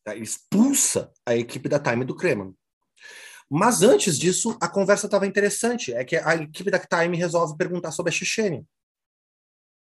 Ele 0.08 0.24
expulsa 0.24 1.12
a 1.26 1.36
equipe 1.36 1.68
da 1.68 1.80
Time 1.80 2.06
do 2.06 2.16
Kremlin. 2.16 2.56
Mas 3.50 3.82
antes 3.82 4.18
disso, 4.18 4.56
a 4.62 4.68
conversa 4.68 5.08
estava 5.08 5.28
interessante. 5.28 5.92
É 5.92 6.06
que 6.06 6.16
a 6.16 6.36
equipe 6.36 6.70
da 6.70 6.80
Time 6.80 7.18
resolve 7.18 7.58
perguntar 7.58 7.92
sobre 7.92 8.10
a 8.10 8.14
Chechênia. 8.14 8.64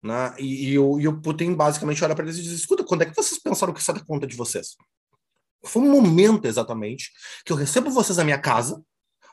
Né? 0.02 0.34
E, 0.40 0.72
e, 0.72 0.80
o, 0.80 1.00
e 1.00 1.08
o 1.08 1.22
Putin 1.22 1.54
basicamente 1.54 2.04
olha 2.04 2.16
para 2.16 2.26
eles 2.26 2.38
e 2.38 2.44
diz: 2.44 2.52
escuta, 2.54 2.84
quando 2.84 3.02
é 3.02 3.06
que 3.06 3.16
vocês 3.16 3.40
pensaram 3.40 3.74
que 3.74 3.82
isso 3.82 3.92
é 3.92 3.94
da 3.94 4.06
conta 4.06 4.26
de 4.26 4.36
vocês? 4.36 4.76
Foi 5.66 5.82
um 5.82 5.92
momento 5.92 6.46
exatamente 6.46 7.12
que 7.46 7.52
eu 7.52 7.58
recebo 7.58 7.90
vocês 7.92 8.18
na 8.18 8.24
minha 8.24 8.40
casa, 8.40 8.82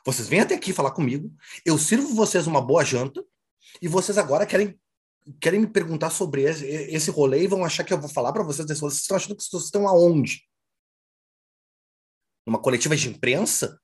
vocês 0.05 0.27
vêm 0.27 0.41
até 0.41 0.55
aqui 0.55 0.73
falar 0.73 0.91
comigo, 0.91 1.33
eu 1.65 1.77
sirvo 1.77 2.13
vocês 2.13 2.47
uma 2.47 2.61
boa 2.61 2.83
janta, 2.83 3.23
e 3.81 3.87
vocês 3.87 4.17
agora 4.17 4.45
querem 4.45 4.79
querem 5.41 5.59
me 5.59 5.67
perguntar 5.67 6.09
sobre 6.09 6.43
esse, 6.43 6.65
esse 6.65 7.11
rolê 7.11 7.43
e 7.43 7.47
vão 7.47 7.65
achar 7.65 7.83
que 7.83 7.93
eu 7.93 7.99
vou 7.99 8.09
falar 8.09 8.31
para 8.31 8.43
vocês 8.43 8.65
desse 8.65 8.79
rolê. 8.79 8.91
Vocês 8.91 9.01
estão 9.01 9.17
achando 9.17 9.35
que 9.35 9.43
vocês 9.43 9.63
estão 9.63 9.87
aonde? 9.87 10.47
Numa 12.45 12.61
coletiva 12.61 12.95
de 12.95 13.09
imprensa? 13.09 13.77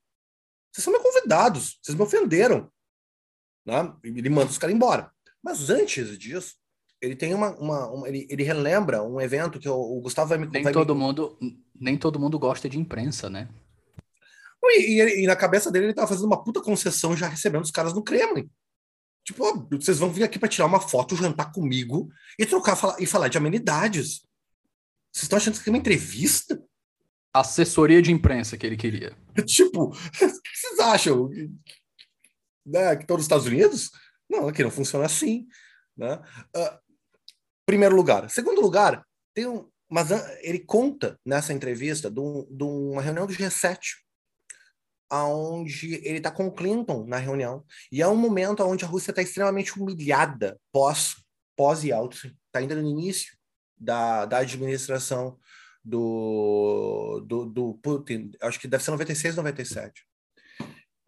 Vocês 0.72 0.86
são 0.86 0.94
meus 0.94 1.04
convidados, 1.04 1.80
vocês 1.82 1.96
me 1.98 2.04
ofenderam. 2.04 2.72
Né? 3.66 3.94
Ele 4.04 4.30
manda 4.30 4.52
os 4.52 4.58
caras 4.58 4.76
embora. 4.76 5.14
Mas 5.44 5.70
antes 5.70 6.18
disso, 6.18 6.56
ele 7.04 7.18
tem 7.18 7.34
uma, 7.34 7.52
uma, 7.58 7.88
uma 7.88 8.08
ele, 8.08 8.26
ele, 8.30 8.44
relembra 8.44 9.04
um 9.04 9.20
evento 9.20 9.60
que 9.60 9.68
o, 9.68 9.76
o 9.76 10.00
Gustavo 10.00 10.30
vai 10.30 10.38
me 10.38 10.48
nem 10.48 10.64
vai 10.64 10.72
todo 10.72 10.96
me... 10.96 11.02
mundo 11.02 11.38
nem 11.76 11.98
todo 11.98 12.18
mundo 12.18 12.40
gosta 12.40 12.70
de 12.70 12.80
imprensa 12.80 13.30
né? 13.30 13.50
E, 14.64 15.02
e, 15.02 15.24
e, 15.24 15.28
na 15.28 15.36
cabeça 15.36 15.70
dele 15.70 15.88
ele 15.88 15.94
tava 15.94 16.08
fazendo 16.08 16.26
uma 16.26 16.42
puta 16.42 16.62
concessão 16.62 17.16
já 17.16 17.28
recebendo 17.28 17.64
os 17.64 17.72
caras 17.72 17.94
no 17.94 18.02
Kremlin. 18.02 18.50
Tipo 19.26 19.68
vocês 19.70 20.00
vão 20.00 20.10
vir 20.10 20.24
aqui 20.24 20.40
para 20.40 20.48
tirar 20.48 20.66
uma 20.66 20.80
foto 20.80 21.18
jantar 21.18 21.52
comigo 21.52 22.10
e 22.40 22.46
trocar 22.46 22.78
falar, 22.78 22.96
e 22.98 23.06
falar 23.06 23.28
de 23.28 23.38
amenidades. 23.38 24.22
Vocês 25.12 25.24
estão 25.24 25.38
achando 25.38 25.62
que 25.62 25.70
é 25.70 25.72
uma 25.72 25.78
entrevista? 25.78 26.64
Assessoria 27.34 28.02
de 28.02 28.14
imprensa 28.14 28.58
que 28.58 28.66
ele 28.66 28.78
queria. 28.78 29.14
Tipo 29.46 29.90
o 29.92 29.92
que 29.92 30.56
vocês 30.56 30.80
acham? 30.80 31.30
Né, 32.66 32.96
que 32.96 33.04
estão 33.04 33.18
nos 33.18 33.26
Estados 33.26 33.46
Unidos? 33.46 33.92
Não 34.30 34.48
aqui 34.48 34.64
não 34.64 34.72
funciona 34.72 35.06
assim 35.06 35.46
né? 35.98 36.20
Uh, 36.56 36.80
Primeiro 37.74 37.96
lugar. 37.96 38.30
Segundo 38.30 38.62
lugar, 38.62 39.04
tem 39.34 39.48
um, 39.48 39.68
mas 39.90 40.10
ele 40.42 40.60
conta 40.60 41.20
nessa 41.26 41.54
entrevista 41.54 42.08
de, 42.08 42.20
um, 42.20 42.46
de 42.48 42.64
uma 42.64 43.02
reunião 43.02 43.26
do 43.26 43.34
G7, 43.34 43.80
onde 45.12 45.96
ele 45.96 46.18
está 46.18 46.30
com 46.30 46.46
o 46.46 46.52
Clinton 46.52 47.04
na 47.08 47.18
reunião, 47.18 47.66
e 47.92 48.00
é 48.00 48.08
um 48.08 48.16
momento 48.16 48.64
onde 48.64 48.86
a 48.86 48.88
Rússia 48.88 49.10
está 49.10 49.24
extremamente 49.24 49.80
humilhada 49.80 50.60
pós, 50.72 51.16
pós 51.58 51.84
Yeltsin, 51.84 52.28
está 52.28 52.60
ainda 52.60 52.76
no 52.76 52.88
início 52.88 53.36
da, 53.76 54.26
da 54.26 54.38
administração 54.38 55.40
do, 55.84 57.24
do, 57.26 57.46
do 57.48 57.74
Putin, 57.82 58.32
acho 58.40 58.60
que 58.60 58.68
deve 58.68 58.84
ser 58.84 58.92
96, 58.92 59.36
97 59.36 60.06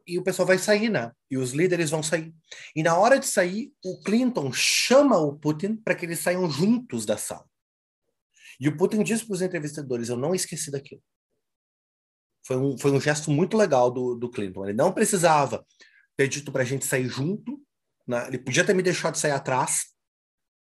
e 0.08 0.20
o 0.20 0.24
pessoal 0.24 0.48
vai 0.48 0.58
sair, 0.58 0.90
né? 0.90 1.12
E 1.30 1.38
os 1.38 1.52
líderes 1.52 1.90
vão 1.90 2.04
sair. 2.04 2.34
E 2.76 2.84
na 2.84 2.98
hora 2.98 3.20
de 3.20 3.26
sair, 3.26 3.74
o 3.84 4.02
Clinton 4.02 4.52
chama 4.54 5.18
o 5.18 5.38
Putin 5.38 5.76
para 5.76 5.96
que 5.96 6.06
eles 6.06 6.20
saiam 6.20 6.50
juntos 6.50 7.06
da 7.06 7.18
sala. 7.18 7.46
E 8.60 8.68
o 8.68 8.78
Putin 8.78 9.04
disse 9.04 9.26
para 9.26 9.34
os 9.34 9.42
entrevistadores: 9.42 10.10
Eu 10.10 10.18
não 10.18 10.36
esqueci 10.36 10.72
daquilo. 10.72 11.02
Foi 12.46 12.58
um, 12.58 12.78
foi 12.78 12.92
um 12.92 13.02
gesto 13.02 13.32
muito 13.32 13.58
legal 13.58 13.90
do, 13.90 14.16
do 14.16 14.30
Clinton. 14.30 14.66
Ele 14.66 14.78
não 14.78 14.94
precisava 14.94 15.66
ter 16.16 16.28
dito 16.28 16.52
para 16.52 16.62
a 16.62 16.66
gente 16.66 16.86
sair 16.86 17.08
junto, 17.08 17.60
né? 18.08 18.28
ele 18.28 18.38
podia 18.38 18.64
ter 18.64 18.74
me 18.74 18.84
deixado 18.84 19.18
sair 19.18 19.32
atrás, 19.32 19.96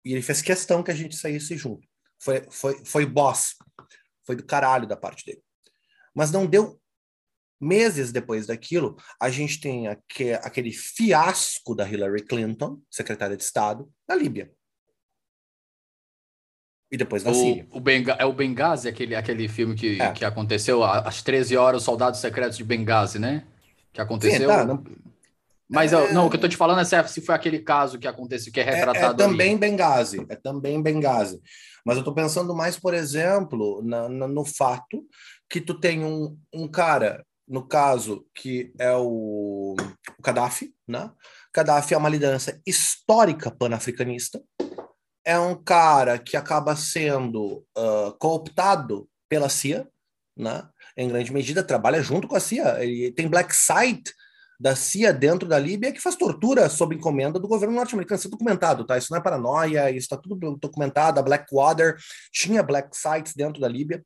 e 0.04 0.12
ele 0.12 0.22
fez 0.22 0.42
questão 0.42 0.82
que 0.82 0.90
a 0.90 0.94
gente 0.94 1.16
saísse 1.16 1.56
junto. 1.56 1.86
Foi, 2.18 2.46
foi, 2.50 2.84
foi 2.84 3.06
boss, 3.06 3.54
foi 4.26 4.36
do 4.36 4.44
caralho 4.44 4.86
da 4.86 4.96
parte 4.96 5.24
dele. 5.24 5.42
Mas 6.14 6.30
não 6.30 6.46
deu 6.46 6.80
Meses 7.60 8.10
depois 8.10 8.46
daquilo, 8.46 8.96
a 9.20 9.28
gente 9.28 9.60
tem 9.60 9.86
aquele 9.86 10.72
fiasco 10.72 11.74
da 11.74 11.86
Hillary 11.86 12.24
Clinton, 12.24 12.80
secretária 12.90 13.36
de 13.36 13.42
Estado, 13.42 13.88
na 14.08 14.14
Líbia. 14.14 14.50
E 16.90 16.96
depois 16.96 17.22
na 17.22 17.30
o, 17.30 17.34
Síria. 17.34 17.66
O 17.70 17.78
Benga, 17.78 18.14
é 18.14 18.24
o 18.24 18.32
Benghazi, 18.32 18.88
aquele, 18.88 19.14
aquele 19.14 19.46
filme 19.46 19.74
que, 19.74 20.00
é. 20.00 20.12
que 20.12 20.24
aconteceu 20.24 20.82
às 20.82 21.22
13 21.22 21.56
horas, 21.56 21.82
os 21.82 21.84
soldados 21.84 22.18
secretos 22.18 22.56
de 22.56 22.64
Benghazi, 22.64 23.18
né? 23.18 23.44
Que 23.92 24.00
aconteceu. 24.00 24.40
Sim, 24.40 24.46
tá, 24.46 24.64
não... 24.64 24.82
Mas 25.68 25.92
é... 25.92 26.12
não, 26.12 26.26
o 26.26 26.30
que 26.30 26.36
eu 26.36 26.40
tô 26.40 26.48
te 26.48 26.56
falando 26.56 26.80
é 26.80 27.02
se 27.04 27.20
foi 27.20 27.34
aquele 27.34 27.60
caso 27.60 27.98
que 27.98 28.08
aconteceu, 28.08 28.52
que 28.52 28.58
é 28.58 28.64
retratado. 28.64 29.22
É, 29.22 29.24
é 29.24 29.28
também 29.28 29.50
ali. 29.50 29.58
Benghazi, 29.58 30.26
é 30.28 30.34
também 30.34 30.82
Benghazi. 30.82 31.40
Mas 31.86 31.96
eu 31.96 32.02
tô 32.02 32.12
pensando 32.12 32.54
mais, 32.54 32.76
por 32.76 32.92
exemplo, 32.92 33.80
na, 33.84 34.08
na, 34.08 34.26
no 34.26 34.44
fato 34.44 35.04
que 35.48 35.60
tu 35.60 35.78
tem 35.78 36.04
um, 36.04 36.36
um 36.52 36.66
cara 36.66 37.24
no 37.50 37.66
caso, 37.66 38.24
que 38.32 38.72
é 38.78 38.94
o, 38.94 39.74
o 39.74 40.22
Gaddafi, 40.22 40.72
né? 40.86 41.10
Gaddafi 41.52 41.94
é 41.94 41.96
uma 41.96 42.08
liderança 42.08 42.60
histórica 42.64 43.50
panafricanista, 43.50 44.40
é 45.24 45.36
um 45.36 45.60
cara 45.60 46.16
que 46.16 46.36
acaba 46.36 46.76
sendo 46.76 47.66
uh, 47.76 48.16
cooptado 48.20 49.08
pela 49.28 49.48
CIA, 49.48 49.88
né? 50.36 50.68
em 50.96 51.08
grande 51.08 51.32
medida, 51.32 51.62
trabalha 51.62 52.02
junto 52.02 52.28
com 52.28 52.36
a 52.36 52.40
CIA. 52.40 52.84
Ele 52.84 53.10
tem 53.10 53.28
black 53.28 53.54
site 53.54 54.12
da 54.60 54.76
CIA 54.76 55.12
dentro 55.12 55.48
da 55.48 55.58
Líbia 55.58 55.90
que 55.90 56.00
faz 56.00 56.14
tortura 56.14 56.68
sob 56.68 56.94
encomenda 56.94 57.40
do 57.40 57.48
governo 57.48 57.74
norte-americano. 57.74 58.18
Isso 58.18 58.28
é 58.28 58.30
documentado, 58.30 58.84
tá? 58.84 58.98
Isso 58.98 59.10
não 59.10 59.18
é 59.18 59.22
paranoia, 59.22 59.90
isso 59.90 60.04
está 60.04 60.16
tudo 60.16 60.56
documentado. 60.60 61.18
A 61.18 61.22
Blackwater 61.22 61.96
tinha 62.30 62.62
black 62.62 62.94
sites 62.96 63.34
dentro 63.34 63.60
da 63.60 63.68
Líbia. 63.68 64.04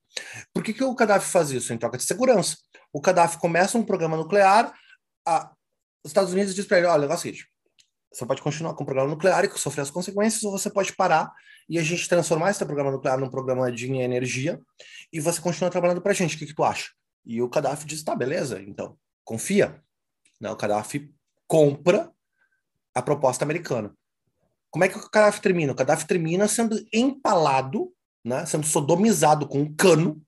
Por 0.53 0.63
que, 0.63 0.73
que 0.73 0.85
o 0.85 0.95
Gaddafi 0.95 1.29
faz 1.29 1.51
isso? 1.51 1.73
Em 1.73 1.79
troca 1.79 1.99
de 1.99 2.05
segurança 2.05 2.57
o 2.95 3.01
Gaddafi 3.01 3.39
começa 3.39 3.77
um 3.77 3.83
programa 3.83 4.17
nuclear, 4.17 4.73
a, 5.27 5.51
os 6.05 6.11
Estados 6.11 6.33
Unidos 6.33 6.55
diz 6.55 6.65
para 6.65 6.79
ele, 6.79 6.87
olha, 6.87 7.03
negócio 7.03 7.29
é 7.29 7.33
o 7.33 7.35
seguinte, 7.35 7.51
você 8.13 8.25
pode 8.25 8.41
continuar 8.41 8.75
com 8.75 8.85
o 8.85 8.87
programa 8.87 9.11
nuclear 9.11 9.45
e 9.45 9.59
sofrer 9.59 9.83
as 9.83 9.91
consequências, 9.91 10.45
ou 10.45 10.53
você 10.53 10.71
pode 10.71 10.95
parar 10.95 11.33
e 11.69 11.77
a 11.77 11.83
gente 11.83 12.09
transformar 12.09 12.53
esse 12.53 12.65
programa 12.65 12.93
nuclear 12.93 13.19
num 13.19 13.29
programa 13.29 13.73
de 13.73 13.93
energia 13.93 14.61
e 15.13 15.19
você 15.19 15.41
continua 15.41 15.71
trabalhando 15.71 16.01
para 16.01 16.13
a 16.13 16.15
gente. 16.15 16.37
O 16.37 16.39
que, 16.39 16.47
que 16.47 16.55
tu 16.55 16.63
acha? 16.63 16.93
E 17.27 17.43
o 17.43 17.49
Gaddafi 17.49 17.85
diz, 17.85 18.05
tá, 18.05 18.15
beleza, 18.15 18.63
então, 18.63 18.97
confia. 19.25 19.83
Né? 20.45 20.51
O 20.51 20.57
Gaddafi 20.57 21.11
compra 21.49 22.13
a 22.95 23.01
proposta 23.01 23.47
americana. 23.47 23.97
Como 24.71 24.85
é 24.85 24.89
que 24.91 24.99
o 24.99 25.11
Gaddafi 25.11 25.41
termina? 25.41 25.73
O 25.73 25.75
Gaddafi 25.75 26.07
termina 26.07 26.47
sendo 26.47 26.77
empalado, 26.93 27.91
né? 28.23 28.45
sendo 28.45 28.67
sodomizado 28.67 29.49
com 29.49 29.63
um 29.63 29.75
cano, 29.75 30.23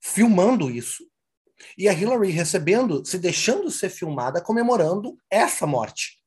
filmando 0.00 0.70
isso, 0.70 1.04
e 1.76 1.88
a 1.88 1.92
Hillary 1.92 2.30
recebendo, 2.30 3.04
se 3.04 3.18
deixando 3.18 3.68
ser 3.70 3.90
filmada, 3.90 4.40
comemorando 4.40 5.18
essa 5.28 5.66
morte. 5.66 6.22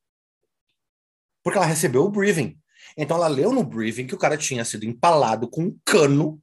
Porque 1.42 1.58
ela 1.58 1.66
recebeu 1.66 2.04
o 2.04 2.10
briefing. 2.10 2.56
Então 2.96 3.16
ela 3.16 3.26
leu 3.26 3.50
no 3.50 3.64
briefing 3.64 4.06
que 4.06 4.14
o 4.14 4.18
cara 4.18 4.36
tinha 4.36 4.64
sido 4.64 4.84
empalado 4.84 5.48
com 5.48 5.64
um 5.64 5.78
cano, 5.84 6.40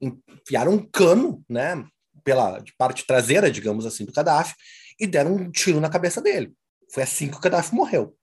enfiaram 0.00 0.72
um 0.72 0.90
cano, 0.90 1.44
né, 1.48 1.86
pela 2.24 2.64
parte 2.76 3.06
traseira, 3.06 3.50
digamos 3.50 3.86
assim, 3.86 4.04
do 4.04 4.12
Gaddafi, 4.12 4.54
e 4.98 5.06
deram 5.06 5.34
um 5.34 5.50
tiro 5.50 5.80
na 5.80 5.90
cabeça 5.90 6.20
dele. 6.20 6.54
Foi 6.92 7.02
assim 7.02 7.30
que 7.30 7.36
o 7.36 7.40
Gaddafi 7.40 7.74
morreu. 7.74 8.16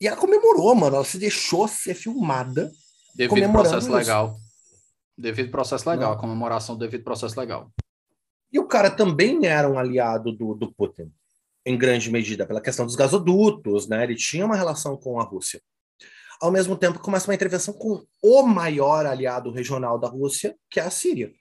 E 0.00 0.06
ela 0.06 0.16
comemorou, 0.16 0.74
mano. 0.74 0.96
Ela 0.96 1.04
se 1.04 1.18
deixou 1.18 1.66
ser 1.66 1.94
filmada. 1.94 2.70
Devido 3.14 3.44
ao 3.44 3.52
processo 3.52 3.86
isso. 3.86 3.96
legal. 3.96 4.36
Devido 5.16 5.50
processo 5.50 5.88
legal, 5.88 6.10
Não. 6.10 6.18
a 6.18 6.20
comemoração 6.20 6.76
devido 6.76 7.02
processo 7.02 7.38
legal. 7.40 7.72
E 8.52 8.58
o 8.58 8.66
cara 8.66 8.90
também 8.90 9.46
era 9.46 9.68
um 9.68 9.78
aliado 9.78 10.30
do, 10.30 10.54
do 10.54 10.72
Putin, 10.74 11.10
em 11.64 11.78
grande 11.78 12.10
medida, 12.10 12.46
pela 12.46 12.60
questão 12.60 12.84
dos 12.84 12.94
gasodutos, 12.94 13.88
né? 13.88 14.04
Ele 14.04 14.14
tinha 14.14 14.44
uma 14.44 14.56
relação 14.56 14.96
com 14.96 15.18
a 15.18 15.24
Rússia. 15.24 15.62
Ao 16.38 16.52
mesmo 16.52 16.76
tempo, 16.76 16.98
começa 16.98 17.28
uma 17.28 17.34
intervenção 17.34 17.72
com 17.72 18.04
o 18.22 18.42
maior 18.42 19.06
aliado 19.06 19.50
regional 19.50 19.98
da 19.98 20.08
Rússia, 20.08 20.54
que 20.70 20.78
é 20.78 20.82
a 20.82 20.90
Síria. 20.90 21.32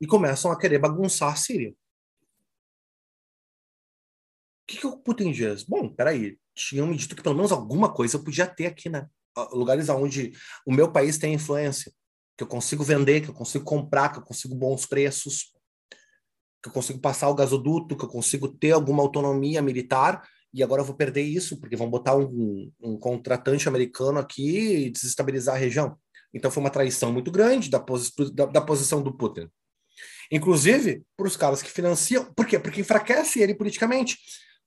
E 0.00 0.06
começam 0.06 0.50
a 0.50 0.58
querer 0.58 0.78
bagunçar 0.78 1.32
a 1.32 1.36
Síria. 1.36 1.70
O 1.70 1.74
que, 4.66 4.78
que 4.78 4.86
o 4.86 4.96
Putin 4.98 5.32
diz? 5.32 5.64
Bom, 5.64 5.92
peraí, 5.92 6.38
tinham 6.54 6.86
me 6.86 6.96
dito 6.96 7.16
que 7.16 7.22
pelo 7.22 7.34
menos 7.34 7.52
alguma 7.52 7.92
coisa 7.92 8.16
eu 8.16 8.24
podia 8.24 8.46
ter 8.46 8.66
aqui, 8.66 8.88
né? 8.88 9.08
Lugares 9.52 9.88
onde 9.88 10.32
o 10.66 10.72
meu 10.72 10.90
país 10.90 11.18
tem 11.18 11.34
influência 11.34 11.92
que 12.36 12.44
eu 12.44 12.48
consigo 12.48 12.82
vender, 12.82 13.20
que 13.20 13.28
eu 13.28 13.34
consigo 13.34 13.64
comprar, 13.64 14.08
que 14.10 14.18
eu 14.18 14.22
consigo 14.22 14.54
bons 14.54 14.86
preços, 14.86 15.52
que 16.62 16.70
eu 16.70 16.72
consigo 16.72 16.98
passar 16.98 17.28
o 17.28 17.34
gasoduto, 17.34 17.94
que 17.94 18.04
eu 18.04 18.08
consigo 18.08 18.48
ter 18.48 18.72
alguma 18.72 19.02
autonomia 19.02 19.60
militar, 19.60 20.26
e 20.52 20.62
agora 20.62 20.80
eu 20.80 20.86
vou 20.86 20.96
perder 20.96 21.22
isso, 21.22 21.60
porque 21.60 21.76
vão 21.76 21.90
botar 21.90 22.16
um, 22.16 22.72
um 22.80 22.98
contratante 22.98 23.68
americano 23.68 24.18
aqui 24.18 24.86
e 24.86 24.90
desestabilizar 24.90 25.54
a 25.54 25.58
região. 25.58 25.98
Então 26.32 26.50
foi 26.50 26.62
uma 26.62 26.70
traição 26.70 27.12
muito 27.12 27.30
grande 27.30 27.68
da, 27.68 27.78
posi 27.78 28.10
da, 28.32 28.46
da 28.46 28.60
posição 28.60 29.02
do 29.02 29.14
Putin. 29.14 29.48
Inclusive, 30.30 31.02
para 31.16 31.26
os 31.26 31.36
caras 31.36 31.62
que 31.62 31.70
financiam. 31.70 32.24
Por 32.34 32.46
quê? 32.46 32.58
Porque 32.58 32.80
enfraquece 32.80 33.40
ele 33.40 33.54
politicamente. 33.54 34.18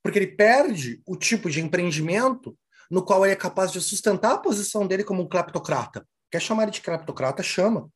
Porque 0.02 0.20
ele 0.20 0.28
perde 0.28 1.02
o 1.06 1.16
tipo 1.16 1.50
de 1.50 1.62
empreendimento 1.62 2.58
no 2.92 3.04
qual 3.04 3.26
ele 3.26 3.34
é 3.34 3.38
capaz 3.38 3.72
de 3.72 3.80
sustentar 3.80 4.34
a 4.34 4.38
posição 4.38 4.86
dele 4.86 5.04
como 5.04 5.24
um 5.24 5.28
cleptocrata. 5.28 6.06
Quer 6.30 6.42
chamar 6.42 6.64
ele 6.64 6.72
de 6.72 6.82
craptocrata? 6.82 7.42
Chama. 7.42 7.90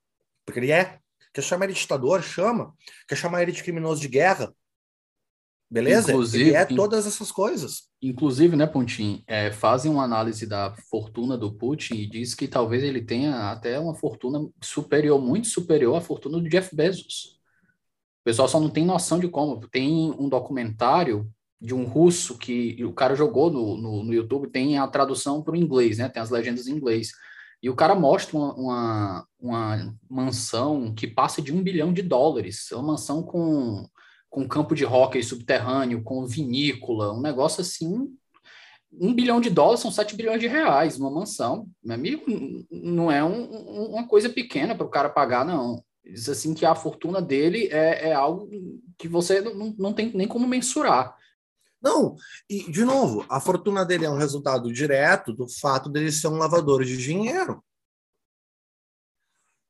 Porque 0.46 0.60
ele 0.60 0.72
é. 0.72 1.00
Quer 1.34 1.42
chamar 1.42 1.66
ele 1.66 1.74
de 1.74 1.80
ditador? 1.80 2.24
Chama. 2.24 2.74
Quer 3.08 3.16
chamar 3.16 3.44
ele 3.44 3.52
de 3.52 3.62
criminoso 3.62 4.00
de 4.00 4.08
guerra? 4.08 4.54
Beleza? 5.70 6.12
Inclusive, 6.12 6.50
ele 6.50 6.56
é 6.56 6.66
todas 6.66 7.06
essas 7.06 7.30
coisas. 7.30 7.90
Inclusive, 8.02 8.56
né, 8.56 8.66
Pontinho, 8.66 9.22
é, 9.28 9.52
fazem 9.52 9.92
uma 9.92 10.04
análise 10.04 10.46
da 10.46 10.74
fortuna 10.90 11.38
do 11.38 11.52
Putin 11.52 11.96
e 11.96 12.08
diz 12.08 12.34
que 12.34 12.48
talvez 12.48 12.84
ele 12.84 13.02
tenha 13.02 13.52
até 13.52 13.78
uma 13.78 13.94
fortuna 13.94 14.48
superior, 14.64 15.22
muito 15.22 15.48
superior 15.48 15.98
à 15.98 16.02
fortuna 16.02 16.40
do 16.40 16.48
Jeff 16.48 16.74
Bezos. 16.74 17.37
Pessoal 18.28 18.50
só 18.50 18.60
não 18.60 18.70
tem 18.70 18.86
noção 18.86 19.20
de 19.20 19.30
como. 19.30 19.66
Tem 19.70 20.14
um 20.20 20.28
documentário 20.28 21.32
de 21.62 21.74
um 21.74 21.86
russo 21.86 22.38
que 22.38 22.84
o 22.84 22.92
cara 22.92 23.16
jogou 23.16 23.50
no, 23.50 23.78
no, 23.78 24.04
no 24.04 24.14
YouTube, 24.14 24.50
tem 24.50 24.78
a 24.78 24.86
tradução 24.86 25.42
para 25.42 25.54
o 25.54 25.56
inglês, 25.56 25.98
né? 25.98 26.10
Tem 26.10 26.22
as 26.22 26.30
legendas 26.30 26.68
em 26.68 26.74
inglês 26.74 27.12
e 27.64 27.70
o 27.70 27.76
cara 27.76 27.96
mostra 27.96 28.38
uma, 28.38 28.54
uma, 28.54 29.28
uma, 29.40 29.98
mansão 30.10 30.94
que 30.94 31.08
passa 31.08 31.42
de 31.42 31.54
um 31.54 31.64
bilhão 31.64 31.94
de 31.94 32.02
dólares. 32.02 32.70
É 32.70 32.76
uma 32.76 32.92
mansão 32.92 33.24
com, 33.24 33.88
com 34.30 34.46
campo 34.46 34.76
de 34.76 34.86
hóquei 34.86 35.24
subterrâneo, 35.24 36.04
com 36.04 36.28
vinícola, 36.28 37.14
um 37.14 37.22
negócio 37.22 37.62
assim. 37.62 38.14
Um 38.92 39.14
bilhão 39.14 39.40
de 39.40 39.50
dólares 39.50 39.80
são 39.80 39.90
sete 39.90 40.18
bilhões 40.18 40.42
de 40.42 40.48
reais, 40.48 41.00
uma 41.00 41.10
mansão. 41.10 41.66
Meu 41.82 41.96
amigo, 41.96 42.26
não 42.70 43.10
é 43.10 43.24
um, 43.24 43.46
uma 43.86 44.06
coisa 44.06 44.30
pequena 44.30 44.76
para 44.76 44.86
o 44.86 44.90
cara 44.90 45.08
pagar, 45.08 45.46
não. 45.46 45.82
Diz 46.10 46.30
assim 46.30 46.54
que 46.54 46.66
a 46.66 46.76
fortuna 46.76 47.22
dele 47.22 47.68
é, 47.68 48.10
é 48.10 48.14
algo 48.14 48.50
que 48.98 49.08
você 49.08 49.42
não, 49.42 49.76
não 49.78 49.94
tem 49.94 50.14
nem 50.14 50.28
como 50.28 50.48
mensurar. 50.48 51.16
Não, 51.82 52.16
e 52.50 52.70
de 52.72 52.84
novo, 52.84 53.26
a 53.30 53.40
fortuna 53.40 53.86
dele 53.86 54.06
é 54.06 54.10
um 54.10 54.18
resultado 54.18 54.72
direto 54.72 55.34
do 55.34 55.48
fato 55.48 55.90
dele 55.90 56.12
ser 56.12 56.28
um 56.28 56.38
lavador 56.38 56.84
de 56.84 56.98
dinheiro. 56.98 57.64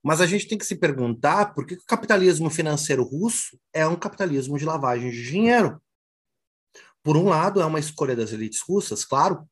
Mas 0.01 0.21
a 0.21 0.25
gente 0.25 0.47
tem 0.47 0.57
que 0.57 0.65
se 0.65 0.77
perguntar 0.77 1.53
por 1.53 1.65
que 1.65 1.73
o 1.73 1.85
capitalismo 1.85 2.49
financeiro 2.49 3.03
russo 3.03 3.59
é 3.73 3.85
um 3.85 3.95
capitalismo 3.95 4.57
de 4.57 4.63
lavagem 4.63 5.11
de 5.11 5.23
dinheiro. 5.23 5.81
Por 7.03 7.17
um 7.17 7.25
lado, 7.25 7.61
é 7.61 7.65
uma 7.65 7.79
escolha 7.79 8.15
das 8.15 8.31
elites 8.31 8.61
russas, 8.61 9.03
claro, 9.03 9.47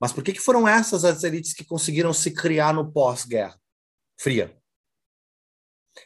Mas 0.00 0.12
por 0.12 0.24
que, 0.24 0.32
que 0.32 0.40
foram 0.40 0.66
essas 0.66 1.04
as 1.04 1.22
elites 1.22 1.52
que 1.52 1.64
conseguiram 1.64 2.12
se 2.12 2.30
criar 2.30 2.72
no 2.72 2.90
pós-guerra 2.90 3.60
fria? 4.18 4.61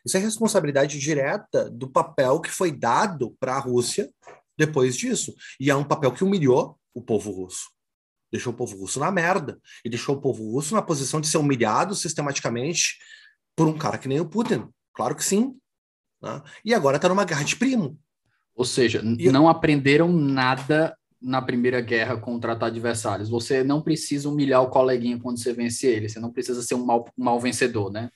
Isso 0.04 0.16
é 0.16 0.20
responsabilidade 0.20 0.98
direta 0.98 1.70
do 1.70 1.88
papel 1.88 2.40
que 2.40 2.50
foi 2.50 2.72
dado 2.72 3.36
para 3.38 3.54
a 3.54 3.60
Rússia 3.60 4.10
depois 4.56 4.96
disso. 4.96 5.34
E 5.60 5.70
é 5.70 5.74
um 5.74 5.84
papel 5.84 6.12
que 6.12 6.24
humilhou 6.24 6.78
o 6.94 7.02
povo 7.02 7.30
russo. 7.30 7.70
Deixou 8.32 8.52
o 8.52 8.56
povo 8.56 8.76
russo 8.76 8.98
na 8.98 9.10
merda. 9.10 9.60
E 9.84 9.90
deixou 9.90 10.16
o 10.16 10.20
povo 10.20 10.50
russo 10.50 10.74
na 10.74 10.82
posição 10.82 11.20
de 11.20 11.28
ser 11.28 11.38
humilhado 11.38 11.94
sistematicamente 11.94 12.96
por 13.54 13.68
um 13.68 13.76
cara 13.76 13.98
que 13.98 14.08
nem 14.08 14.20
o 14.20 14.28
Putin. 14.28 14.68
Claro 14.92 15.14
que 15.14 15.24
sim. 15.24 15.56
Né? 16.22 16.42
E 16.64 16.74
agora 16.74 16.96
está 16.96 17.08
numa 17.08 17.24
guerra 17.24 17.44
de 17.44 17.56
primo. 17.56 17.98
Ou 18.54 18.64
seja, 18.64 19.02
e... 19.18 19.30
não 19.30 19.48
aprenderam 19.48 20.12
nada 20.12 20.96
na 21.20 21.42
Primeira 21.42 21.80
Guerra 21.80 22.16
contra 22.16 22.52
adversários. 22.52 23.28
Você 23.28 23.62
não 23.62 23.82
precisa 23.82 24.28
humilhar 24.28 24.62
o 24.62 24.70
coleguinha 24.70 25.18
quando 25.18 25.38
você 25.38 25.52
vence 25.52 25.86
ele. 25.86 26.08
Você 26.08 26.18
não 26.18 26.32
precisa 26.32 26.62
ser 26.62 26.74
um 26.74 26.84
mal, 26.84 27.06
um 27.16 27.24
mal 27.24 27.40
vencedor, 27.40 27.90
né? 27.90 28.10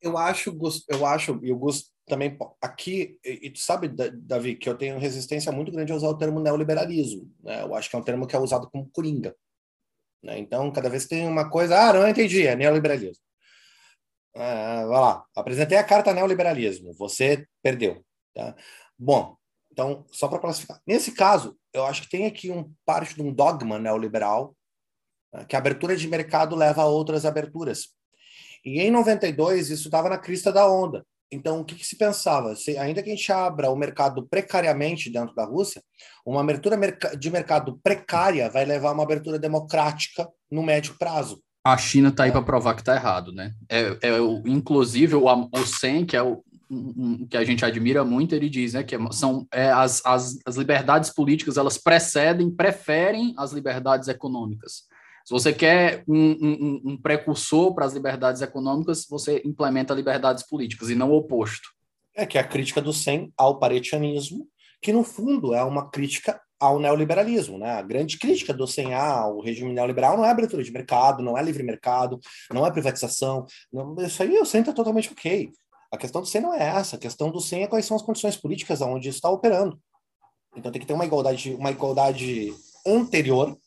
Eu 0.00 0.16
acho, 0.18 0.56
eu 0.88 1.06
acho, 1.06 1.38
e 1.42 1.52
o 1.52 1.58
Gus 1.58 1.90
também 2.06 2.36
aqui, 2.62 3.18
e, 3.24 3.50
tu 3.50 3.58
sabe, 3.58 3.88
Davi, 3.88 4.54
que 4.54 4.68
eu 4.68 4.76
tenho 4.76 4.98
resistência 4.98 5.50
muito 5.50 5.72
grande 5.72 5.92
a 5.92 5.96
usar 5.96 6.08
o 6.08 6.16
termo 6.16 6.40
neoliberalismo. 6.40 7.30
Né? 7.42 7.62
Eu 7.62 7.74
acho 7.74 7.90
que 7.90 7.96
é 7.96 7.98
um 7.98 8.04
termo 8.04 8.26
que 8.26 8.36
é 8.36 8.38
usado 8.38 8.70
como 8.70 8.88
coringa. 8.90 9.34
Né? 10.22 10.38
Então, 10.38 10.70
cada 10.70 10.88
vez 10.88 11.04
que 11.04 11.10
tem 11.10 11.26
uma 11.26 11.50
coisa, 11.50 11.76
ah, 11.76 11.92
não 11.92 12.08
entendi, 12.08 12.46
é 12.46 12.54
neoliberalismo. 12.54 13.22
Ah, 14.34 14.84
vai 14.86 15.00
lá, 15.00 15.24
apresentei 15.34 15.78
a 15.78 15.84
carta 15.84 16.12
neoliberalismo, 16.12 16.92
você 16.94 17.46
perdeu. 17.62 18.04
Tá? 18.34 18.54
Bom, 18.98 19.36
então, 19.72 20.04
só 20.10 20.28
para 20.28 20.38
classificar. 20.38 20.80
Nesse 20.86 21.12
caso, 21.12 21.58
eu 21.72 21.84
acho 21.84 22.02
que 22.02 22.08
tem 22.08 22.26
aqui 22.26 22.50
um 22.50 22.72
parte 22.84 23.14
de 23.14 23.22
um 23.22 23.32
dogma 23.32 23.78
neoliberal, 23.78 24.56
né, 25.32 25.44
que 25.44 25.56
a 25.56 25.58
abertura 25.58 25.96
de 25.96 26.08
mercado 26.08 26.54
leva 26.54 26.82
a 26.82 26.86
outras 26.86 27.24
aberturas. 27.24 27.95
E 28.64 28.80
em 28.80 28.90
92, 28.90 29.70
isso 29.70 29.88
estava 29.88 30.08
na 30.08 30.18
crista 30.18 30.52
da 30.52 30.70
onda. 30.70 31.04
Então, 31.30 31.60
o 31.60 31.64
que, 31.64 31.74
que, 31.74 31.86
se 31.86 31.96
pensava? 31.96 32.54
Se, 32.54 32.78
ainda 32.78 33.02
que 33.02 33.10
a 33.10 33.14
gente 33.14 33.32
abra 33.32 33.70
o 33.70 33.76
mercado 33.76 34.26
precariamente 34.28 35.10
dentro 35.10 35.34
da 35.34 35.44
Rússia, 35.44 35.82
uma 36.24 36.40
abertura 36.40 36.78
de 37.18 37.30
mercado 37.30 37.80
precária 37.82 38.48
vai 38.48 38.64
levar 38.64 38.90
a 38.90 38.92
uma 38.92 39.02
abertura 39.02 39.38
democrática 39.38 40.28
no 40.50 40.62
médio 40.62 40.94
prazo. 40.98 41.42
A 41.64 41.76
China 41.76 42.10
está 42.10 42.24
aí 42.24 42.30
para 42.30 42.42
provar 42.42 42.74
que 42.74 42.82
está 42.82 42.94
errado, 42.94 43.32
né? 43.32 43.52
É, 43.68 43.98
é 44.02 44.20
o, 44.20 44.40
inclusive 44.46 45.16
o, 45.16 45.24
o 45.26 45.66
Sen, 45.66 46.06
que 46.06 46.16
é 46.16 46.22
o 46.22 46.44
que 47.30 47.36
a 47.36 47.44
gente 47.44 47.64
admira 47.64 48.04
muito, 48.04 48.34
ele 48.34 48.48
diz, 48.48 48.72
né, 48.72 48.82
que 48.82 48.94
é, 48.94 48.98
são 49.12 49.46
é, 49.52 49.70
as, 49.70 50.04
as, 50.04 50.36
as 50.44 50.56
liberdades 50.56 51.10
políticas 51.10 51.56
elas 51.56 51.78
precedem, 51.78 52.50
preferem 52.50 53.34
as 53.38 53.52
liberdades 53.52 54.08
econômicas. 54.08 54.82
Se 55.26 55.32
você 55.32 55.52
quer 55.52 56.04
um, 56.06 56.30
um, 56.40 56.80
um 56.84 56.96
precursor 56.96 57.74
para 57.74 57.84
as 57.84 57.92
liberdades 57.92 58.42
econômicas, 58.42 59.04
você 59.10 59.42
implementa 59.44 59.92
liberdades 59.92 60.46
políticas 60.46 60.88
e 60.88 60.94
não 60.94 61.10
o 61.10 61.16
oposto. 61.16 61.68
É 62.14 62.24
que 62.24 62.38
é 62.38 62.40
a 62.40 62.46
crítica 62.46 62.80
do 62.80 62.92
SEM 62.92 63.32
ao 63.36 63.58
paretianismo, 63.58 64.46
que 64.80 64.92
no 64.92 65.02
fundo 65.02 65.52
é 65.52 65.64
uma 65.64 65.90
crítica 65.90 66.40
ao 66.60 66.78
neoliberalismo, 66.78 67.58
né? 67.58 67.72
A 67.72 67.82
grande 67.82 68.20
crítica 68.20 68.54
do 68.54 68.68
SEM 68.68 68.94
ao 68.94 69.40
regime 69.40 69.72
neoliberal 69.72 70.16
não 70.16 70.24
é 70.24 70.30
abertura 70.30 70.62
de 70.62 70.70
mercado, 70.70 71.24
não 71.24 71.36
é 71.36 71.42
livre 71.42 71.64
mercado, 71.64 72.20
não 72.52 72.64
é 72.64 72.70
privatização. 72.70 73.44
Não, 73.72 73.96
isso 73.98 74.22
aí 74.22 74.38
o 74.38 74.46
SEM 74.46 74.60
está 74.60 74.72
totalmente 74.72 75.10
ok. 75.10 75.50
A 75.90 75.96
questão 75.96 76.20
do 76.20 76.28
SEM 76.28 76.42
não 76.42 76.54
é 76.54 76.62
essa. 76.62 76.94
A 76.94 77.00
questão 77.00 77.32
do 77.32 77.40
SEM 77.40 77.64
é 77.64 77.66
quais 77.66 77.84
são 77.84 77.96
as 77.96 78.02
condições 78.02 78.36
políticas 78.36 78.80
onde 78.80 79.08
está 79.08 79.28
operando. 79.28 79.76
Então 80.56 80.70
tem 80.70 80.80
que 80.80 80.86
ter 80.86 80.94
uma 80.94 81.04
igualdade, 81.04 81.52
uma 81.54 81.72
igualdade 81.72 82.54
anterior 82.86 83.58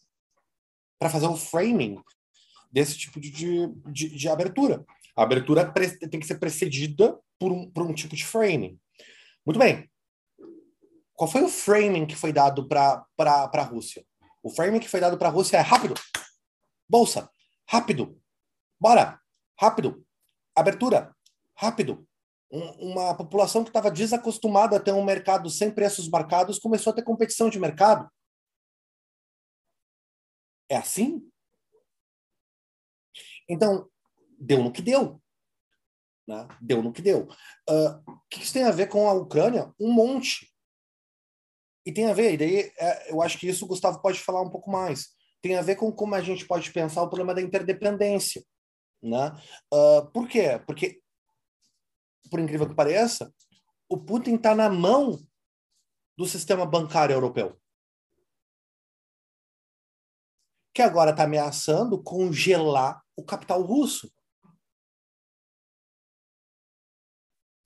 para 0.99 1.09
fazer 1.09 1.27
o 1.27 1.37
framing 1.37 1.99
desse 2.71 2.97
tipo 2.97 3.19
de, 3.19 3.31
de, 3.31 4.09
de 4.09 4.29
abertura. 4.29 4.85
A 5.15 5.23
abertura 5.23 5.71
tem 6.11 6.19
que 6.19 6.27
ser 6.27 6.37
precedida 6.37 7.17
por 7.39 7.51
um, 7.51 7.69
por 7.71 7.83
um 7.83 7.93
tipo 7.93 8.15
de 8.15 8.25
framing. 8.25 8.79
Muito 9.45 9.57
bem. 9.57 9.89
Qual 11.13 11.29
foi 11.29 11.41
o 11.41 11.49
framing 11.49 12.05
que 12.05 12.15
foi 12.15 12.31
dado 12.31 12.67
para 12.67 13.05
a 13.17 13.63
Rússia? 13.63 14.05
O 14.43 14.49
framing 14.49 14.79
que 14.79 14.87
foi 14.87 14.99
dado 14.99 15.17
para 15.17 15.27
a 15.27 15.31
Rússia 15.31 15.57
é 15.57 15.61
rápido. 15.61 15.95
Bolsa. 16.87 17.29
Rápido. 17.67 18.17
Bora. 18.79 19.19
Rápido. 19.59 20.05
Abertura. 20.55 21.13
Rápido. 21.57 22.07
Um, 22.51 22.91
uma 22.91 23.13
população 23.15 23.63
que 23.63 23.69
estava 23.69 23.91
desacostumada 23.91 24.77
a 24.77 24.79
ter 24.79 24.93
um 24.93 25.03
mercado 25.03 25.49
sem 25.49 25.69
preços 25.69 26.09
marcados 26.09 26.57
começou 26.57 26.91
a 26.91 26.95
ter 26.95 27.03
competição 27.03 27.49
de 27.49 27.59
mercado. 27.59 28.09
É 30.69 30.77
assim? 30.77 31.29
Então, 33.49 33.89
deu 34.39 34.63
no 34.63 34.71
que 34.71 34.81
deu. 34.81 35.21
Né? 36.27 36.47
Deu 36.61 36.83
no 36.83 36.93
que 36.93 37.01
deu. 37.01 37.27
Uh, 37.67 38.11
o 38.11 38.19
que 38.29 38.43
isso 38.43 38.53
tem 38.53 38.63
a 38.63 38.71
ver 38.71 38.87
com 38.87 39.09
a 39.09 39.13
Ucrânia? 39.13 39.73
Um 39.79 39.91
monte. 39.91 40.53
E 41.85 41.91
tem 41.91 42.05
a 42.05 42.13
ver, 42.13 42.33
e 42.33 42.37
daí 42.37 42.71
é, 42.77 43.11
eu 43.11 43.21
acho 43.21 43.37
que 43.39 43.47
isso 43.47 43.65
o 43.65 43.67
Gustavo 43.67 43.99
pode 43.99 44.19
falar 44.19 44.41
um 44.41 44.49
pouco 44.49 44.69
mais. 44.69 45.07
Tem 45.41 45.55
a 45.55 45.61
ver 45.61 45.75
com 45.75 45.91
como 45.91 46.13
a 46.13 46.21
gente 46.21 46.45
pode 46.45 46.71
pensar 46.71 47.01
o 47.01 47.07
problema 47.07 47.33
da 47.33 47.41
interdependência. 47.41 48.43
Né? 49.01 49.31
Uh, 49.73 50.05
por 50.11 50.27
quê? 50.27 50.61
Porque, 50.67 51.01
por 52.29 52.39
incrível 52.39 52.67
que 52.67 52.75
pareça, 52.75 53.33
o 53.89 53.97
Putin 53.97 54.35
está 54.35 54.53
na 54.53 54.69
mão 54.69 55.17
do 56.15 56.27
sistema 56.27 56.65
bancário 56.65 57.13
europeu. 57.13 57.59
Que 60.79 60.83
agora 60.83 61.11
está 61.11 61.23
ameaçando 61.23 62.01
congelar 62.01 63.03
o 63.13 63.21
capital 63.21 63.61
russo. 63.61 64.09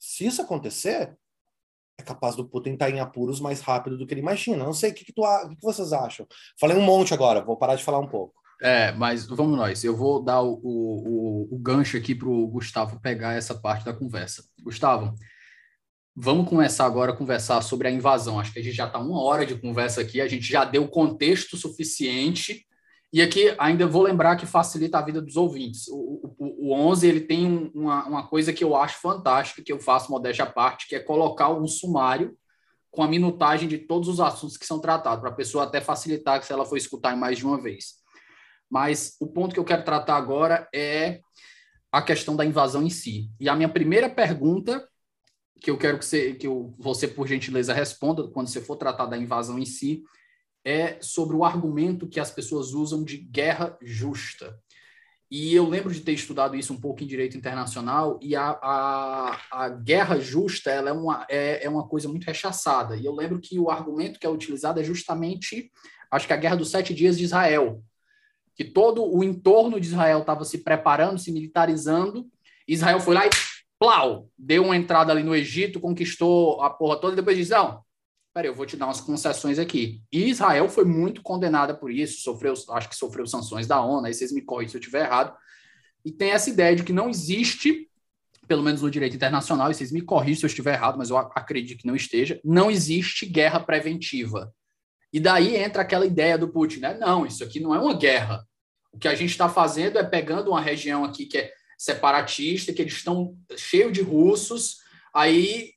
Se 0.00 0.26
isso 0.26 0.42
acontecer, 0.42 1.16
é 1.96 2.02
capaz 2.02 2.34
do 2.34 2.44
Putin 2.44 2.72
estar 2.72 2.86
tá 2.86 2.90
em 2.90 2.98
apuros 2.98 3.38
mais 3.38 3.60
rápido 3.60 3.96
do 3.96 4.04
que 4.04 4.14
ele 4.14 4.20
imagina. 4.20 4.64
Não 4.64 4.72
sei 4.72 4.90
o 4.90 4.94
que, 4.94 5.04
que, 5.04 5.12
tu, 5.12 5.22
o 5.22 5.48
que, 5.48 5.54
que 5.54 5.62
vocês 5.62 5.92
acham. 5.92 6.26
Falei 6.58 6.76
um 6.76 6.82
monte 6.82 7.14
agora, 7.14 7.40
vou 7.40 7.56
parar 7.56 7.76
de 7.76 7.84
falar 7.84 8.00
um 8.00 8.08
pouco. 8.08 8.34
É, 8.60 8.90
mas 8.90 9.26
vamos 9.26 9.56
nós. 9.56 9.84
Eu 9.84 9.96
vou 9.96 10.20
dar 10.20 10.42
o, 10.42 10.54
o, 10.64 11.54
o 11.54 11.58
gancho 11.60 11.96
aqui 11.96 12.16
para 12.16 12.28
o 12.28 12.48
Gustavo 12.48 12.98
pegar 12.98 13.34
essa 13.34 13.54
parte 13.54 13.84
da 13.84 13.94
conversa. 13.94 14.44
Gustavo, 14.60 15.14
vamos 16.16 16.48
começar 16.48 16.84
agora 16.84 17.12
a 17.12 17.16
conversar 17.16 17.62
sobre 17.62 17.86
a 17.86 17.92
invasão. 17.92 18.40
Acho 18.40 18.52
que 18.52 18.58
a 18.58 18.62
gente 18.62 18.74
já 18.74 18.88
está 18.88 18.98
uma 18.98 19.22
hora 19.22 19.46
de 19.46 19.54
conversa 19.54 20.00
aqui, 20.00 20.20
a 20.20 20.26
gente 20.26 20.50
já 20.50 20.64
deu 20.64 20.88
contexto 20.88 21.56
suficiente 21.56 22.66
e 23.14 23.22
aqui 23.22 23.54
ainda 23.58 23.86
vou 23.86 24.02
lembrar 24.02 24.34
que 24.34 24.44
facilita 24.44 24.98
a 24.98 25.02
vida 25.02 25.22
dos 25.22 25.36
ouvintes. 25.36 25.86
O, 25.86 26.34
o, 26.36 26.70
o 26.70 26.72
11 26.72 27.06
ele 27.06 27.20
tem 27.20 27.70
uma, 27.72 28.04
uma 28.08 28.26
coisa 28.26 28.52
que 28.52 28.64
eu 28.64 28.74
acho 28.74 29.00
fantástica, 29.00 29.62
que 29.62 29.72
eu 29.72 29.78
faço 29.78 30.10
modéstia 30.10 30.44
à 30.44 30.50
parte, 30.50 30.88
que 30.88 30.96
é 30.96 30.98
colocar 30.98 31.48
um 31.50 31.68
sumário 31.68 32.36
com 32.90 33.04
a 33.04 33.08
minutagem 33.08 33.68
de 33.68 33.78
todos 33.78 34.08
os 34.08 34.18
assuntos 34.18 34.56
que 34.56 34.66
são 34.66 34.80
tratados, 34.80 35.20
para 35.20 35.30
a 35.30 35.34
pessoa 35.34 35.62
até 35.62 35.80
facilitar 35.80 36.42
se 36.42 36.52
ela 36.52 36.64
for 36.64 36.76
escutar 36.76 37.14
em 37.14 37.16
mais 37.16 37.38
de 37.38 37.46
uma 37.46 37.62
vez. 37.62 38.02
Mas 38.68 39.14
o 39.20 39.28
ponto 39.28 39.54
que 39.54 39.60
eu 39.60 39.64
quero 39.64 39.84
tratar 39.84 40.16
agora 40.16 40.68
é 40.74 41.20
a 41.92 42.02
questão 42.02 42.34
da 42.34 42.44
invasão 42.44 42.82
em 42.82 42.90
si. 42.90 43.30
E 43.38 43.48
a 43.48 43.54
minha 43.54 43.68
primeira 43.68 44.10
pergunta, 44.10 44.88
que 45.60 45.70
eu 45.70 45.78
quero 45.78 46.00
que 46.00 46.04
você, 46.04 46.34
que 46.34 46.48
eu, 46.48 46.74
você 46.80 47.06
por 47.06 47.28
gentileza, 47.28 47.72
responda 47.72 48.26
quando 48.26 48.48
você 48.48 48.60
for 48.60 48.74
tratar 48.74 49.06
da 49.06 49.16
invasão 49.16 49.56
em 49.56 49.64
si, 49.64 50.02
é 50.64 50.98
sobre 51.00 51.36
o 51.36 51.44
argumento 51.44 52.08
que 52.08 52.18
as 52.18 52.30
pessoas 52.30 52.72
usam 52.72 53.04
de 53.04 53.18
guerra 53.18 53.76
justa. 53.82 54.58
E 55.30 55.54
eu 55.54 55.68
lembro 55.68 55.92
de 55.92 56.00
ter 56.00 56.12
estudado 56.12 56.56
isso 56.56 56.72
um 56.72 56.80
pouco 56.80 57.02
em 57.02 57.06
direito 57.06 57.36
internacional, 57.36 58.18
e 58.22 58.36
a, 58.36 58.58
a, 58.62 59.40
a 59.50 59.68
guerra 59.68 60.18
justa 60.20 60.70
ela 60.70 60.90
é, 60.90 60.92
uma, 60.92 61.26
é, 61.28 61.64
é 61.64 61.68
uma 61.68 61.86
coisa 61.86 62.08
muito 62.08 62.24
rechaçada. 62.24 62.96
E 62.96 63.04
eu 63.04 63.14
lembro 63.14 63.40
que 63.40 63.58
o 63.58 63.70
argumento 63.70 64.18
que 64.18 64.26
é 64.26 64.30
utilizado 64.30 64.80
é 64.80 64.84
justamente, 64.84 65.72
acho 66.10 66.26
que 66.26 66.32
a 66.32 66.36
guerra 66.36 66.56
dos 66.56 66.70
sete 66.70 66.94
dias 66.94 67.18
de 67.18 67.24
Israel, 67.24 67.82
que 68.54 68.64
todo 68.64 69.04
o 69.04 69.24
entorno 69.24 69.80
de 69.80 69.88
Israel 69.88 70.20
estava 70.20 70.44
se 70.44 70.58
preparando, 70.58 71.18
se 71.18 71.32
militarizando, 71.32 72.26
Israel 72.68 73.00
foi 73.00 73.14
lá 73.14 73.26
e 73.26 73.30
plau, 73.78 74.28
deu 74.38 74.64
uma 74.64 74.76
entrada 74.76 75.12
ali 75.12 75.24
no 75.24 75.34
Egito, 75.34 75.80
conquistou 75.80 76.62
a 76.62 76.70
porra 76.70 77.00
toda, 77.00 77.14
e 77.14 77.16
depois 77.16 77.36
diz, 77.36 77.48
não, 77.48 77.82
peraí, 78.34 78.50
eu 78.50 78.54
vou 78.54 78.66
te 78.66 78.76
dar 78.76 78.86
umas 78.86 79.00
concessões 79.00 79.60
aqui. 79.60 80.02
E 80.12 80.28
Israel 80.28 80.68
foi 80.68 80.84
muito 80.84 81.22
condenada 81.22 81.72
por 81.72 81.90
isso, 81.92 82.20
sofreu, 82.20 82.52
acho 82.70 82.88
que 82.88 82.96
sofreu 82.96 83.26
sanções 83.28 83.68
da 83.68 83.80
ONU, 83.80 84.04
aí 84.04 84.12
vocês 84.12 84.32
me 84.32 84.42
correm 84.42 84.68
se 84.68 84.76
eu 84.76 84.80
estiver 84.80 85.04
errado. 85.06 85.32
E 86.04 86.10
tem 86.10 86.32
essa 86.32 86.50
ideia 86.50 86.74
de 86.74 86.82
que 86.82 86.92
não 86.92 87.08
existe, 87.08 87.88
pelo 88.48 88.62
menos 88.62 88.82
no 88.82 88.90
direito 88.90 89.14
internacional, 89.14 89.70
e 89.70 89.74
vocês 89.74 89.92
me 89.92 90.02
corrigem 90.02 90.34
se 90.34 90.44
eu 90.44 90.48
estiver 90.48 90.74
errado, 90.74 90.98
mas 90.98 91.10
eu 91.10 91.16
acredito 91.16 91.78
que 91.78 91.86
não 91.86 91.94
esteja, 91.94 92.40
não 92.44 92.70
existe 92.70 93.24
guerra 93.24 93.60
preventiva. 93.60 94.52
E 95.12 95.20
daí 95.20 95.54
entra 95.56 95.82
aquela 95.82 96.04
ideia 96.04 96.36
do 96.36 96.48
Putin, 96.48 96.80
né? 96.80 96.98
Não, 96.98 97.24
isso 97.24 97.44
aqui 97.44 97.60
não 97.60 97.72
é 97.72 97.78
uma 97.78 97.96
guerra. 97.96 98.44
O 98.92 98.98
que 98.98 99.06
a 99.06 99.14
gente 99.14 99.30
está 99.30 99.48
fazendo 99.48 99.96
é 99.96 100.02
pegando 100.02 100.50
uma 100.50 100.60
região 100.60 101.04
aqui 101.04 101.24
que 101.26 101.38
é 101.38 101.52
separatista, 101.78 102.72
que 102.72 102.82
eles 102.82 102.94
estão 102.94 103.36
cheio 103.56 103.92
de 103.92 104.02
russos, 104.02 104.78
aí 105.14 105.73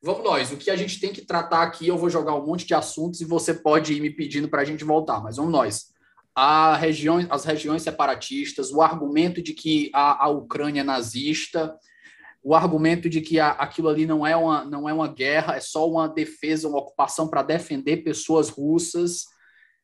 Vamos 0.00 0.22
nós, 0.22 0.52
o 0.52 0.56
que 0.56 0.70
a 0.70 0.76
gente 0.76 1.00
tem 1.00 1.12
que 1.12 1.24
tratar 1.24 1.62
aqui, 1.62 1.88
eu 1.88 1.98
vou 1.98 2.08
jogar 2.08 2.34
um 2.36 2.46
monte 2.46 2.64
de 2.64 2.72
assuntos 2.72 3.20
e 3.20 3.24
você 3.24 3.52
pode 3.52 3.92
ir 3.92 4.00
me 4.00 4.10
pedindo 4.10 4.48
para 4.48 4.62
a 4.62 4.64
gente 4.64 4.84
voltar, 4.84 5.20
mas 5.20 5.36
vamos 5.36 5.50
nós. 5.50 5.86
a 6.34 6.76
região, 6.76 7.26
as 7.28 7.44
regiões 7.44 7.82
separatistas, 7.82 8.70
o 8.70 8.80
argumento 8.80 9.42
de 9.42 9.52
que 9.52 9.90
a, 9.92 10.26
a 10.26 10.28
Ucrânia 10.28 10.82
é 10.82 10.84
nazista, 10.84 11.76
o 12.42 12.54
argumento 12.54 13.08
de 13.08 13.20
que 13.20 13.40
a, 13.40 13.50
aquilo 13.50 13.88
ali 13.88 14.06
não 14.06 14.24
é, 14.24 14.36
uma, 14.36 14.64
não 14.64 14.88
é 14.88 14.92
uma 14.92 15.08
guerra, 15.08 15.56
é 15.56 15.60
só 15.60 15.90
uma 15.90 16.08
defesa, 16.08 16.68
uma 16.68 16.78
ocupação 16.78 17.26
para 17.26 17.42
defender 17.42 17.98
pessoas 17.98 18.48
russas. 18.48 19.24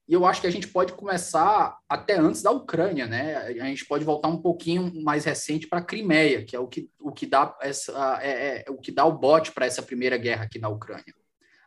E 0.07 0.13
eu 0.13 0.27
acho 0.27 0.41
que 0.41 0.47
a 0.47 0.51
gente 0.51 0.69
pode 0.69 0.93
começar 0.93 1.79
até 1.89 2.19
antes 2.19 2.43
da 2.43 2.51
Ucrânia, 2.51 3.07
né? 3.07 3.37
A 3.37 3.65
gente 3.65 3.87
pode 3.87 4.05
voltar 4.05 4.29
um 4.29 4.37
pouquinho 4.37 4.93
mais 5.03 5.25
recente 5.25 5.67
para 5.67 5.79
a 5.79 5.85
Crimeia, 5.85 6.45
que 6.45 6.55
é 6.55 6.61
o 6.61 6.67
que, 6.67 6.91
o 7.01 7.11
que 7.11 7.27
dá 7.27 7.57
essa, 7.63 8.19
é, 8.21 8.65
é 8.67 8.71
o 8.71 8.77
que 8.77 8.93
dá 8.93 9.05
o 9.07 9.17
bote 9.17 9.51
para 9.53 9.65
essa 9.65 9.83
primeira 9.83 10.19
guerra 10.19 10.45
aqui 10.45 10.59
na 10.59 10.69
Ucrânia. 10.69 11.15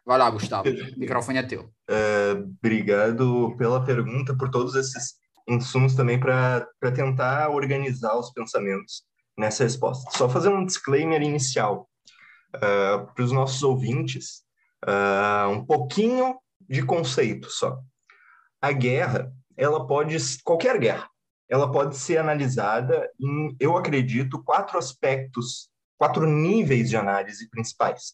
Vai 0.06 0.20
lá, 0.20 0.30
Gustavo. 0.30 0.70
O 0.70 1.00
microfone 1.00 1.40
é 1.40 1.44
teu. 1.44 1.70
É, 1.90 2.32
obrigado 2.34 3.56
pela 3.58 3.84
pergunta, 3.84 4.38
por 4.38 4.52
todos 4.52 4.76
esses 4.76 5.16
insumos 5.50 5.96
também 5.96 6.20
para 6.20 6.68
tentar 6.96 7.50
organizar 7.50 8.16
os 8.18 8.32
pensamentos 8.32 9.02
nessa 9.36 9.64
resposta. 9.64 10.12
Só 10.16 10.30
fazer 10.30 10.50
um 10.50 10.66
disclaimer 10.66 11.24
inicial 11.24 11.90
uh, 12.56 13.14
para 13.14 13.24
os 13.24 13.32
nossos 13.32 13.64
ouvintes, 13.64 14.44
uh, 14.86 15.50
um 15.50 15.66
pouquinho 15.66 16.38
de 16.70 16.84
conceito 16.84 17.50
só 17.50 17.80
a 18.68 18.72
guerra, 18.72 19.32
ela 19.56 19.88
pode, 19.88 20.18
qualquer 20.44 20.78
guerra, 20.80 21.10
ela 21.50 21.72
pode 21.72 21.98
ser 21.98 22.18
analisada 22.18 23.10
em, 23.20 23.56
eu 23.60 23.78
acredito, 23.78 24.44
quatro 24.44 24.78
aspectos, 24.78 25.70
quatro 25.98 26.28
níveis 26.28 26.90
de 26.90 26.98
análise 26.98 27.50
principais. 27.50 28.14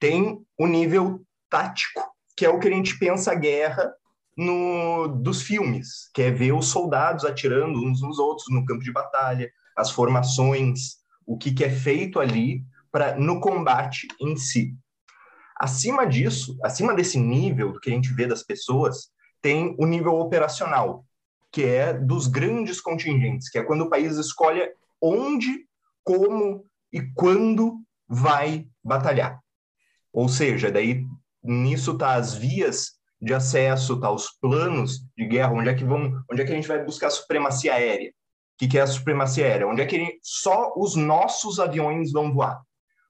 Tem 0.00 0.42
o 0.58 0.66
nível 0.66 1.22
tático, 1.50 2.02
que 2.36 2.44
é 2.44 2.48
o 2.48 2.58
que 2.58 2.68
a 2.68 2.70
gente 2.70 2.98
pensa 2.98 3.32
a 3.32 3.34
guerra 3.34 3.92
no, 4.36 5.06
dos 5.06 5.42
filmes, 5.42 6.10
que 6.12 6.22
é 6.22 6.30
ver 6.30 6.52
os 6.52 6.68
soldados 6.68 7.24
atirando 7.24 7.78
uns 7.78 8.00
nos 8.00 8.18
outros 8.18 8.46
no 8.50 8.64
campo 8.64 8.82
de 8.82 8.90
batalha, 8.92 9.50
as 9.76 9.90
formações, 9.90 10.96
o 11.26 11.36
que, 11.36 11.52
que 11.52 11.64
é 11.64 11.70
feito 11.70 12.18
ali 12.18 12.64
para 12.90 13.16
no 13.16 13.40
combate 13.40 14.08
em 14.20 14.36
si. 14.36 14.74
Acima 15.60 16.06
disso, 16.06 16.58
acima 16.64 16.94
desse 16.94 17.18
nível 17.18 17.72
do 17.72 17.80
que 17.80 17.90
a 17.90 17.92
gente 17.92 18.12
vê 18.12 18.26
das 18.26 18.42
pessoas, 18.42 19.12
tem 19.44 19.76
o 19.78 19.84
nível 19.84 20.14
operacional, 20.14 21.04
que 21.52 21.62
é 21.64 21.92
dos 21.92 22.26
grandes 22.26 22.80
contingentes, 22.80 23.50
que 23.50 23.58
é 23.58 23.62
quando 23.62 23.82
o 23.82 23.90
país 23.90 24.16
escolhe 24.16 24.72
onde, 24.98 25.66
como 26.02 26.64
e 26.90 27.02
quando 27.14 27.78
vai 28.08 28.66
batalhar. 28.82 29.38
Ou 30.10 30.30
seja, 30.30 30.72
daí 30.72 31.04
nisso 31.42 31.98
tá 31.98 32.14
as 32.14 32.32
vias 32.32 32.92
de 33.20 33.34
acesso, 33.34 34.00
tá 34.00 34.10
os 34.10 34.30
planos 34.30 35.00
de 35.14 35.26
guerra, 35.26 35.52
onde 35.52 35.68
é 35.68 35.74
que 35.74 35.84
vão, 35.84 36.24
onde 36.32 36.40
é 36.40 36.44
que 36.46 36.52
a 36.52 36.56
gente 36.56 36.68
vai 36.68 36.82
buscar 36.82 37.08
a 37.08 37.10
supremacia 37.10 37.74
aérea? 37.74 38.08
O 38.08 38.12
que, 38.60 38.66
que 38.66 38.78
é 38.78 38.80
a 38.80 38.86
supremacia 38.86 39.44
aérea? 39.44 39.68
Onde 39.68 39.82
é 39.82 39.86
que 39.86 39.98
gente, 39.98 40.20
só 40.22 40.72
os 40.74 40.96
nossos 40.96 41.60
aviões 41.60 42.12
vão 42.12 42.32
voar? 42.32 42.62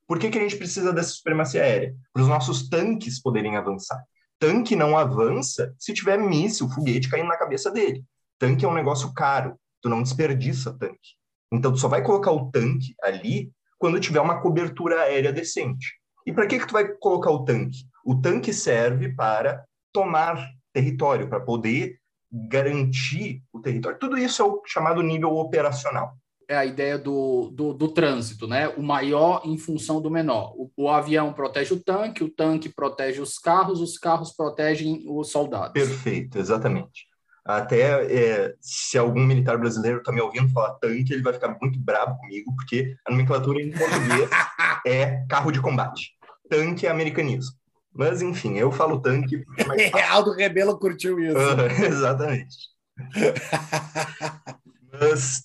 Por 0.04 0.18
que, 0.18 0.30
que 0.30 0.38
a 0.38 0.42
gente 0.42 0.56
precisa 0.56 0.92
dessa 0.92 1.10
supremacia 1.10 1.62
aérea? 1.62 1.94
Para 2.12 2.22
os 2.22 2.28
nossos 2.28 2.68
tanques 2.68 3.22
poderem 3.22 3.56
avançar 3.56 4.04
tanque 4.38 4.76
não 4.76 4.96
avança 4.96 5.74
se 5.78 5.92
tiver 5.92 6.18
míssil, 6.18 6.68
foguete 6.68 7.08
caindo 7.08 7.28
na 7.28 7.36
cabeça 7.36 7.70
dele. 7.70 8.04
Tanque 8.38 8.64
é 8.64 8.68
um 8.68 8.74
negócio 8.74 9.12
caro, 9.14 9.58
tu 9.80 9.88
não 9.88 10.02
desperdiça 10.02 10.76
tanque. 10.78 11.16
Então 11.52 11.72
tu 11.72 11.78
só 11.78 11.88
vai 11.88 12.02
colocar 12.02 12.32
o 12.32 12.50
tanque 12.50 12.94
ali 13.02 13.52
quando 13.78 14.00
tiver 14.00 14.20
uma 14.20 14.40
cobertura 14.40 15.02
aérea 15.02 15.32
decente. 15.32 15.98
E 16.26 16.32
para 16.32 16.46
que 16.46 16.58
que 16.58 16.66
tu 16.66 16.72
vai 16.72 16.88
colocar 16.88 17.30
o 17.30 17.44
tanque? 17.44 17.86
O 18.04 18.20
tanque 18.20 18.52
serve 18.52 19.14
para 19.14 19.64
tomar 19.92 20.50
território, 20.72 21.28
para 21.28 21.40
poder 21.40 21.98
garantir 22.32 23.42
o 23.52 23.60
território. 23.60 23.98
Tudo 23.98 24.18
isso 24.18 24.42
é 24.42 24.44
o 24.44 24.62
chamado 24.66 25.02
nível 25.02 25.36
operacional 25.36 26.16
é 26.48 26.56
a 26.56 26.64
ideia 26.64 26.98
do, 26.98 27.50
do, 27.52 27.72
do, 27.72 27.88
trânsito, 27.88 28.46
né? 28.46 28.68
O 28.68 28.82
maior 28.82 29.42
em 29.44 29.56
função 29.58 30.00
do 30.00 30.10
menor. 30.10 30.54
O, 30.56 30.70
o, 30.76 30.88
avião 30.88 31.32
protege 31.32 31.74
o 31.74 31.80
tanque, 31.80 32.24
o 32.24 32.28
tanque 32.28 32.68
protege 32.68 33.20
os 33.20 33.38
carros, 33.38 33.80
os 33.80 33.98
carros 33.98 34.32
protegem 34.32 35.04
os 35.06 35.30
soldados. 35.30 35.72
Perfeito, 35.72 36.38
exatamente. 36.38 37.06
Até 37.44 38.04
é, 38.06 38.54
se 38.60 38.96
algum 38.96 39.24
militar 39.24 39.58
brasileiro 39.58 39.98
está 39.98 40.10
me 40.10 40.20
ouvindo 40.20 40.52
falar 40.52 40.74
tanque, 40.74 41.12
ele 41.12 41.22
vai 41.22 41.32
ficar 41.34 41.56
muito 41.60 41.78
bravo 41.78 42.16
comigo, 42.18 42.54
porque 42.56 42.96
a 43.06 43.10
nomenclatura 43.10 43.60
em 43.60 43.70
português 43.70 44.30
é 44.86 45.24
carro 45.28 45.50
de 45.50 45.60
combate. 45.60 46.12
Tanque 46.48 46.86
é 46.86 46.90
americanismo. 46.90 47.54
Mas, 47.92 48.22
enfim, 48.22 48.58
eu 48.58 48.72
falo 48.72 49.00
tanque. 49.00 49.44
É, 49.78 50.02
Aldo 50.08 50.32
Rebelo 50.32 50.78
curtiu 50.78 51.20
isso. 51.20 51.36
Uh, 51.36 51.66
exatamente. 51.86 52.56
Mas 54.92 55.44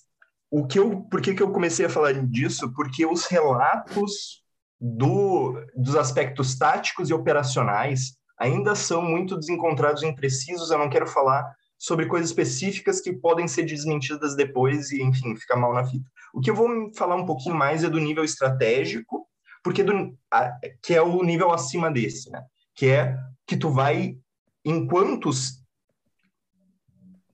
o 0.50 0.66
que 0.66 0.78
eu, 0.78 1.02
por 1.02 1.20
que, 1.20 1.34
que 1.34 1.42
eu 1.42 1.52
comecei 1.52 1.86
a 1.86 1.90
falar 1.90 2.12
disso? 2.26 2.72
Porque 2.74 3.06
os 3.06 3.26
relatos 3.26 4.42
do, 4.80 5.54
dos 5.76 5.94
aspectos 5.94 6.58
táticos 6.58 7.08
e 7.08 7.14
operacionais 7.14 8.16
ainda 8.38 8.74
são 8.74 9.02
muito 9.02 9.38
desencontrados 9.38 10.02
e 10.02 10.06
imprecisos. 10.06 10.70
Eu 10.70 10.78
não 10.78 10.90
quero 10.90 11.06
falar 11.06 11.54
sobre 11.78 12.06
coisas 12.06 12.30
específicas 12.30 13.00
que 13.00 13.12
podem 13.12 13.46
ser 13.46 13.64
desmentidas 13.64 14.34
depois 14.34 14.90
e, 14.90 15.02
enfim, 15.02 15.36
ficar 15.36 15.56
mal 15.56 15.72
na 15.72 15.84
fita. 15.84 16.10
O 16.34 16.40
que 16.40 16.50
eu 16.50 16.54
vou 16.54 16.92
falar 16.94 17.16
um 17.16 17.26
pouquinho 17.26 17.54
mais 17.54 17.84
é 17.84 17.88
do 17.88 18.00
nível 18.00 18.24
estratégico, 18.24 19.26
porque 19.62 19.84
do, 19.84 20.16
a, 20.32 20.52
que 20.82 20.94
é 20.94 21.02
o 21.02 21.22
nível 21.22 21.52
acima 21.52 21.90
desse, 21.90 22.30
né? 22.30 22.42
Que 22.74 22.88
é 22.88 23.16
que 23.46 23.56
tu 23.56 23.70
vai, 23.70 24.16
enquanto 24.64 25.30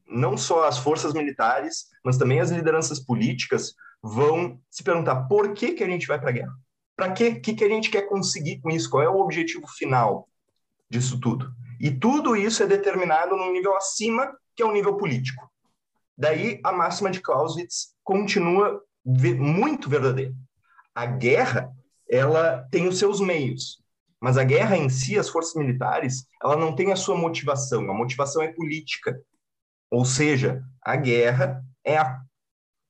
não 0.09 0.37
só 0.37 0.67
as 0.67 0.79
forças 0.79 1.13
militares, 1.13 1.87
mas 2.05 2.17
também 2.17 2.41
as 2.41 2.51
lideranças 2.51 3.01
políticas 3.01 3.75
vão 4.03 4.61
se 4.71 4.83
perguntar 4.83 5.25
por 5.25 5.53
que, 5.53 5.73
que 5.73 5.85
a 5.85 5.89
gente 5.89 6.07
vai 6.07 6.21
para 6.21 6.31
a 6.31 6.33
guerra? 6.33 6.53
Para 6.95 7.13
quê? 7.13 7.29
O 7.29 7.41
que, 7.41 7.55
que 7.55 7.65
a 7.65 7.69
gente 7.69 7.91
quer 7.91 8.03
conseguir 8.03 8.61
com 8.61 8.71
isso? 8.71 8.89
Qual 8.89 9.03
é 9.03 9.09
o 9.09 9.21
objetivo 9.21 9.67
final 9.69 10.29
disso 10.89 11.21
tudo? 11.21 11.53
E 11.79 11.91
tudo 11.91 12.37
isso 12.37 12.63
é 12.63 12.67
determinado 12.67 13.37
num 13.37 13.53
nível 13.53 13.77
acima, 13.77 14.33
que 14.55 14.63
é 14.63 14.67
o 14.67 14.73
nível 14.73 14.97
político. 14.97 15.51
Daí 16.17 16.59
a 16.65 16.73
máxima 16.73 17.11
de 17.11 17.21
Clausewitz 17.21 17.95
continua 18.03 18.81
muito 19.05 19.91
verdadeira. 19.91 20.33
A 20.95 21.05
guerra, 21.05 21.71
ela 22.09 22.67
tem 22.71 22.89
os 22.89 22.99
seus 22.99 23.21
meios, 23.21 23.83
mas 24.19 24.39
a 24.39 24.45
guerra 24.45 24.77
em 24.77 24.89
si, 24.89 25.19
as 25.19 25.29
forças 25.29 25.55
militares, 25.55 26.27
ela 26.43 26.57
não 26.57 26.75
tem 26.75 26.91
a 26.91 26.97
sua 26.97 27.17
motivação. 27.17 27.91
A 27.91 27.95
motivação 27.95 28.43
é 28.43 28.49
política. 28.49 29.21
Ou 29.91 30.05
seja, 30.05 30.63
a 30.83 30.97
guerra 30.97 31.63
é 31.85 31.97
a 31.97 32.21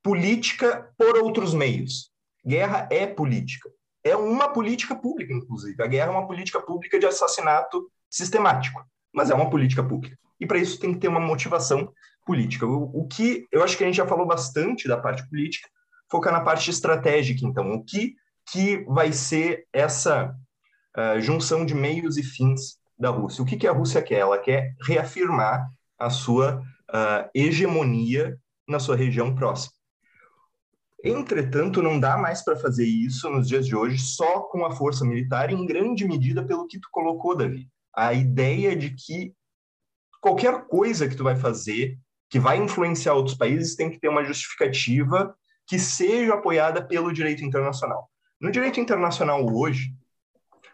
política 0.02 0.90
por 0.96 1.16
outros 1.18 1.52
meios. 1.52 2.10
Guerra 2.46 2.88
é 2.90 3.06
política. 3.06 3.68
É 4.04 4.16
uma 4.16 4.52
política 4.52 4.94
pública, 4.94 5.32
inclusive. 5.32 5.82
A 5.82 5.86
guerra 5.86 6.08
é 6.08 6.10
uma 6.10 6.26
política 6.26 6.60
pública 6.60 6.98
de 6.98 7.06
assassinato 7.06 7.90
sistemático, 8.08 8.80
mas 9.12 9.30
é 9.30 9.34
uma 9.34 9.50
política 9.50 9.82
pública. 9.82 10.16
E 10.38 10.46
para 10.46 10.58
isso 10.58 10.78
tem 10.78 10.92
que 10.92 11.00
ter 11.00 11.08
uma 11.08 11.20
motivação 11.20 11.92
política. 12.24 12.66
O, 12.66 13.00
o, 13.00 13.08
que 13.08 13.46
eu 13.50 13.62
acho 13.64 13.76
que 13.76 13.82
a 13.82 13.86
gente 13.86 13.96
já 13.96 14.06
falou 14.06 14.26
bastante 14.26 14.86
da 14.86 14.96
parte 14.96 15.28
política, 15.28 15.68
focar 16.10 16.32
na 16.32 16.40
parte 16.40 16.70
estratégica, 16.70 17.44
então. 17.44 17.72
O 17.72 17.84
que, 17.84 18.14
que 18.50 18.84
vai 18.88 19.12
ser 19.12 19.66
essa 19.72 20.34
uh, 20.96 21.20
junção 21.20 21.66
de 21.66 21.74
meios 21.74 22.16
e 22.16 22.22
fins 22.22 22.78
da 22.98 23.10
Rússia? 23.10 23.42
O 23.42 23.46
que, 23.46 23.56
que 23.56 23.66
a 23.66 23.72
Rússia 23.72 24.02
quer? 24.02 24.20
Ela 24.20 24.38
quer 24.38 24.74
reafirmar 24.82 25.68
a 25.98 26.10
sua 26.10 26.62
uh, 26.96 27.28
hegemonia 27.34 28.38
na 28.66 28.78
sua 28.78 28.96
região 28.96 29.34
próxima. 29.34 29.74
Entretanto, 31.04 31.82
não 31.82 32.00
dá 32.00 32.16
mais 32.16 32.42
para 32.42 32.56
fazer 32.56 32.86
isso 32.86 33.28
nos 33.30 33.46
dias 33.46 33.66
de 33.66 33.76
hoje 33.76 33.98
só 33.98 34.40
com 34.40 34.64
a 34.64 34.74
força 34.74 35.04
militar, 35.04 35.50
em 35.50 35.66
grande 35.66 36.04
medida 36.04 36.44
pelo 36.44 36.66
que 36.66 36.80
tu 36.80 36.88
colocou, 36.90 37.36
Davi. 37.36 37.68
A 37.94 38.12
ideia 38.12 38.74
de 38.74 38.90
que 38.90 39.32
qualquer 40.20 40.66
coisa 40.66 41.08
que 41.08 41.14
tu 41.14 41.22
vai 41.22 41.36
fazer 41.36 41.98
que 42.28 42.40
vai 42.40 42.56
influenciar 42.56 43.14
outros 43.14 43.36
países 43.36 43.76
tem 43.76 43.88
que 43.88 44.00
ter 44.00 44.08
uma 44.08 44.24
justificativa 44.24 45.36
que 45.66 45.78
seja 45.78 46.34
apoiada 46.34 46.84
pelo 46.84 47.12
direito 47.12 47.44
internacional. 47.44 48.10
No 48.40 48.50
direito 48.50 48.80
internacional 48.80 49.46
hoje, 49.48 49.94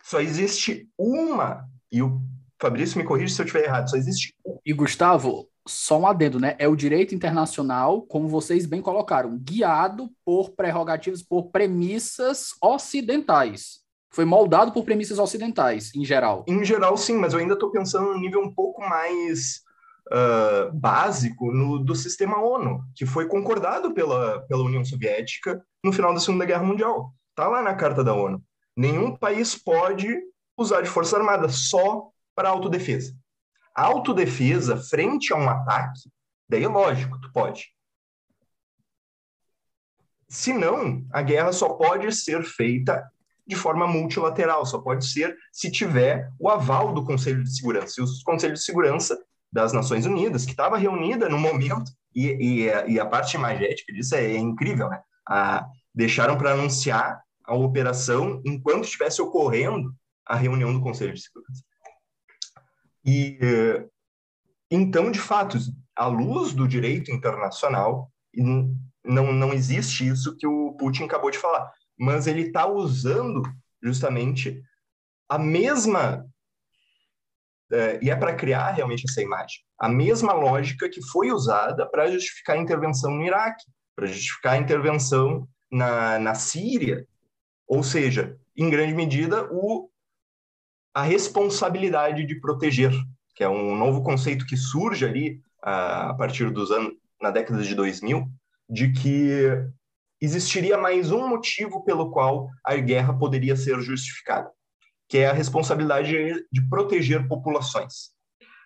só 0.02 0.20
existe 0.20 0.88
uma, 0.98 1.68
e 1.90 2.02
o 2.02 2.20
Fabrício 2.60 2.98
me 2.98 3.04
corrige 3.04 3.34
se 3.34 3.42
eu 3.42 3.44
estiver 3.44 3.64
errado, 3.64 3.90
só 3.90 3.96
existe. 3.96 4.34
E 4.64 4.72
Gustavo, 4.72 5.48
só 5.66 5.98
um 5.98 6.06
adendo, 6.06 6.40
né? 6.40 6.56
É 6.58 6.66
o 6.66 6.76
direito 6.76 7.14
internacional, 7.14 8.02
como 8.02 8.28
vocês 8.28 8.66
bem 8.66 8.80
colocaram, 8.80 9.38
guiado 9.38 10.10
por 10.24 10.50
prerrogativas, 10.50 11.22
por 11.22 11.50
premissas 11.50 12.50
ocidentais. 12.60 13.80
Foi 14.10 14.24
moldado 14.24 14.72
por 14.72 14.84
premissas 14.84 15.18
ocidentais, 15.18 15.94
em 15.94 16.04
geral. 16.04 16.44
Em 16.46 16.64
geral, 16.64 16.96
sim, 16.96 17.16
mas 17.16 17.32
eu 17.32 17.38
ainda 17.38 17.54
estou 17.54 17.70
pensando 17.70 18.12
no 18.12 18.20
nível 18.20 18.42
um 18.42 18.52
pouco 18.52 18.82
mais 18.82 19.62
uh, 20.08 20.72
básico 20.74 21.52
no, 21.52 21.78
do 21.78 21.94
sistema 21.94 22.38
ONU, 22.38 22.84
que 22.94 23.06
foi 23.06 23.26
concordado 23.26 23.94
pela, 23.94 24.40
pela 24.42 24.64
União 24.64 24.84
Soviética 24.84 25.64
no 25.82 25.92
final 25.92 26.12
da 26.12 26.20
Segunda 26.20 26.44
Guerra 26.44 26.64
Mundial. 26.64 27.14
Está 27.30 27.48
lá 27.48 27.62
na 27.62 27.74
Carta 27.74 28.04
da 28.04 28.12
ONU. 28.12 28.42
Nenhum 28.76 29.16
país 29.16 29.54
pode 29.54 30.14
usar 30.58 30.82
de 30.82 30.88
força 30.88 31.16
armada, 31.16 31.48
só 31.48 32.08
para 32.34 32.50
autodefesa. 32.50 33.14
Autodefesa 33.74 34.76
frente 34.76 35.32
a 35.32 35.36
um 35.36 35.48
ataque 35.48 36.10
Daí, 36.52 36.66
lógico, 36.66 37.18
tu 37.18 37.32
pode. 37.32 37.72
Se 40.28 40.52
não, 40.52 41.02
a 41.10 41.22
guerra 41.22 41.50
só 41.50 41.70
pode 41.70 42.14
ser 42.14 42.44
feita 42.44 43.02
de 43.46 43.56
forma 43.56 43.86
multilateral, 43.86 44.66
só 44.66 44.78
pode 44.78 45.06
ser 45.06 45.34
se 45.50 45.70
tiver 45.70 46.30
o 46.38 46.50
aval 46.50 46.92
do 46.92 47.06
Conselho 47.06 47.42
de 47.42 47.56
Segurança. 47.56 47.94
E 47.98 48.04
o 48.04 48.06
Conselho 48.22 48.52
de 48.52 48.62
Segurança 48.62 49.18
das 49.50 49.72
Nações 49.72 50.04
Unidas, 50.04 50.44
que 50.44 50.50
estava 50.50 50.76
reunida 50.76 51.26
no 51.26 51.38
momento, 51.38 51.90
e, 52.14 52.26
e, 52.28 52.92
e, 52.92 53.00
a 53.00 53.06
parte 53.06 53.34
imagética 53.34 53.90
disso 53.90 54.14
é, 54.14 54.22
é 54.22 54.36
incrível, 54.36 54.90
né? 54.90 55.00
A, 55.26 55.66
deixaram 55.94 56.36
para 56.36 56.52
anunciar 56.52 57.22
a 57.46 57.54
operação 57.54 58.42
enquanto 58.44 58.84
estivesse 58.84 59.22
ocorrendo 59.22 59.94
a 60.26 60.36
reunião 60.36 60.70
do 60.70 60.82
Conselho 60.82 61.14
de 61.14 61.22
Segurança. 61.22 61.64
E 63.04 63.38
então, 64.70 65.10
de 65.10 65.18
fato, 65.18 65.58
à 65.94 66.06
luz 66.06 66.54
do 66.54 66.66
direito 66.66 67.10
internacional, 67.10 68.10
não, 69.04 69.32
não 69.32 69.52
existe 69.52 70.06
isso 70.08 70.36
que 70.36 70.46
o 70.46 70.72
Putin 70.74 71.04
acabou 71.04 71.30
de 71.30 71.38
falar, 71.38 71.70
mas 71.98 72.26
ele 72.26 72.42
está 72.42 72.66
usando 72.66 73.42
justamente 73.82 74.62
a 75.28 75.38
mesma 75.38 76.26
é, 77.70 77.98
e 78.02 78.10
é 78.10 78.16
para 78.16 78.34
criar 78.34 78.70
realmente 78.70 79.04
essa 79.08 79.22
imagem. 79.22 79.60
A 79.78 79.88
mesma 79.88 80.32
lógica 80.34 80.88
que 80.90 81.02
foi 81.06 81.32
usada 81.32 81.86
para 81.86 82.10
justificar 82.10 82.56
a 82.56 82.60
intervenção 82.60 83.10
no 83.10 83.24
Iraque, 83.24 83.64
para 83.96 84.06
justificar 84.06 84.54
a 84.54 84.58
intervenção 84.58 85.48
na, 85.70 86.18
na 86.18 86.34
Síria, 86.34 87.06
ou 87.66 87.82
seja, 87.82 88.38
em 88.54 88.68
grande 88.68 88.94
medida, 88.94 89.48
o, 89.50 89.88
a 90.94 91.02
responsabilidade 91.02 92.26
de 92.26 92.40
proteger, 92.40 92.92
que 93.34 93.42
é 93.42 93.48
um 93.48 93.76
novo 93.76 94.02
conceito 94.02 94.46
que 94.46 94.56
surge 94.56 95.04
ali 95.04 95.40
a, 95.62 96.10
a 96.10 96.14
partir 96.14 96.50
dos 96.50 96.70
anos, 96.70 96.94
na 97.20 97.30
década 97.30 97.62
de 97.62 97.74
2000, 97.74 98.28
de 98.68 98.92
que 98.92 99.38
existiria 100.20 100.76
mais 100.76 101.10
um 101.10 101.28
motivo 101.28 101.84
pelo 101.84 102.10
qual 102.10 102.48
a 102.64 102.74
guerra 102.76 103.12
poderia 103.12 103.56
ser 103.56 103.80
justificada 103.80 104.50
que 105.12 105.18
é 105.18 105.26
a 105.28 105.34
responsabilidade 105.34 106.42
de 106.50 106.68
proteger 106.70 107.28
populações. 107.28 108.12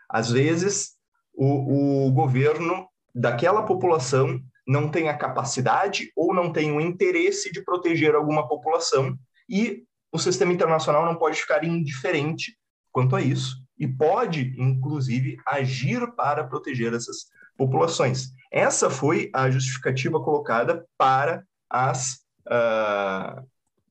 Às 0.09 0.31
vezes, 0.31 0.93
o, 1.35 2.07
o 2.07 2.13
governo 2.13 2.87
daquela 3.13 3.65
população 3.65 4.41
não 4.65 4.89
tem 4.89 5.09
a 5.09 5.19
capacidade 5.19 6.13
ou 6.15 6.33
não 6.33 6.53
tem 6.53 6.71
o 6.71 6.81
interesse 6.81 7.51
de 7.51 7.65
proteger 7.65 8.15
alguma 8.15 8.47
população 8.47 9.19
e 9.49 9.83
o 10.13 10.19
sistema 10.19 10.53
internacional 10.53 11.05
não 11.05 11.17
pode 11.17 11.41
ficar 11.41 11.65
indiferente 11.65 12.57
quanto 12.93 13.15
a 13.17 13.21
isso 13.21 13.57
e 13.79 13.87
pode, 13.87 14.55
inclusive, 14.59 15.37
agir 15.47 16.15
para 16.15 16.45
proteger 16.45 16.95
essas 16.95 17.27
populações. 17.57 18.33
Essa 18.51 18.89
foi 18.89 19.31
a 19.35 19.51
justificativa 19.51 20.21
colocada 20.21 20.87
para 20.97 21.45
as, 21.69 22.25
uh, 22.47 23.41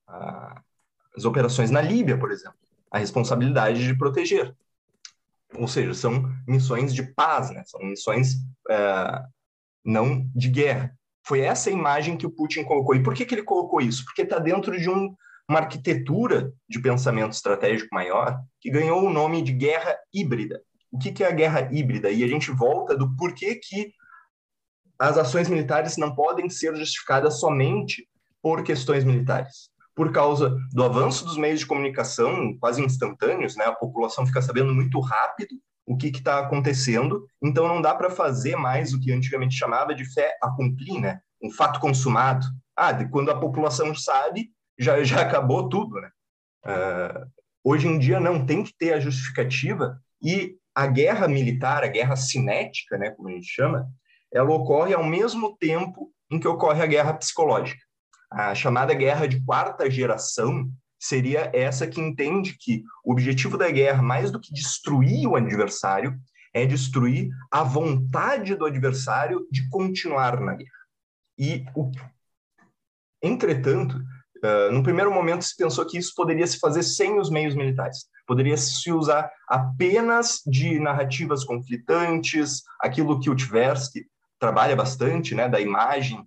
uh, 0.08 0.60
as 1.16 1.24
operações 1.24 1.70
na 1.70 1.80
Líbia, 1.80 2.18
por 2.18 2.32
exemplo, 2.32 2.58
a 2.90 2.98
responsabilidade 2.98 3.86
de 3.86 3.96
proteger. 3.96 4.54
Ou 5.54 5.68
seja, 5.68 5.94
são 5.94 6.24
missões 6.46 6.92
de 6.94 7.02
paz, 7.14 7.50
né? 7.50 7.62
são 7.66 7.80
missões 7.80 8.36
é, 8.68 9.22
não 9.84 10.28
de 10.34 10.50
guerra. 10.50 10.92
Foi 11.24 11.40
essa 11.40 11.70
imagem 11.70 12.16
que 12.16 12.26
o 12.26 12.30
Putin 12.30 12.64
colocou. 12.64 12.94
E 12.94 13.02
por 13.02 13.14
que, 13.14 13.24
que 13.24 13.34
ele 13.34 13.42
colocou 13.42 13.80
isso? 13.80 14.04
Porque 14.04 14.22
está 14.22 14.38
dentro 14.38 14.78
de 14.78 14.90
um, 14.90 15.14
uma 15.48 15.60
arquitetura 15.60 16.52
de 16.68 16.80
pensamento 16.80 17.32
estratégico 17.32 17.94
maior 17.94 18.40
que 18.60 18.70
ganhou 18.70 19.04
o 19.04 19.12
nome 19.12 19.42
de 19.42 19.52
guerra 19.52 19.96
híbrida. 20.12 20.60
O 20.90 20.98
que, 20.98 21.22
é 21.22 21.26
a 21.26 21.32
guerra 21.32 21.68
híbrida? 21.72 22.10
E 22.10 22.24
a 22.24 22.28
gente 22.28 22.50
volta 22.50 22.96
do 22.96 23.14
porquê 23.16 23.56
que 23.56 23.92
as 24.98 25.18
ações 25.18 25.48
militares 25.48 25.96
não 25.96 26.14
podem 26.14 26.48
ser 26.48 26.74
justificadas 26.74 27.38
somente 27.38 28.08
por 28.42 28.62
questões 28.62 29.04
militares 29.04 29.70
por 29.96 30.12
causa 30.12 30.54
do 30.72 30.84
avanço 30.84 31.24
dos 31.24 31.38
meios 31.38 31.60
de 31.60 31.66
comunicação 31.66 32.54
quase 32.60 32.82
instantâneos, 32.82 33.56
né? 33.56 33.64
A 33.64 33.72
população 33.72 34.26
fica 34.26 34.42
sabendo 34.42 34.74
muito 34.74 35.00
rápido 35.00 35.56
o 35.86 35.96
que 35.96 36.08
está 36.08 36.40
acontecendo, 36.40 37.26
então 37.42 37.66
não 37.66 37.80
dá 37.80 37.94
para 37.94 38.10
fazer 38.10 38.56
mais 38.56 38.92
o 38.92 39.00
que 39.00 39.10
antigamente 39.10 39.56
chamava 39.56 39.94
de 39.94 40.04
fé 40.04 40.36
accompli, 40.42 41.00
né? 41.00 41.20
Um 41.42 41.50
fato 41.50 41.80
consumado. 41.80 42.46
Ah, 42.76 42.92
quando 43.06 43.30
a 43.30 43.40
população 43.40 43.94
sabe, 43.94 44.50
já, 44.78 45.02
já 45.02 45.22
acabou 45.22 45.68
tudo, 45.68 46.00
né? 46.00 46.10
Uh, 46.64 47.30
hoje 47.62 47.86
em 47.86 47.98
dia 47.98 48.20
não 48.20 48.44
tem 48.44 48.62
que 48.62 48.74
ter 48.76 48.92
a 48.92 49.00
justificativa 49.00 50.00
e 50.22 50.56
a 50.74 50.86
guerra 50.86 51.26
militar, 51.26 51.82
a 51.82 51.88
guerra 51.88 52.16
cinética, 52.16 52.98
né, 52.98 53.10
como 53.10 53.28
a 53.28 53.32
gente 53.32 53.46
chama, 53.46 53.88
ela 54.32 54.50
ocorre 54.50 54.92
ao 54.92 55.04
mesmo 55.04 55.56
tempo 55.56 56.12
em 56.30 56.38
que 56.38 56.46
ocorre 56.46 56.82
a 56.82 56.86
guerra 56.86 57.14
psicológica. 57.14 57.80
A 58.30 58.54
chamada 58.54 58.92
guerra 58.92 59.26
de 59.26 59.42
quarta 59.42 59.88
geração 59.90 60.70
seria 60.98 61.50
essa 61.54 61.86
que 61.86 62.00
entende 62.00 62.56
que 62.58 62.82
o 63.04 63.12
objetivo 63.12 63.56
da 63.56 63.70
guerra, 63.70 64.02
mais 64.02 64.30
do 64.30 64.40
que 64.40 64.52
destruir 64.52 65.26
o 65.26 65.36
adversário, 65.36 66.18
é 66.52 66.66
destruir 66.66 67.30
a 67.50 67.62
vontade 67.62 68.54
do 68.54 68.66
adversário 68.66 69.46
de 69.50 69.68
continuar 69.70 70.40
na 70.40 70.54
guerra. 70.54 70.70
E, 71.38 71.64
o... 71.74 71.90
entretanto, 73.22 74.02
uh, 74.44 74.72
no 74.72 74.82
primeiro 74.82 75.12
momento 75.12 75.44
se 75.44 75.56
pensou 75.56 75.86
que 75.86 75.98
isso 75.98 76.12
poderia 76.14 76.46
se 76.46 76.58
fazer 76.58 76.82
sem 76.82 77.18
os 77.18 77.30
meios 77.30 77.54
militares. 77.54 78.06
Poderia 78.26 78.56
se 78.56 78.92
usar 78.92 79.30
apenas 79.48 80.40
de 80.46 80.78
narrativas 80.80 81.44
conflitantes, 81.44 82.62
aquilo 82.80 83.20
que 83.20 83.30
o 83.30 83.36
Tversky 83.36 84.06
trabalha 84.38 84.76
bastante, 84.76 85.34
né, 85.34 85.48
da 85.48 85.60
imagem 85.60 86.26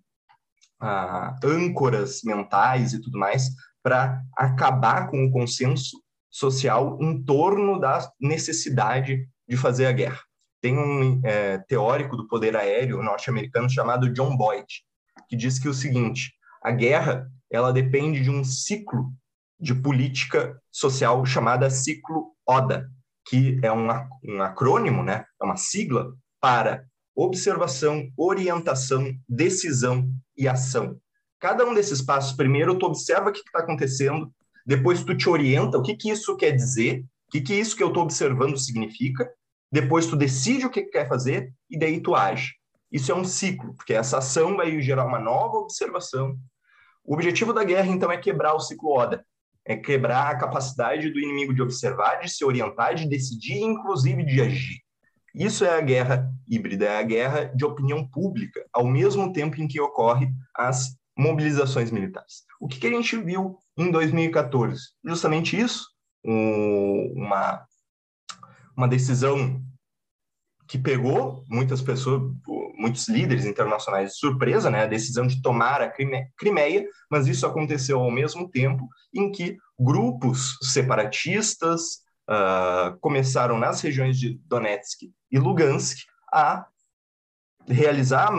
ah, 0.79 1.35
âncoras 1.43 2.21
mentais 2.23 2.93
e 2.93 3.01
tudo 3.01 3.19
mais 3.19 3.49
para 3.83 4.21
acabar 4.35 5.09
com 5.09 5.25
o 5.25 5.31
consenso 5.31 6.01
social 6.29 6.97
em 7.01 7.23
torno 7.23 7.79
da 7.79 8.09
necessidade 8.19 9.27
de 9.47 9.57
fazer 9.57 9.87
a 9.87 9.91
guerra. 9.91 10.19
Tem 10.61 10.77
um 10.77 11.21
é, 11.23 11.57
teórico 11.59 12.17
do 12.17 12.27
poder 12.27 12.55
aéreo 12.55 13.01
norte-americano 13.01 13.69
chamado 13.69 14.11
John 14.11 14.35
Boyd, 14.35 14.67
que 15.27 15.35
diz 15.35 15.57
que 15.57 15.69
o 15.69 15.73
seguinte: 15.73 16.33
a 16.61 16.71
guerra 16.71 17.29
ela 17.51 17.73
depende 17.73 18.21
de 18.21 18.29
um 18.29 18.43
ciclo 18.43 19.11
de 19.59 19.73
política 19.73 20.59
social 20.71 21.25
chamada 21.25 21.69
ciclo 21.69 22.33
ODA, 22.45 22.89
que 23.27 23.59
é 23.61 23.71
um, 23.71 23.87
um 24.23 24.41
acrônimo, 24.41 25.03
né? 25.03 25.25
é 25.41 25.45
uma 25.45 25.57
sigla 25.57 26.13
para 26.39 26.85
observação, 27.15 28.09
orientação, 28.17 29.13
decisão 29.27 30.09
e 30.37 30.47
ação. 30.47 30.97
Cada 31.39 31.65
um 31.65 31.73
desses 31.73 32.01
passos, 32.01 32.35
primeiro 32.35 32.77
tu 32.77 32.85
observa 32.85 33.29
o 33.29 33.33
que 33.33 33.39
está 33.39 33.59
acontecendo, 33.59 34.31
depois 34.65 35.03
tu 35.03 35.15
te 35.15 35.27
orienta, 35.27 35.77
o 35.77 35.81
que, 35.81 35.95
que 35.95 36.09
isso 36.09 36.35
quer 36.37 36.51
dizer, 36.51 37.03
o 37.27 37.31
que, 37.31 37.41
que 37.41 37.53
isso 37.53 37.75
que 37.75 37.83
eu 37.83 37.89
estou 37.89 38.03
observando 38.03 38.57
significa, 38.57 39.29
depois 39.71 40.07
tu 40.07 40.15
decide 40.15 40.65
o 40.65 40.69
que, 40.69 40.83
que 40.83 40.91
quer 40.91 41.07
fazer 41.07 41.53
e 41.69 41.77
daí 41.77 42.01
tu 42.01 42.15
age. 42.15 42.53
Isso 42.91 43.11
é 43.11 43.15
um 43.15 43.23
ciclo, 43.23 43.75
porque 43.75 43.93
essa 43.93 44.17
ação 44.17 44.57
vai 44.57 44.81
gerar 44.81 45.05
uma 45.05 45.19
nova 45.19 45.57
observação. 45.57 46.37
O 47.03 47.13
objetivo 47.13 47.53
da 47.53 47.63
guerra, 47.63 47.87
então, 47.87 48.11
é 48.11 48.17
quebrar 48.17 48.53
o 48.53 48.59
ciclo 48.59 48.91
Oda, 48.91 49.25
é 49.65 49.75
quebrar 49.75 50.31
a 50.31 50.37
capacidade 50.37 51.09
do 51.09 51.19
inimigo 51.19 51.53
de 51.53 51.61
observar, 51.61 52.19
de 52.19 52.29
se 52.29 52.43
orientar, 52.43 52.95
de 52.95 53.07
decidir, 53.07 53.61
inclusive 53.61 54.23
de 54.23 54.41
agir. 54.41 54.79
Isso 55.33 55.63
é 55.63 55.77
a 55.77 55.81
guerra 55.81 56.31
híbrida, 56.47 56.85
é 56.85 56.99
a 56.99 57.03
guerra 57.03 57.45
de 57.45 57.63
opinião 57.63 58.07
pública, 58.07 58.65
ao 58.73 58.85
mesmo 58.85 59.31
tempo 59.31 59.61
em 59.61 59.67
que 59.67 59.79
ocorre 59.79 60.27
as 60.55 60.97
mobilizações 61.17 61.91
militares. 61.91 62.43
O 62.59 62.67
que, 62.67 62.79
que 62.79 62.87
a 62.87 62.91
gente 62.91 63.17
viu 63.17 63.57
em 63.77 63.91
2014? 63.91 64.81
Justamente 65.05 65.59
isso, 65.59 65.85
um, 66.25 67.13
uma, 67.15 67.65
uma 68.75 68.87
decisão 68.87 69.61
que 70.69 70.77
pegou 70.77 71.43
muitas 71.49 71.81
pessoas, 71.81 72.21
muitos 72.77 73.07
líderes 73.09 73.43
internacionais 73.43 74.11
de 74.11 74.17
surpresa, 74.17 74.69
né, 74.69 74.83
a 74.83 74.87
decisão 74.87 75.25
de 75.25 75.41
tomar 75.41 75.81
a 75.81 75.91
Crimeia, 76.37 76.85
mas 77.09 77.27
isso 77.27 77.47
aconteceu 77.47 77.99
ao 77.99 78.11
mesmo 78.11 78.47
tempo 78.47 78.87
em 79.11 79.31
que 79.31 79.57
grupos 79.79 80.57
separatistas 80.61 82.03
uh, 82.29 82.95
começaram 83.01 83.57
nas 83.57 83.81
regiões 83.81 84.19
de 84.19 84.39
Donetsk 84.45 85.11
e 85.31 85.39
Lugansk 85.39 85.97
a 86.31 86.67
realizar 87.67 88.31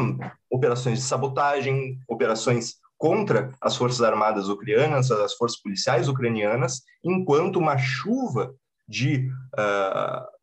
operações 0.48 1.00
de 1.00 1.04
sabotagem, 1.04 1.98
operações 2.08 2.76
contra 2.96 3.52
as 3.60 3.76
forças 3.76 4.02
armadas 4.02 4.48
ucranianas, 4.48 5.10
as 5.10 5.34
forças 5.34 5.60
policiais 5.60 6.08
ucranianas, 6.08 6.82
enquanto 7.02 7.58
uma 7.58 7.76
chuva 7.76 8.54
de 8.86 9.30
uh, 9.58 10.39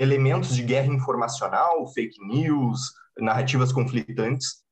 elementos 0.00 0.56
de 0.56 0.62
guerra 0.62 0.92
informacional, 0.92 1.86
fake 1.92 2.16
news, 2.26 2.80
narrativas 3.18 3.72
conflitantes, 3.72 4.64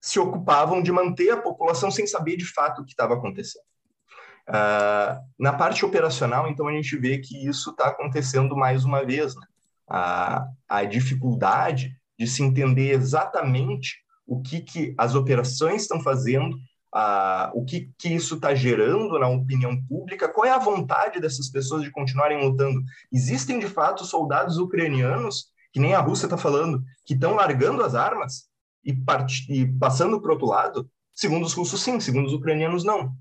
se 0.00 0.20
ocupavam 0.20 0.82
de 0.82 0.92
manter 0.92 1.30
a 1.30 1.40
população 1.40 1.90
sem 1.90 2.06
saber 2.06 2.36
de 2.36 2.44
fato 2.44 2.82
o 2.82 2.84
que 2.84 2.92
estava 2.92 3.14
acontecendo. 3.14 3.64
Uh, 4.48 5.20
na 5.38 5.52
parte 5.52 5.84
operacional, 5.84 6.48
então, 6.48 6.68
a 6.68 6.72
gente 6.72 6.96
vê 6.96 7.18
que 7.18 7.48
isso 7.48 7.70
está 7.70 7.88
acontecendo 7.88 8.56
mais 8.56 8.84
uma 8.84 9.04
vez. 9.04 9.34
Né? 9.34 9.42
a, 9.88 10.46
a 10.68 10.84
dificuldade 10.84 11.96
de 12.18 12.26
se 12.26 12.42
entender 12.42 12.90
exatamente 12.90 13.96
o 14.26 14.42
que, 14.42 14.60
que 14.60 14.94
as 14.98 15.14
operações 15.14 15.82
estão 15.82 16.00
fazendo, 16.00 16.56
a, 16.92 17.50
o 17.54 17.64
que, 17.64 17.90
que 17.98 18.08
isso 18.08 18.36
está 18.36 18.54
gerando 18.54 19.18
na 19.18 19.28
opinião 19.28 19.80
pública, 19.84 20.28
qual 20.28 20.46
é 20.46 20.50
a 20.50 20.58
vontade 20.58 21.20
dessas 21.20 21.48
pessoas 21.48 21.82
de 21.82 21.90
continuarem 21.90 22.42
lutando. 22.42 22.82
Existem, 23.12 23.58
de 23.58 23.66
fato, 23.66 24.04
soldados 24.04 24.58
ucranianos, 24.58 25.46
que 25.72 25.80
nem 25.80 25.94
a 25.94 26.00
Rússia 26.00 26.26
está 26.26 26.38
falando, 26.38 26.82
que 27.04 27.14
estão 27.14 27.34
largando 27.34 27.82
as 27.82 27.94
armas 27.94 28.44
e, 28.84 28.96
e 29.48 29.66
passando 29.78 30.20
para 30.20 30.30
o 30.30 30.32
outro 30.32 30.48
lado? 30.48 30.90
Segundo 31.14 31.44
os 31.44 31.52
russos, 31.52 31.82
sim, 31.82 31.98
segundo 32.00 32.26
os 32.26 32.32
ucranianos, 32.32 32.84
não. 32.84 33.12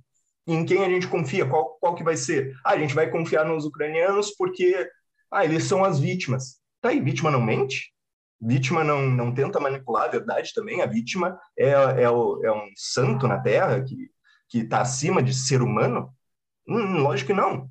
E 0.46 0.54
em 0.54 0.66
quem 0.66 0.86
a 0.86 0.90
gente 0.90 1.08
confia? 1.08 1.46
Qual, 1.46 1.78
qual 1.80 1.96
que 1.96 2.04
vai 2.04 2.16
ser? 2.16 2.56
Ah, 2.64 2.72
a 2.72 2.78
gente 2.78 2.94
vai 2.94 3.10
confiar 3.10 3.46
nos 3.46 3.66
ucranianos 3.66 4.32
porque 4.38 4.88
ah, 5.32 5.44
eles 5.44 5.66
são 5.66 5.84
as 5.84 6.00
vítimas. 6.00 6.62
Tá 6.80 6.90
aí, 6.90 7.02
vítima 7.02 7.30
não 7.30 7.42
mente? 7.42 7.92
Vítima 8.40 8.84
não, 8.84 9.10
não 9.10 9.34
tenta 9.34 9.60
manipular 9.60 10.06
a 10.06 10.12
verdade 10.12 10.54
também? 10.54 10.82
A 10.82 10.86
vítima 10.86 11.40
é, 11.58 11.72
é, 12.04 12.10
o, 12.10 12.44
é 12.44 12.52
um 12.52 12.70
santo 12.76 13.28
na 13.28 13.40
Terra 13.40 13.84
que 13.84 14.12
está 14.60 14.82
acima 14.82 15.24
de 15.24 15.34
ser 15.34 15.62
humano? 15.62 16.14
Hum, 16.68 16.98
lógico 16.98 17.28
que 17.28 17.34
não. 17.34 17.70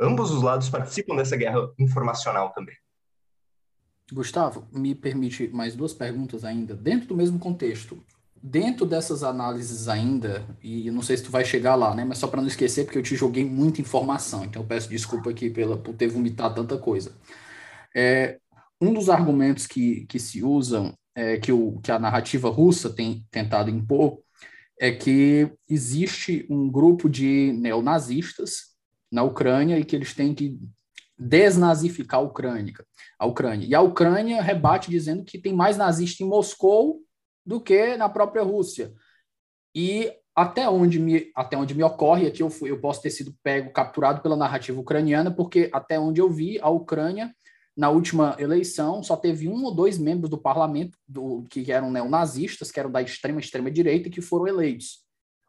Ambos 0.00 0.30
os 0.30 0.42
lados 0.42 0.68
participam 0.68 1.16
dessa 1.16 1.36
guerra 1.36 1.58
informacional 1.78 2.52
também. 2.52 2.74
Gustavo, 4.12 4.66
me 4.72 4.94
permite 4.94 5.48
mais 5.48 5.74
duas 5.74 5.92
perguntas 5.92 6.44
ainda, 6.44 6.74
dentro 6.74 7.08
do 7.08 7.16
mesmo 7.16 7.38
contexto. 7.38 8.02
Dentro 8.42 8.84
dessas 8.84 9.22
análises 9.22 9.88
ainda, 9.88 10.44
e 10.62 10.90
não 10.90 11.00
sei 11.00 11.16
se 11.16 11.22
tu 11.24 11.30
vai 11.30 11.46
chegar 11.46 11.74
lá, 11.76 11.94
né? 11.94 12.04
Mas 12.04 12.18
só 12.18 12.28
para 12.28 12.42
não 12.42 12.48
esquecer, 12.48 12.84
porque 12.84 12.98
eu 12.98 13.02
te 13.02 13.16
joguei 13.16 13.42
muita 13.42 13.80
informação, 13.80 14.44
então 14.44 14.60
eu 14.60 14.68
peço 14.68 14.90
desculpa 14.90 15.30
aqui 15.30 15.48
pela, 15.48 15.78
por 15.78 15.94
ter 15.94 16.08
vomitado 16.08 16.54
tanta 16.54 16.76
coisa. 16.76 17.16
É, 17.96 18.38
um 18.84 18.92
dos 18.92 19.08
argumentos 19.08 19.66
que, 19.66 20.06
que 20.06 20.18
se 20.18 20.42
usam, 20.42 20.94
é, 21.14 21.38
que, 21.38 21.52
o, 21.52 21.80
que 21.80 21.90
a 21.90 21.98
narrativa 21.98 22.50
russa 22.50 22.90
tem 22.90 23.26
tentado 23.30 23.70
impor, 23.70 24.20
é 24.78 24.90
que 24.92 25.50
existe 25.68 26.46
um 26.50 26.70
grupo 26.70 27.08
de 27.08 27.52
neonazistas 27.52 28.74
na 29.10 29.22
Ucrânia 29.22 29.78
e 29.78 29.84
que 29.84 29.94
eles 29.94 30.12
têm 30.12 30.34
que 30.34 30.58
desnazificar 31.16 32.20
a 32.20 32.22
Ucrânia, 32.24 32.74
a 33.18 33.26
Ucrânia. 33.26 33.66
E 33.66 33.74
a 33.74 33.80
Ucrânia 33.80 34.42
rebate 34.42 34.90
dizendo 34.90 35.24
que 35.24 35.38
tem 35.38 35.52
mais 35.52 35.76
nazista 35.76 36.22
em 36.22 36.26
Moscou 36.26 37.00
do 37.46 37.60
que 37.60 37.96
na 37.96 38.08
própria 38.08 38.42
Rússia. 38.42 38.92
E 39.74 40.12
até 40.34 40.68
onde 40.68 40.98
me, 40.98 41.30
até 41.34 41.56
onde 41.56 41.74
me 41.74 41.84
ocorre, 41.84 42.26
aqui 42.26 42.42
eu, 42.42 42.50
fui, 42.50 42.70
eu 42.70 42.80
posso 42.80 43.00
ter 43.00 43.10
sido 43.10 43.32
pego, 43.42 43.72
capturado 43.72 44.20
pela 44.20 44.36
narrativa 44.36 44.80
ucraniana, 44.80 45.30
porque 45.30 45.70
até 45.72 45.98
onde 45.98 46.20
eu 46.20 46.28
vi, 46.28 46.58
a 46.60 46.68
Ucrânia, 46.68 47.32
na 47.76 47.90
última 47.90 48.36
eleição, 48.38 49.02
só 49.02 49.16
teve 49.16 49.48
um 49.48 49.64
ou 49.64 49.74
dois 49.74 49.98
membros 49.98 50.30
do 50.30 50.38
parlamento 50.38 50.96
do, 51.08 51.44
que 51.50 51.70
eram 51.72 51.90
neonazistas, 51.90 52.70
que 52.70 52.78
eram 52.78 52.90
da 52.90 53.02
extrema, 53.02 53.40
extrema 53.40 53.70
direita, 53.70 54.08
que 54.08 54.20
foram 54.20 54.46
eleitos. 54.46 55.02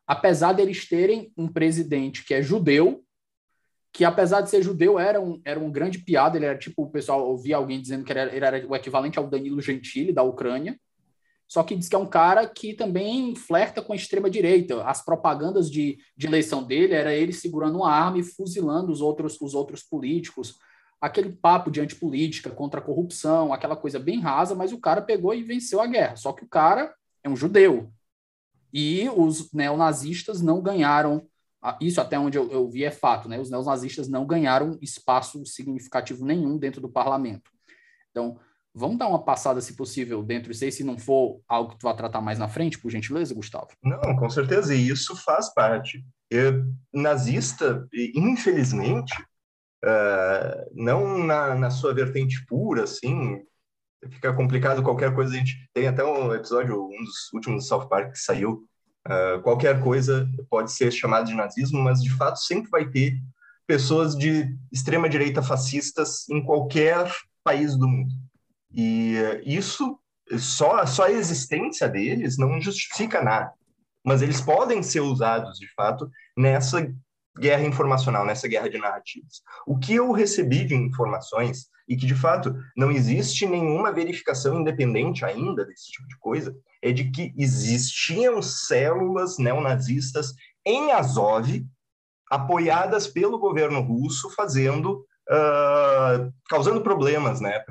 Apesar 0.07 0.53
deles 0.53 0.87
terem 0.87 1.31
um 1.37 1.47
presidente 1.47 2.25
que 2.25 2.33
é 2.33 2.41
judeu, 2.41 3.03
que 3.93 4.03
apesar 4.03 4.41
de 4.41 4.49
ser 4.49 4.61
judeu, 4.61 4.99
era 4.99 5.21
um, 5.21 5.39
era 5.45 5.59
um 5.59 5.71
grande 5.71 5.99
piada, 5.99 6.37
ele 6.37 6.45
era 6.45 6.57
tipo, 6.57 6.83
o 6.83 6.89
pessoal 6.89 7.27
ouvia 7.27 7.57
alguém 7.57 7.81
dizendo 7.81 8.03
que 8.03 8.11
ele 8.11 8.19
era, 8.19 8.35
ele 8.35 8.45
era 8.45 8.67
o 8.67 8.75
equivalente 8.75 9.17
ao 9.17 9.27
Danilo 9.27 9.61
Gentili, 9.61 10.11
da 10.11 10.23
Ucrânia, 10.23 10.77
só 11.47 11.63
que 11.63 11.75
diz 11.75 11.87
que 11.87 11.95
é 11.95 11.99
um 11.99 12.07
cara 12.07 12.47
que 12.47 12.73
também 12.73 13.35
flerta 13.35 13.81
com 13.81 13.93
a 13.93 13.95
extrema-direita. 13.95 14.83
As 14.83 15.03
propagandas 15.05 15.69
de, 15.69 15.97
de 16.17 16.27
eleição 16.27 16.63
dele 16.63 16.93
era 16.93 17.13
ele 17.13 17.31
segurando 17.31 17.77
uma 17.77 17.91
arma 17.91 18.17
e 18.17 18.23
fuzilando 18.23 18.91
os 18.91 18.99
outros, 18.99 19.39
os 19.39 19.53
outros 19.53 19.83
políticos. 19.83 20.55
Aquele 21.05 21.31
papo 21.31 21.69
de 21.69 21.79
antipolítica, 21.79 22.49
contra 22.49 22.79
a 22.79 22.83
corrupção, 22.83 23.53
aquela 23.53 23.75
coisa 23.75 23.99
bem 23.99 24.19
rasa, 24.19 24.55
mas 24.55 24.73
o 24.73 24.79
cara 24.79 25.03
pegou 25.03 25.35
e 25.35 25.43
venceu 25.43 25.79
a 25.79 25.85
guerra. 25.85 26.15
Só 26.15 26.33
que 26.33 26.43
o 26.43 26.47
cara 26.47 26.95
é 27.23 27.29
um 27.29 27.35
judeu. 27.35 27.91
E 28.73 29.07
os 29.15 29.53
neonazistas 29.53 30.41
não 30.41 30.63
ganharam 30.63 31.27
isso 31.79 32.01
até 32.01 32.17
onde 32.17 32.39
eu, 32.39 32.51
eu 32.51 32.67
vi 32.67 32.83
é 32.83 32.89
fato, 32.89 33.29
né? 33.29 33.39
Os 33.39 33.51
neonazistas 33.51 34.07
não 34.07 34.25
ganharam 34.25 34.79
espaço 34.81 35.45
significativo 35.45 36.25
nenhum 36.25 36.57
dentro 36.57 36.81
do 36.81 36.89
parlamento. 36.89 37.51
Então, 38.09 38.39
vamos 38.73 38.97
dar 38.97 39.07
uma 39.07 39.23
passada, 39.23 39.61
se 39.61 39.75
possível, 39.75 40.23
dentro 40.23 40.51
disso 40.51 40.63
aí, 40.63 40.71
se 40.71 40.83
não 40.83 40.97
for 40.97 41.39
algo 41.47 41.71
que 41.71 41.77
tu 41.77 41.83
vai 41.83 41.95
tratar 41.95 42.19
mais 42.19 42.39
na 42.39 42.47
frente, 42.47 42.79
por 42.79 42.89
gentileza, 42.89 43.35
Gustavo? 43.35 43.67
Não, 43.83 44.15
com 44.15 44.29
certeza, 44.29 44.73
e 44.73 44.87
isso 44.87 45.15
faz 45.15 45.53
parte. 45.53 46.03
Eu, 46.31 46.65
nazista, 46.91 47.87
infelizmente, 47.93 49.13
uh, 49.85 50.71
não 50.73 51.23
na, 51.23 51.55
na 51.55 51.69
sua 51.69 51.93
vertente 51.93 52.45
pura, 52.45 52.83
assim, 52.83 53.41
fica 54.09 54.33
complicado 54.33 54.83
qualquer 54.83 55.13
coisa. 55.13 55.33
A 55.33 55.37
gente 55.37 55.69
tem 55.73 55.87
até 55.87 56.03
um 56.03 56.33
episódio, 56.33 56.85
um 56.85 57.03
dos 57.03 57.31
últimos 57.33 57.63
do 57.63 57.67
South 57.67 57.87
Park 57.87 58.11
que 58.13 58.19
saiu, 58.19 58.67
Uh, 59.07 59.39
qualquer 59.43 59.79
coisa 59.83 60.27
pode 60.49 60.71
ser 60.71 60.91
chamada 60.91 61.25
de 61.25 61.35
nazismo, 61.35 61.79
mas 61.79 62.01
de 62.01 62.09
fato 62.09 62.39
sempre 62.39 62.71
vai 62.71 62.89
ter 62.89 63.21
pessoas 63.67 64.17
de 64.17 64.57
extrema 64.71 65.07
direita 65.07 65.43
fascistas 65.43 66.27
em 66.27 66.43
qualquer 66.43 67.13
país 67.43 67.77
do 67.77 67.87
mundo. 67.87 68.11
E 68.73 69.15
uh, 69.15 69.41
isso 69.47 69.99
só 70.39 70.83
só 70.87 71.03
a 71.05 71.11
existência 71.11 71.87
deles 71.87 72.35
não 72.35 72.59
justifica 72.59 73.21
nada, 73.21 73.53
mas 74.03 74.23
eles 74.23 74.41
podem 74.41 74.81
ser 74.81 75.01
usados 75.01 75.59
de 75.59 75.71
fato 75.75 76.09
nessa 76.35 76.91
guerra 77.37 77.65
informacional, 77.65 78.25
nessa 78.25 78.47
guerra 78.47 78.69
de 78.69 78.77
narrativas. 78.77 79.41
O 79.65 79.77
que 79.77 79.95
eu 79.95 80.11
recebi 80.11 80.65
de 80.65 80.75
informações 80.75 81.67
e 81.87 81.95
que 81.95 82.05
de 82.05 82.15
fato 82.15 82.55
não 82.75 82.91
existe 82.91 83.45
nenhuma 83.45 83.91
verificação 83.91 84.59
independente 84.59 85.23
ainda 85.23 85.65
desse 85.65 85.91
tipo 85.91 86.07
de 86.07 86.17
coisa, 86.17 86.55
é 86.81 86.91
de 86.91 87.11
que 87.11 87.33
existiam 87.37 88.41
células 88.41 89.37
neonazistas 89.37 90.33
em 90.65 90.91
Azov, 90.91 91.63
apoiadas 92.29 93.07
pelo 93.07 93.37
governo 93.37 93.81
russo, 93.81 94.31
fazendo, 94.31 95.05
uh, 95.29 96.33
causando 96.49 96.81
problemas 96.81 97.39
né, 97.39 97.63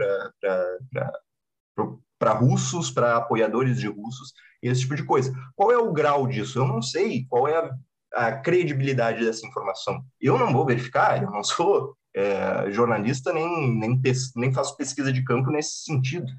para 2.18 2.32
russos, 2.32 2.90
para 2.90 3.16
apoiadores 3.16 3.80
de 3.80 3.88
russos, 3.88 4.32
esse 4.62 4.82
tipo 4.82 4.94
de 4.94 5.04
coisa. 5.04 5.34
Qual 5.56 5.72
é 5.72 5.76
o 5.76 5.92
grau 5.92 6.26
disso? 6.26 6.58
Eu 6.58 6.66
não 6.66 6.80
sei. 6.80 7.26
Qual 7.28 7.48
é 7.48 7.56
a, 7.56 7.74
a 8.14 8.32
credibilidade 8.32 9.24
dessa 9.24 9.46
informação? 9.46 10.04
Eu 10.20 10.38
não 10.38 10.52
vou 10.52 10.64
verificar, 10.64 11.22
eu 11.22 11.30
não 11.30 11.42
sou 11.42 11.96
é, 12.14 12.70
jornalista, 12.70 13.32
nem, 13.32 13.78
nem, 13.78 14.00
nem 14.36 14.52
faço 14.52 14.76
pesquisa 14.76 15.12
de 15.12 15.24
campo 15.24 15.50
nesse 15.50 15.84
sentido. 15.84 16.30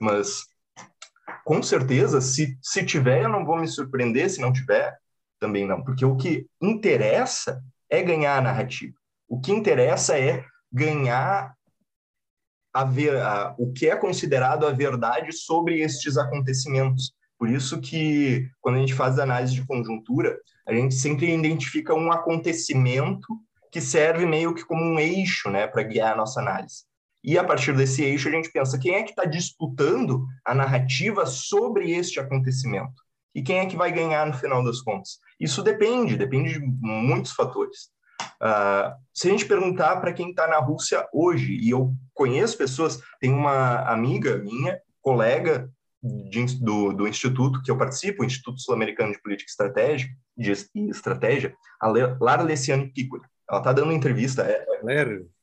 Mas 0.00 0.44
com 1.44 1.62
certeza, 1.62 2.20
se, 2.20 2.58
se 2.60 2.84
tiver, 2.84 3.22
eu 3.22 3.28
não 3.28 3.44
vou 3.44 3.58
me 3.58 3.68
surpreender, 3.68 4.28
se 4.30 4.40
não 4.40 4.52
tiver, 4.52 4.96
também 5.38 5.66
não. 5.66 5.82
Porque 5.82 6.04
o 6.04 6.16
que 6.16 6.46
interessa 6.60 7.62
é 7.88 8.02
ganhar 8.02 8.36
a 8.36 8.40
narrativa. 8.40 8.94
O 9.28 9.40
que 9.40 9.52
interessa 9.52 10.18
é 10.18 10.44
ganhar 10.72 11.54
a 12.72 12.84
ver, 12.84 13.16
a, 13.16 13.54
o 13.58 13.72
que 13.72 13.88
é 13.88 13.96
considerado 13.96 14.66
a 14.66 14.70
verdade 14.70 15.32
sobre 15.32 15.80
estes 15.80 16.16
acontecimentos. 16.16 17.12
Por 17.40 17.48
isso 17.48 17.80
que, 17.80 18.50
quando 18.60 18.76
a 18.76 18.80
gente 18.80 18.92
faz 18.92 19.18
análise 19.18 19.54
de 19.54 19.66
conjuntura, 19.66 20.38
a 20.68 20.74
gente 20.74 20.94
sempre 20.94 21.34
identifica 21.34 21.94
um 21.94 22.12
acontecimento 22.12 23.26
que 23.72 23.80
serve 23.80 24.26
meio 24.26 24.54
que 24.54 24.62
como 24.62 24.84
um 24.84 25.00
eixo 25.00 25.48
né, 25.48 25.66
para 25.66 25.82
guiar 25.82 26.12
a 26.12 26.16
nossa 26.16 26.38
análise. 26.38 26.84
E 27.24 27.38
a 27.38 27.44
partir 27.44 27.74
desse 27.74 28.04
eixo, 28.04 28.28
a 28.28 28.30
gente 28.30 28.52
pensa 28.52 28.78
quem 28.78 28.94
é 28.94 29.02
que 29.02 29.10
está 29.12 29.24
disputando 29.24 30.26
a 30.44 30.54
narrativa 30.54 31.24
sobre 31.24 31.90
este 31.92 32.20
acontecimento? 32.20 33.02
E 33.34 33.42
quem 33.42 33.60
é 33.60 33.66
que 33.66 33.76
vai 33.76 33.90
ganhar 33.90 34.26
no 34.26 34.34
final 34.34 34.62
das 34.62 34.82
contas? 34.82 35.18
Isso 35.40 35.62
depende, 35.62 36.18
depende 36.18 36.52
de 36.52 36.60
muitos 36.60 37.32
fatores. 37.32 37.88
Uh, 38.42 38.92
se 39.14 39.28
a 39.28 39.30
gente 39.30 39.46
perguntar 39.46 39.96
para 39.96 40.12
quem 40.12 40.28
está 40.28 40.46
na 40.46 40.58
Rússia 40.58 41.08
hoje, 41.10 41.54
e 41.54 41.70
eu 41.70 41.94
conheço 42.12 42.58
pessoas, 42.58 43.00
tem 43.18 43.32
uma 43.32 43.80
amiga 43.90 44.36
minha, 44.36 44.78
colega 45.00 45.70
de, 46.02 46.58
do, 46.58 46.92
do 46.92 47.06
instituto 47.06 47.62
que 47.62 47.70
eu 47.70 47.76
participo, 47.76 48.22
o 48.22 48.26
Instituto 48.26 48.60
Sul-Americano 48.60 49.12
de 49.12 49.20
Política 49.20 49.50
Estratégica, 49.50 50.12
de 50.36 50.50
Estratégia, 50.90 51.54
a 51.80 51.88
Lara 52.20 52.42
Leciane 52.42 52.90
Piccoli. 52.92 53.22
Ela 53.48 53.58
está 53.58 53.72
dando 53.72 53.92
entrevista, 53.92 54.42
é, 54.42 54.64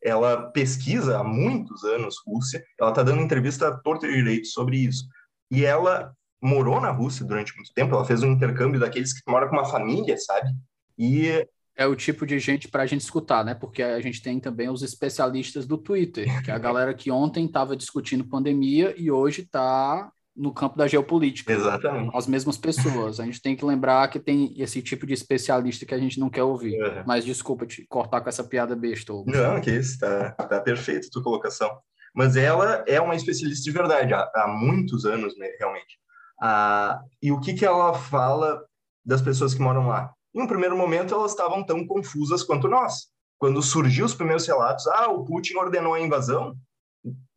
ela 0.01 0.49
pesquisa 0.51 1.19
há 1.19 1.23
muitos 1.23 1.83
anos 1.83 2.15
Rússia, 2.25 2.63
ela 2.79 2.89
está 2.89 3.03
dando 3.03 3.21
entrevista 3.21 3.67
a 3.67 3.77
torto 3.77 4.05
e 4.05 4.13
direito 4.13 4.47
sobre 4.47 4.77
isso. 4.77 5.05
E 5.51 5.65
ela 5.65 6.13
morou 6.41 6.79
na 6.79 6.89
Rússia 6.89 7.25
durante 7.25 7.53
muito 7.55 7.73
tempo, 7.73 7.93
ela 7.93 8.05
fez 8.05 8.23
um 8.23 8.31
intercâmbio 8.31 8.79
daqueles 8.79 9.13
que 9.13 9.29
moram 9.29 9.49
com 9.49 9.55
uma 9.55 9.65
família, 9.65 10.17
sabe? 10.17 10.49
E 10.97 11.45
é 11.75 11.85
o 11.85 11.95
tipo 11.95 12.25
de 12.25 12.39
gente 12.39 12.67
para 12.67 12.83
a 12.83 12.85
gente 12.87 13.01
escutar, 13.01 13.45
né? 13.45 13.53
Porque 13.53 13.83
a 13.83 14.01
gente 14.01 14.21
tem 14.21 14.39
também 14.39 14.67
os 14.67 14.81
especialistas 14.81 15.67
do 15.67 15.77
Twitter, 15.77 16.43
que 16.43 16.49
é 16.49 16.53
a 16.53 16.57
galera 16.57 16.93
que 16.93 17.11
ontem 17.11 17.45
estava 17.45 17.75
discutindo 17.75 18.27
pandemia 18.27 18.95
e 18.97 19.11
hoje 19.11 19.41
está 19.41 20.11
no 20.37 20.53
campo 20.53 20.77
da 20.77 20.87
geopolítica. 20.87 21.51
Exatamente. 21.51 22.15
As 22.15 22.27
mesmas 22.27 22.57
pessoas. 22.57 23.19
A 23.19 23.25
gente 23.25 23.41
tem 23.41 23.55
que 23.55 23.65
lembrar 23.65 24.07
que 24.07 24.19
tem 24.19 24.53
esse 24.57 24.81
tipo 24.81 25.05
de 25.07 25.13
especialista 25.13 25.85
que 25.85 25.93
a 25.93 25.97
gente 25.97 26.19
não 26.19 26.29
quer 26.29 26.43
ouvir. 26.43 26.79
Uhum. 26.79 27.03
Mas 27.05 27.25
desculpa 27.25 27.65
te 27.65 27.85
cortar 27.87 28.21
com 28.21 28.29
essa 28.29 28.43
piada 28.43 28.75
besta. 28.75 29.11
Não, 29.25 29.59
que 29.59 29.71
isso, 29.71 29.99
tá, 29.99 30.31
tá 30.31 30.61
perfeito 30.61 31.07
a 31.07 31.11
tua 31.11 31.23
colocação. 31.23 31.69
Mas 32.13 32.35
ela 32.35 32.83
é 32.87 33.01
uma 33.01 33.15
especialista 33.15 33.63
de 33.63 33.71
verdade, 33.71 34.13
há, 34.13 34.29
há 34.35 34.47
muitos 34.47 35.05
anos, 35.05 35.37
né, 35.37 35.47
realmente. 35.59 35.99
Ah, 36.41 37.01
e 37.21 37.31
o 37.31 37.39
que, 37.39 37.53
que 37.53 37.65
ela 37.65 37.93
fala 37.93 38.63
das 39.05 39.21
pessoas 39.21 39.53
que 39.53 39.61
moram 39.61 39.87
lá? 39.87 40.11
Em 40.35 40.41
um 40.41 40.47
primeiro 40.47 40.77
momento, 40.77 41.13
elas 41.13 41.31
estavam 41.31 41.63
tão 41.63 41.85
confusas 41.85 42.43
quanto 42.43 42.67
nós. 42.67 43.07
Quando 43.39 43.61
surgiu 43.61 44.05
os 44.05 44.15
primeiros 44.15 44.47
relatos, 44.47 44.87
ah, 44.87 45.09
o 45.09 45.25
Putin 45.25 45.55
ordenou 45.55 45.93
a 45.93 45.99
invasão, 45.99 46.55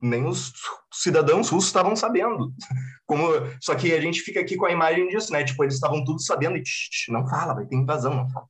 nem 0.00 0.26
os 0.26 0.52
cidadãos 0.92 1.48
russos 1.48 1.68
estavam 1.68 1.94
sabendo. 1.94 2.52
Como, 3.06 3.26
só 3.60 3.74
que 3.74 3.92
a 3.92 4.00
gente 4.00 4.20
fica 4.20 4.40
aqui 4.40 4.56
com 4.56 4.66
a 4.66 4.72
imagem 4.72 5.08
disso, 5.08 5.32
né? 5.32 5.44
Tipo, 5.44 5.64
eles 5.64 5.74
estavam 5.74 6.04
tudo 6.04 6.20
sabendo 6.20 6.56
e 6.56 6.62
tch, 6.62 7.08
não 7.08 7.26
fala, 7.26 7.54
vai 7.54 7.66
ter 7.66 7.76
invasão, 7.76 8.14
não 8.14 8.28
fala. 8.30 8.46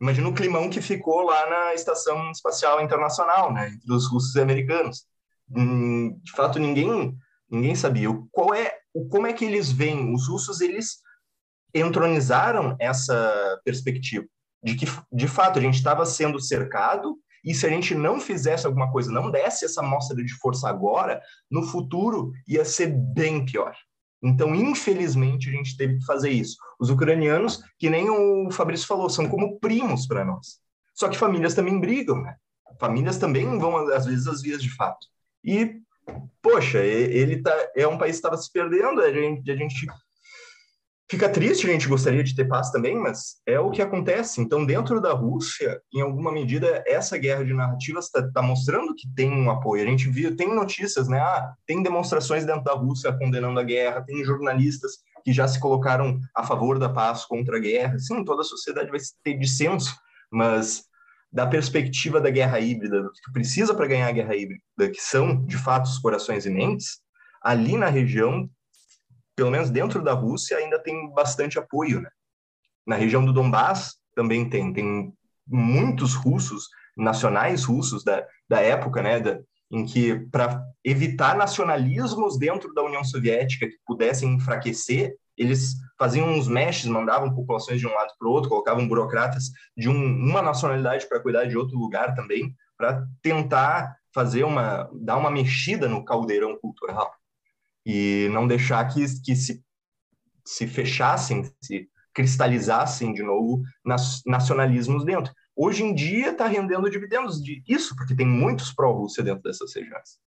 Imagina 0.00 0.28
o 0.28 0.34
climão 0.34 0.68
que 0.68 0.80
ficou 0.80 1.22
lá 1.22 1.48
na 1.48 1.74
Estação 1.74 2.30
Espacial 2.30 2.82
Internacional, 2.82 3.52
né? 3.52 3.68
Entre 3.68 3.92
os 3.92 4.10
russos 4.10 4.34
e 4.34 4.40
americanos. 4.40 5.04
Hum, 5.50 6.18
de 6.22 6.32
fato, 6.32 6.58
ninguém 6.58 7.16
ninguém 7.52 7.74
sabia. 7.74 8.08
Qual 8.30 8.54
é, 8.54 8.74
como 9.10 9.26
é 9.26 9.32
que 9.32 9.44
eles 9.44 9.70
veem? 9.70 10.12
Os 10.14 10.26
russos, 10.26 10.60
eles 10.62 10.96
entronizaram 11.74 12.74
essa 12.80 13.60
perspectiva 13.64 14.24
de 14.62 14.74
que, 14.74 14.86
de 15.12 15.28
fato, 15.28 15.58
a 15.58 15.62
gente 15.62 15.74
estava 15.74 16.06
sendo 16.06 16.40
cercado 16.40 17.16
e 17.44 17.54
se 17.54 17.66
a 17.66 17.68
gente 17.68 17.94
não 17.94 18.20
fizesse 18.20 18.66
alguma 18.66 18.90
coisa, 18.90 19.10
não 19.10 19.30
desse 19.30 19.64
essa 19.64 19.82
mostra 19.82 20.16
de 20.16 20.32
força 20.34 20.68
agora, 20.68 21.20
no 21.50 21.62
futuro 21.62 22.32
ia 22.46 22.64
ser 22.64 22.88
bem 22.88 23.44
pior. 23.44 23.74
Então, 24.22 24.54
infelizmente, 24.54 25.48
a 25.48 25.52
gente 25.52 25.76
teve 25.76 25.98
que 25.98 26.04
fazer 26.04 26.30
isso. 26.30 26.56
Os 26.78 26.90
ucranianos, 26.90 27.60
que 27.78 27.90
nem 27.90 28.08
o 28.08 28.50
Fabrício 28.52 28.86
falou, 28.86 29.10
são 29.10 29.28
como 29.28 29.58
primos 29.58 30.06
para 30.06 30.24
nós. 30.24 30.60
Só 30.94 31.08
que 31.08 31.18
famílias 31.18 31.54
também 31.54 31.80
brigam, 31.80 32.22
né? 32.22 32.36
Famílias 32.78 33.18
também 33.18 33.58
vão, 33.58 33.76
às 33.92 34.06
vezes, 34.06 34.28
às 34.28 34.40
vias 34.40 34.62
de 34.62 34.70
fato. 34.70 35.06
E, 35.44 35.80
poxa, 36.40 36.78
ele 36.78 37.42
tá, 37.42 37.52
é 37.74 37.86
um 37.86 37.98
país 37.98 38.12
que 38.12 38.18
estava 38.18 38.36
se 38.36 38.50
perdendo, 38.52 39.00
a 39.00 39.12
gente, 39.12 39.50
a 39.50 39.56
gente 39.56 39.86
Fica 41.10 41.28
triste, 41.28 41.66
a 41.66 41.70
gente 41.70 41.88
gostaria 41.88 42.24
de 42.24 42.34
ter 42.34 42.46
paz 42.46 42.70
também, 42.70 42.96
mas 42.96 43.36
é 43.46 43.60
o 43.60 43.70
que 43.70 43.82
acontece. 43.82 44.40
Então, 44.40 44.64
dentro 44.64 45.00
da 45.00 45.12
Rússia, 45.12 45.80
em 45.92 46.00
alguma 46.00 46.32
medida, 46.32 46.82
essa 46.86 47.18
guerra 47.18 47.44
de 47.44 47.52
narrativas 47.52 48.06
está 48.06 48.26
tá 48.32 48.40
mostrando 48.40 48.94
que 48.94 49.06
tem 49.14 49.30
um 49.30 49.50
apoio. 49.50 49.82
A 49.82 49.86
gente 49.86 50.08
viu, 50.08 50.34
tem 50.34 50.54
notícias, 50.54 51.08
né? 51.08 51.18
Ah, 51.18 51.52
tem 51.66 51.82
demonstrações 51.82 52.46
dentro 52.46 52.64
da 52.64 52.72
Rússia 52.72 53.12
condenando 53.12 53.60
a 53.60 53.62
guerra, 53.62 54.02
tem 54.02 54.24
jornalistas 54.24 54.92
que 55.22 55.32
já 55.32 55.46
se 55.46 55.60
colocaram 55.60 56.18
a 56.34 56.44
favor 56.44 56.78
da 56.78 56.88
paz 56.88 57.24
contra 57.26 57.58
a 57.58 57.60
guerra. 57.60 57.98
Sim, 57.98 58.24
toda 58.24 58.40
a 58.40 58.44
sociedade 58.44 58.90
vai 58.90 59.00
ter 59.22 59.34
dissenso, 59.38 59.94
mas 60.30 60.84
da 61.30 61.46
perspectiva 61.46 62.20
da 62.20 62.30
guerra 62.30 62.60
híbrida, 62.60 63.02
do 63.02 63.10
que 63.10 63.32
precisa 63.32 63.74
para 63.74 63.86
ganhar 63.86 64.08
a 64.08 64.12
guerra 64.12 64.36
híbrida, 64.36 64.62
que 64.92 65.00
são, 65.00 65.44
de 65.44 65.56
fato, 65.56 65.86
os 65.86 65.98
corações 65.98 66.44
e 66.44 66.50
mentes, 66.50 67.00
ali 67.42 67.76
na 67.76 67.88
região 67.88 68.48
pelo 69.34 69.50
menos 69.50 69.70
dentro 69.70 70.02
da 70.02 70.12
Rússia, 70.12 70.56
ainda 70.56 70.78
tem 70.78 71.10
bastante 71.12 71.58
apoio. 71.58 72.00
Né? 72.00 72.10
Na 72.86 72.96
região 72.96 73.24
do 73.24 73.32
Donbass 73.32 73.96
também 74.14 74.48
tem, 74.48 74.72
tem 74.72 75.12
muitos 75.46 76.14
russos, 76.14 76.68
nacionais 76.96 77.64
russos 77.64 78.04
da, 78.04 78.26
da 78.48 78.60
época, 78.60 79.02
né, 79.02 79.18
da, 79.18 79.40
em 79.70 79.86
que, 79.86 80.14
para 80.30 80.62
evitar 80.84 81.36
nacionalismos 81.36 82.38
dentro 82.38 82.74
da 82.74 82.82
União 82.82 83.02
Soviética 83.02 83.66
que 83.66 83.78
pudessem 83.86 84.34
enfraquecer, 84.34 85.14
eles 85.36 85.76
faziam 85.98 86.28
uns 86.28 86.46
meshes, 86.46 86.84
mandavam 86.84 87.34
populações 87.34 87.80
de 87.80 87.86
um 87.86 87.94
lado 87.94 88.12
para 88.18 88.28
o 88.28 88.30
outro, 88.30 88.50
colocavam 88.50 88.86
burocratas 88.86 89.44
de 89.74 89.88
um, 89.88 89.94
uma 89.94 90.42
nacionalidade 90.42 91.08
para 91.08 91.20
cuidar 91.20 91.46
de 91.46 91.56
outro 91.56 91.78
lugar 91.78 92.14
também, 92.14 92.54
para 92.76 93.06
tentar 93.22 93.96
fazer 94.14 94.44
uma 94.44 94.90
dar 94.92 95.16
uma 95.16 95.30
mexida 95.30 95.88
no 95.88 96.04
caldeirão 96.04 96.58
cultural 96.58 97.10
e 97.84 98.28
não 98.32 98.46
deixar 98.46 98.84
que, 98.88 99.04
que 99.22 99.34
se, 99.34 99.62
se 100.44 100.66
fechassem, 100.66 101.50
se 101.60 101.88
cristalizassem 102.14 103.12
de 103.12 103.22
novo 103.22 103.62
nas, 103.84 104.22
nacionalismos 104.26 105.04
dentro. 105.04 105.32
Hoje 105.54 105.82
em 105.82 105.94
dia 105.94 106.30
está 106.30 106.46
rendendo 106.46 106.88
dividendos 106.88 107.42
disso, 107.42 107.94
porque 107.96 108.14
tem 108.14 108.26
muitos 108.26 108.72
pró-Rússia 108.72 109.22
dentro 109.22 109.42
dessas 109.42 109.74
regiões. 109.74 110.18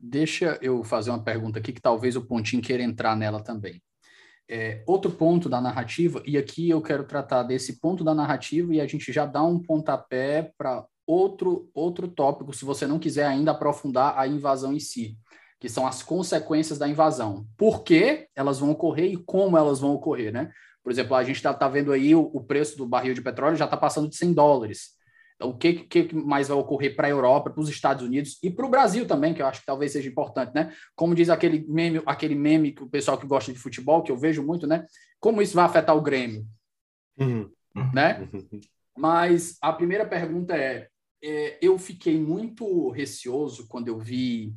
Deixa 0.00 0.58
eu 0.62 0.84
fazer 0.84 1.10
uma 1.10 1.22
pergunta 1.22 1.58
aqui 1.58 1.72
que 1.72 1.80
talvez 1.80 2.14
o 2.16 2.24
Pontinho 2.24 2.62
queira 2.62 2.82
entrar 2.82 3.16
nela 3.16 3.42
também. 3.42 3.82
É, 4.48 4.82
outro 4.86 5.10
ponto 5.10 5.48
da 5.48 5.60
narrativa, 5.60 6.22
e 6.24 6.38
aqui 6.38 6.70
eu 6.70 6.80
quero 6.80 7.04
tratar 7.04 7.42
desse 7.42 7.78
ponto 7.80 8.02
da 8.02 8.14
narrativa 8.14 8.72
e 8.74 8.80
a 8.80 8.86
gente 8.86 9.12
já 9.12 9.26
dá 9.26 9.42
um 9.42 9.60
pontapé 9.60 10.52
para 10.56 10.86
outro, 11.06 11.70
outro 11.74 12.08
tópico, 12.08 12.54
se 12.54 12.64
você 12.64 12.86
não 12.86 12.98
quiser 12.98 13.26
ainda 13.26 13.50
aprofundar 13.50 14.16
a 14.16 14.26
invasão 14.26 14.72
em 14.72 14.80
si 14.80 15.18
que 15.60 15.68
são 15.68 15.86
as 15.86 16.02
consequências 16.02 16.78
da 16.78 16.88
invasão. 16.88 17.46
Por 17.56 17.82
que 17.82 18.28
elas 18.34 18.58
vão 18.58 18.70
ocorrer 18.70 19.12
e 19.12 19.16
como 19.16 19.56
elas 19.58 19.80
vão 19.80 19.92
ocorrer, 19.92 20.32
né? 20.32 20.52
Por 20.82 20.92
exemplo, 20.92 21.14
a 21.14 21.24
gente 21.24 21.36
está 21.36 21.52
tá 21.52 21.68
vendo 21.68 21.92
aí 21.92 22.14
o, 22.14 22.30
o, 22.32 22.42
preço 22.42 22.76
do 22.76 22.86
barril 22.86 23.12
de 23.12 23.20
petróleo 23.20 23.56
já 23.56 23.64
está 23.64 23.76
passando 23.76 24.08
de 24.08 24.16
100 24.16 24.32
dólares. 24.32 24.96
Então, 25.36 25.50
o 25.50 25.56
que, 25.56 25.74
que 25.84 26.14
mais 26.14 26.48
vai 26.48 26.56
ocorrer 26.56 26.96
para 26.96 27.06
a 27.06 27.10
Europa, 27.10 27.50
para 27.50 27.60
os 27.60 27.68
Estados 27.68 28.04
Unidos 28.04 28.38
e 28.42 28.50
para 28.50 28.66
o 28.66 28.70
Brasil 28.70 29.06
também, 29.06 29.34
que 29.34 29.42
eu 29.42 29.46
acho 29.46 29.60
que 29.60 29.66
talvez 29.66 29.92
seja 29.92 30.08
importante, 30.08 30.52
né? 30.54 30.72
Como 30.96 31.14
diz 31.14 31.28
aquele 31.28 31.64
meme, 31.68 32.02
aquele 32.06 32.34
meme 32.34 32.72
que 32.72 32.82
o 32.82 32.88
pessoal 32.88 33.18
que 33.18 33.26
gosta 33.26 33.52
de 33.52 33.58
futebol, 33.58 34.02
que 34.02 34.10
eu 34.10 34.16
vejo 34.16 34.42
muito, 34.42 34.66
né? 34.66 34.86
Como 35.20 35.42
isso 35.42 35.54
vai 35.54 35.64
afetar 35.64 35.96
o 35.96 36.02
Grêmio, 36.02 36.46
uhum. 37.18 37.50
né? 37.92 38.28
Uhum. 38.32 38.60
Mas 38.96 39.56
a 39.60 39.72
primeira 39.72 40.06
pergunta 40.06 40.56
é, 40.56 40.88
é, 41.22 41.58
eu 41.62 41.78
fiquei 41.78 42.18
muito 42.18 42.90
receoso 42.90 43.68
quando 43.68 43.88
eu 43.88 43.98
vi 43.98 44.52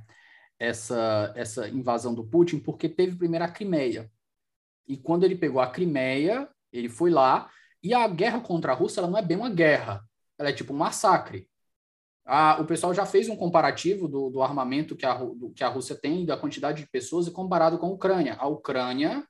essa, 0.61 1.33
essa 1.35 1.67
invasão 1.67 2.13
do 2.13 2.23
Putin, 2.23 2.59
porque 2.59 2.87
teve 2.87 3.15
primeiro 3.15 3.43
a 3.43 3.47
Crimeia. 3.47 4.11
E 4.87 4.95
quando 4.95 5.23
ele 5.23 5.35
pegou 5.35 5.59
a 5.59 5.65
Crimeia, 5.65 6.47
ele 6.71 6.87
foi 6.87 7.09
lá, 7.09 7.49
e 7.81 7.95
a 7.95 8.07
guerra 8.07 8.39
contra 8.39 8.71
a 8.71 8.75
Rússia 8.75 8.99
ela 8.99 9.09
não 9.09 9.17
é 9.17 9.23
bem 9.23 9.37
uma 9.37 9.49
guerra, 9.49 10.07
ela 10.37 10.49
é 10.49 10.53
tipo 10.53 10.71
um 10.71 10.77
massacre. 10.77 11.49
A, 12.23 12.61
o 12.61 12.65
pessoal 12.65 12.93
já 12.93 13.07
fez 13.07 13.27
um 13.27 13.35
comparativo 13.35 14.07
do, 14.07 14.29
do 14.29 14.43
armamento 14.43 14.95
que 14.95 15.03
a, 15.03 15.15
do, 15.15 15.49
que 15.49 15.63
a 15.63 15.67
Rússia 15.67 15.95
tem, 15.95 16.27
da 16.27 16.37
quantidade 16.37 16.83
de 16.83 16.91
pessoas, 16.91 17.25
e 17.25 17.31
comparado 17.31 17.79
com 17.79 17.87
a 17.87 17.91
Ucrânia. 17.91 18.35
A 18.35 18.45
Ucrânia 18.45 19.25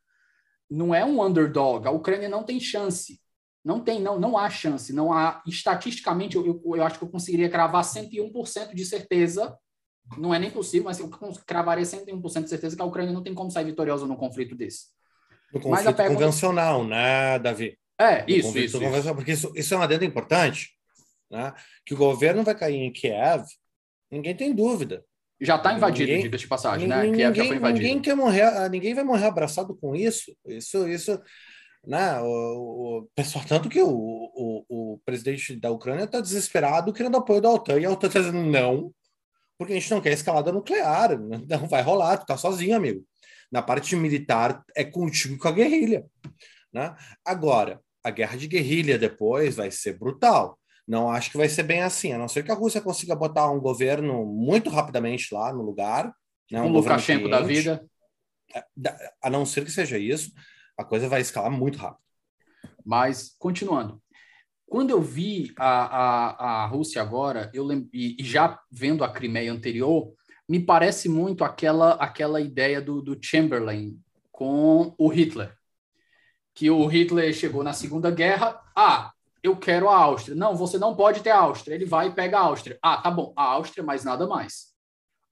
não 0.69 0.93
é 0.93 1.05
um 1.05 1.23
underdog, 1.23 1.87
a 1.87 1.91
Ucrânia 1.91 2.27
não 2.27 2.43
tem 2.43 2.59
chance. 2.59 3.21
Não 3.63 3.79
tem, 3.79 4.01
não, 4.01 4.19
não 4.19 4.37
há 4.37 4.49
chance, 4.49 4.91
não 4.91 5.13
há. 5.13 5.41
Estatisticamente, 5.47 6.35
eu, 6.35 6.45
eu, 6.45 6.75
eu 6.75 6.83
acho 6.83 6.97
que 6.99 7.05
eu 7.05 7.09
conseguiria 7.09 7.49
cravar 7.49 7.85
101% 7.85 8.73
de 8.73 8.83
certeza 8.83 9.57
não 10.17 10.33
é 10.33 10.39
nem 10.39 10.51
possível, 10.51 10.85
mas 10.85 10.99
eu 10.99 11.09
cravaria 11.45 11.83
101% 11.83 12.43
de 12.43 12.49
certeza 12.49 12.75
que 12.75 12.81
a 12.81 12.85
Ucrânia 12.85 13.13
não 13.13 13.23
tem 13.23 13.33
como 13.33 13.51
sair 13.51 13.65
vitoriosa 13.65 14.05
num 14.05 14.15
conflito 14.15 14.55
desse. 14.55 14.87
No 15.53 15.59
conflito 15.59 15.95
pergunta... 15.95 16.19
convencional, 16.19 16.85
né, 16.85 17.39
Davi? 17.39 17.77
É, 17.99 18.23
isso, 18.27 18.57
isso, 18.57 18.81
isso. 18.81 19.15
Porque 19.15 19.31
isso, 19.31 19.51
isso 19.55 19.73
é 19.73 19.77
uma 19.77 19.83
adendo 19.83 20.03
importante, 20.03 20.71
né? 21.29 21.53
Que 21.85 21.93
o 21.93 21.97
governo 21.97 22.43
vai 22.43 22.55
cair 22.55 22.77
em 22.77 22.91
Kiev, 22.91 23.45
ninguém 24.09 24.35
tem 24.35 24.53
dúvida. 24.53 25.03
Já 25.39 25.55
está 25.55 25.73
invadido, 25.73 26.21
diga 26.21 26.37
de 26.37 26.47
passagem, 26.47 26.87
né? 26.87 27.03
Ninguém, 27.03 27.17
Kiev 27.17 27.35
já 27.35 27.45
foi 27.45 27.55
invadido. 27.55 27.83
Ninguém, 27.83 28.01
quer 28.01 28.15
morrer, 28.15 28.43
ah, 28.43 28.69
ninguém 28.69 28.93
vai 28.93 29.03
morrer 29.03 29.25
abraçado 29.25 29.75
com 29.75 29.95
isso. 29.95 30.35
Isso, 30.45 30.87
isso, 30.87 31.19
né? 31.85 32.19
O 32.21 33.07
pessoal, 33.15 33.43
tanto 33.47 33.69
que 33.69 33.81
o, 33.81 33.89
o, 33.89 34.65
o 34.69 35.01
presidente 35.05 35.55
da 35.55 35.71
Ucrânia 35.71 36.03
está 36.03 36.19
desesperado 36.21 36.93
querendo 36.93 37.17
apoio 37.17 37.41
da 37.41 37.49
OTAN, 37.49 37.79
e 37.79 37.85
a 37.85 37.91
OTAN 37.91 38.07
está 38.07 38.19
dizendo 38.19 38.43
não, 38.43 38.93
porque 39.61 39.73
a 39.73 39.79
gente 39.79 39.91
não 39.91 40.01
quer 40.01 40.13
escalada 40.13 40.51
nuclear, 40.51 41.11
não 41.47 41.67
vai 41.67 41.83
rolar, 41.83 42.17
tu 42.17 42.25
tá 42.25 42.35
sozinho, 42.35 42.75
amigo. 42.75 43.05
Na 43.51 43.61
parte 43.61 43.95
militar 43.95 44.63
é 44.75 44.83
contigo 44.83 45.37
com 45.37 45.47
a 45.47 45.51
guerrilha, 45.51 46.03
né? 46.73 46.95
Agora, 47.23 47.79
a 48.03 48.09
guerra 48.09 48.35
de 48.37 48.47
guerrilha 48.47 48.97
depois 48.97 49.57
vai 49.57 49.69
ser 49.69 49.99
brutal. 49.99 50.57
Não 50.87 51.11
acho 51.11 51.29
que 51.29 51.37
vai 51.37 51.47
ser 51.47 51.61
bem 51.61 51.83
assim, 51.83 52.11
a 52.11 52.17
não 52.17 52.27
ser 52.27 52.43
que 52.43 52.51
a 52.51 52.55
Rússia 52.55 52.81
consiga 52.81 53.15
botar 53.15 53.51
um 53.51 53.59
governo 53.59 54.25
muito 54.25 54.67
rapidamente 54.71 55.31
lá 55.31 55.53
no 55.53 55.61
lugar, 55.61 56.11
né? 56.51 56.59
Um, 56.59 56.65
um 56.65 56.71
Lukashenko 56.71 57.29
da 57.29 57.41
vida. 57.41 57.85
É, 58.55 58.63
a 59.21 59.29
não 59.29 59.45
ser 59.45 59.63
que 59.63 59.71
seja 59.71 59.99
isso, 59.99 60.31
a 60.75 60.83
coisa 60.83 61.07
vai 61.07 61.21
escalar 61.21 61.51
muito 61.51 61.77
rápido. 61.77 62.01
Mas, 62.83 63.35
continuando, 63.37 64.01
quando 64.71 64.91
eu 64.91 65.01
vi 65.01 65.53
a, 65.59 65.67
a, 65.67 66.63
a 66.63 66.65
Rússia 66.65 67.01
agora, 67.01 67.51
eu 67.53 67.69
e, 67.91 68.15
e 68.17 68.23
já 68.23 68.57
vendo 68.71 69.03
a 69.03 69.11
Crimeia 69.11 69.51
anterior, 69.51 70.13
me 70.47 70.61
parece 70.61 71.09
muito 71.09 71.43
aquela, 71.43 71.95
aquela 71.95 72.39
ideia 72.39 72.81
do, 72.81 73.01
do 73.01 73.17
Chamberlain 73.21 73.99
com 74.31 74.95
o 74.97 75.09
Hitler. 75.09 75.53
Que 76.55 76.69
o 76.69 76.87
Hitler 76.87 77.33
chegou 77.33 77.65
na 77.65 77.73
Segunda 77.73 78.09
Guerra, 78.09 78.61
ah, 78.73 79.11
eu 79.43 79.57
quero 79.57 79.89
a 79.89 79.97
Áustria. 79.97 80.37
Não, 80.37 80.55
você 80.55 80.77
não 80.77 80.95
pode 80.95 81.19
ter 81.19 81.31
a 81.31 81.39
Áustria. 81.39 81.75
Ele 81.75 81.85
vai 81.85 82.07
e 82.07 82.13
pega 82.13 82.37
a 82.39 82.43
Áustria. 82.43 82.79
Ah, 82.81 82.95
tá 82.95 83.11
bom, 83.11 83.33
a 83.35 83.43
Áustria, 83.43 83.83
mas 83.83 84.05
nada 84.05 84.25
mais. 84.25 84.67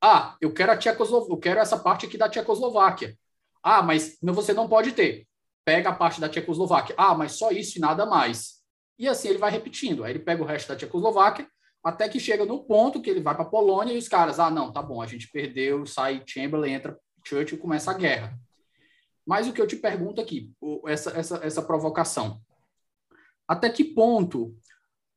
Ah, 0.01 0.35
eu 0.41 0.53
quero 0.53 0.73
a 0.73 0.77
Tchecoslováquia, 0.77 1.33
eu 1.33 1.39
quero 1.39 1.59
essa 1.61 1.79
parte 1.79 2.05
aqui 2.05 2.17
da 2.17 2.27
Tchecoslováquia. 2.27 3.17
Ah, 3.63 3.81
mas 3.81 4.17
você 4.21 4.51
não 4.51 4.67
pode 4.67 4.91
ter. 4.91 5.25
Pega 5.63 5.91
a 5.91 5.95
parte 5.95 6.19
da 6.19 6.27
Tchecoslováquia. 6.27 6.93
Ah, 6.97 7.15
mas 7.15 7.37
só 7.37 7.51
isso 7.51 7.77
e 7.77 7.79
nada 7.79 8.05
mais. 8.05 8.58
E 8.99 9.07
assim 9.07 9.29
ele 9.29 9.37
vai 9.37 9.49
repetindo. 9.49 10.03
Aí 10.03 10.11
ele 10.11 10.19
pega 10.19 10.43
o 10.43 10.45
resto 10.45 10.67
da 10.67 10.75
Tchecoslováquia. 10.75 11.47
até 11.81 12.09
que 12.09 12.19
chega 12.19 12.45
no 12.45 12.65
ponto 12.65 13.01
que 13.01 13.09
ele 13.09 13.21
vai 13.21 13.33
para 13.33 13.43
a 13.43 13.49
Polônia 13.49 13.93
e 13.93 13.97
os 13.97 14.09
caras, 14.09 14.37
ah, 14.37 14.51
não, 14.51 14.71
tá 14.71 14.81
bom, 14.81 15.01
a 15.01 15.07
gente 15.07 15.31
perdeu, 15.31 15.85
sai 15.85 16.21
Chamberlain, 16.25 16.73
entra 16.73 16.99
Churchill 17.25 17.57
e 17.57 17.61
começa 17.61 17.89
a 17.89 17.93
guerra. 17.93 18.37
Mas 19.25 19.47
o 19.47 19.53
que 19.53 19.61
eu 19.61 19.67
te 19.67 19.77
pergunto 19.77 20.19
aqui, 20.19 20.51
essa, 20.85 21.11
essa, 21.11 21.37
essa 21.41 21.61
provocação, 21.61 22.41
até 23.47 23.69
que 23.69 23.83
ponto 23.83 24.53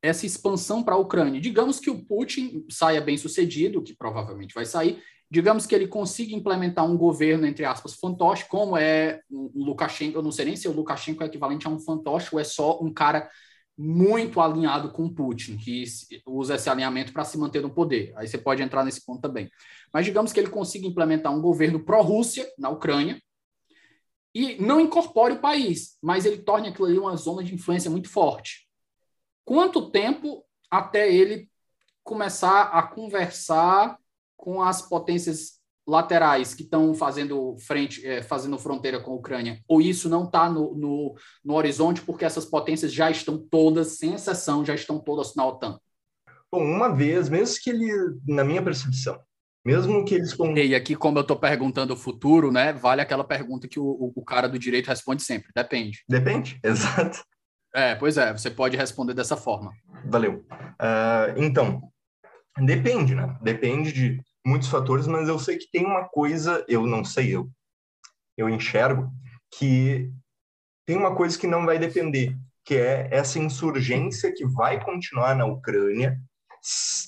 essa 0.01 0.25
expansão 0.25 0.83
para 0.83 0.95
a 0.95 0.97
Ucrânia, 0.97 1.39
digamos 1.39 1.79
que 1.79 1.89
o 1.89 2.03
Putin 2.05 2.65
saia 2.69 3.01
bem 3.01 3.17
sucedido, 3.17 3.81
que 3.81 3.95
provavelmente 3.95 4.53
vai 4.53 4.65
sair, 4.65 5.01
digamos 5.31 5.65
que 5.65 5.73
ele 5.73 5.87
consiga 5.87 6.35
implementar 6.35 6.85
um 6.85 6.97
governo, 6.97 7.47
entre 7.47 7.65
aspas, 7.65 7.95
fantoche, 7.95 8.45
como 8.47 8.77
é 8.77 9.21
o 9.29 9.63
Lukashenko, 9.65 10.17
eu 10.17 10.21
não 10.21 10.31
sei 10.31 10.45
nem 10.45 10.55
se 10.55 10.67
o 10.67 10.73
Lukashenko 10.73 11.23
é 11.23 11.25
equivalente 11.25 11.65
a 11.67 11.69
um 11.69 11.79
fantoche 11.79 12.29
ou 12.33 12.39
é 12.39 12.43
só 12.43 12.79
um 12.81 12.93
cara 12.93 13.29
muito 13.77 14.39
alinhado 14.39 14.91
com 14.91 15.13
Putin, 15.13 15.57
que 15.57 15.83
usa 16.25 16.55
esse 16.55 16.69
alinhamento 16.69 17.11
para 17.11 17.23
se 17.23 17.37
manter 17.37 17.61
no 17.61 17.73
poder. 17.73 18.13
Aí 18.15 18.27
você 18.27 18.37
pode 18.37 18.61
entrar 18.61 18.83
nesse 18.83 19.03
ponto 19.05 19.21
também. 19.21 19.49
Mas 19.91 20.05
digamos 20.05 20.31
que 20.31 20.39
ele 20.39 20.49
consiga 20.49 20.87
implementar 20.87 21.33
um 21.33 21.41
governo 21.41 21.83
pró-Rússia 21.83 22.47
na 22.57 22.69
Ucrânia 22.69 23.21
e 24.33 24.55
não 24.61 24.79
incorpore 24.79 25.33
o 25.33 25.41
país, 25.41 25.97
mas 26.01 26.25
ele 26.25 26.39
torne 26.39 26.69
aquilo 26.69 26.87
ali 26.87 26.97
uma 26.97 27.15
zona 27.15 27.43
de 27.43 27.53
influência 27.53 27.89
muito 27.89 28.09
forte. 28.09 28.67
Quanto 29.45 29.91
tempo 29.91 30.45
até 30.69 31.11
ele 31.11 31.49
começar 32.03 32.63
a 32.63 32.83
conversar 32.83 33.97
com 34.35 34.61
as 34.61 34.81
potências 34.81 35.59
laterais 35.85 36.53
que 36.53 36.63
estão 36.63 36.93
fazendo 36.93 37.55
frente, 37.59 38.05
é, 38.05 38.21
fazendo 38.21 38.57
fronteira 38.57 38.99
com 38.99 39.11
a 39.11 39.15
Ucrânia, 39.15 39.59
ou 39.67 39.81
isso 39.81 40.07
não 40.09 40.23
está 40.23 40.49
no, 40.49 40.73
no, 40.75 41.15
no, 41.43 41.53
horizonte 41.53 42.01
porque 42.01 42.25
essas 42.25 42.45
potências 42.45 42.93
já 42.93 43.11
estão 43.11 43.37
todas, 43.37 43.97
sem 43.97 44.13
exceção, 44.13 44.65
já 44.65 44.73
estão 44.73 44.99
todas 44.99 45.35
na 45.35 45.45
OTAN? 45.45 45.77
Bom, 46.51 46.63
uma 46.63 46.93
vez, 46.93 47.29
mesmo 47.29 47.57
que 47.61 47.69
ele, 47.69 47.91
na 48.27 48.43
minha 48.43 48.61
percepção, 48.61 49.19
mesmo 49.65 50.03
que 50.05 50.15
eles... 50.15 50.35
E 50.55 50.75
aqui, 50.75 50.95
como 50.95 51.17
eu 51.17 51.23
estou 51.23 51.37
perguntando 51.37 51.93
o 51.93 51.97
futuro, 51.97 52.51
né, 52.51 52.73
vale 52.73 53.01
aquela 53.01 53.23
pergunta 53.23 53.67
que 53.67 53.79
o, 53.79 54.13
o 54.15 54.23
cara 54.23 54.47
do 54.47 54.59
direito 54.59 54.87
responde 54.87 55.23
sempre, 55.23 55.49
depende. 55.55 56.03
Depende, 56.07 56.59
exato. 56.63 57.23
É, 57.75 57.95
pois 57.95 58.17
é, 58.17 58.31
você 58.31 58.51
pode 58.51 58.77
responder 58.77 59.15
dessa 59.15 59.35
forma. 59.35 59.71
Valeu. 60.05 60.45
Uh, 60.51 61.33
então, 61.37 61.81
depende, 62.63 63.15
né? 63.15 63.35
Depende 63.41 63.91
de 63.91 64.21
muitos 64.45 64.67
fatores, 64.67 65.07
mas 65.07 65.27
eu 65.27 65.39
sei 65.39 65.57
que 65.57 65.69
tem 65.71 65.85
uma 65.85 66.07
coisa, 66.07 66.65
eu 66.67 66.85
não 66.85 67.03
sei, 67.03 67.35
eu, 67.35 67.49
eu 68.37 68.49
enxergo 68.49 69.09
que 69.57 70.11
tem 70.85 70.97
uma 70.97 71.15
coisa 71.15 71.37
que 71.37 71.47
não 71.47 71.65
vai 71.65 71.79
depender, 71.79 72.37
que 72.65 72.75
é 72.75 73.07
essa 73.11 73.39
insurgência 73.39 74.33
que 74.33 74.45
vai 74.45 74.83
continuar 74.83 75.35
na 75.35 75.45
Ucrânia, 75.45 76.19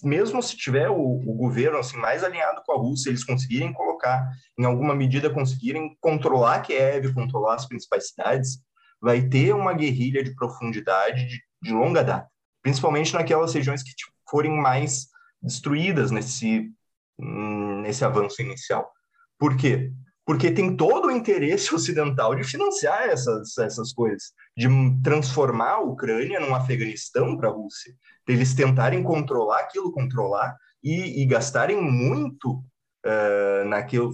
mesmo 0.03 0.41
se 0.44 0.57
tiver 0.57 0.90
o, 0.90 0.95
o, 0.95 1.34
governo 1.34 1.78
assim 1.78 1.98
mais 1.98 2.24
alinhado 2.24 2.62
com 2.66 2.74
a 2.74 2.78
Rússia, 2.78 3.10
eles 3.10 3.24
conseguirem 3.24 3.72
colocar, 3.72 4.30
em 4.60 4.66
alguma 4.66 4.94
medida, 4.94 5.30
conseguirem 5.30 5.95
controlar 6.02 6.62
Kiev, 6.62 7.14
controlar 7.14 7.56
as 7.56 7.66
principais 7.66 8.10
cidades, 8.10 8.60
vai 9.02 9.22
ter 9.22 9.53
uma 9.53 9.74
guerrilha 9.74 10.24
de 10.24 10.36
profundidade 10.36 11.26
de, 11.26 11.41
de 11.62 11.72
longa 11.72 12.03
data, 12.03 12.30
principalmente 12.62 13.14
naquelas 13.14 13.53
regiões 13.53 13.82
que 13.82 13.95
tipo, 13.95 14.12
forem 14.30 14.52
mais 14.52 15.07
destruídas 15.41 16.12
nesse 16.12 16.70
nesse 17.18 18.04
avanço 18.04 18.42
inicial. 18.42 18.92
Por 19.38 19.56
quê? 19.56 19.92
Porque 20.26 20.50
tem 20.50 20.76
todo 20.76 21.08
o 21.08 21.12
interesse 21.12 21.74
ocidental 21.76 22.36
de 22.36 22.44
financiar 22.44 23.04
essas, 23.04 23.58
essas 23.58 23.94
coisas, 23.94 24.34
de 24.58 24.68
transformar 25.04 25.74
a 25.74 25.82
Ucrânia 25.82 26.40
num 26.40 26.56
Afeganistão 26.56 27.38
para 27.38 27.50
a 27.50 27.52
Rússia, 27.52 27.94
eles 28.28 28.54
tentarem 28.54 29.04
controlar 29.04 29.60
aquilo, 29.60 29.92
controlar 29.92 30.56
e, 30.84 31.22
e 31.22 31.26
gastarem 31.26 31.80
muito 31.82 32.64
uh, 33.06 33.66
naquilo, 33.68 34.14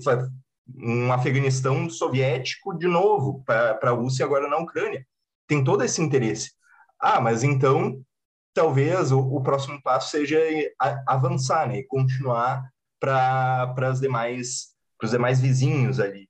um 0.78 1.12
Afeganistão 1.12 1.90
soviético 1.90 2.78
de 2.78 2.88
novo 2.88 3.44
para 3.46 3.78
a 3.82 3.92
Rússia 3.92 4.26
agora 4.26 4.50
na 4.50 4.58
Ucrânia. 4.58 5.06
Tem 5.48 5.64
todo 5.64 5.84
esse 5.84 6.02
interesse. 6.02 6.52
Ah, 7.00 7.20
mas 7.20 7.44
então 7.44 8.02
talvez 8.54 9.12
o, 9.12 9.20
o 9.20 9.42
próximo 9.42 9.82
passo 9.82 10.12
seja 10.12 10.38
avançar, 11.08 11.68
né, 11.68 11.80
e 11.80 11.88
continuar 11.88 12.64
para 13.02 13.74
as 13.90 14.00
demais 14.00 14.72
para 14.98 15.08
os 15.08 15.12
demais 15.12 15.42
vizinhos 15.42 16.00
ali. 16.00 16.30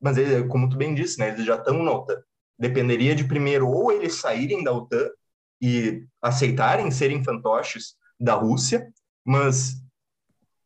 Mas 0.00 0.16
ele, 0.16 0.46
como 0.46 0.68
tu 0.68 0.76
bem 0.76 0.94
disse, 0.94 1.18
né, 1.18 1.30
eles 1.30 1.44
já 1.44 1.56
estão 1.56 1.82
na 1.82 1.90
OTAN. 1.90 2.22
Dependeria 2.56 3.16
de 3.16 3.24
primeiro 3.24 3.68
ou 3.68 3.90
eles 3.90 4.14
saírem 4.14 4.62
da 4.62 4.72
OTAN 4.72 5.10
e 5.60 6.06
aceitarem 6.22 6.88
serem 6.92 7.24
fantoches 7.24 7.96
da 8.18 8.34
Rússia, 8.34 8.88
mas 9.24 9.82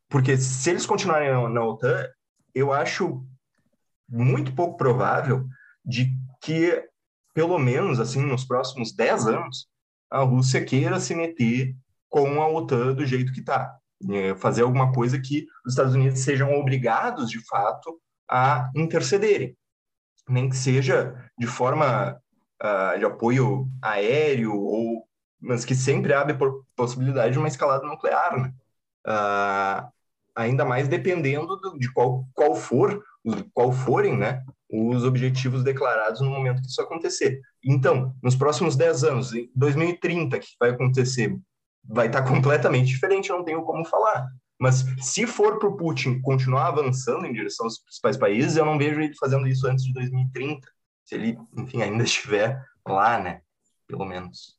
porque 0.08 0.36
se 0.36 0.70
eles 0.70 0.84
continuarem 0.84 1.30
na 1.50 1.64
OTAN, 1.64 2.06
eu 2.54 2.72
acho 2.72 3.26
muito 4.06 4.54
pouco 4.54 4.76
provável 4.76 5.46
de 5.84 6.10
que 6.42 6.86
pelo 7.34 7.58
menos 7.58 7.98
assim 7.98 8.20
nos 8.20 8.44
próximos 8.44 8.94
10 8.94 9.26
anos 9.26 9.68
a 10.10 10.20
Rússia 10.20 10.64
queira 10.64 11.00
se 11.00 11.14
meter 11.14 11.74
com 12.08 12.40
a 12.42 12.48
OTAN 12.48 12.94
do 12.94 13.04
jeito 13.04 13.32
que 13.32 13.40
está. 13.40 13.76
É, 14.10 14.34
fazer 14.36 14.62
alguma 14.62 14.92
coisa 14.92 15.18
que 15.18 15.46
os 15.64 15.72
Estados 15.72 15.94
Unidos 15.94 16.20
sejam 16.20 16.52
obrigados, 16.54 17.30
de 17.30 17.44
fato, 17.46 17.98
a 18.30 18.70
intercederem, 18.74 19.56
nem 20.28 20.48
que 20.48 20.56
seja 20.56 21.14
de 21.38 21.46
forma 21.46 22.20
uh, 22.62 22.98
de 22.98 23.04
apoio 23.04 23.68
aéreo, 23.80 24.54
ou, 24.54 25.06
mas 25.40 25.64
que 25.64 25.74
sempre 25.74 26.12
abre 26.12 26.36
possibilidade 26.74 27.32
de 27.32 27.38
uma 27.38 27.48
escalada 27.48 27.86
nuclear, 27.86 28.36
né? 28.36 28.52
uh, 29.06 29.88
ainda 30.34 30.64
mais 30.64 30.88
dependendo 30.88 31.56
do, 31.56 31.78
de 31.78 31.90
qual, 31.92 32.26
qual 32.34 32.54
for 32.54 33.02
qual 33.52 33.72
forem 33.72 34.16
né, 34.16 34.42
os 34.70 35.04
objetivos 35.04 35.62
declarados 35.62 36.20
no 36.20 36.30
momento 36.30 36.62
que 36.62 36.68
isso 36.68 36.80
acontecer. 36.80 37.40
Então, 37.64 38.14
nos 38.22 38.36
próximos 38.36 38.76
10 38.76 39.04
anos, 39.04 39.34
em 39.34 39.50
2030, 39.54 40.38
que 40.38 40.48
vai 40.60 40.70
acontecer? 40.70 41.36
Vai 41.88 42.06
estar 42.06 42.22
tá 42.22 42.28
completamente 42.28 42.88
diferente, 42.88 43.30
não 43.30 43.44
tenho 43.44 43.62
como 43.62 43.84
falar. 43.84 44.26
Mas 44.58 44.84
se 45.00 45.26
for 45.26 45.58
para 45.58 45.68
o 45.68 45.76
Putin 45.76 46.20
continuar 46.20 46.68
avançando 46.68 47.26
em 47.26 47.32
direção 47.32 47.66
aos 47.66 47.78
principais 47.78 48.16
países, 48.16 48.56
eu 48.56 48.64
não 48.64 48.78
vejo 48.78 49.00
ele 49.00 49.14
fazendo 49.14 49.46
isso 49.46 49.66
antes 49.66 49.84
de 49.84 49.92
2030. 49.92 50.66
Se 51.04 51.14
ele, 51.14 51.38
enfim, 51.56 51.82
ainda 51.82 52.02
estiver 52.04 52.62
lá, 52.86 53.18
né? 53.18 53.40
Pelo 53.86 54.04
menos. 54.04 54.56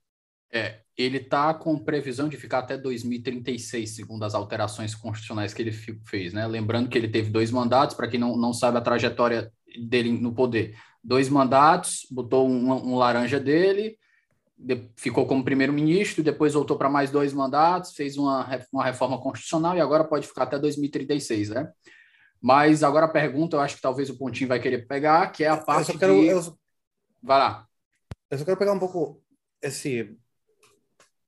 É, 0.51 0.81
ele 0.97 1.17
está 1.17 1.53
com 1.53 1.77
previsão 1.77 2.29
de 2.29 2.37
ficar 2.37 2.59
até 2.59 2.77
2036, 2.77 3.95
segundo 3.95 4.23
as 4.23 4.33
alterações 4.33 4.95
constitucionais 4.95 5.53
que 5.53 5.61
ele 5.61 5.71
fez, 5.71 6.31
né? 6.31 6.47
Lembrando 6.47 6.89
que 6.89 6.97
ele 6.97 7.09
teve 7.09 7.29
dois 7.29 7.51
mandatos, 7.51 7.95
para 7.95 8.07
quem 8.07 8.19
não, 8.19 8.37
não 8.37 8.53
sabe 8.53 8.77
a 8.77 8.81
trajetória 8.81 9.51
dele 9.87 10.11
no 10.11 10.33
poder. 10.33 10.77
Dois 11.03 11.27
mandatos, 11.27 12.07
botou 12.09 12.47
um, 12.47 12.71
um 12.71 12.95
laranja 12.95 13.39
dele, 13.39 13.97
ficou 14.95 15.25
como 15.27 15.43
primeiro-ministro, 15.43 16.23
depois 16.23 16.53
voltou 16.53 16.77
para 16.77 16.89
mais 16.89 17.11
dois 17.11 17.33
mandatos, 17.33 17.93
fez 17.93 18.17
uma, 18.17 18.47
uma 18.71 18.83
reforma 18.83 19.19
constitucional 19.19 19.75
e 19.75 19.81
agora 19.81 20.03
pode 20.03 20.27
ficar 20.27 20.43
até 20.43 20.57
2036, 20.57 21.49
né? 21.49 21.71
Mas 22.41 22.83
agora 22.83 23.05
a 23.05 23.09
pergunta, 23.09 23.55
eu 23.55 23.61
acho 23.61 23.75
que 23.75 23.81
talvez 23.81 24.09
o 24.09 24.17
Pontinho 24.17 24.47
vai 24.47 24.59
querer 24.59 24.87
pegar, 24.87 25.31
que 25.31 25.43
é 25.43 25.47
a 25.47 25.57
parte 25.57 25.89
eu 25.89 25.93
só 25.93 25.99
quero, 25.99 26.13
de... 26.13 26.27
eu... 26.27 26.57
Vai 27.21 27.39
lá. 27.39 27.67
Eu 28.29 28.37
só 28.37 28.45
quero 28.45 28.57
pegar 28.57 28.73
um 28.73 28.79
pouco 28.79 29.21
esse 29.61 30.15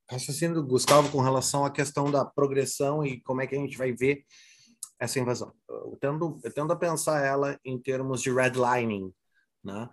raciocínio 0.08 0.56
do 0.56 0.66
Gustavo 0.66 1.10
com 1.10 1.20
relação 1.20 1.64
à 1.64 1.70
questão 1.70 2.10
da 2.10 2.24
progressão 2.24 3.04
e 3.04 3.20
como 3.20 3.40
é 3.40 3.46
que 3.46 3.54
a 3.54 3.58
gente 3.58 3.76
vai 3.76 3.92
ver 3.92 4.24
essa 4.98 5.18
invasão. 5.18 5.52
Eu 5.68 5.96
tendo, 6.00 6.38
eu 6.42 6.52
tendo 6.52 6.72
a 6.72 6.76
pensar 6.76 7.24
ela 7.24 7.58
em 7.64 7.78
termos 7.78 8.20
de 8.20 8.30
redlining, 8.30 9.12
né? 9.64 9.88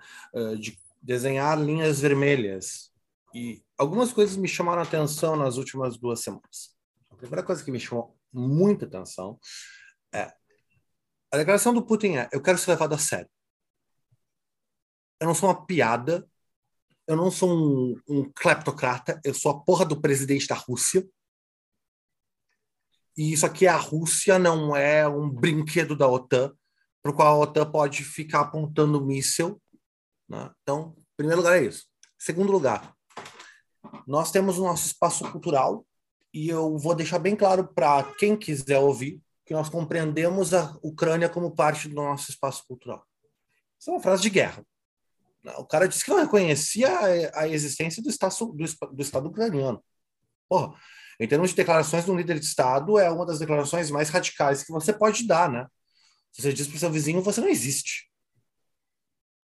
de 0.60 0.78
desenhar 1.02 1.60
linhas 1.60 2.02
vermelhas, 2.02 2.92
e 3.38 3.64
algumas 3.78 4.12
coisas 4.12 4.36
me 4.36 4.48
chamaram 4.48 4.82
atenção 4.82 5.36
nas 5.36 5.58
últimas 5.58 5.96
duas 5.96 6.22
semanas. 6.22 6.76
A 7.12 7.16
primeira 7.16 7.46
coisa 7.46 7.64
que 7.64 7.70
me 7.70 7.80
chamou 7.80 8.18
muita 8.34 8.86
atenção 8.86 9.40
é 10.12 10.34
a 11.32 11.38
declaração 11.38 11.72
do 11.72 11.86
Putin 11.86 12.18
é: 12.18 12.28
eu 12.32 12.42
quero 12.42 12.58
ser 12.58 12.72
levado 12.72 12.96
a 12.96 12.98
sério. 12.98 13.30
Eu 15.20 15.28
não 15.28 15.36
sou 15.36 15.50
uma 15.50 15.66
piada, 15.68 16.28
eu 17.06 17.16
não 17.16 17.30
sou 17.30 17.50
um, 17.52 18.02
um 18.10 18.32
kleptocrata, 18.34 19.22
eu 19.24 19.36
sou 19.36 19.52
a 19.52 19.64
porra 19.64 19.86
do 19.86 20.02
presidente 20.02 20.48
da 20.48 20.56
Rússia. 20.56 21.08
E 23.16 23.34
isso 23.34 23.46
aqui, 23.46 23.68
a 23.68 23.78
Rússia 23.78 24.40
não 24.40 24.76
é 24.76 25.08
um 25.08 25.30
brinquedo 25.30 25.96
da 25.96 26.08
OTAN, 26.08 26.56
para 27.04 27.12
o 27.12 27.16
qual 27.16 27.36
a 27.36 27.38
OTAN 27.44 27.70
pode 27.70 28.04
ficar 28.04 28.42
apontando 28.42 29.06
míssil. 29.06 29.62
Né? 30.28 30.52
Então, 30.62 30.96
primeiro 31.16 31.42
lugar, 31.42 31.58
é 31.58 31.66
isso. 31.66 31.88
Segundo 32.18 32.52
lugar, 32.52 32.97
nós 34.08 34.32
temos 34.32 34.58
o 34.58 34.64
nosso 34.64 34.88
espaço 34.88 35.30
cultural 35.32 35.86
e 36.34 36.50
eu 36.50 36.78
vou 36.78 36.96
deixar 36.96 37.20
bem 37.20 37.36
claro 37.36 37.68
para 37.74 38.04
quem 38.16 38.36
quiser 38.38 38.80
ouvir 38.80 39.22
que 39.46 39.54
nós 39.54 39.70
compreendemos 39.70 40.54
a 40.54 40.78
Ucrânia 40.84 41.30
como 41.30 41.56
parte 41.56 41.88
do 41.88 41.96
nosso 41.96 42.30
espaço 42.30 42.64
cultural. 42.68 43.06
Isso 43.80 43.90
é 43.90 43.94
uma 43.94 44.02
frase 44.02 44.22
de 44.22 44.30
guerra. 44.30 44.66
O 45.58 45.66
cara 45.66 45.88
disse 45.88 46.04
que 46.04 46.12
não 46.12 46.20
reconhecia 46.20 46.90
a, 47.34 47.48
existência 47.48 48.04
do 48.04 48.10
Estado, 48.10 48.36
do, 48.48 48.94
do 48.94 49.02
Estado 49.02 49.30
ucraniano. 49.30 49.82
Porra, 50.50 50.78
Em 51.20 51.28
termos 51.28 51.52
de 51.52 51.56
declarações 51.56 52.04
de 52.04 52.12
um 52.12 52.18
líder 52.18 52.40
de 52.40 52.46
Estado, 52.46 53.00
é 53.00 53.10
uma 53.10 53.26
das 53.26 53.40
declarações 53.40 53.90
mais 53.90 54.10
radicais 54.10 54.64
que 54.64 54.72
você 54.72 54.92
pode 54.92 55.26
dar, 55.26 55.50
né? 55.50 55.66
Você 56.34 56.52
diz 56.52 56.68
para 56.68 56.76
o 56.76 56.80
seu 56.80 56.92
vizinho, 56.92 57.22
você 57.22 57.40
não 57.40 57.48
existe. 57.48 58.12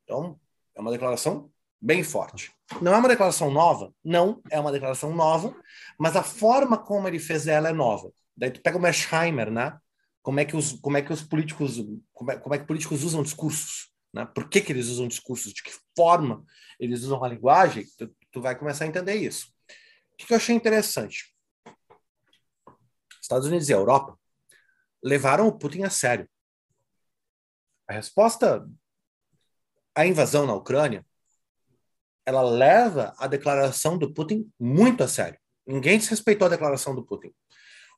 Então, 0.03 0.39
é 0.75 0.81
uma 0.81 0.91
declaração 0.91 1.51
bem 1.83 2.01
forte. 2.01 2.49
Não 2.81 2.93
é 2.93 2.97
uma 2.97 3.09
declaração 3.09 3.51
nova? 3.51 3.93
Não, 4.03 4.41
é 4.49 4.57
uma 4.57 4.71
declaração 4.71 5.13
nova, 5.13 5.53
mas 5.99 6.15
a 6.15 6.23
forma 6.23 6.77
como 6.77 7.09
ele 7.09 7.19
fez 7.19 7.45
ela 7.45 7.67
é 7.67 7.73
nova. 7.73 8.09
Daí 8.37 8.51
tu 8.51 8.61
pega 8.61 8.77
o 8.77 8.81
Mersheimer, 8.81 9.51
né? 9.51 9.77
Como 10.21 10.39
é 10.39 10.45
que 10.45 10.55
os, 10.55 10.71
como 10.79 10.95
é 10.95 11.01
que 11.01 11.11
os 11.11 11.21
políticos, 11.21 11.83
como 12.13 12.31
é, 12.31 12.37
como 12.37 12.55
é 12.55 12.57
que 12.57 12.65
políticos 12.65 13.03
usam 13.03 13.21
discursos, 13.21 13.91
né? 14.13 14.25
Por 14.25 14.47
que, 14.47 14.61
que 14.61 14.71
eles 14.71 14.87
usam 14.87 15.09
discursos? 15.09 15.51
De 15.51 15.61
que 15.61 15.71
forma 15.93 16.45
eles 16.79 17.03
usam 17.03 17.21
a 17.21 17.27
linguagem? 17.27 17.85
Tu, 17.97 18.15
tu 18.31 18.41
vai 18.41 18.57
começar 18.57 18.85
a 18.85 18.87
entender 18.87 19.15
isso. 19.15 19.47
O 20.13 20.17
que, 20.17 20.25
que 20.25 20.33
eu 20.33 20.37
achei 20.37 20.55
interessante? 20.55 21.35
Estados 23.21 23.45
Unidos 23.45 23.67
e 23.67 23.73
Europa 23.73 24.17
levaram 25.03 25.47
o 25.47 25.57
Putin 25.57 25.83
a 25.83 25.89
sério. 25.89 26.29
A 27.89 27.93
resposta 27.93 28.65
à 29.93 30.05
invasão 30.05 30.47
na 30.47 30.53
Ucrânia, 30.53 31.05
ela 32.25 32.41
leva 32.41 33.13
a 33.17 33.27
declaração 33.27 33.97
do 33.97 34.13
Putin 34.13 34.49
muito 34.59 35.03
a 35.03 35.07
sério. 35.07 35.39
Ninguém 35.65 35.97
desrespeitou 35.97 36.47
a 36.47 36.49
declaração 36.49 36.95
do 36.95 37.05
Putin. 37.05 37.33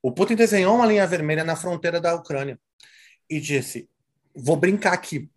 O 0.01 0.11
Putin 0.11 0.35
desenhou 0.35 0.75
uma 0.75 0.85
linha 0.85 1.07
vermelha 1.07 1.43
na 1.43 1.55
fronteira 1.55 1.99
da 1.99 2.13
Ucrânia 2.15 2.59
e 3.29 3.39
disse: 3.39 3.89
vou 4.35 4.55
brincar 4.55 4.93
aqui. 4.93 5.29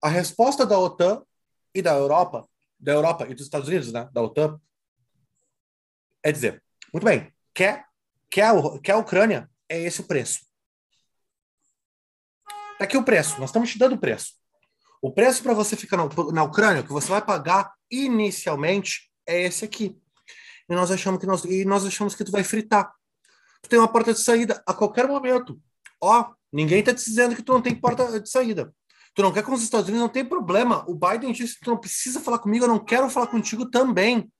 A 0.00 0.08
resposta 0.08 0.64
da 0.64 0.78
OTAN 0.78 1.24
e 1.74 1.82
da 1.82 1.92
Europa, 1.94 2.48
da 2.78 2.92
Europa 2.92 3.26
e 3.28 3.34
dos 3.34 3.44
Estados 3.44 3.68
Unidos, 3.68 3.92
né, 3.92 4.08
da 4.12 4.22
OTAN, 4.22 4.60
é 6.22 6.30
dizer: 6.30 6.62
muito 6.92 7.04
bem, 7.04 7.32
quer, 7.52 7.84
quer, 8.30 8.52
quer 8.82 8.92
a 8.92 8.98
Ucrânia? 8.98 9.50
É 9.68 9.80
esse 9.80 10.00
o 10.00 10.06
preço. 10.06 10.46
Tá 12.78 12.84
aqui 12.84 12.96
o 12.96 13.04
preço, 13.04 13.40
nós 13.40 13.50
estamos 13.50 13.70
te 13.70 13.78
dando 13.78 13.96
o 13.96 13.98
preço. 13.98 14.37
O 15.00 15.12
preço 15.12 15.42
para 15.42 15.54
você 15.54 15.76
ficar 15.76 15.96
na, 15.96 16.42
Ucrânia, 16.42 16.82
que 16.82 16.92
você 16.92 17.08
vai 17.08 17.24
pagar 17.24 17.72
inicialmente, 17.90 19.10
é 19.26 19.42
esse 19.42 19.64
aqui. 19.64 19.96
E 20.68 20.74
nós 20.74 20.90
achamos 20.90 21.20
que 21.20 21.26
nós, 21.26 21.44
e 21.44 21.64
nós 21.64 21.86
achamos 21.86 22.14
que 22.14 22.24
tu 22.24 22.32
vai 22.32 22.42
fritar 22.42 22.92
tu 23.62 23.68
tem 23.68 23.78
uma 23.78 23.90
porta 23.90 24.12
de 24.12 24.20
saída 24.20 24.62
a 24.66 24.74
qualquer 24.74 25.06
momento. 25.06 25.60
Ó, 26.00 26.32
ninguém 26.52 26.80
está 26.80 26.94
te 26.94 27.04
dizendo 27.04 27.34
que 27.34 27.42
tu 27.42 27.52
não 27.52 27.62
tem 27.62 27.74
porta 27.74 28.20
de 28.20 28.28
saída. 28.28 28.74
Tu 29.14 29.22
não 29.22 29.32
quer 29.32 29.42
com 29.42 29.52
os 29.52 29.62
Estados 29.62 29.88
Unidos, 29.88 30.02
não 30.06 30.12
tem 30.12 30.24
problema. 30.24 30.84
O 30.88 30.94
Biden 30.94 31.32
disse 31.32 31.54
que 31.54 31.64
tu 31.64 31.70
não 31.70 31.78
precisa 31.78 32.20
falar 32.20 32.38
comigo, 32.38 32.64
eu 32.64 32.68
não 32.68 32.84
quero 32.84 33.10
falar 33.10 33.26
contigo 33.26 33.68
também. 33.68 34.32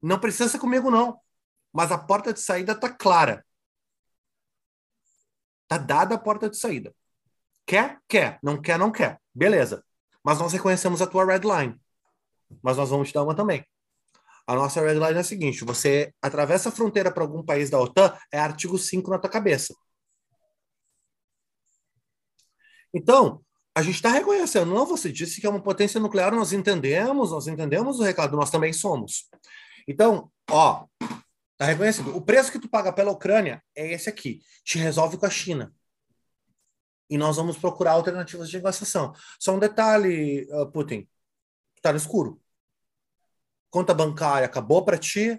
Não 0.00 0.18
precisa 0.18 0.48
ser 0.48 0.58
comigo, 0.58 0.90
não. 0.90 1.18
Mas 1.72 1.90
a 1.90 1.98
porta 1.98 2.32
de 2.32 2.40
saída 2.40 2.72
está 2.72 2.88
clara. 2.88 3.44
Está 5.64 5.78
dada 5.78 6.14
a 6.14 6.18
porta 6.18 6.48
de 6.48 6.56
saída. 6.56 6.94
Quer? 7.66 7.98
Quer. 8.08 8.38
Não 8.42 8.60
quer? 8.60 8.78
Não 8.78 8.92
quer. 8.92 9.20
Beleza. 9.34 9.84
Mas 10.24 10.38
nós 10.38 10.52
reconhecemos 10.52 11.02
a 11.02 11.06
tua 11.06 11.24
red 11.24 11.40
line. 11.40 11.78
Mas 12.62 12.76
nós 12.76 12.90
vamos 12.90 13.08
te 13.08 13.14
dar 13.14 13.24
uma 13.24 13.34
também. 13.34 13.64
A 14.46 14.54
nossa 14.54 14.80
red 14.80 14.94
line 14.94 15.14
é 15.14 15.18
a 15.18 15.24
seguinte: 15.24 15.64
você 15.64 16.14
atravessa 16.22 16.68
a 16.68 16.72
fronteira 16.72 17.10
para 17.10 17.24
algum 17.24 17.42
país 17.42 17.68
da 17.68 17.80
OTAN, 17.80 18.16
é 18.32 18.38
artigo 18.38 18.78
5 18.78 19.10
na 19.10 19.18
tua 19.18 19.28
cabeça. 19.28 19.74
Então, 22.94 23.42
a 23.74 23.82
gente 23.82 23.96
está 23.96 24.08
reconhecendo, 24.08 24.72
não, 24.72 24.86
você 24.86 25.12
disse 25.12 25.40
que 25.40 25.46
é 25.46 25.50
uma 25.50 25.62
potência 25.62 26.00
nuclear, 26.00 26.34
nós 26.34 26.52
entendemos, 26.52 27.30
nós 27.30 27.46
entendemos 27.46 27.98
o 27.98 28.02
recado, 28.02 28.36
nós 28.36 28.50
também 28.50 28.72
somos. 28.72 29.28
Então, 29.86 30.30
ó, 30.48 30.86
tá 31.58 31.66
reconhecido. 31.66 32.16
O 32.16 32.22
preço 32.22 32.50
que 32.50 32.58
tu 32.58 32.70
paga 32.70 32.92
pela 32.92 33.12
Ucrânia 33.12 33.62
é 33.76 33.92
esse 33.92 34.08
aqui. 34.08 34.40
Te 34.64 34.78
resolve 34.78 35.18
com 35.18 35.26
a 35.26 35.30
China. 35.30 35.74
E 37.08 37.16
nós 37.16 37.36
vamos 37.36 37.56
procurar 37.56 37.92
alternativas 37.92 38.48
de 38.50 38.56
negociação. 38.56 39.14
Só 39.38 39.54
um 39.54 39.58
detalhe, 39.58 40.48
uh, 40.50 40.70
Putin. 40.70 41.08
Tá 41.82 41.92
no 41.92 41.98
escuro 41.98 42.40
conta 43.76 43.92
bancária 43.92 44.46
acabou 44.46 44.82
para 44.82 44.96
ti, 44.96 45.38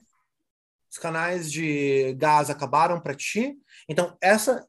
os 0.92 1.00
canais 1.00 1.52
de 1.52 2.14
gás 2.20 2.52
acabaram 2.52 3.02
para 3.02 3.16
ti. 3.16 3.58
Então, 3.90 4.16
essa 4.22 4.64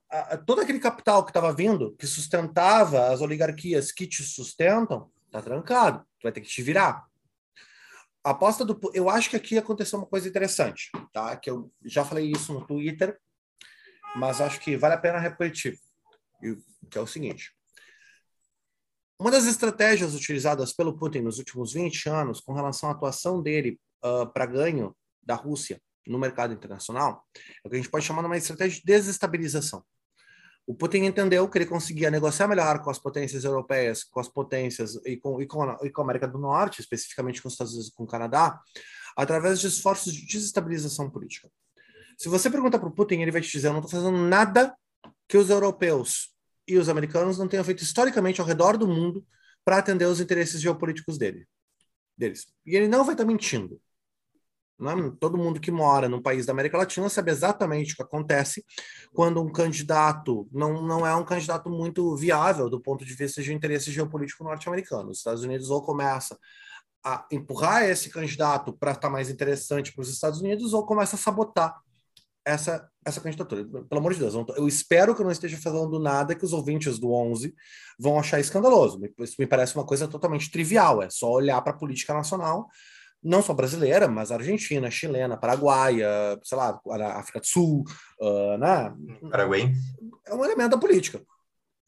todo 0.46 0.62
aquele 0.62 0.80
capital 0.80 1.22
que 1.22 1.30
estava 1.30 1.52
vindo, 1.52 1.94
que 1.96 2.06
sustentava 2.06 3.08
as 3.08 3.20
oligarquias 3.20 3.92
que 3.92 4.06
te 4.06 4.22
sustentam, 4.22 5.10
tá 5.30 5.42
trancado. 5.42 6.00
Tu 6.18 6.22
vai 6.22 6.32
ter 6.32 6.40
que 6.40 6.48
te 6.48 6.62
virar. 6.62 7.06
A 8.24 8.30
aposta 8.30 8.64
do 8.64 8.78
eu 8.94 9.10
acho 9.10 9.28
que 9.28 9.36
aqui 9.36 9.58
aconteceu 9.58 9.98
uma 9.98 10.08
coisa 10.08 10.26
interessante, 10.26 10.90
tá? 11.12 11.36
Que 11.36 11.50
eu 11.50 11.70
já 11.84 12.06
falei 12.06 12.30
isso 12.30 12.54
no 12.54 12.66
Twitter, 12.66 13.18
mas 14.16 14.40
acho 14.40 14.60
que 14.60 14.78
vale 14.78 14.94
a 14.94 14.98
pena 14.98 15.18
repetir. 15.18 15.78
Que 16.40 16.98
é 16.98 17.00
o 17.00 17.06
seguinte: 17.06 17.52
uma 19.18 19.30
das 19.30 19.46
estratégias 19.46 20.14
utilizadas 20.14 20.72
pelo 20.72 20.96
Putin 20.96 21.20
nos 21.20 21.38
últimos 21.38 21.72
20 21.72 22.08
anos 22.08 22.40
com 22.40 22.52
relação 22.52 22.88
à 22.88 22.92
atuação 22.92 23.42
dele 23.42 23.80
uh, 24.04 24.32
para 24.32 24.46
ganho 24.46 24.96
da 25.22 25.34
Rússia 25.34 25.80
no 26.06 26.18
mercado 26.18 26.54
internacional 26.54 27.24
é 27.36 27.66
o 27.66 27.70
que 27.70 27.76
a 27.76 27.78
gente 27.78 27.90
pode 27.90 28.04
chamar 28.04 28.22
de 28.22 28.28
uma 28.28 28.36
estratégia 28.36 28.78
de 28.78 28.84
desestabilização. 28.84 29.84
O 30.66 30.74
Putin 30.74 30.98
entendeu 30.98 31.48
que 31.48 31.56
ele 31.56 31.66
conseguia 31.66 32.10
negociar 32.10 32.46
melhor 32.46 32.80
com 32.82 32.90
as 32.90 32.98
potências 32.98 33.42
europeias, 33.42 34.04
com 34.04 34.20
as 34.20 34.28
potências 34.28 34.96
e 35.04 35.16
com, 35.16 35.40
e 35.40 35.46
com, 35.46 35.64
e 35.82 35.90
com 35.90 36.00
a 36.02 36.04
América 36.04 36.28
do 36.28 36.38
Norte, 36.38 36.80
especificamente 36.80 37.40
com 37.40 37.48
os 37.48 37.54
Estados 37.54 37.72
Unidos 37.72 37.90
e 37.90 37.94
com 37.94 38.04
o 38.04 38.06
Canadá, 38.06 38.60
através 39.16 39.60
de 39.60 39.66
esforços 39.66 40.12
de 40.12 40.26
desestabilização 40.26 41.10
política. 41.10 41.50
Se 42.18 42.28
você 42.28 42.50
pergunta 42.50 42.78
para 42.78 42.88
o 42.88 42.92
Putin, 42.92 43.22
ele 43.22 43.30
vai 43.30 43.40
te 43.40 43.50
dizer: 43.50 43.68
eu 43.68 43.72
não 43.72 43.80
estou 43.80 43.98
fazendo 43.98 44.18
nada 44.18 44.76
que 45.28 45.36
os 45.36 45.50
europeus 45.50 46.34
e 46.66 46.78
os 46.78 46.88
americanos 46.88 47.38
não 47.38 47.46
tenham 47.46 47.64
feito 47.64 47.82
historicamente 47.82 48.40
ao 48.40 48.46
redor 48.46 48.76
do 48.76 48.88
mundo 48.88 49.24
para 49.64 49.78
atender 49.78 50.06
os 50.06 50.20
interesses 50.20 50.60
geopolíticos 50.60 51.18
dele, 51.18 51.46
deles. 52.16 52.46
E 52.64 52.74
ele 52.74 52.88
não 52.88 53.04
vai 53.04 53.14
estar 53.14 53.24
tá 53.24 53.30
mentindo. 53.30 53.80
É? 54.80 55.10
Todo 55.18 55.36
mundo 55.36 55.60
que 55.60 55.72
mora 55.72 56.08
num 56.08 56.22
país 56.22 56.46
da 56.46 56.52
América 56.52 56.78
Latina 56.78 57.08
sabe 57.08 57.32
exatamente 57.32 57.92
o 57.92 57.96
que 57.96 58.02
acontece 58.02 58.64
quando 59.12 59.42
um 59.42 59.50
candidato 59.50 60.48
não, 60.52 60.80
não 60.82 61.04
é 61.04 61.14
um 61.16 61.24
candidato 61.24 61.68
muito 61.68 62.14
viável 62.16 62.70
do 62.70 62.80
ponto 62.80 63.04
de 63.04 63.12
vista 63.12 63.42
de 63.42 63.52
interesse 63.52 63.90
geopolítico 63.90 64.44
norte-americano. 64.44 65.10
Os 65.10 65.18
Estados 65.18 65.42
Unidos 65.42 65.68
ou 65.68 65.82
começa 65.82 66.38
a 67.04 67.26
empurrar 67.30 67.82
esse 67.84 68.08
candidato 68.08 68.72
para 68.72 68.92
estar 68.92 69.08
tá 69.08 69.10
mais 69.10 69.28
interessante 69.28 69.92
para 69.92 70.02
os 70.02 70.10
Estados 70.10 70.40
Unidos 70.40 70.72
ou 70.72 70.86
começa 70.86 71.16
a 71.16 71.18
sabotar 71.18 71.82
essa, 72.48 72.88
essa 73.04 73.20
candidatura. 73.20 73.64
Pelo 73.64 74.00
amor 74.00 74.14
de 74.14 74.20
Deus, 74.20 74.34
eu 74.56 74.66
espero 74.66 75.14
que 75.14 75.20
eu 75.20 75.24
não 75.24 75.32
esteja 75.32 75.58
falando 75.58 75.98
nada 75.98 76.34
que 76.34 76.44
os 76.44 76.52
ouvintes 76.52 76.98
do 76.98 77.12
11 77.12 77.54
vão 77.98 78.18
achar 78.18 78.40
escandaloso. 78.40 79.00
Isso 79.18 79.36
me 79.38 79.46
parece 79.46 79.74
uma 79.74 79.84
coisa 79.84 80.08
totalmente 80.08 80.50
trivial. 80.50 81.02
É 81.02 81.10
só 81.10 81.30
olhar 81.30 81.60
para 81.60 81.72
a 81.72 81.76
política 81.76 82.14
nacional, 82.14 82.66
não 83.22 83.42
só 83.42 83.52
brasileira, 83.52 84.08
mas 84.08 84.32
argentina, 84.32 84.90
chilena, 84.90 85.36
paraguaia, 85.36 86.08
sei 86.42 86.56
lá, 86.56 86.80
África 87.16 87.40
do 87.40 87.46
Sul, 87.46 87.84
uh, 88.20 88.56
né? 88.56 88.94
Paraguai. 89.30 89.72
É 90.26 90.34
um 90.34 90.44
elemento 90.44 90.70
da 90.70 90.78
política. 90.78 91.22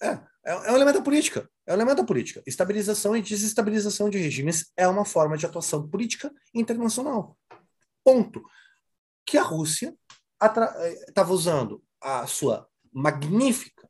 É, 0.02 0.08
é, 0.44 0.52
é 0.52 0.72
um 0.72 0.76
elemento 0.76 0.98
da 0.98 1.04
política. 1.04 1.48
É 1.66 1.72
um 1.72 1.76
elemento 1.76 1.98
da 1.98 2.04
política. 2.04 2.42
Estabilização 2.46 3.16
e 3.16 3.22
desestabilização 3.22 4.10
de 4.10 4.18
regimes 4.18 4.70
é 4.76 4.86
uma 4.86 5.06
forma 5.06 5.38
de 5.38 5.46
atuação 5.46 5.88
política 5.88 6.30
internacional. 6.52 7.36
Ponto. 8.04 8.42
Que 9.24 9.38
a 9.38 9.42
Rússia 9.42 9.94
estava 10.40 11.32
usando 11.32 11.82
a 12.00 12.26
sua 12.26 12.66
magnífica 12.92 13.88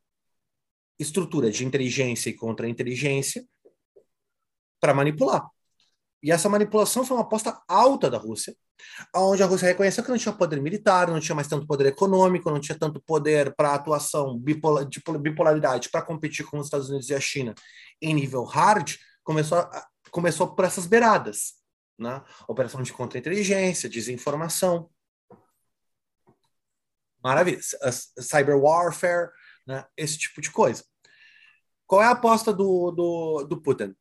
estrutura 0.99 1.49
de 1.49 1.65
inteligência 1.65 2.29
e 2.29 2.33
contra-inteligência 2.33 3.45
para 4.79 4.93
manipular. 4.93 5.47
E 6.23 6.31
essa 6.31 6.47
manipulação 6.47 7.03
foi 7.03 7.17
uma 7.17 7.23
aposta 7.23 7.59
alta 7.67 8.09
da 8.09 8.17
Rússia, 8.17 8.55
onde 9.15 9.41
a 9.41 9.45
Rússia 9.45 9.67
reconheceu 9.67 10.03
que 10.03 10.11
não 10.11 10.17
tinha 10.17 10.33
poder 10.33 10.61
militar, 10.61 11.07
não 11.07 11.19
tinha 11.19 11.35
mais 11.35 11.47
tanto 11.47 11.65
poder 11.65 11.87
econômico, 11.87 12.51
não 12.51 12.59
tinha 12.59 12.77
tanto 12.77 13.01
poder 13.01 13.55
para 13.55 13.73
atuação 13.73 14.37
bipolar, 14.37 14.87
de 14.87 15.01
bipolaridade 15.19 15.89
para 15.89 16.03
competir 16.03 16.45
com 16.45 16.59
os 16.59 16.67
Estados 16.67 16.89
Unidos 16.89 17.09
e 17.09 17.15
a 17.15 17.19
China 17.19 17.55
em 17.99 18.13
nível 18.13 18.43
hard, 18.43 18.95
começou, 19.23 19.67
começou 20.11 20.55
por 20.55 20.65
essas 20.65 20.85
beiradas. 20.85 21.53
Né? 21.97 22.21
Operação 22.47 22.81
de 22.81 22.93
contra-inteligência, 22.93 23.89
desinformação. 23.89 24.89
Maravilha. 27.23 27.59
Cyber 28.19 28.57
warfare, 28.57 29.29
né? 29.67 29.85
esse 29.95 30.17
tipo 30.17 30.41
de 30.41 30.51
coisa. 30.51 30.83
Qual 31.87 32.01
é 32.01 32.05
a 32.05 32.11
aposta 32.11 32.53
do, 32.53 32.91
do, 32.91 33.43
do 33.49 33.61
Putin? 33.61 33.93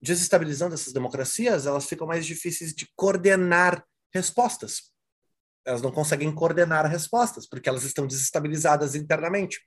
Desestabilizando 0.00 0.74
essas 0.74 0.92
democracias, 0.92 1.66
elas 1.66 1.86
ficam 1.86 2.06
mais 2.06 2.26
difíceis 2.26 2.74
de 2.74 2.88
coordenar 2.96 3.84
respostas. 4.12 4.92
Elas 5.64 5.82
não 5.82 5.92
conseguem 5.92 6.34
coordenar 6.34 6.86
respostas, 6.86 7.46
porque 7.46 7.68
elas 7.68 7.84
estão 7.84 8.06
desestabilizadas 8.06 8.94
internamente. 8.94 9.60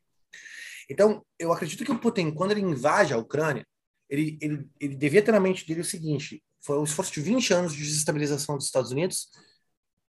Então, 0.90 1.26
eu 1.40 1.54
acredito 1.54 1.86
que 1.86 1.92
o 1.92 2.00
Putin, 2.00 2.32
quando 2.32 2.52
ele 2.52 2.62
invade 2.62 3.14
a 3.14 3.18
Ucrânia, 3.18 3.66
ele, 4.10 4.38
ele, 4.42 4.68
ele 4.80 4.96
devia 4.96 5.22
ter 5.22 5.32
na 5.32 5.40
mente 5.40 5.66
dele 5.66 5.82
o 5.82 5.86
seguinte: 5.86 6.44
foi 6.62 6.78
um 6.78 6.84
esforço 6.84 7.14
de 7.14 7.22
20 7.22 7.54
anos 7.54 7.74
de 7.74 7.84
desestabilização 7.84 8.58
dos 8.58 8.66
Estados 8.66 8.92
Unidos, 8.92 9.30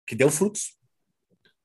que 0.05 0.15
deu 0.15 0.29
frutos, 0.29 0.77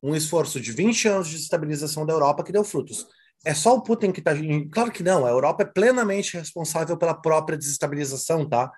um 0.02 0.14
esforço 0.14 0.60
de 0.60 0.72
20 0.72 1.08
anos 1.08 1.28
de 1.28 1.36
estabilização 1.36 2.04
da 2.06 2.12
Europa 2.12 2.44
que 2.44 2.52
deu 2.52 2.64
frutos. 2.64 3.06
É 3.44 3.54
só 3.54 3.74
o 3.74 3.82
Putin 3.82 4.12
que 4.12 4.20
está. 4.20 4.32
Claro 4.72 4.90
que 4.90 5.02
não, 5.02 5.24
a 5.24 5.30
Europa 5.30 5.62
é 5.62 5.66
plenamente 5.66 6.36
responsável 6.36 6.96
pela 6.96 7.14
própria 7.14 7.56
desestabilização, 7.56 8.48
tá? 8.48 8.70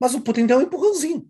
Mas 0.00 0.14
o 0.14 0.20
Putin 0.20 0.46
deu 0.46 0.58
um 0.58 0.62
empurrãozinho 0.62 1.28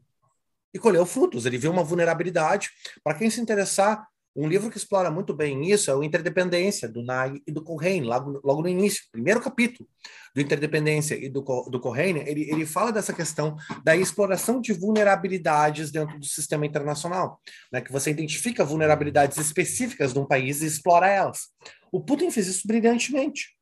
e 0.72 0.78
colheu 0.78 1.04
frutos. 1.04 1.46
Ele 1.46 1.58
viu 1.58 1.72
uma 1.72 1.82
vulnerabilidade. 1.82 2.70
Para 3.02 3.18
quem 3.18 3.28
se 3.28 3.40
interessar, 3.40 4.06
um 4.34 4.46
livro 4.46 4.70
que 4.70 4.76
explora 4.76 5.10
muito 5.10 5.34
bem 5.34 5.68
isso 5.70 5.90
é 5.90 5.94
o 5.94 6.04
Interdependência, 6.04 6.88
do 6.88 7.02
Nag 7.02 7.42
e 7.46 7.50
do 7.50 7.62
Correin, 7.62 8.02
logo, 8.02 8.40
logo 8.44 8.62
no 8.62 8.68
início, 8.68 9.02
primeiro 9.10 9.40
capítulo 9.40 9.88
do 10.34 10.40
Interdependência 10.40 11.14
e 11.14 11.28
do, 11.28 11.42
do 11.42 11.96
ele, 11.96 12.48
ele 12.48 12.64
fala 12.64 12.92
dessa 12.92 13.12
questão 13.12 13.56
da 13.82 13.96
exploração 13.96 14.60
de 14.60 14.72
vulnerabilidades 14.72 15.90
dentro 15.90 16.18
do 16.18 16.26
sistema 16.26 16.64
internacional, 16.64 17.40
né, 17.72 17.80
que 17.80 17.90
você 17.90 18.10
identifica 18.10 18.64
vulnerabilidades 18.64 19.36
específicas 19.36 20.12
de 20.12 20.18
um 20.20 20.26
país 20.26 20.62
e 20.62 20.66
explora 20.66 21.08
elas. 21.08 21.48
O 21.90 22.00
Putin 22.00 22.30
fez 22.30 22.46
isso 22.46 22.68
brilhantemente. 22.68 23.56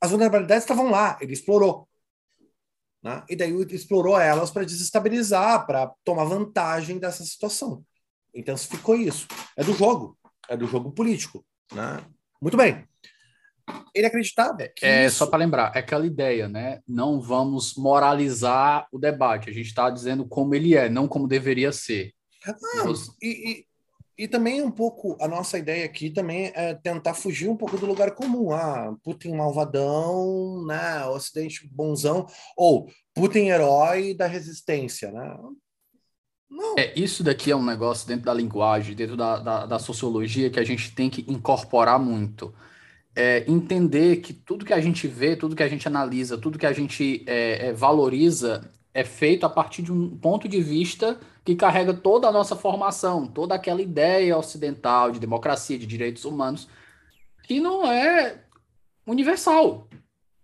As 0.00 0.10
vulnerabilidades 0.10 0.64
estavam 0.64 0.90
lá, 0.90 1.18
ele 1.20 1.34
explorou. 1.34 1.86
Né? 3.02 3.22
E 3.28 3.36
daí 3.36 3.52
explorou 3.70 4.18
elas 4.18 4.50
para 4.50 4.64
desestabilizar, 4.64 5.66
para 5.66 5.92
tomar 6.02 6.24
vantagem 6.24 6.98
dessa 6.98 7.22
situação. 7.22 7.84
Intensificou 8.34 8.94
isso. 8.94 9.26
É 9.56 9.64
do 9.64 9.72
jogo, 9.72 10.16
é 10.48 10.56
do 10.56 10.66
jogo 10.66 10.92
político. 10.92 11.44
Né? 11.72 12.00
Muito 12.40 12.56
bem. 12.56 12.84
Ele 13.94 14.06
acreditava. 14.06 14.68
é 14.82 15.06
isso... 15.06 15.16
só 15.16 15.26
para 15.26 15.38
lembrar, 15.38 15.72
é 15.74 15.78
aquela 15.78 16.06
ideia, 16.06 16.48
né? 16.48 16.80
Não 16.86 17.20
vamos 17.20 17.74
moralizar 17.76 18.86
o 18.92 18.98
debate. 18.98 19.50
A 19.50 19.52
gente 19.52 19.66
está 19.66 19.90
dizendo 19.90 20.26
como 20.26 20.54
ele 20.54 20.74
é, 20.74 20.88
não 20.88 21.06
como 21.06 21.28
deveria 21.28 21.72
ser. 21.72 22.12
Ah, 22.46 22.54
e, 23.22 23.66
e, 24.18 24.24
e, 24.24 24.28
também 24.28 24.62
um 24.62 24.70
pouco 24.70 25.16
a 25.20 25.28
nossa 25.28 25.58
ideia 25.58 25.84
aqui 25.84 26.08
também 26.10 26.50
é 26.54 26.74
tentar 26.74 27.12
fugir 27.12 27.48
um 27.48 27.56
pouco 27.56 27.76
do 27.76 27.86
lugar 27.86 28.12
comum. 28.12 28.50
Ah, 28.50 28.96
Putin 29.04 29.34
malvadão, 29.34 30.64
né? 30.66 31.04
Ocidente 31.06 31.68
bonzão, 31.70 32.26
ou 32.56 32.88
Putin 33.14 33.48
herói 33.48 34.14
da 34.14 34.26
resistência, 34.26 35.12
né? 35.12 35.36
Não. 36.50 36.74
É, 36.76 36.92
isso 36.98 37.22
daqui 37.22 37.50
é 37.50 37.56
um 37.56 37.64
negócio 37.64 38.08
dentro 38.08 38.24
da 38.24 38.34
linguagem, 38.34 38.94
dentro 38.94 39.16
da, 39.16 39.38
da, 39.38 39.66
da 39.66 39.78
sociologia, 39.78 40.50
que 40.50 40.58
a 40.58 40.64
gente 40.64 40.92
tem 40.94 41.08
que 41.08 41.24
incorporar 41.28 41.98
muito. 41.98 42.52
É, 43.14 43.44
entender 43.50 44.16
que 44.16 44.32
tudo 44.32 44.64
que 44.64 44.72
a 44.72 44.80
gente 44.80 45.06
vê, 45.06 45.36
tudo 45.36 45.54
que 45.54 45.62
a 45.62 45.68
gente 45.68 45.86
analisa, 45.86 46.36
tudo 46.36 46.58
que 46.58 46.66
a 46.66 46.72
gente 46.72 47.24
é, 47.26 47.68
é, 47.68 47.72
valoriza 47.72 48.68
é 48.92 49.04
feito 49.04 49.46
a 49.46 49.48
partir 49.50 49.82
de 49.82 49.92
um 49.92 50.16
ponto 50.16 50.48
de 50.48 50.60
vista 50.60 51.18
que 51.44 51.54
carrega 51.54 51.94
toda 51.94 52.28
a 52.28 52.32
nossa 52.32 52.56
formação, 52.56 53.26
toda 53.26 53.54
aquela 53.54 53.80
ideia 53.80 54.36
ocidental 54.36 55.12
de 55.12 55.20
democracia, 55.20 55.78
de 55.78 55.86
direitos 55.86 56.24
humanos, 56.24 56.68
que 57.44 57.60
não 57.60 57.90
é 57.90 58.44
universal. 59.06 59.88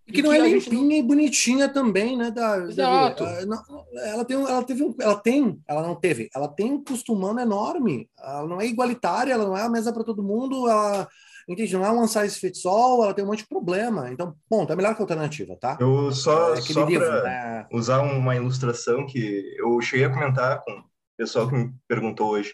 E 0.07 0.12
que, 0.12 0.23
não 0.23 0.33
é 0.33 0.39
limpinha 0.39 0.83
não... 0.83 0.93
e 0.93 1.03
bonitinha 1.03 1.69
também, 1.69 2.16
né? 2.16 2.31
Da, 2.31 2.59
Exato. 2.59 3.24
Ela, 3.24 4.24
tem, 4.24 4.37
ela 4.37 4.62
teve 4.62 4.85
um, 4.85 4.95
ela 5.01 5.16
tem, 5.16 5.61
ela 5.69 5.83
não 5.83 5.97
teve, 5.97 6.31
ela 6.35 6.47
tem 6.47 6.73
um 6.73 6.85
custo 6.85 7.12
humano 7.12 7.41
enorme. 7.41 8.09
Ela 8.19 8.47
não 8.47 8.61
é 8.61 8.66
igualitária, 8.66 9.33
ela 9.33 9.45
não 9.45 9.57
é 9.57 9.62
a 9.62 9.69
mesa 9.69 9.93
para 9.93 10.05
todo 10.05 10.23
mundo, 10.23 10.69
ela 10.69 11.09
entende? 11.49 11.74
Não 11.74 11.85
é 11.85 11.91
um 11.91 11.99
one 11.99 12.09
size 12.09 12.39
fits 12.39 12.65
all, 12.66 13.03
ela 13.03 13.15
tem 13.15 13.24
um 13.24 13.28
monte 13.28 13.41
de 13.41 13.49
problema. 13.49 14.11
Então, 14.11 14.37
bom, 14.49 14.65
tá 14.65 14.77
melhor 14.77 14.95
que 14.95 15.01
a 15.01 15.05
alternativa, 15.05 15.57
tá? 15.57 15.77
Eu 15.81 16.12
só, 16.12 16.55
é 16.55 16.61
só 16.61 16.87
para 16.87 17.23
né? 17.23 17.66
usar 17.73 18.01
uma 18.01 18.37
ilustração 18.37 19.07
que 19.07 19.55
eu 19.59 19.81
cheguei 19.81 20.07
a 20.07 20.12
comentar 20.12 20.62
com 20.62 20.73
o 20.73 20.85
pessoal 21.16 21.49
que 21.49 21.55
me 21.55 21.74
perguntou 21.89 22.31
hoje. 22.31 22.53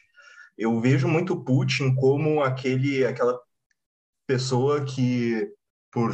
Eu 0.56 0.78
vejo 0.80 1.08
muito 1.08 1.42
Putin 1.42 1.94
como 1.94 2.42
aquele, 2.42 3.04
aquela 3.04 3.38
pessoa 4.26 4.84
que, 4.84 5.50
por 5.90 6.12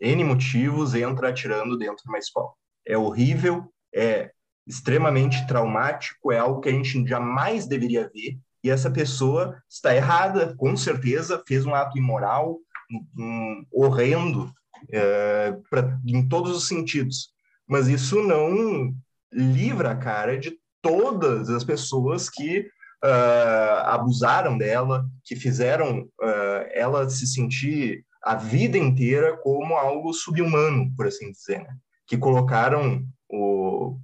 N 0.00 0.24
motivos, 0.24 0.94
entra 0.94 1.28
atirando 1.28 1.76
dentro 1.76 2.02
de 2.02 2.08
uma 2.08 2.18
escola. 2.18 2.50
É 2.86 2.96
horrível, 2.96 3.70
é 3.94 4.30
extremamente 4.66 5.46
traumático, 5.46 6.32
é 6.32 6.38
algo 6.38 6.60
que 6.60 6.68
a 6.68 6.72
gente 6.72 7.06
jamais 7.06 7.66
deveria 7.66 8.10
ver, 8.12 8.38
e 8.62 8.70
essa 8.70 8.90
pessoa 8.90 9.60
está 9.68 9.94
errada, 9.94 10.54
com 10.56 10.76
certeza, 10.76 11.42
fez 11.46 11.64
um 11.64 11.74
ato 11.74 11.98
imoral, 11.98 12.58
um, 12.90 13.22
um, 13.22 13.66
horrendo, 13.72 14.52
é, 14.92 15.56
pra, 15.68 15.98
em 16.06 16.28
todos 16.28 16.56
os 16.56 16.68
sentidos. 16.68 17.30
Mas 17.66 17.88
isso 17.88 18.22
não 18.22 18.94
livra 19.32 19.92
a 19.92 19.96
cara 19.96 20.38
de 20.38 20.58
todas 20.82 21.48
as 21.48 21.64
pessoas 21.64 22.28
que 22.28 22.60
uh, 23.04 23.86
abusaram 23.86 24.58
dela, 24.58 25.06
que 25.24 25.36
fizeram 25.36 26.00
uh, 26.00 26.66
ela 26.72 27.08
se 27.08 27.26
sentir 27.26 28.04
a 28.22 28.34
vida 28.34 28.76
inteira 28.76 29.36
como 29.38 29.74
algo 29.74 30.12
subhumano, 30.12 30.94
por 30.96 31.06
assim 31.06 31.30
dizer, 31.32 31.62
né? 31.62 31.76
que 32.10 32.18
colocaram 32.18 33.06
o 33.30 33.96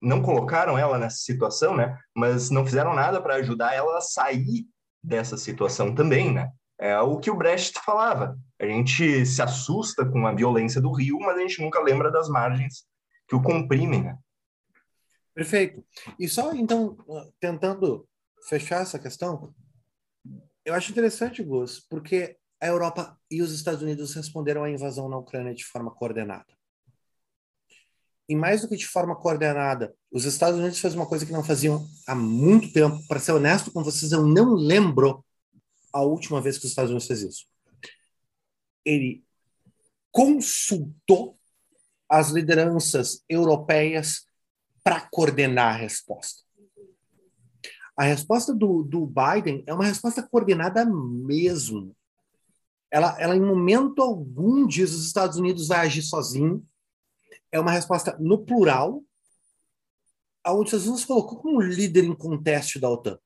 não 0.00 0.22
colocaram 0.22 0.78
ela 0.78 0.98
nessa 0.98 1.18
situação, 1.18 1.76
né? 1.76 1.98
Mas 2.14 2.48
não 2.50 2.64
fizeram 2.64 2.94
nada 2.94 3.20
para 3.20 3.36
ajudar 3.36 3.74
ela 3.74 3.98
a 3.98 4.00
sair 4.00 4.66
dessa 5.02 5.36
situação 5.36 5.94
também, 5.94 6.32
né? 6.32 6.50
É 6.78 6.98
o 7.00 7.18
que 7.18 7.30
o 7.30 7.36
Brecht 7.36 7.78
falava. 7.84 8.38
A 8.58 8.66
gente 8.66 9.26
se 9.26 9.42
assusta 9.42 10.04
com 10.04 10.26
a 10.26 10.34
violência 10.34 10.80
do 10.80 10.92
rio, 10.92 11.18
mas 11.18 11.36
a 11.36 11.40
gente 11.40 11.60
nunca 11.60 11.80
lembra 11.80 12.10
das 12.10 12.28
margens 12.28 12.86
que 13.28 13.34
o 13.34 13.42
comprimem, 13.42 14.02
né? 14.02 14.18
Perfeito. 15.34 15.84
E 16.18 16.28
só 16.28 16.54
então 16.54 16.96
tentando 17.40 18.08
fechar 18.48 18.82
essa 18.82 18.98
questão, 18.98 19.54
eu 20.64 20.72
acho 20.72 20.90
interessante, 20.90 21.42
Gus, 21.42 21.80
porque 21.80 22.36
a 22.60 22.66
Europa 22.66 23.18
e 23.30 23.42
os 23.42 23.52
Estados 23.52 23.82
Unidos 23.82 24.14
responderam 24.14 24.64
à 24.64 24.70
invasão 24.70 25.08
na 25.08 25.18
Ucrânia 25.18 25.54
de 25.54 25.64
forma 25.64 25.90
coordenada. 25.90 26.46
E 28.28 28.34
mais 28.34 28.62
do 28.62 28.68
que 28.68 28.76
de 28.76 28.86
forma 28.86 29.14
coordenada, 29.14 29.94
os 30.10 30.24
Estados 30.24 30.58
Unidos 30.58 30.80
fez 30.80 30.94
uma 30.94 31.06
coisa 31.06 31.24
que 31.24 31.32
não 31.32 31.44
faziam 31.44 31.86
há 32.06 32.14
muito 32.14 32.72
tempo. 32.72 32.98
Para 33.06 33.20
ser 33.20 33.32
honesto 33.32 33.70
com 33.70 33.84
vocês, 33.84 34.10
eu 34.10 34.26
não 34.26 34.54
lembro 34.54 35.24
a 35.92 36.02
última 36.02 36.40
vez 36.40 36.58
que 36.58 36.64
os 36.64 36.70
Estados 36.70 36.90
Unidos 36.90 37.06
fez 37.06 37.22
isso. 37.22 37.46
Ele 38.84 39.24
consultou 40.10 41.38
as 42.08 42.30
lideranças 42.30 43.22
europeias 43.28 44.26
para 44.82 45.00
coordenar 45.00 45.74
a 45.74 45.78
resposta. 45.78 46.42
A 47.96 48.04
resposta 48.04 48.54
do, 48.54 48.82
do 48.82 49.06
Biden 49.06 49.62
é 49.66 49.72
uma 49.72 49.84
resposta 49.84 50.22
coordenada 50.22 50.84
mesmo 50.84 51.94
ela, 52.96 53.14
ela 53.20 53.36
em 53.36 53.40
momento 53.42 54.00
algum 54.00 54.66
diz 54.66 54.90
os 54.94 55.06
Estados 55.06 55.36
Unidos 55.36 55.68
vai 55.68 55.80
agir 55.80 56.00
sozinho. 56.00 56.66
É 57.52 57.60
uma 57.60 57.70
resposta 57.70 58.16
no 58.18 58.42
plural, 58.42 59.04
aonde 60.42 60.68
os 60.68 60.68
Estados 60.68 60.86
Unidos 60.86 61.04
colocou 61.04 61.38
como 61.38 61.60
líder 61.60 62.04
em 62.04 62.14
conteste 62.14 62.78
da 62.78 62.88
OTAN. 62.88 63.18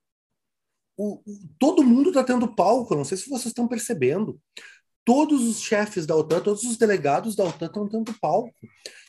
O, 0.98 1.22
todo 1.56 1.84
mundo 1.84 2.09
está 2.09 2.24
tendo 2.24 2.52
palco, 2.52 2.97
não 2.97 3.05
sei 3.05 3.16
se 3.16 3.30
vocês 3.30 3.47
estão 3.47 3.68
percebendo. 3.68 4.40
Todos 5.05 5.44
os 5.44 5.60
chefes 5.60 6.05
da 6.05 6.16
OTAN, 6.16 6.40
todos 6.40 6.64
os 6.64 6.76
delegados 6.76 7.36
da 7.36 7.44
OTAN 7.44 7.66
estão 7.66 7.88
tendo 7.88 8.12
palco. 8.20 8.52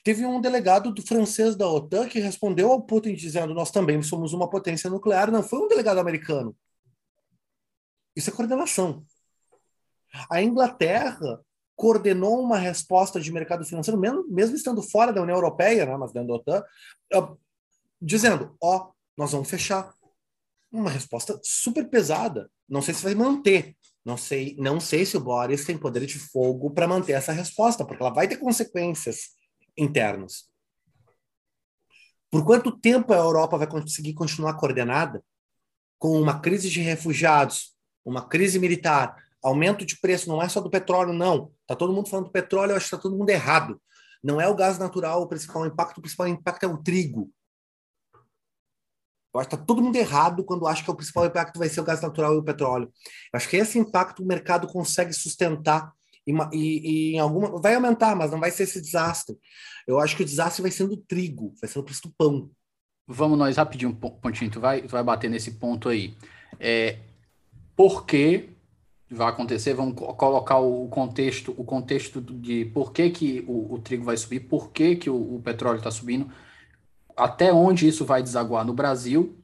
Teve 0.03 0.23
um 0.27 0.39
delegado 0.39 0.93
do 0.93 1.01
francês 1.01 1.55
da 1.55 1.67
OTAN 1.67 2.07
que 2.07 2.19
respondeu 2.19 2.71
ao 2.71 2.83
Putin 2.83 3.15
dizendo: 3.15 3.55
Nós 3.55 3.71
também 3.71 3.99
somos 4.03 4.31
uma 4.31 4.47
potência 4.47 4.91
nuclear. 4.91 5.31
Não 5.31 5.41
foi 5.41 5.57
um 5.57 5.67
delegado 5.67 5.97
americano. 5.97 6.55
Isso 8.15 8.29
é 8.29 8.33
coordenação. 8.33 9.03
A 10.29 10.41
Inglaterra 10.41 11.39
coordenou 11.75 12.41
uma 12.41 12.57
resposta 12.57 13.19
de 13.19 13.31
mercado 13.31 13.65
financeiro, 13.65 13.99
mesmo, 13.99 14.25
mesmo 14.27 14.55
estando 14.55 14.83
fora 14.83 15.11
da 15.11 15.21
União 15.21 15.35
Europeia, 15.35 15.85
né, 15.85 15.97
mas 15.97 16.11
dentro 16.11 16.27
da 16.27 16.35
OTAN, 16.35 16.63
uh, 17.15 17.39
dizendo: 18.01 18.55
ó, 18.61 18.77
oh, 18.77 18.93
nós 19.17 19.31
vamos 19.31 19.49
fechar. 19.49 19.93
Uma 20.71 20.89
resposta 20.89 21.37
super 21.43 21.89
pesada. 21.89 22.49
Não 22.69 22.81
sei 22.81 22.93
se 22.93 23.03
vai 23.03 23.13
manter. 23.13 23.75
Não 24.05 24.15
sei, 24.15 24.55
não 24.57 24.79
sei 24.79 25.05
se 25.05 25.17
o 25.17 25.19
Boris 25.19 25.65
tem 25.65 25.77
poder 25.77 26.05
de 26.05 26.17
fogo 26.17 26.71
para 26.71 26.87
manter 26.87 27.11
essa 27.11 27.31
resposta, 27.31 27.85
porque 27.85 28.01
ela 28.01 28.13
vai 28.13 28.27
ter 28.27 28.37
consequências 28.37 29.31
internas. 29.77 30.49
Por 32.31 32.45
quanto 32.45 32.71
tempo 32.79 33.13
a 33.13 33.17
Europa 33.17 33.57
vai 33.57 33.67
conseguir 33.67 34.13
continuar 34.13 34.53
coordenada 34.53 35.23
com 35.99 36.19
uma 36.19 36.39
crise 36.39 36.69
de 36.69 36.79
refugiados, 36.79 37.75
uma 38.05 38.27
crise 38.27 38.57
militar, 38.57 39.15
Aumento 39.43 39.85
de 39.85 39.99
preço 39.99 40.29
não 40.29 40.41
é 40.41 40.47
só 40.47 40.61
do 40.61 40.69
petróleo, 40.69 41.13
não. 41.13 41.51
Tá 41.65 41.75
todo 41.75 41.93
mundo 41.93 42.09
falando 42.09 42.25
do 42.25 42.31
petróleo, 42.31 42.71
eu 42.71 42.77
acho 42.77 42.89
que 42.89 42.95
está 42.95 43.01
todo 43.01 43.17
mundo 43.17 43.29
errado. 43.29 43.81
Não 44.23 44.39
é 44.39 44.47
o 44.47 44.55
gás 44.55 44.77
natural 44.77 45.21
o 45.21 45.27
principal 45.27 45.65
impacto, 45.65 45.97
o 45.97 46.01
principal 46.01 46.27
impacto 46.27 46.63
é 46.63 46.67
o 46.67 46.77
trigo. 46.77 47.31
Eu 49.33 49.39
acho 49.39 49.49
que 49.49 49.55
está 49.55 49.65
todo 49.65 49.81
mundo 49.81 49.95
errado 49.95 50.43
quando 50.43 50.67
acha 50.67 50.83
que 50.83 50.91
o 50.91 50.95
principal 50.95 51.25
impacto 51.25 51.57
vai 51.57 51.69
ser 51.69 51.79
o 51.79 51.83
gás 51.83 52.01
natural 52.01 52.35
e 52.35 52.37
o 52.37 52.43
petróleo. 52.43 52.91
Eu 53.33 53.37
acho 53.37 53.49
que 53.49 53.57
esse 53.57 53.79
impacto 53.79 54.21
o 54.21 54.27
mercado 54.27 54.67
consegue 54.67 55.13
sustentar 55.13 55.91
e, 56.27 56.33
e, 56.53 56.57
e, 57.11 57.15
em 57.15 57.19
alguma 57.19 57.59
vai 57.59 57.73
aumentar, 57.73 58.15
mas 58.15 58.29
não 58.29 58.39
vai 58.39 58.51
ser 58.51 58.63
esse 58.63 58.81
desastre. 58.81 59.37
Eu 59.87 59.99
acho 59.99 60.15
que 60.15 60.23
o 60.23 60.25
desastre 60.25 60.61
vai 60.61 60.71
sendo 60.71 60.93
o 60.93 60.97
trigo, 60.97 61.53
vai 61.59 61.69
ser 61.69 61.79
o 61.79 61.83
preço 61.83 62.03
do 62.03 62.13
pão. 62.15 62.51
Vamos 63.07 63.37
nós 63.37 63.57
rapidinho, 63.57 63.95
Pontinho, 63.95 64.51
tu 64.51 64.59
vai, 64.59 64.81
tu 64.83 64.91
vai 64.91 65.03
bater 65.03 65.29
nesse 65.29 65.51
ponto 65.51 65.89
aí. 65.89 66.15
É, 66.59 66.99
por 67.75 68.05
que 68.05 68.50
vai 69.13 69.27
acontecer, 69.29 69.73
vamos 69.73 69.95
colocar 69.95 70.57
o 70.59 70.87
contexto, 70.87 71.53
o 71.57 71.63
contexto 71.63 72.21
de 72.21 72.65
por 72.65 72.91
que, 72.93 73.09
que 73.09 73.43
o, 73.47 73.73
o 73.75 73.79
trigo 73.79 74.03
vai 74.05 74.15
subir, 74.17 74.41
por 74.41 74.71
que, 74.71 74.95
que 74.95 75.09
o, 75.09 75.35
o 75.35 75.41
petróleo 75.43 75.77
está 75.77 75.91
subindo, 75.91 76.29
até 77.15 77.51
onde 77.51 77.87
isso 77.87 78.05
vai 78.05 78.23
desaguar 78.23 78.65
no 78.65 78.73
Brasil 78.73 79.37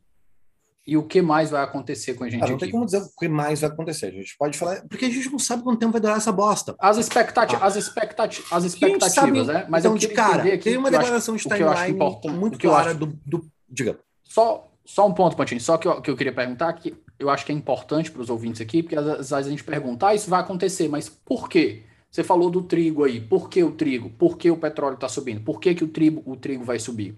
e 0.86 0.96
o 0.96 1.04
que 1.04 1.22
mais 1.22 1.50
vai 1.50 1.62
acontecer 1.62 2.14
com 2.14 2.24
a 2.24 2.30
gente 2.30 2.44
Ah, 2.44 2.48
não 2.48 2.56
aqui. 2.56 2.64
tem 2.64 2.72
como 2.72 2.86
dizer 2.86 3.00
o 3.00 3.10
que 3.20 3.28
mais 3.28 3.60
vai 3.60 3.70
acontecer. 3.70 4.06
A 4.06 4.12
gente 4.12 4.38
pode 4.40 4.58
falar, 4.58 4.82
porque 4.88 5.04
a 5.04 5.10
gente 5.10 5.30
não 5.30 5.38
sabe 5.38 5.62
quanto 5.64 5.80
tempo 5.80 5.92
vai 5.92 6.00
durar 6.00 6.16
essa 6.16 6.32
bosta. 6.32 6.74
As, 6.80 6.98
expectati 6.98 7.58
as, 7.58 7.76
expectati 7.76 8.42
as 8.50 8.64
expectativas, 8.64 9.14
sabe, 9.14 9.44
né? 9.44 9.66
Mas 9.68 9.84
então, 9.84 9.92
eu 9.96 9.98
de 9.98 10.08
cara, 10.08 10.44
aqui 10.44 10.60
tem 10.60 10.78
uma 10.78 10.88
o 10.88 10.90
que 10.92 10.96
eu 10.96 11.00
acho- 11.00 11.06
declaração 11.08 11.36
de 11.36 11.46
o 11.46 11.50
que 11.50 11.62
eu 11.62 11.70
acho 11.70 11.82
timeline 11.84 11.96
importante- 11.96 12.34
muito 12.40 12.56
o 12.56 12.58
que 12.58 12.68
eu 12.68 12.72
clara 12.72 12.92
acho- 12.92 13.00
do, 13.00 13.06
do. 13.26 13.46
Diga. 13.70 14.00
Só, 14.24 14.72
só 14.86 15.06
um 15.06 15.14
ponto, 15.14 15.36
Pantinho, 15.36 15.60
só 15.60 15.78
que 15.78 15.90
eu, 15.90 16.02
que 16.02 16.10
eu 16.10 16.16
queria 16.16 16.34
perguntar, 16.34 16.72
que 16.72 16.96
eu 17.20 17.30
acho 17.30 17.46
que 17.46 17.52
é 17.52 17.56
importante 17.56 18.12
para 18.12 18.22
os 18.22 18.30
ouvintes 18.30 18.62
aqui, 18.62 18.84
porque 18.84 18.96
às 18.96 19.06
vezes 19.06 19.34
a 19.34 19.42
gente 19.42 19.64
pergunta, 19.64 20.08
ah, 20.08 20.16
isso 20.16 20.30
vai 20.30 20.40
acontecer, 20.42 20.88
mas 20.88 21.10
por 21.10 21.50
quê? 21.50 21.84
Você 22.10 22.24
falou 22.24 22.50
do 22.50 22.64
trigo 22.64 23.04
aí, 23.04 23.20
por 23.20 23.50
que 23.50 23.64
o 23.64 23.72
trigo? 23.72 24.10
Por 24.12 24.38
que 24.38 24.50
o 24.50 24.58
petróleo 24.58 24.96
está 24.96 25.10
subindo? 25.10 25.44
Por 25.44 25.60
que, 25.60 25.76
que 25.76 25.84
o, 25.84 25.88
trigo, 25.88 26.24
o 26.26 26.36
trigo 26.36 26.64
vai 26.64 26.80
subir? 26.80 27.18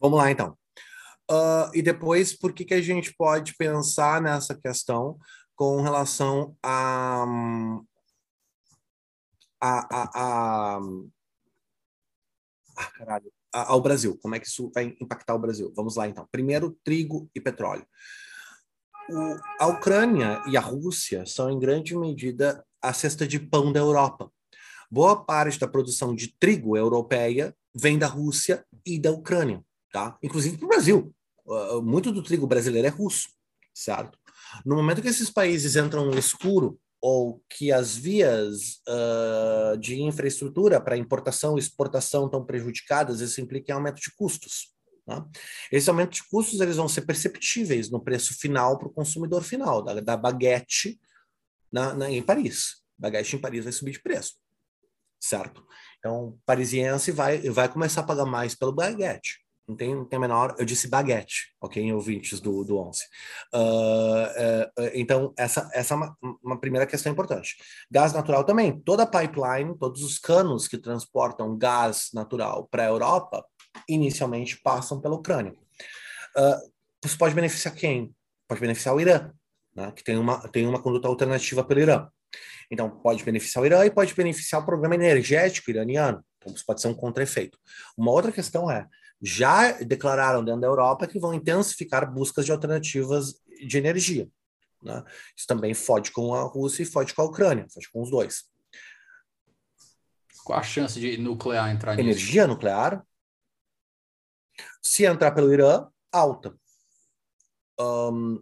Vamos 0.00 0.18
lá, 0.18 0.30
então. 0.30 0.56
Ah, 1.30 1.70
e 1.74 1.82
depois, 1.82 2.36
por 2.36 2.52
que, 2.52 2.64
que 2.64 2.74
a 2.74 2.80
gente 2.80 3.14
pode 3.14 3.54
pensar 3.56 4.22
nessa 4.22 4.54
questão 4.54 5.18
com 5.54 5.82
relação 5.82 6.56
a, 6.62 7.24
a, 9.60 9.96
a, 9.96 10.76
a- 10.76 10.80
caralho, 12.96 13.32
ao 13.52 13.80
Brasil? 13.80 14.18
Como 14.22 14.34
é 14.34 14.40
que 14.40 14.46
isso 14.46 14.70
vai 14.74 14.96
impactar 15.00 15.34
o 15.34 15.38
Brasil? 15.38 15.72
Vamos 15.76 15.96
lá, 15.96 16.08
então. 16.08 16.26
Primeiro, 16.30 16.76
trigo 16.82 17.28
e 17.34 17.40
petróleo. 17.40 17.86
O- 19.10 19.36
a 19.58 19.66
Ucrânia 19.66 20.42
e 20.46 20.56
a 20.56 20.60
Rússia 20.60 21.24
são, 21.24 21.50
em 21.50 21.58
grande 21.58 21.96
medida, 21.96 22.62
a 22.80 22.92
cesta 22.92 23.26
de 23.26 23.38
pão 23.38 23.72
da 23.72 23.80
Europa. 23.80 24.30
Boa 24.90 25.24
parte 25.24 25.58
da 25.58 25.66
produção 25.66 26.14
de 26.14 26.34
trigo 26.38 26.76
europeia 26.76 27.54
vem 27.74 27.98
da 27.98 28.06
Rússia 28.06 28.64
e 28.84 28.98
da 28.98 29.10
Ucrânia, 29.10 29.62
tá? 29.92 30.16
Inclusive 30.22 30.58
para 30.58 30.66
o 30.66 30.68
Brasil. 30.68 31.14
Uh, 31.46 31.82
muito 31.82 32.12
do 32.12 32.22
trigo 32.22 32.46
brasileiro 32.46 32.86
é 32.86 32.90
russo, 32.90 33.28
certo? 33.74 34.18
No 34.64 34.76
momento 34.76 35.00
que 35.00 35.08
esses 35.08 35.30
países 35.30 35.76
entram 35.76 36.04
no 36.06 36.18
escuro 36.18 36.78
ou 37.00 37.42
que 37.48 37.72
as 37.72 37.96
vias 37.96 38.80
uh, 38.88 39.78
de 39.78 40.02
infraestrutura 40.02 40.80
para 40.80 40.96
importação 40.96 41.56
e 41.56 41.60
exportação 41.60 42.26
estão 42.26 42.44
prejudicadas, 42.44 43.20
isso 43.20 43.40
implica 43.40 43.72
em 43.72 43.74
aumento 43.74 44.00
de 44.00 44.14
custos. 44.14 44.74
Tá? 45.08 45.26
Esse 45.72 45.88
aumento 45.88 46.12
de 46.12 46.28
custos 46.28 46.60
eles 46.60 46.76
vão 46.76 46.86
ser 46.86 47.00
perceptíveis 47.00 47.88
no 47.88 47.98
preço 47.98 48.38
final 48.38 48.78
para 48.78 48.88
o 48.88 48.92
consumidor 48.92 49.42
final, 49.42 49.82
da, 49.82 49.98
da 50.00 50.16
baguete 50.18 51.00
na, 51.72 51.94
na- 51.94 52.10
em 52.10 52.22
Paris. 52.22 52.82
Baguete 52.98 53.34
em 53.34 53.38
Paris 53.38 53.64
vai 53.64 53.72
subir 53.72 53.92
de 53.92 54.02
preço, 54.02 54.34
certo? 55.18 55.66
Então, 55.98 56.38
parisiense 56.44 57.10
vai, 57.10 57.40
vai 57.48 57.70
começar 57.70 58.02
a 58.02 58.04
pagar 58.04 58.26
mais 58.26 58.54
pelo 58.54 58.70
baguete. 58.70 59.38
Não 59.66 59.74
tem, 59.74 59.94
não 59.94 60.04
tem 60.04 60.18
a 60.18 60.20
menor. 60.20 60.54
Eu 60.58 60.66
disse 60.66 60.88
baguete, 60.88 61.54
ok? 61.58 61.90
Ouvintes 61.92 62.38
do, 62.38 62.62
do 62.62 62.76
11. 62.78 63.04
Ah, 63.54 64.32
é, 64.36 64.70
é, 64.78 65.00
então, 65.00 65.32
essa, 65.38 65.70
essa 65.72 65.94
é 65.94 65.96
uma, 65.96 66.16
uma 66.42 66.60
primeira 66.60 66.86
questão 66.86 67.10
importante. 67.10 67.56
Gás 67.90 68.12
natural 68.12 68.44
também. 68.44 68.78
Toda 68.80 69.06
pipeline, 69.06 69.74
todos 69.78 70.02
os 70.02 70.18
canos 70.18 70.68
que 70.68 70.76
transportam 70.76 71.56
gás 71.56 72.10
natural 72.12 72.68
para 72.70 72.82
a 72.82 72.88
Europa, 72.88 73.42
inicialmente 73.88 74.60
passam 74.60 75.00
pela 75.00 75.16
Ucrânia. 75.16 75.54
Ah, 76.36 76.60
isso 77.04 77.18
pode 77.18 77.34
beneficiar 77.34 77.74
quem? 77.74 78.14
Pode 78.46 78.60
beneficiar 78.60 78.94
o 78.94 79.00
Irã, 79.00 79.32
né? 79.74 79.92
que 79.92 80.02
tem 80.02 80.16
uma, 80.16 80.48
tem 80.48 80.66
uma 80.66 80.80
conduta 80.80 81.08
alternativa 81.08 81.64
pelo 81.64 81.80
Irã. 81.80 82.08
Então, 82.70 82.90
pode 82.90 83.24
beneficiar 83.24 83.62
o 83.62 83.66
Irã 83.66 83.84
e 83.84 83.90
pode 83.90 84.14
beneficiar 84.14 84.62
o 84.62 84.66
programa 84.66 84.94
energético 84.94 85.70
iraniano. 85.70 86.22
Então, 86.38 86.52
isso 86.52 86.64
pode 86.66 86.80
ser 86.80 86.88
um 86.88 86.94
contra-efeito. 86.94 87.58
Uma 87.96 88.12
outra 88.12 88.30
questão 88.30 88.70
é, 88.70 88.86
já 89.22 89.72
declararam 89.72 90.44
dentro 90.44 90.60
da 90.60 90.66
Europa 90.66 91.06
que 91.06 91.18
vão 91.18 91.34
intensificar 91.34 92.12
buscas 92.12 92.44
de 92.44 92.52
alternativas 92.52 93.34
de 93.66 93.78
energia. 93.78 94.28
né? 94.82 95.02
Isso 95.36 95.46
também 95.46 95.72
fode 95.74 96.10
com 96.12 96.34
a 96.34 96.42
Rússia 96.42 96.82
e 96.82 96.86
fode 96.86 97.14
com 97.14 97.22
a 97.22 97.24
Ucrânia, 97.24 97.66
fode 97.72 97.90
com 97.90 98.02
os 98.02 98.10
dois. 98.10 98.44
Qual 100.44 100.58
a 100.58 100.62
chance 100.62 100.98
de 101.00 101.16
nuclear 101.18 101.70
entrar 101.70 101.96
nisso? 101.96 102.08
Energia 102.08 102.46
nuclear, 102.46 103.04
se 104.88 105.04
entrar 105.04 105.32
pelo 105.32 105.52
Irã, 105.52 105.86
alta. 106.10 106.58
Ahn, 107.78 108.38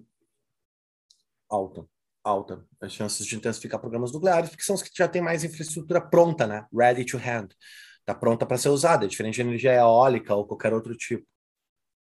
alta, 1.51 1.85
alta. 2.23 2.65
As 2.81 2.93
chances 2.93 3.27
de 3.27 3.35
intensificar 3.35 3.81
programas 3.81 4.13
nucleares, 4.13 4.51
porque 4.51 4.63
são 4.63 4.77
os 4.77 4.83
que 4.83 4.91
já 4.97 5.09
têm 5.09 5.21
mais 5.21 5.43
infraestrutura 5.43 6.01
pronta, 6.01 6.47
né? 6.47 6.65
Ready 6.73 7.05
to 7.05 7.19
hand. 7.19 7.49
Está 7.99 8.15
pronta 8.15 8.47
para 8.47 8.59
ser 8.59 8.69
usada, 8.69 9.05
é 9.05 9.09
diferente 9.09 9.35
de 9.35 9.41
energia 9.41 9.75
eólica 9.75 10.37
ou 10.37 10.47
qualquer 10.47 10.73
outro 10.73 10.97
tipo. 10.97 11.27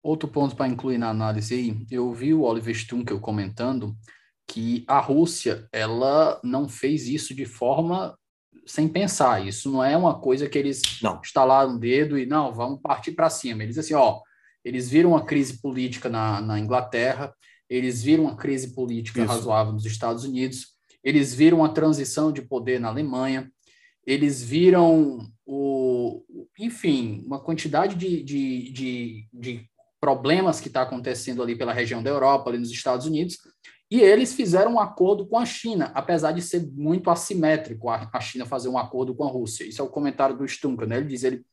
Outro 0.02 0.28
ponto 0.28 0.54
para 0.54 0.68
incluir 0.68 0.98
na 0.98 1.08
análise 1.08 1.54
aí, 1.54 1.86
eu 1.90 2.12
vi 2.12 2.34
o 2.34 2.42
Oliver 2.42 2.74
Stunkel 2.74 3.18
comentando 3.18 3.96
que 4.46 4.84
a 4.86 5.00
Rússia 5.00 5.66
ela 5.72 6.38
não 6.44 6.68
fez 6.68 7.08
isso 7.08 7.34
de 7.34 7.46
forma 7.46 8.16
sem 8.66 8.86
pensar. 8.86 9.44
Isso 9.44 9.72
não 9.72 9.82
é 9.82 9.96
uma 9.96 10.20
coisa 10.20 10.46
que 10.46 10.58
eles 10.58 10.82
Não. 11.02 11.20
estalaram 11.24 11.74
o 11.74 11.78
dedo 11.78 12.18
e 12.18 12.26
não, 12.26 12.52
vamos 12.52 12.80
partir 12.82 13.12
para 13.12 13.30
cima. 13.30 13.62
Eles 13.62 13.78
assim, 13.78 13.94
ó, 13.94 14.20
eles 14.66 14.88
viram 14.90 15.10
uma 15.10 15.24
crise 15.24 15.62
política 15.62 16.08
na, 16.08 16.40
na 16.40 16.58
Inglaterra, 16.58 17.32
eles 17.70 18.02
viram 18.02 18.24
uma 18.24 18.34
crise 18.34 18.74
política 18.74 19.20
Isso. 19.20 19.32
razoável 19.32 19.72
nos 19.72 19.86
Estados 19.86 20.24
Unidos, 20.24 20.74
eles 21.04 21.32
viram 21.32 21.58
uma 21.58 21.68
transição 21.68 22.32
de 22.32 22.42
poder 22.42 22.80
na 22.80 22.88
Alemanha, 22.88 23.48
eles 24.04 24.42
viram 24.42 25.20
o, 25.46 26.20
enfim, 26.58 27.22
uma 27.24 27.38
quantidade 27.38 27.94
de, 27.94 28.24
de, 28.24 28.72
de, 28.72 29.28
de 29.32 29.70
problemas 30.00 30.58
que 30.58 30.66
está 30.66 30.82
acontecendo 30.82 31.44
ali 31.44 31.56
pela 31.56 31.72
região 31.72 32.02
da 32.02 32.10
Europa, 32.10 32.50
ali 32.50 32.58
nos 32.58 32.72
Estados 32.72 33.06
Unidos, 33.06 33.38
e 33.88 34.00
eles 34.00 34.34
fizeram 34.34 34.74
um 34.74 34.80
acordo 34.80 35.28
com 35.28 35.38
a 35.38 35.46
China, 35.46 35.92
apesar 35.94 36.32
de 36.32 36.42
ser 36.42 36.68
muito 36.72 37.08
assimétrico 37.08 37.88
a, 37.88 38.10
a 38.12 38.20
China 38.20 38.44
fazer 38.44 38.68
um 38.68 38.76
acordo 38.76 39.14
com 39.14 39.22
a 39.22 39.30
Rússia. 39.30 39.62
Isso 39.62 39.80
é 39.80 39.84
o 39.84 39.88
comentário 39.88 40.36
do 40.36 40.44
Stunka, 40.44 40.86
né? 40.86 40.96
Ele 40.96 41.06
diz 41.06 41.22
ele 41.22 41.46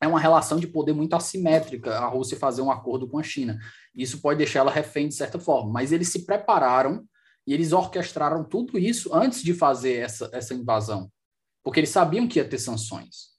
é 0.00 0.08
uma 0.08 0.18
relação 0.18 0.58
de 0.58 0.66
poder 0.66 0.92
muito 0.92 1.14
assimétrica 1.14 1.98
a 1.98 2.06
Rússia 2.06 2.38
fazer 2.38 2.62
um 2.62 2.70
acordo 2.70 3.06
com 3.06 3.18
a 3.18 3.22
China. 3.22 3.58
Isso 3.94 4.20
pode 4.20 4.38
deixar 4.38 4.60
ela 4.60 4.70
refém 4.70 5.08
de 5.08 5.14
certa 5.14 5.38
forma, 5.38 5.70
mas 5.70 5.92
eles 5.92 6.08
se 6.08 6.24
prepararam 6.24 7.04
e 7.46 7.52
eles 7.52 7.72
orquestraram 7.72 8.44
tudo 8.44 8.78
isso 8.78 9.14
antes 9.14 9.42
de 9.42 9.52
fazer 9.52 9.96
essa, 9.96 10.30
essa 10.32 10.54
invasão, 10.54 11.10
porque 11.62 11.80
eles 11.80 11.90
sabiam 11.90 12.26
que 12.26 12.38
ia 12.38 12.48
ter 12.48 12.58
sanções. 12.58 13.30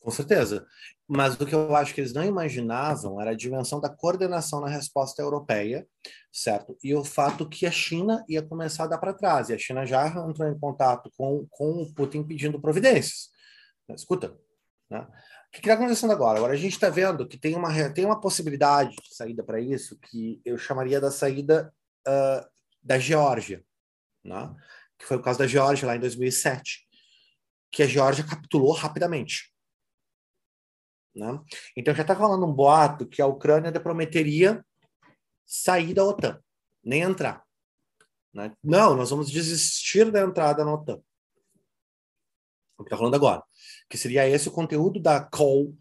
Com 0.00 0.10
certeza. 0.10 0.66
Mas 1.08 1.34
o 1.34 1.46
que 1.46 1.54
eu 1.54 1.76
acho 1.76 1.94
que 1.94 2.00
eles 2.00 2.12
não 2.12 2.24
imaginavam 2.24 3.20
era 3.20 3.30
a 3.30 3.36
dimensão 3.36 3.80
da 3.80 3.88
coordenação 3.88 4.60
na 4.60 4.68
resposta 4.68 5.22
europeia, 5.22 5.86
certo? 6.32 6.76
E 6.82 6.94
o 6.94 7.04
fato 7.04 7.48
que 7.48 7.66
a 7.66 7.70
China 7.70 8.24
ia 8.28 8.42
começar 8.42 8.84
a 8.84 8.88
dar 8.88 8.98
para 8.98 9.14
trás. 9.14 9.48
E 9.48 9.54
a 9.54 9.58
China 9.58 9.86
já 9.86 10.08
entrou 10.08 10.48
em 10.48 10.58
contato 10.58 11.10
com, 11.16 11.46
com 11.50 11.82
o 11.82 11.94
Putin 11.94 12.24
pedindo 12.24 12.60
providências. 12.60 13.30
Escuta, 13.90 14.36
né? 14.90 15.06
O 15.52 15.54
que 15.54 15.60
está 15.60 15.74
acontecendo 15.74 16.12
agora? 16.12 16.38
Agora 16.38 16.54
a 16.54 16.56
gente 16.56 16.72
está 16.72 16.88
vendo 16.88 17.28
que 17.28 17.36
tem 17.36 17.54
uma, 17.54 17.90
tem 17.90 18.06
uma 18.06 18.18
possibilidade 18.18 18.96
de 18.96 19.14
saída 19.14 19.44
para 19.44 19.60
isso 19.60 19.98
que 19.98 20.40
eu 20.46 20.56
chamaria 20.56 20.98
da 20.98 21.10
saída 21.10 21.72
ah, 22.06 22.48
da 22.82 22.98
Geórgia, 22.98 23.62
né? 24.24 24.54
que 24.98 25.04
foi 25.04 25.18
o 25.18 25.22
caso 25.22 25.38
da 25.38 25.46
Geórgia 25.46 25.86
lá 25.86 25.94
em 25.94 26.00
2007, 26.00 26.88
que 27.70 27.82
a 27.82 27.86
Geórgia 27.86 28.24
capitulou 28.24 28.72
rapidamente. 28.72 29.52
Né? 31.14 31.38
Então 31.76 31.94
já 31.94 32.00
está 32.00 32.14
rolando 32.14 32.46
um 32.46 32.52
boato 32.52 33.06
que 33.06 33.20
a 33.20 33.26
Ucrânia 33.26 33.70
prometeria 33.78 34.64
sair 35.44 35.92
da 35.92 36.02
OTAN, 36.02 36.42
nem 36.82 37.02
entrar. 37.02 37.44
né? 38.32 38.56
Não, 38.64 38.96
nós 38.96 39.10
vamos 39.10 39.30
desistir 39.30 40.10
da 40.10 40.22
entrada 40.22 40.64
na 40.64 40.72
OTAN. 40.72 41.02
O 42.82 42.84
que 42.84 42.88
está 42.88 42.96
rolando 42.96 43.16
agora. 43.16 43.42
Que 43.88 43.96
seria 43.96 44.28
esse 44.28 44.48
o 44.48 44.52
conteúdo 44.52 45.00
da 45.00 45.20
call 45.20 45.74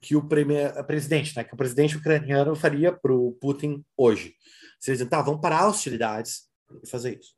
que 0.00 0.14
o 0.14 0.26
premier, 0.26 0.72
presidente, 0.86 1.36
né, 1.36 1.42
que 1.42 1.54
o 1.54 1.56
presidente 1.56 1.96
ucraniano 1.96 2.54
faria 2.54 2.92
para 2.92 3.12
o 3.12 3.32
Putin 3.40 3.84
hoje. 3.96 4.34
Se 4.78 4.90
eles 4.90 4.98
dizem, 4.98 5.08
tá, 5.08 5.20
vamos 5.20 5.40
parar 5.40 5.66
hostilidades 5.68 6.48
e 6.84 6.88
fazer 6.88 7.18
isso. 7.18 7.34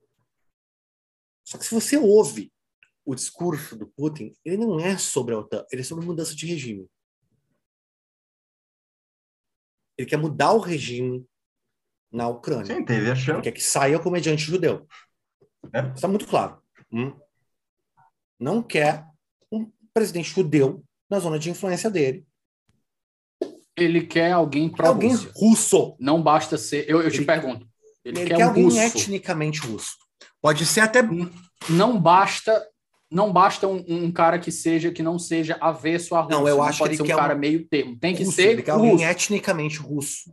Só 1.45 1.57
que 1.57 1.65
se 1.65 1.75
você 1.75 1.97
ouve 1.97 2.53
o 3.05 3.15
discurso 3.15 3.77
do 3.77 3.87
Putin, 3.87 4.33
ele 4.45 4.59
não 4.59 4.79
é 4.79 4.99
sobre 4.99 5.35
a 5.35 5.39
OTAN, 5.39 5.65
ele 5.73 5.81
é 5.81 5.85
sobre 5.85 6.05
mudança 6.05 6.35
de 6.35 6.47
regime. 6.47 6.87
Ele 9.97 10.09
quer 10.09 10.19
mudar 10.19 10.53
o 10.53 10.59
regime 10.61 11.27
na 12.13 12.29
Ucrânia. 12.29 12.75
Sim, 12.75 12.85
teve 12.85 13.07
a 13.07 13.13
Ele 13.13 13.21
chance. 13.21 13.43
quer 13.43 13.53
que 13.53 13.63
saia 13.63 13.97
o 13.97 14.03
comediante 14.03 14.43
judeu. 14.43 14.87
É. 15.75 15.81
Está 15.95 16.09
muito 16.09 16.27
claro. 16.27 16.63
Hum? 16.93 17.19
Não 18.39 18.63
quer 18.63 19.07
presidente 19.95 20.31
judeu 20.31 20.83
na 21.09 21.19
zona 21.19 21.39
de 21.39 21.51
influência 21.51 21.91
dele. 21.91 22.25
Ele 23.77 24.03
quer 24.03 24.33
alguém 24.33 24.69
Quer 24.69 24.87
alguém 24.87 25.15
russo. 25.35 25.97
Não 25.99 26.23
basta 26.23 26.59
ser. 26.59 26.89
Eu, 26.89 27.01
eu 27.01 27.11
te 27.11 27.19
Ele- 27.19 27.25
pergunto, 27.27 27.67
Ele, 28.05 28.21
ele 28.21 28.29
quer, 28.29 28.37
quer 28.37 28.45
um 28.45 28.49
alguém 28.49 28.65
russo. 28.65 28.79
etnicamente 28.79 29.61
russo. 29.61 29.97
Pode 30.41 30.67
ser 30.67 30.81
até. 30.81 31.01
Não 31.69 31.99
basta. 31.99 32.67
Não 33.11 33.33
basta 33.33 33.67
um, 33.67 33.85
um, 33.89 34.13
cara 34.13 34.39
que 34.39 34.53
seja 34.53 34.93
que 34.93 35.03
não 35.03 35.19
seja 35.19 35.57
avesso 35.61 36.15
à 36.15 36.21
Rússia. 36.21 36.39
Não, 36.39 36.47
eu 36.47 36.63
acho 36.63 36.79
pode 36.79 36.95
que 36.95 37.03
ele 37.03 37.09
ser 37.09 37.15
um 37.15 37.17
cara 37.19 37.35
meio 37.35 37.67
termo. 37.67 37.99
Tem 37.99 38.15
que 38.15 38.23
russo, 38.23 38.37
ser 38.37 38.51
ele 38.51 38.63
quer 38.63 38.73
russo. 38.73 38.85
alguém 38.89 39.05
etnicamente 39.05 39.79
russo. 39.79 40.33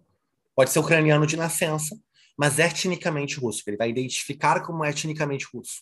Pode 0.56 0.70
ser 0.70 0.78
ucraniano 0.78 1.26
de 1.26 1.36
nascença, 1.36 1.98
mas 2.38 2.60
etnicamente 2.60 3.40
russo. 3.40 3.64
Ele 3.66 3.78
vai 3.78 3.90
identificar 3.90 4.60
como 4.62 4.86
etnicamente 4.86 5.48
russo, 5.52 5.82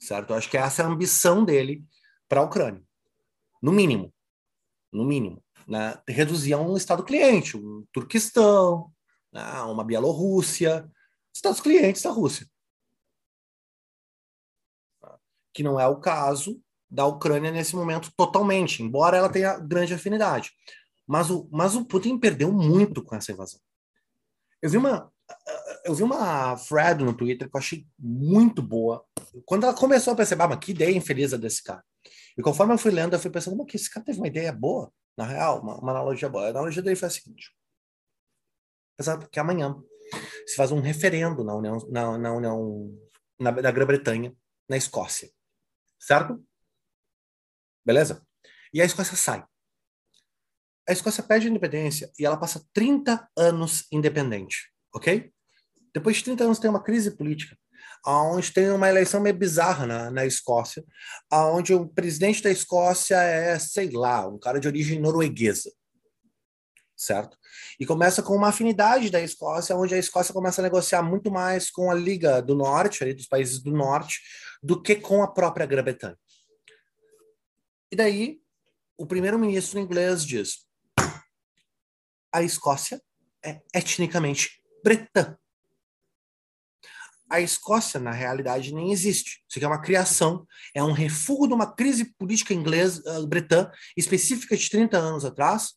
certo? 0.00 0.30
Eu 0.30 0.36
acho 0.36 0.50
que 0.50 0.56
essa 0.56 0.82
é 0.82 0.84
a 0.84 0.88
ambição 0.88 1.44
dele 1.44 1.84
para 2.28 2.40
a 2.40 2.44
Ucrânia, 2.44 2.82
no 3.62 3.72
mínimo, 3.72 4.12
no 4.92 5.04
mínimo, 5.04 5.42
né? 5.66 5.98
reduzir 6.08 6.52
a 6.52 6.58
um 6.58 6.76
estado 6.76 7.04
cliente, 7.04 7.56
um 7.56 7.86
Turquistão, 7.92 8.92
né? 9.32 9.42
uma 9.62 9.84
Bielorrússia, 9.84 10.90
estados 11.32 11.60
clientes 11.60 12.02
da 12.02 12.10
Rússia 12.10 12.46
que 15.52 15.62
não 15.62 15.78
é 15.78 15.86
o 15.86 16.00
caso 16.00 16.60
da 16.90 17.06
Ucrânia 17.06 17.50
nesse 17.50 17.76
momento 17.76 18.12
totalmente, 18.16 18.82
embora 18.82 19.16
ela 19.16 19.28
tenha 19.28 19.58
grande 19.58 19.94
afinidade. 19.94 20.50
Mas 21.06 21.30
o, 21.30 21.48
mas 21.50 21.74
o 21.74 21.84
Putin 21.84 22.18
perdeu 22.18 22.52
muito 22.52 23.02
com 23.02 23.14
essa 23.14 23.32
invasão. 23.32 23.60
Eu 24.60 24.70
vi 24.70 24.76
uma 24.76 25.10
eu 25.84 25.94
vi 25.94 26.02
uma 26.02 26.56
thread 26.56 27.02
no 27.02 27.14
Twitter 27.14 27.48
que 27.48 27.56
eu 27.56 27.58
achei 27.58 27.86
muito 27.98 28.60
boa. 28.60 29.04
Quando 29.46 29.64
ela 29.64 29.74
começou 29.74 30.12
a 30.12 30.16
perceber, 30.16 30.42
ah, 30.42 30.48
mas 30.48 30.58
que 30.58 30.72
ideia 30.72 30.94
infeliz 30.94 31.32
é 31.32 31.38
desse 31.38 31.62
cara. 31.62 31.82
E 32.36 32.42
conforme 32.42 32.74
eu 32.74 32.78
fui 32.78 32.90
lendo, 32.90 33.14
eu 33.14 33.20
fui 33.20 33.30
pensando, 33.30 33.56
mas 33.56 33.66
que 33.66 33.76
esse 33.76 33.90
cara 33.90 34.06
teve 34.06 34.18
uma 34.18 34.28
ideia 34.28 34.52
boa, 34.52 34.92
na 35.16 35.24
real, 35.24 35.60
uma, 35.60 35.78
uma 35.78 35.92
analogia 35.92 36.28
boa. 36.28 36.46
A 36.46 36.50
analogia 36.50 36.82
dele 36.82 36.96
foi 36.96 37.08
a 37.08 37.10
seguinte: 37.10 37.54
apesar 38.94 39.18
que 39.28 39.40
amanhã 39.40 39.76
se 40.46 40.56
faz 40.56 40.72
um 40.72 40.80
referendo 40.80 41.44
na 41.44 41.54
União, 41.54 41.78
na, 41.90 42.18
na 42.18 42.32
União, 42.32 42.98
na, 43.38 43.52
na 43.52 43.70
Grã-Bretanha, 43.70 44.34
na 44.68 44.76
Escócia 44.76 45.30
certo? 46.02 46.44
Beleza? 47.84 48.26
E 48.74 48.82
a 48.82 48.84
Escócia 48.84 49.16
sai. 49.16 49.44
A 50.88 50.92
Escócia 50.92 51.22
pede 51.22 51.48
independência 51.48 52.10
e 52.18 52.26
ela 52.26 52.36
passa 52.36 52.66
30 52.72 53.28
anos 53.36 53.86
independente, 53.92 54.72
ok? 54.92 55.32
Depois 55.94 56.16
de 56.16 56.24
30 56.24 56.44
anos 56.44 56.58
tem 56.58 56.68
uma 56.68 56.82
crise 56.82 57.16
política, 57.16 57.56
onde 58.06 58.52
tem 58.52 58.70
uma 58.70 58.88
eleição 58.88 59.20
meio 59.20 59.36
bizarra 59.36 59.86
na, 59.86 60.10
na 60.10 60.26
Escócia, 60.26 60.84
onde 61.32 61.72
o 61.72 61.86
presidente 61.86 62.42
da 62.42 62.50
Escócia 62.50 63.16
é, 63.16 63.58
sei 63.58 63.90
lá, 63.90 64.26
um 64.26 64.38
cara 64.38 64.58
de 64.58 64.66
origem 64.66 65.00
norueguesa, 65.00 65.72
certo? 66.96 67.36
E 67.78 67.86
começa 67.86 68.22
com 68.22 68.34
uma 68.34 68.48
afinidade 68.48 69.10
da 69.10 69.20
Escócia, 69.20 69.76
onde 69.76 69.94
a 69.94 69.98
Escócia 69.98 70.34
começa 70.34 70.60
a 70.60 70.64
negociar 70.64 71.02
muito 71.02 71.30
mais 71.30 71.70
com 71.70 71.90
a 71.90 71.94
Liga 71.94 72.40
do 72.42 72.54
Norte, 72.54 73.02
ali 73.02 73.14
dos 73.14 73.26
países 73.26 73.60
do 73.60 73.72
Norte, 73.72 74.20
do 74.62 74.80
que 74.80 74.96
com 74.96 75.22
a 75.22 75.28
própria 75.28 75.66
Grã-Bretanha. 75.66 76.18
E 77.90 77.96
daí, 77.96 78.40
o 78.96 79.06
primeiro-ministro 79.06 79.78
inglês 79.78 80.24
diz: 80.24 80.66
a 82.32 82.42
Escócia 82.42 83.02
é 83.44 83.60
etnicamente 83.74 84.62
bretã. 84.82 85.36
A 87.32 87.40
Escócia, 87.40 87.98
na 87.98 88.12
realidade, 88.12 88.74
nem 88.74 88.92
existe. 88.92 89.42
Isso 89.48 89.58
aqui 89.58 89.64
é 89.64 89.68
uma 89.68 89.80
criação, 89.80 90.46
é 90.74 90.82
um 90.82 90.92
refúgio 90.92 91.48
de 91.48 91.54
uma 91.54 91.72
crise 91.72 92.04
política 92.18 92.52
inglesa, 92.52 93.02
uh, 93.18 93.26
bretã, 93.26 93.70
específica 93.96 94.56
de 94.56 94.68
30 94.68 94.98
anos 94.98 95.24
atrás, 95.24 95.74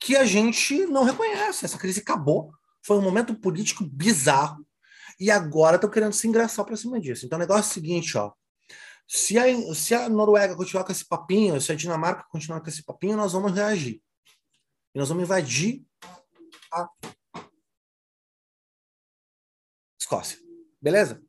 que 0.00 0.16
a 0.16 0.24
gente 0.24 0.86
não 0.86 1.04
reconhece. 1.04 1.66
Essa 1.66 1.76
crise 1.76 2.00
acabou. 2.00 2.52
Foi 2.82 2.96
um 2.96 3.02
momento 3.02 3.38
político 3.38 3.84
bizarro 3.84 4.66
e 5.18 5.30
agora 5.30 5.76
estão 5.76 5.90
querendo 5.90 6.14
se 6.14 6.26
engraçar 6.26 6.64
para 6.64 6.76
cima 6.76 6.98
disso. 6.98 7.26
Então 7.26 7.36
o 7.36 7.40
negócio 7.40 7.68
é 7.68 7.70
o 7.70 7.74
seguinte, 7.74 8.16
ó. 8.16 8.32
Se 9.06 9.38
a, 9.38 9.74
se 9.74 9.94
a 9.94 10.08
Noruega 10.08 10.56
continuar 10.56 10.84
com 10.84 10.92
esse 10.92 11.06
papinho, 11.06 11.60
se 11.60 11.70
a 11.70 11.74
Dinamarca 11.74 12.24
continuar 12.30 12.60
com 12.60 12.68
esse 12.68 12.82
papinho, 12.82 13.16
nós 13.16 13.32
vamos 13.32 13.52
reagir. 13.52 14.00
E 14.94 14.98
nós 14.98 15.08
vamos 15.08 15.24
invadir 15.24 15.84
a 16.72 16.88
Escócia. 20.10 20.40
Beleza? 20.82 21.22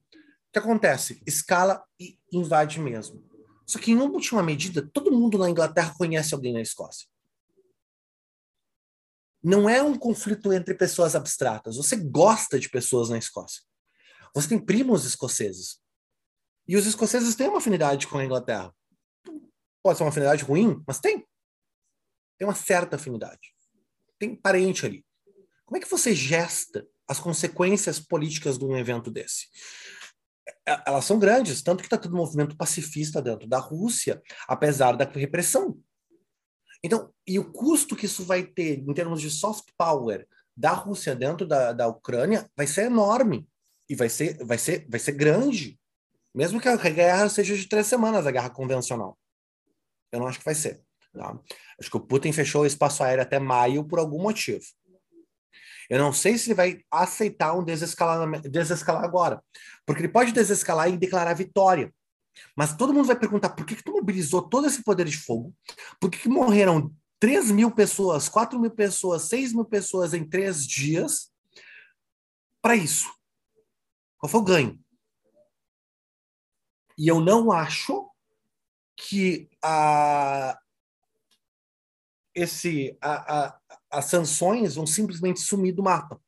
O 0.50 0.52
que 0.52 0.58
acontece? 0.58 1.22
Escala 1.28 1.86
e 2.00 2.18
invade 2.34 2.80
mesmo. 2.80 3.24
Só 3.68 3.78
que, 3.78 3.92
em 3.92 3.98
última 3.98 4.42
medida, 4.42 4.90
todo 4.92 5.12
mundo 5.12 5.38
na 5.38 5.48
Inglaterra 5.48 5.94
conhece 5.96 6.34
alguém 6.34 6.52
na 6.52 6.62
Escócia. 6.62 7.08
Não 9.44 9.70
é 9.70 9.84
um 9.84 9.96
conflito 9.96 10.52
entre 10.52 10.74
pessoas 10.74 11.16
abstratas. 11.16 11.78
Você 11.78 11.96
gosta 11.96 12.60
de 12.60 12.70
pessoas 12.70 13.10
na 13.10 13.20
Escócia. 13.20 13.62
Você 14.34 14.50
tem 14.50 14.60
primos 14.60 15.06
escoceses. 15.06 15.80
E 16.68 16.76
os 16.76 16.88
escoceses 16.88 17.36
têm 17.36 17.50
uma 17.50 17.60
afinidade 17.60 18.08
com 18.08 18.18
a 18.18 18.26
Inglaterra. 18.26 18.74
Pode 19.84 19.98
ser 19.98 20.04
uma 20.04 20.10
afinidade 20.10 20.44
ruim, 20.44 20.84
mas 20.88 21.00
tem. 21.00 21.24
Tem 22.36 22.48
uma 22.48 22.56
certa 22.56 22.96
afinidade. 22.96 23.56
Tem 24.18 24.36
parente 24.36 24.88
ali. 24.88 25.06
Como 25.66 25.78
é 25.78 25.80
que 25.80 25.90
você 25.90 26.16
gesta 26.16 26.88
as 27.12 27.20
consequências 27.20 28.00
políticas 28.00 28.58
de 28.58 28.64
um 28.64 28.78
evento 28.78 29.12
desse? 29.12 29.48
É, 30.66 30.82
elas 30.88 31.04
são 31.04 31.20
grandes, 31.20 31.62
tanto 31.62 31.80
que 31.82 31.88
está 31.88 31.98
todo 31.98 32.16
movimento 32.16 32.56
pacifista 32.56 33.22
dentro 33.22 33.50
da 33.50 33.60
Rússia, 33.60 34.22
apesar 34.48 34.94
da 34.94 35.04
repressão. 35.04 35.78
Então, 36.82 37.14
e 37.28 37.38
o 37.38 37.52
custo 37.52 37.98
que 37.98 38.06
isso 38.06 38.24
vai 38.24 38.44
ter 38.44 38.80
em 38.80 38.94
termos 38.94 39.20
de 39.20 39.30
soft 39.30 39.68
power 39.78 40.26
da 40.56 40.72
Rússia 40.72 41.14
dentro 41.14 41.46
da, 41.46 41.74
da 41.74 41.88
Ucrânia 41.88 42.50
vai 42.56 42.66
ser 42.66 42.86
enorme 42.86 43.46
e 43.90 43.96
vai 43.96 44.08
ser, 44.08 44.42
vai 44.46 44.58
ser, 44.58 44.88
vai 44.90 45.00
ser 45.00 45.12
grande. 45.12 45.78
Mesmo 46.34 46.62
que 46.62 46.70
a 46.70 46.78
guerra 46.78 47.28
seja 47.28 47.58
de 47.58 47.68
três 47.68 47.88
semanas, 47.88 48.26
a 48.26 48.32
guerra 48.32 48.50
convencional. 48.50 49.20
Eu 50.14 50.22
não 50.22 50.28
acho 50.28 50.40
que 50.40 50.46
vai 50.46 50.56
ser. 50.56 50.82
Tá? 51.14 51.38
Acho 51.78 51.92
que 51.92 51.98
o 51.98 52.08
Putin 52.08 52.32
fechou 52.32 52.62
o 52.62 52.66
espaço 52.66 53.04
aéreo 53.04 53.22
até 53.22 53.38
maio 53.38 53.84
por 53.84 54.00
algum 54.00 54.22
motivo. 54.22 54.64
Eu 55.92 56.00
não 56.00 56.14
sei 56.14 56.38
se 56.38 56.48
ele 56.48 56.56
vai 56.56 56.82
aceitar 56.90 57.54
um 57.54 57.66
desescalar, 57.66 59.04
agora. 59.04 59.44
Porque 59.86 60.00
ele 60.02 60.08
pode 60.08 60.32
desescalar 60.32 60.88
e 60.88 60.98
declarar 60.98 61.34
vitória. 61.34 61.94
Mas 62.56 62.78
todo 62.78 62.94
mundo 62.94 63.08
vai 63.08 63.20
perguntar 63.20 63.50
por 63.50 63.66
que, 63.66 63.76
que 63.76 63.84
tu 63.84 63.92
mobilizou 63.92 64.42
todo 64.42 64.68
esse 64.68 64.86
poder 64.86 65.06
de 65.06 65.18
fogo? 65.18 65.54
Por 66.00 66.10
que, 66.10 66.18
que 66.18 66.30
morreram 66.30 66.96
3 67.20 67.52
mil 67.52 67.70
pessoas, 67.72 68.30
4 68.30 68.58
mil 68.58 68.72
pessoas, 68.72 69.24
6 69.24 69.52
mil 69.52 69.66
pessoas 69.66 70.14
em 70.14 70.24
três 70.24 70.66
dias 70.66 71.30
para 72.62 72.74
isso? 72.74 73.14
Qual 74.18 74.30
foi 74.30 74.40
o 74.40 74.46
ganho? 74.46 74.80
E 76.98 77.06
eu 77.06 77.20
não 77.20 77.52
acho 77.52 78.10
que 78.96 79.50
a, 79.62 80.58
esse, 82.34 82.98
a, 83.02 83.60
as 83.92 84.06
sanções 84.06 84.76
vão 84.76 84.86
simplesmente 84.88 85.40
sumir 85.40 85.74
do 85.74 85.84
mapa. 85.84 86.20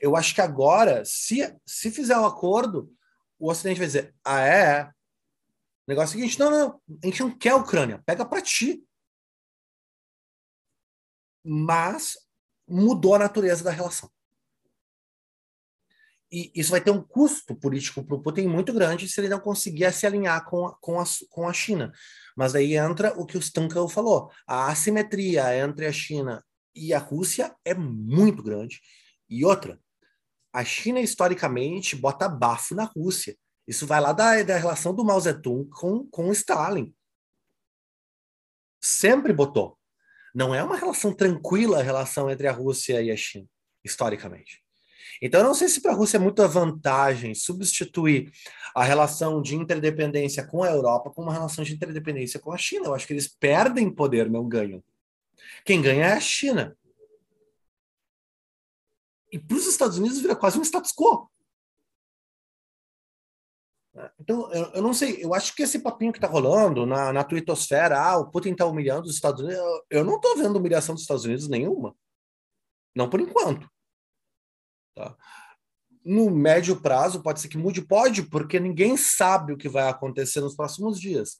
Eu 0.00 0.16
acho 0.16 0.34
que 0.34 0.40
agora, 0.40 1.04
se, 1.04 1.54
se 1.66 1.90
fizer 1.90 2.16
o 2.16 2.22
um 2.22 2.26
acordo, 2.26 2.92
o 3.38 3.50
Ocidente 3.50 3.78
vai 3.78 3.86
dizer: 3.86 4.14
ah, 4.24 4.40
é? 4.40 4.84
O 4.84 4.92
negócio 5.88 6.14
é 6.14 6.16
o 6.16 6.20
seguinte: 6.20 6.38
não, 6.38 6.50
não, 6.50 6.80
a 7.02 7.06
gente 7.06 7.20
não 7.20 7.36
quer 7.36 7.50
a 7.50 7.56
Ucrânia, 7.56 8.02
pega 8.06 8.24
para 8.24 8.40
ti. 8.40 8.84
Mas 11.44 12.16
mudou 12.68 13.14
a 13.14 13.18
natureza 13.18 13.64
da 13.64 13.70
relação 13.70 14.10
e 16.32 16.52
isso 16.54 16.70
vai 16.70 16.80
ter 16.80 16.90
um 16.90 17.02
custo 17.02 17.56
político 17.56 18.04
para 18.04 18.14
o 18.14 18.22
Putin 18.22 18.46
muito 18.46 18.72
grande 18.72 19.08
se 19.08 19.20
ele 19.20 19.28
não 19.28 19.40
conseguir 19.40 19.92
se 19.92 20.06
alinhar 20.06 20.44
com 20.44 20.66
a, 20.66 20.74
com 20.76 21.00
a, 21.00 21.04
com 21.28 21.48
a 21.48 21.52
China. 21.52 21.92
Mas 22.36 22.54
aí 22.54 22.76
entra 22.76 23.12
o 23.20 23.26
que 23.26 23.36
o 23.36 23.40
Stankel 23.40 23.88
falou: 23.88 24.30
a 24.46 24.68
assimetria 24.68 25.56
entre 25.56 25.86
a 25.86 25.92
China 25.92 26.44
e 26.74 26.92
a 26.94 26.98
Rússia 26.98 27.54
é 27.64 27.74
muito 27.74 28.42
grande. 28.42 28.80
E 29.28 29.44
outra, 29.44 29.78
a 30.52 30.64
China 30.64 31.00
historicamente 31.00 31.96
bota 31.96 32.28
bafo 32.28 32.74
na 32.74 32.84
Rússia. 32.84 33.36
Isso 33.66 33.86
vai 33.86 34.00
lá 34.00 34.12
da, 34.12 34.42
da 34.42 34.56
relação 34.56 34.94
do 34.94 35.04
Mao 35.04 35.20
Zedong 35.20 35.68
com, 35.70 36.04
com 36.06 36.32
Stalin. 36.32 36.92
Sempre 38.80 39.32
botou. 39.32 39.78
Não 40.34 40.54
é 40.54 40.62
uma 40.62 40.76
relação 40.76 41.12
tranquila 41.12 41.78
a 41.78 41.82
relação 41.82 42.30
entre 42.30 42.46
a 42.46 42.52
Rússia 42.52 43.02
e 43.02 43.10
a 43.10 43.16
China, 43.16 43.46
historicamente. 43.84 44.62
Então, 45.22 45.40
eu 45.40 45.46
não 45.46 45.54
sei 45.54 45.68
se 45.68 45.82
para 45.82 45.92
a 45.92 45.94
Rússia 45.94 46.16
é 46.16 46.20
muita 46.20 46.48
vantagem 46.48 47.34
substituir 47.34 48.32
a 48.74 48.82
relação 48.82 49.42
de 49.42 49.54
interdependência 49.54 50.46
com 50.46 50.62
a 50.62 50.70
Europa 50.70 51.10
com 51.10 51.22
uma 51.22 51.32
relação 51.32 51.62
de 51.62 51.74
interdependência 51.74 52.40
com 52.40 52.52
a 52.52 52.56
China. 52.56 52.86
Eu 52.86 52.94
acho 52.94 53.06
que 53.06 53.12
eles 53.12 53.28
perdem 53.28 53.90
poder, 53.90 54.30
não 54.30 54.48
ganham. 54.48 54.82
Quem 55.64 55.80
ganha 55.80 56.06
é 56.06 56.12
a 56.12 56.20
China. 56.20 56.76
E 59.32 59.38
para 59.38 59.56
os 59.56 59.66
Estados 59.66 59.98
Unidos 59.98 60.20
vira 60.20 60.34
quase 60.34 60.58
um 60.58 60.62
status 60.62 60.92
quo. 60.92 61.30
Então, 64.18 64.52
eu, 64.52 64.72
eu, 64.74 64.82
não 64.82 64.94
sei, 64.94 65.22
eu 65.22 65.34
acho 65.34 65.54
que 65.54 65.62
esse 65.62 65.80
papinho 65.80 66.12
que 66.12 66.18
está 66.18 66.28
rolando 66.28 66.86
na, 66.86 67.12
na 67.12 67.24
twittosfera, 67.24 68.00
ah, 68.00 68.18
o 68.18 68.30
Putin 68.30 68.52
está 68.52 68.64
humilhando 68.64 69.06
os 69.06 69.14
Estados 69.14 69.42
Unidos, 69.42 69.58
eu, 69.58 69.84
eu 69.98 70.04
não 70.04 70.16
estou 70.16 70.36
vendo 70.36 70.56
humilhação 70.56 70.94
dos 70.94 71.02
Estados 71.02 71.24
Unidos 71.24 71.48
nenhuma. 71.48 71.94
Não 72.94 73.10
por 73.10 73.20
enquanto. 73.20 73.68
Tá? 74.94 75.16
no 76.04 76.30
médio 76.30 76.80
prazo 76.80 77.22
pode 77.22 77.40
ser 77.40 77.48
que 77.48 77.58
mude, 77.58 77.82
pode, 77.82 78.22
porque 78.22 78.58
ninguém 78.58 78.96
sabe 78.96 79.52
o 79.52 79.56
que 79.56 79.68
vai 79.68 79.88
acontecer 79.88 80.40
nos 80.40 80.56
próximos 80.56 80.98
dias. 80.98 81.38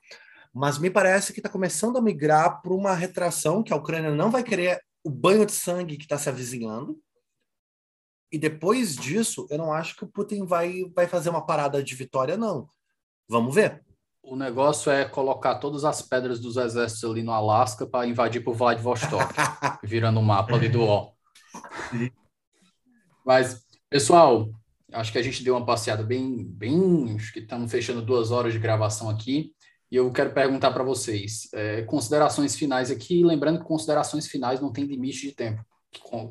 Mas 0.53 0.79
me 0.79 0.91
parece 0.91 1.33
que 1.33 1.39
está 1.39 1.49
começando 1.49 1.97
a 1.97 2.03
migrar 2.03 2.61
para 2.61 2.73
uma 2.73 2.95
retração 2.95 3.63
que 3.63 3.73
a 3.73 3.77
Ucrânia 3.77 4.11
não 4.11 4.31
vai 4.31 4.43
querer 4.43 4.81
o 5.05 5.11
banho 5.11 5.47
de 5.47 5.53
sangue 5.53 5.97
que 5.97 6.05
está 6.05 6.19
se 6.19 6.29
avizinhando. 6.29 6.99
E 8.33 8.39
depois 8.39 8.97
disso, 8.97 9.47
eu 9.51 9.59
não 9.59 9.73
acho 9.73 9.97
que 9.97 10.05
o 10.05 10.09
Putin 10.09 10.45
vai, 10.45 10.85
vai 10.95 11.07
fazer 11.07 11.31
uma 11.31 11.45
parada 11.45 11.83
de 11.83 11.95
vitória, 11.95 12.37
não. 12.37 12.69
Vamos 13.29 13.55
ver. 13.55 13.85
O 14.23 14.37
negócio 14.37 14.93
é 14.93 15.05
colocar 15.05 15.57
todas 15.57 15.85
as 15.85 16.03
pedras 16.03 16.39
dos 16.39 16.57
exércitos 16.57 17.11
ali 17.11 17.23
no 17.23 17.33
Alasca 17.33 17.87
para 17.87 18.07
invadir 18.07 18.45
por 18.45 18.55
Vladivostok, 18.55 19.25
virando 19.83 20.21
o 20.21 20.23
mapa 20.23 20.55
ali 20.55 20.69
do 20.69 20.83
O. 20.83 21.13
Mas, 23.25 23.65
pessoal, 23.89 24.51
acho 24.93 25.11
que 25.11 25.19
a 25.19 25.23
gente 25.23 25.43
deu 25.43 25.57
uma 25.57 25.65
passeada 25.65 26.03
bem, 26.03 26.45
bem, 26.45 27.17
acho 27.17 27.33
que 27.33 27.41
estamos 27.41 27.71
fechando 27.71 28.03
duas 28.03 28.31
horas 28.31 28.53
de 28.53 28.59
gravação 28.59 29.09
aqui. 29.09 29.53
E 29.91 29.97
eu 29.97 30.11
quero 30.13 30.33
perguntar 30.33 30.71
para 30.71 30.85
vocês, 30.85 31.49
é, 31.53 31.83
considerações 31.83 32.55
finais 32.55 32.91
aqui, 32.91 33.25
lembrando 33.25 33.59
que 33.59 33.65
considerações 33.65 34.29
finais 34.29 34.61
não 34.61 34.73
tem 34.73 34.85
limite 34.85 35.27
de 35.27 35.33
tempo. 35.33 35.65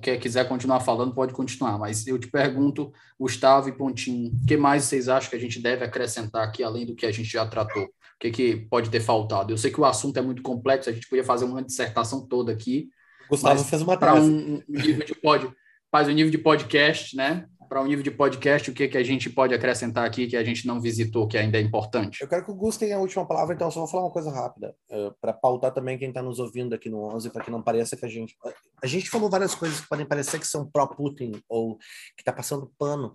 Quem 0.02 0.18
quiser 0.18 0.48
continuar 0.48 0.80
falando, 0.80 1.14
pode 1.14 1.34
continuar, 1.34 1.78
mas 1.78 2.08
eu 2.08 2.18
te 2.18 2.28
pergunto, 2.28 2.94
Gustavo 3.20 3.68
e 3.68 3.74
Pontinho, 3.74 4.32
o 4.32 4.46
que 4.46 4.56
mais 4.56 4.86
vocês 4.86 5.10
acham 5.10 5.30
que 5.30 5.36
a 5.36 5.40
gente 5.40 5.62
deve 5.62 5.84
acrescentar 5.84 6.48
aqui, 6.48 6.64
além 6.64 6.86
do 6.86 6.96
que 6.96 7.06
a 7.06 7.12
gente 7.12 7.30
já 7.30 7.46
tratou? 7.46 7.84
O 7.84 8.20
que, 8.20 8.32
que 8.32 8.56
pode 8.56 8.90
ter 8.90 9.02
faltado? 9.02 9.52
Eu 9.52 9.58
sei 9.58 9.70
que 9.70 9.80
o 9.80 9.86
assunto 9.86 10.18
é 10.18 10.22
muito 10.22 10.42
complexo, 10.42 10.90
a 10.90 10.94
gente 10.94 11.10
podia 11.10 11.26
fazer 11.26 11.44
uma 11.44 11.62
dissertação 11.62 12.26
toda 12.26 12.54
aqui. 12.54 12.90
Gustavo 13.30 13.62
fez 13.66 13.82
uma 13.82 13.98
Para 13.98 14.16
um, 14.16 14.56
um 14.56 14.64
nível 14.68 15.06
de 15.06 15.16
pod, 15.16 15.52
faz 15.92 16.08
um 16.08 16.12
nível 16.12 16.32
de 16.32 16.38
podcast, 16.38 17.16
né? 17.18 17.46
Para 17.70 17.80
o 17.80 17.84
um 17.84 17.88
nível 17.88 18.04
de 18.04 18.10
podcast, 18.10 18.72
o 18.72 18.74
que, 18.74 18.88
que 18.88 18.98
a 18.98 19.04
gente 19.04 19.30
pode 19.30 19.54
acrescentar 19.54 20.04
aqui 20.04 20.26
que 20.26 20.36
a 20.36 20.44
gente 20.44 20.66
não 20.66 20.82
visitou, 20.82 21.28
que 21.28 21.38
ainda 21.38 21.60
é 21.60 21.62
importante? 21.62 22.22
Eu 22.22 22.28
quero 22.28 22.44
que 22.44 22.50
o 22.50 22.56
Gus 22.56 22.76
tenha 22.76 22.98
a 22.98 23.00
última 23.00 23.28
palavra, 23.28 23.54
então 23.54 23.68
eu 23.68 23.72
só 23.72 23.82
vou 23.82 23.88
falar 23.88 24.04
uma 24.04 24.12
coisa 24.12 24.32
rápida, 24.32 24.76
uh, 24.90 25.14
para 25.22 25.32
pautar 25.32 25.72
também 25.72 25.98
quem 25.98 26.10
está 26.10 26.24
nos 26.24 26.40
ouvindo 26.40 26.74
aqui 26.74 26.90
no 26.90 27.04
11, 27.16 27.30
para 27.30 27.44
que 27.44 27.52
não 27.52 27.62
pareça 27.62 27.96
que 27.96 28.04
a 28.04 28.10
gente. 28.10 28.36
A 28.84 28.88
gente 28.88 29.08
falou 29.08 29.30
várias 29.30 29.54
coisas 29.54 29.80
que 29.80 29.88
podem 29.88 30.06
parecer 30.06 30.40
que 30.40 30.48
são 30.48 30.70
pró-Putin 30.70 31.42
ou 31.48 31.78
que 31.78 32.22
está 32.22 32.34
passando 32.34 32.74
pano 32.78 33.14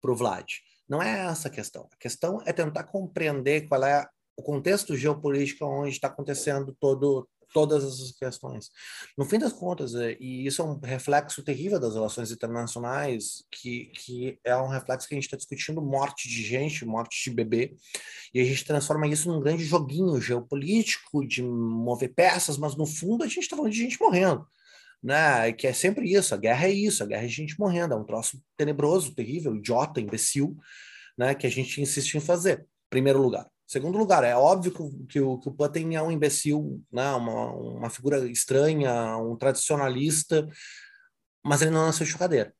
para 0.00 0.12
o 0.12 0.16
Vlad. 0.16 0.46
Não 0.88 1.02
é 1.02 1.26
essa 1.26 1.48
a 1.48 1.50
questão. 1.50 1.88
A 1.92 1.96
questão 1.96 2.40
é 2.46 2.52
tentar 2.52 2.84
compreender 2.84 3.66
qual 3.66 3.84
é 3.84 4.06
o 4.36 4.42
contexto 4.42 4.96
geopolítico 4.96 5.64
onde 5.64 5.90
está 5.90 6.06
acontecendo 6.06 6.76
todo, 6.78 7.28
todas 7.56 7.82
essas 7.84 8.12
questões. 8.12 8.70
No 9.16 9.24
fim 9.24 9.38
das 9.38 9.50
contas, 9.50 9.94
é, 9.94 10.14
e 10.20 10.46
isso 10.46 10.60
é 10.60 10.64
um 10.66 10.78
reflexo 10.78 11.42
terrível 11.42 11.80
das 11.80 11.94
relações 11.94 12.30
internacionais, 12.30 13.46
que, 13.50 13.86
que 13.94 14.38
é 14.44 14.54
um 14.54 14.68
reflexo 14.68 15.08
que 15.08 15.14
a 15.14 15.16
gente 15.16 15.24
está 15.24 15.38
discutindo 15.38 15.80
morte 15.80 16.28
de 16.28 16.42
gente, 16.42 16.84
morte 16.84 17.24
de 17.24 17.34
bebê, 17.34 17.74
e 18.34 18.42
a 18.42 18.44
gente 18.44 18.62
transforma 18.62 19.06
isso 19.06 19.32
num 19.32 19.40
grande 19.40 19.64
joguinho 19.64 20.20
geopolítico 20.20 21.26
de 21.26 21.42
mover 21.42 22.12
peças, 22.12 22.58
mas 22.58 22.76
no 22.76 22.84
fundo 22.84 23.24
a 23.24 23.26
gente 23.26 23.44
está 23.44 23.56
falando 23.56 23.72
de 23.72 23.78
gente 23.78 23.98
morrendo. 23.98 24.46
Né, 25.02 25.52
que 25.52 25.66
é 25.66 25.72
sempre 25.72 26.12
isso, 26.12 26.34
a 26.34 26.36
guerra 26.36 26.66
é 26.66 26.72
isso, 26.72 27.02
a 27.02 27.06
guerra 27.06 27.24
é 27.24 27.28
gente 27.28 27.58
morrendo, 27.58 27.94
é 27.94 27.96
um 27.96 28.04
troço 28.04 28.42
tenebroso, 28.56 29.14
terrível, 29.14 29.54
idiota, 29.54 30.00
imbecil, 30.00 30.56
né, 31.16 31.34
que 31.34 31.46
a 31.46 31.50
gente 31.50 31.80
insiste 31.80 32.16
em 32.16 32.20
fazer, 32.20 32.66
primeiro 32.90 33.22
lugar. 33.22 33.48
Segundo 33.66 33.98
lugar, 33.98 34.22
é 34.22 34.36
óbvio 34.36 34.72
que, 35.08 35.18
o, 35.20 35.38
que 35.38 35.48
o 35.48 35.52
Putin 35.52 35.94
é 35.94 36.02
um 36.02 36.10
imbecil, 36.10 36.82
né? 36.92 37.12
uma, 37.12 37.52
uma 37.52 37.90
figura 37.90 38.18
estranha, 38.30 39.16
um 39.16 39.36
tradicionalista, 39.36 40.48
mas 41.44 41.62
ele 41.62 41.72
não 41.72 41.86
nasceu 41.86 42.06
de 42.06 42.12
chocadeira. 42.12 42.54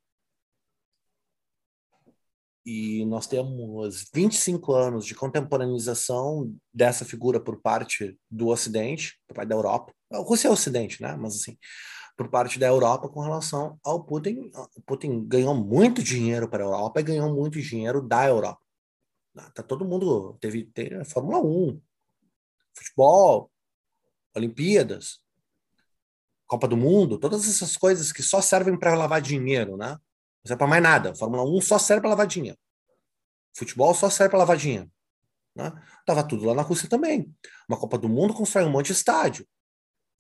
E 2.65 3.05
nós 3.07 3.29
temos 3.29 4.11
25 4.13 4.73
anos 4.73 5.07
de 5.07 5.15
contemporaneização 5.15 6.53
dessa 6.75 7.05
figura 7.05 7.39
por 7.39 7.61
parte 7.61 8.19
do 8.29 8.49
Ocidente, 8.49 9.17
por 9.29 9.35
parte 9.35 9.49
da 9.49 9.55
Europa. 9.55 9.93
A 10.13 10.19
Rússia 10.19 10.49
é 10.49 10.51
Ocidente, 10.51 11.01
né? 11.01 11.15
Mas 11.15 11.37
assim, 11.37 11.57
por 12.17 12.29
parte 12.29 12.59
da 12.59 12.67
Europa 12.67 13.09
com 13.09 13.21
relação 13.21 13.79
ao 13.85 14.03
Putin. 14.03 14.51
O 14.75 14.83
Putin 14.83 15.25
ganhou 15.27 15.55
muito 15.55 16.03
dinheiro 16.03 16.49
para 16.49 16.65
a 16.65 16.67
Europa 16.67 17.01
e 17.01 17.05
ganhou 17.05 17.33
muito 17.35 17.61
dinheiro 17.61 18.01
da 18.01 18.27
Europa. 18.27 18.61
Tá 19.55 19.63
todo 19.63 19.85
mundo. 19.85 20.37
Teve, 20.41 20.65
teve 20.65 21.05
Fórmula 21.05 21.39
1, 21.39 21.81
futebol, 22.75 23.51
Olimpíadas, 24.35 25.21
Copa 26.47 26.69
do 26.69 26.77
Mundo, 26.77 27.19
todas 27.19 27.49
essas 27.49 27.77
coisas 27.77 28.13
que 28.13 28.23
só 28.23 28.41
servem 28.41 28.79
para 28.79 28.95
lavar 28.95 29.21
dinheiro, 29.21 29.77
né? 29.77 29.89
Não 29.89 30.47
serve 30.47 30.59
para 30.59 30.67
mais 30.67 30.83
nada. 30.83 31.15
Fórmula 31.15 31.43
1 31.45 31.61
só 31.61 31.79
serve 31.79 32.03
para 32.03 32.11
lavar 32.11 32.27
dinheiro. 32.27 32.59
Futebol 33.57 33.93
só 33.95 34.09
serve 34.09 34.31
para 34.31 34.39
lavar 34.39 34.57
dinheiro. 34.57 34.91
Né? 35.55 35.73
Tava 36.05 36.23
tudo 36.23 36.45
lá 36.45 36.55
na 36.55 36.63
Rússia 36.63 36.89
também. 36.89 37.35
Uma 37.69 37.79
Copa 37.79 37.99
do 37.99 38.09
Mundo 38.09 38.35
constrói 38.35 38.65
um 38.65 38.71
monte 38.71 38.89
de 38.89 38.93
estádio, 38.93 39.49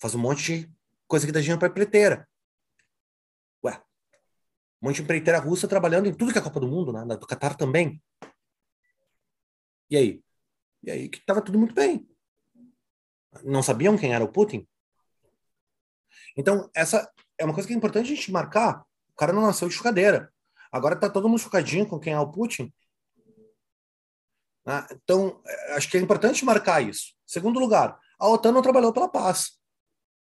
faz 0.01 0.15
um 0.15 0.19
monte 0.19 0.61
de 0.61 0.73
coisa 1.07 1.27
que 1.27 1.33
dá 1.33 1.41
dinheiro 1.41 1.61
para 1.61 1.69
empreiteira. 1.69 2.29
Ué, 3.63 3.81
um 4.83 4.89
monte 4.89 4.97
de 4.97 5.03
empreiteira 5.03 5.39
russa 5.39 5.69
trabalhando 5.69 6.07
em 6.07 6.15
tudo 6.15 6.33
que 6.33 6.39
é 6.39 6.43
Copa 6.43 6.59
do 6.59 6.67
Mundo, 6.67 6.93
né? 6.93 7.05
Do 7.17 7.27
Qatar 7.27 7.55
também. 7.55 8.03
E 9.91 9.97
aí? 9.97 10.23
E 10.83 10.91
aí 10.91 11.09
que 11.09 11.19
estava 11.19 11.43
tudo 11.43 11.59
muito 11.59 11.75
bem. 11.75 12.09
Não 13.45 13.63
sabiam 13.63 13.99
quem 13.99 14.15
era 14.15 14.25
o 14.25 14.33
Putin? 14.33 14.67
Então, 16.37 16.71
essa 16.75 17.11
é 17.39 17.45
uma 17.45 17.55
coisa 17.55 17.67
que 17.67 17.75
é 17.75 17.77
importante 17.77 18.13
a 18.13 18.15
gente 18.15 18.33
marcar. 18.33 18.85
O 19.11 19.15
cara 19.17 19.33
não 19.33 19.43
nasceu 19.43 19.69
de 19.69 19.75
chocadeira. 19.75 20.33
Agora 20.71 20.95
está 20.95 21.09
todo 21.09 21.29
mundo 21.29 21.39
chocadinho 21.41 21.87
com 21.87 21.99
quem 21.99 22.13
é 22.13 22.21
o 22.21 22.31
Putin. 22.31 22.73
Ah, 24.67 24.87
então, 24.91 25.41
é, 25.47 25.75
acho 25.75 25.89
que 25.89 25.97
é 25.97 26.01
importante 26.01 26.45
marcar 26.45 26.83
isso. 26.83 27.15
Segundo 27.25 27.61
lugar, 27.61 27.99
a 28.19 28.29
OTAN 28.29 28.53
não 28.53 28.63
trabalhou 28.63 28.93
pela 28.93 29.09
paz. 29.09 29.59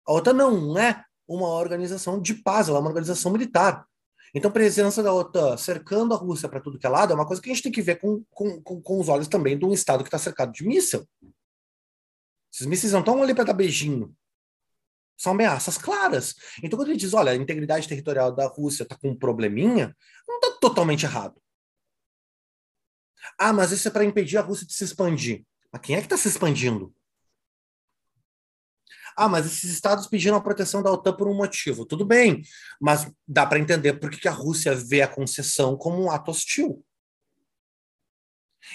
A 0.07 0.13
OTAN 0.13 0.33
não 0.33 0.79
é 0.79 1.05
uma 1.29 1.49
organização 1.49 2.21
de 2.21 2.35
paz, 2.35 2.69
ela 2.69 2.79
é 2.79 2.81
uma 2.81 2.89
organização 2.89 3.31
militar. 3.31 3.87
Então, 4.35 4.51
presença 4.51 5.03
da 5.03 5.13
OTAN 5.13 5.57
cercando 5.57 6.15
a 6.15 6.17
Rússia 6.17 6.49
para 6.49 6.61
tudo 6.61 6.79
que 6.79 6.87
é 6.87 6.89
lado 6.89 7.13
é 7.13 7.17
uma 7.17 7.27
coisa 7.27 7.43
que 7.43 7.51
a 7.51 7.55
gente 7.55 7.65
tem 7.65 7.73
que 7.73 7.83
ver 7.83 7.97
com, 7.97 8.25
com, 8.31 8.63
com, 8.63 8.81
com 8.81 9.01
os 9.01 9.09
olhos 9.09 9.27
também 9.27 9.59
de 9.59 9.65
um 9.65 9.73
Estado 9.73 10.05
que 10.05 10.09
está 10.09 10.19
cercado 10.19 10.53
de 10.53 10.65
míssil. 10.65 11.09
Esses 12.53 12.67
mísseis 12.67 12.93
não 12.93 13.01
estão 13.01 13.23
ali 13.23 13.35
para 13.35 13.45
dar 13.45 13.53
beijinho. 13.55 14.15
São 15.17 15.33
ameaças 15.33 15.77
claras. 15.77 16.35
Então, 16.63 16.79
quando 16.79 16.89
ele 16.89 16.99
diz, 16.99 17.13
olha, 17.13 17.33
a 17.33 17.37
integridade 17.37 17.89
territorial 17.89 18.33
da 18.33 18.47
Rússia 18.47 18.85
está 18.85 18.97
com 18.97 19.11
um 19.11 19.19
probleminha, 19.19 19.95
não 20.27 20.37
está 20.37 20.59
totalmente 20.61 21.05
errado. 21.05 21.41
Ah, 23.39 23.53
mas 23.53 23.71
isso 23.73 23.87
é 23.89 23.91
para 23.91 24.05
impedir 24.05 24.39
a 24.39 24.43
Rússia 24.43 24.67
de 24.67 24.73
se 24.73 24.85
expandir. 24.85 25.45
Mas 25.73 25.83
quem 25.83 25.95
é 25.97 25.99
que 25.99 26.07
está 26.07 26.17
se 26.17 26.29
expandindo? 26.29 26.95
Ah, 29.17 29.29
mas 29.29 29.47
esses 29.47 29.71
estados 29.71 30.07
pediram 30.07 30.37
a 30.37 30.41
proteção 30.41 30.83
da 30.83 30.93
OTAN 30.93 31.17
por 31.17 31.29
um 31.29 31.35
motivo. 31.35 31.85
Tudo 31.85 32.05
bem, 32.05 32.43
mas 32.81 33.11
dá 33.27 33.47
para 33.47 33.59
entender 33.59 33.95
por 33.95 34.11
que 34.11 34.29
a 34.29 34.33
Rússia 34.33 34.75
vê 34.75 35.03
a 35.03 35.09
concessão 35.09 35.77
como 35.77 36.03
um 36.03 36.11
ato 36.11 36.31
hostil. 36.31 36.85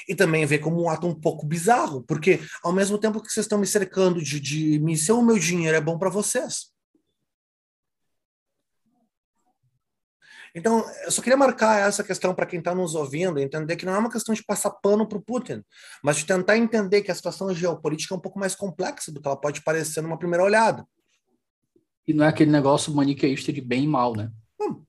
E 0.07 0.15
também 0.15 0.45
vê 0.45 0.57
como 0.57 0.83
um 0.83 0.89
ato 0.89 1.07
um 1.07 1.13
pouco 1.13 1.45
bizarro, 1.45 2.03
porque 2.03 2.39
ao 2.63 2.73
mesmo 2.73 2.97
tempo 2.97 3.21
que 3.21 3.31
vocês 3.31 3.45
estão 3.45 3.59
me 3.59 3.67
cercando 3.67 4.21
de, 4.21 4.39
de 4.39 4.79
missão, 4.79 5.19
o 5.19 5.25
meu 5.25 5.37
dinheiro 5.37 5.77
é 5.77 5.81
bom 5.81 5.97
para 5.97 6.09
vocês. 6.09 6.74
Então, 10.55 10.89
eu 11.03 11.11
só 11.11 11.21
queria 11.21 11.35
marcar 11.35 11.85
essa 11.85 12.01
questão 12.01 12.33
para 12.33 12.45
quem 12.45 12.59
está 12.59 12.73
nos 12.73 12.95
ouvindo, 12.95 13.37
entender 13.37 13.75
que 13.75 13.85
não 13.85 13.93
é 13.93 13.97
uma 13.97 14.09
questão 14.09 14.33
de 14.33 14.41
passar 14.41 14.71
pano 14.71 15.05
para 15.05 15.17
o 15.17 15.21
Putin, 15.21 15.61
mas 16.01 16.15
de 16.15 16.25
tentar 16.25 16.57
entender 16.57 17.01
que 17.01 17.11
a 17.11 17.15
situação 17.15 17.53
geopolítica 17.53 18.15
é 18.15 18.17
um 18.17 18.21
pouco 18.21 18.39
mais 18.39 18.55
complexa 18.55 19.11
do 19.11 19.21
que 19.21 19.27
ela 19.27 19.35
pode 19.35 19.61
parecer 19.61 19.99
numa 19.99 20.17
primeira 20.17 20.45
olhada. 20.45 20.87
E 22.07 22.13
não 22.13 22.23
é 22.23 22.29
aquele 22.29 22.51
negócio 22.51 22.95
maniqueísta 22.95 23.51
de 23.51 23.59
bem 23.59 23.83
e 23.83 23.87
mal, 23.87 24.15
né? 24.15 24.31
Hum. 24.61 24.81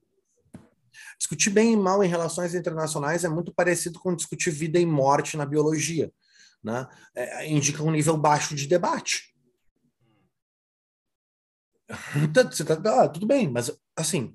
Discutir 1.19 1.49
bem 1.49 1.73
e 1.73 1.77
mal 1.77 2.01
em 2.01 2.07
relações 2.07 2.55
internacionais 2.55 3.25
é 3.25 3.29
muito 3.29 3.53
parecido 3.53 3.99
com 3.99 4.15
discutir 4.15 4.51
vida 4.51 4.79
e 4.79 4.85
morte 4.85 5.35
na 5.35 5.45
biologia. 5.45 6.09
Né? 6.63 6.87
É, 7.13 7.45
indica 7.45 7.83
um 7.83 7.91
nível 7.91 8.15
baixo 8.15 8.55
de 8.55 8.67
debate. 8.67 9.35
Então, 12.15 12.47
você 12.49 12.63
tá, 12.63 12.79
ah, 13.03 13.09
tudo 13.09 13.27
bem, 13.27 13.49
mas 13.49 13.69
assim, 13.97 14.33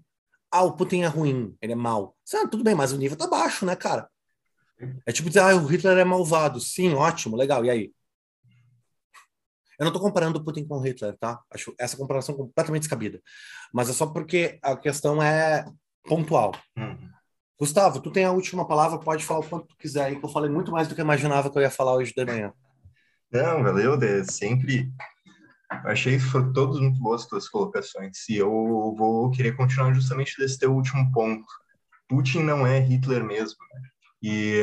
ah, 0.52 0.62
o 0.62 0.76
Putin 0.76 1.00
é 1.00 1.06
ruim, 1.06 1.56
ele 1.62 1.72
é 1.72 1.76
mal. 1.76 2.14
Ah, 2.34 2.46
tudo 2.46 2.62
bem, 2.62 2.74
mas 2.74 2.92
o 2.92 2.98
nível 2.98 3.16
tá 3.16 3.26
baixo, 3.26 3.64
né, 3.64 3.74
cara? 3.74 4.08
É 5.06 5.12
tipo 5.12 5.28
dizer, 5.28 5.40
ah, 5.40 5.56
o 5.56 5.64
Hitler 5.64 5.96
é 5.96 6.04
malvado. 6.04 6.60
Sim, 6.60 6.92
ótimo, 6.92 7.36
legal. 7.36 7.64
E 7.64 7.70
aí? 7.70 7.92
Eu 9.78 9.86
não 9.86 9.92
tô 9.92 9.98
comparando 9.98 10.38
o 10.38 10.44
Putin 10.44 10.66
com 10.66 10.76
o 10.76 10.80
Hitler, 10.80 11.16
tá? 11.16 11.40
Acho 11.50 11.74
essa 11.78 11.96
comparação 11.96 12.36
completamente 12.36 12.82
descabida. 12.82 13.20
Mas 13.72 13.88
é 13.88 13.92
só 13.92 14.06
porque 14.06 14.58
a 14.62 14.76
questão 14.76 15.22
é 15.22 15.64
pontual. 16.04 16.52
Uhum. 16.76 17.10
Gustavo, 17.58 18.00
tu 18.00 18.10
tem 18.10 18.24
a 18.24 18.32
última 18.32 18.66
palavra, 18.66 18.98
pode 18.98 19.24
falar 19.24 19.40
o 19.40 19.48
quanto 19.48 19.68
tu 19.68 19.76
quiser 19.78 20.04
aí, 20.04 20.18
que 20.18 20.24
eu 20.24 20.28
falei 20.28 20.50
muito 20.50 20.70
mais 20.70 20.86
do 20.86 20.94
que 20.94 21.00
eu 21.00 21.04
imaginava 21.04 21.50
que 21.50 21.56
eu 21.56 21.62
ia 21.62 21.70
falar 21.70 21.94
hoje 21.94 22.12
de 22.14 22.24
manhã. 22.24 22.52
Não, 23.30 23.62
valeu, 23.62 23.96
de 23.96 24.24
Achei 25.84 26.18
que 26.18 26.24
foram 26.24 26.52
todas 26.52 26.78
muito 26.80 27.00
boas 27.00 27.22
as 27.22 27.28
tuas 27.28 27.48
colocações. 27.48 28.28
E 28.28 28.36
eu 28.36 28.50
vou 28.96 29.30
querer 29.30 29.56
continuar 29.56 29.92
justamente 29.94 30.36
desse 30.38 30.58
teu 30.58 30.74
último 30.74 31.10
ponto, 31.12 31.46
Putin 32.08 32.40
não 32.40 32.66
é 32.66 32.78
Hitler 32.78 33.24
mesmo. 33.24 33.58
Né? 33.72 33.80
E 34.22 34.60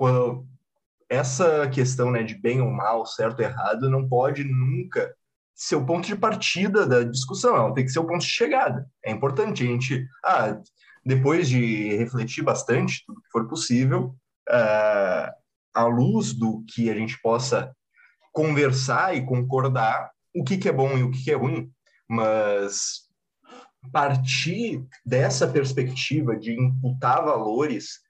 uh, 0.00 0.46
essa 1.08 1.68
questão 1.68 2.10
né, 2.10 2.22
de 2.22 2.34
bem 2.34 2.60
ou 2.60 2.70
mal, 2.70 3.04
certo 3.06 3.40
ou 3.40 3.44
errado, 3.44 3.90
não 3.90 4.08
pode 4.08 4.44
nunca 4.44 5.14
ser 5.54 5.76
o 5.76 5.84
ponto 5.84 6.06
de 6.06 6.16
partida 6.16 6.86
da 6.86 7.02
discussão, 7.02 7.56
ela 7.56 7.74
tem 7.74 7.84
que 7.84 7.90
ser 7.90 7.98
o 7.98 8.06
ponto 8.06 8.20
de 8.20 8.30
chegada. 8.30 8.88
É 9.04 9.10
importante 9.10 9.64
a 9.64 9.66
gente, 9.66 10.06
ah, 10.24 10.56
depois 11.04 11.48
de 11.48 11.96
refletir 11.96 12.42
bastante, 12.42 13.02
tudo 13.04 13.20
que 13.20 13.30
for 13.30 13.48
possível, 13.48 14.14
uh, 14.48 15.32
à 15.74 15.84
luz 15.84 16.32
do 16.32 16.64
que 16.68 16.88
a 16.88 16.94
gente 16.94 17.20
possa 17.20 17.74
conversar 18.32 19.16
e 19.16 19.24
concordar, 19.24 20.10
o 20.34 20.44
que, 20.44 20.56
que 20.56 20.68
é 20.68 20.72
bom 20.72 20.96
e 20.96 21.02
o 21.02 21.10
que, 21.10 21.24
que 21.24 21.30
é 21.30 21.34
ruim, 21.34 21.70
mas 22.08 23.08
partir 23.92 24.84
dessa 25.04 25.46
perspectiva 25.46 26.36
de 26.36 26.52
imputar 26.52 27.24
valores 27.24 28.00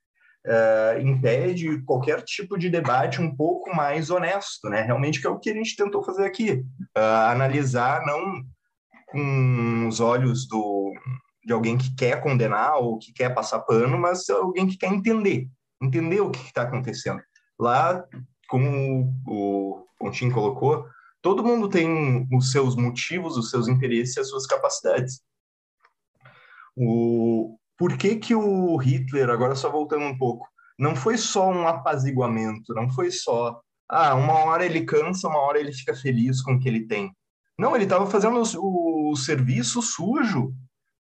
uh, 0.47 1.01
impede 1.01 1.83
qualquer 1.83 2.23
tipo 2.23 2.59
de 2.59 2.69
debate 2.69 3.21
um 3.21 3.35
pouco 3.35 3.75
mais 3.75 4.11
honesto, 4.11 4.69
né? 4.69 4.83
Realmente 4.83 5.21
que 5.21 5.27
é 5.27 5.31
o 5.31 5.39
que 5.39 5.51
a 5.51 5.55
gente 5.55 5.77
tentou 5.77 6.03
fazer 6.03 6.25
aqui, 6.25 6.65
uh, 6.97 7.31
analisar 7.31 8.05
não 8.05 8.43
com 9.07 9.89
os 9.89 10.01
olhos 10.01 10.47
do 10.49 10.93
de 11.45 11.53
alguém 11.55 11.79
que 11.79 11.95
quer 11.95 12.23
condenar 12.23 12.77
ou 12.77 12.99
que 12.99 13.11
quer 13.11 13.35
passar 13.35 13.61
pano, 13.61 13.99
mas 13.99 14.29
alguém 14.29 14.67
que 14.67 14.77
quer 14.77 14.93
entender, 14.93 15.49
entender 15.83 16.21
o 16.21 16.31
que 16.31 16.41
está 16.41 16.63
acontecendo. 16.63 17.23
Lá, 17.59 18.05
como 18.49 19.15
o 19.27 19.85
Pontinho 19.99 20.33
colocou, 20.33 20.87
todo 21.23 21.45
mundo 21.45 21.69
tem 21.69 22.27
os 22.33 22.51
seus 22.51 22.75
motivos, 22.75 23.37
os 23.37 23.51
seus 23.51 23.69
interesses, 23.69 24.19
as 24.19 24.29
suas 24.29 24.47
capacidades. 24.47 25.21
O, 26.77 27.59
por 27.77 27.97
que, 27.97 28.17
que 28.17 28.35
o 28.35 28.77
Hitler, 28.77 29.31
agora 29.31 29.55
só 29.55 29.71
voltando 29.71 30.05
um 30.05 30.17
pouco, 30.17 30.49
não 30.79 30.95
foi 30.95 31.19
só 31.19 31.51
um 31.51 31.67
apaziguamento, 31.67 32.73
não 32.73 32.89
foi 32.89 33.11
só, 33.11 33.61
ah, 33.89 34.15
uma 34.15 34.35
hora 34.45 34.65
ele 34.65 34.85
cansa, 34.85 35.29
uma 35.29 35.41
hora 35.41 35.59
ele 35.59 35.73
fica 35.73 35.95
feliz 35.95 36.41
com 36.41 36.55
o 36.55 36.61
que 36.61 36.69
ele 36.69 36.87
tem. 36.87 37.13
Não, 37.59 37.75
ele 37.75 37.85
estava 37.85 38.07
fazendo 38.07 38.41
o, 38.57 39.11
o, 39.11 39.17
serviço 39.17 39.83
sujo 39.83 40.55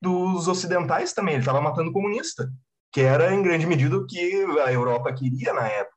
dos 0.00 0.46
ocidentais 0.46 1.14
também, 1.14 1.34
ele 1.34 1.42
estava 1.42 1.62
matando 1.62 1.92
comunista, 1.92 2.52
que 2.92 3.00
era 3.00 3.34
em 3.34 3.42
grande 3.42 3.66
medida 3.66 3.96
o 3.96 4.06
que 4.06 4.44
a 4.62 4.70
Europa 4.70 5.12
queria 5.14 5.54
na 5.54 5.66
época, 5.66 5.91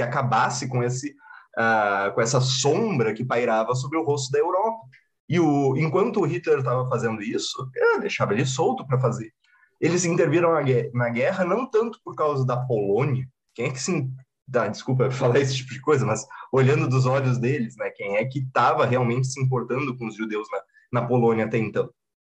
que 0.00 0.02
acabasse 0.02 0.68
com 0.68 0.82
esse 0.82 1.14
uh, 1.58 2.12
com 2.14 2.20
essa 2.20 2.40
sombra 2.40 3.12
que 3.14 3.24
pairava 3.24 3.74
sobre 3.74 3.98
o 3.98 4.04
rosto 4.04 4.32
da 4.32 4.38
Europa. 4.38 4.86
E 5.28 5.38
o, 5.38 5.76
enquanto 5.76 6.20
o 6.20 6.26
Hitler 6.26 6.58
estava 6.58 6.88
fazendo 6.88 7.22
isso, 7.22 7.70
deixava 8.00 8.32
ele 8.32 8.44
solto 8.44 8.86
para 8.86 9.00
fazer 9.00 9.32
eles 9.80 10.04
interviram 10.04 10.52
na 10.92 11.08
guerra 11.08 11.44
não 11.44 11.68
tanto 11.68 11.98
por 12.04 12.14
causa 12.14 12.44
da 12.44 12.56
Polônia, 12.56 13.26
quem 13.54 13.66
é 13.66 13.70
que 13.70 13.80
se 13.80 14.08
dá, 14.46 14.68
desculpa 14.68 15.10
falar 15.10 15.40
esse 15.40 15.56
tipo 15.56 15.72
de 15.72 15.80
coisa, 15.80 16.04
mas 16.04 16.26
olhando 16.52 16.86
dos 16.86 17.06
olhos 17.06 17.38
deles, 17.38 17.76
né, 17.76 17.90
quem 17.90 18.16
é 18.16 18.24
que 18.26 18.40
estava 18.40 18.84
realmente 18.84 19.26
se 19.26 19.40
importando 19.40 19.96
com 19.96 20.06
os 20.06 20.14
judeus 20.14 20.46
na, 20.52 21.00
na 21.00 21.08
Polônia 21.08 21.46
até 21.46 21.56
então? 21.56 21.90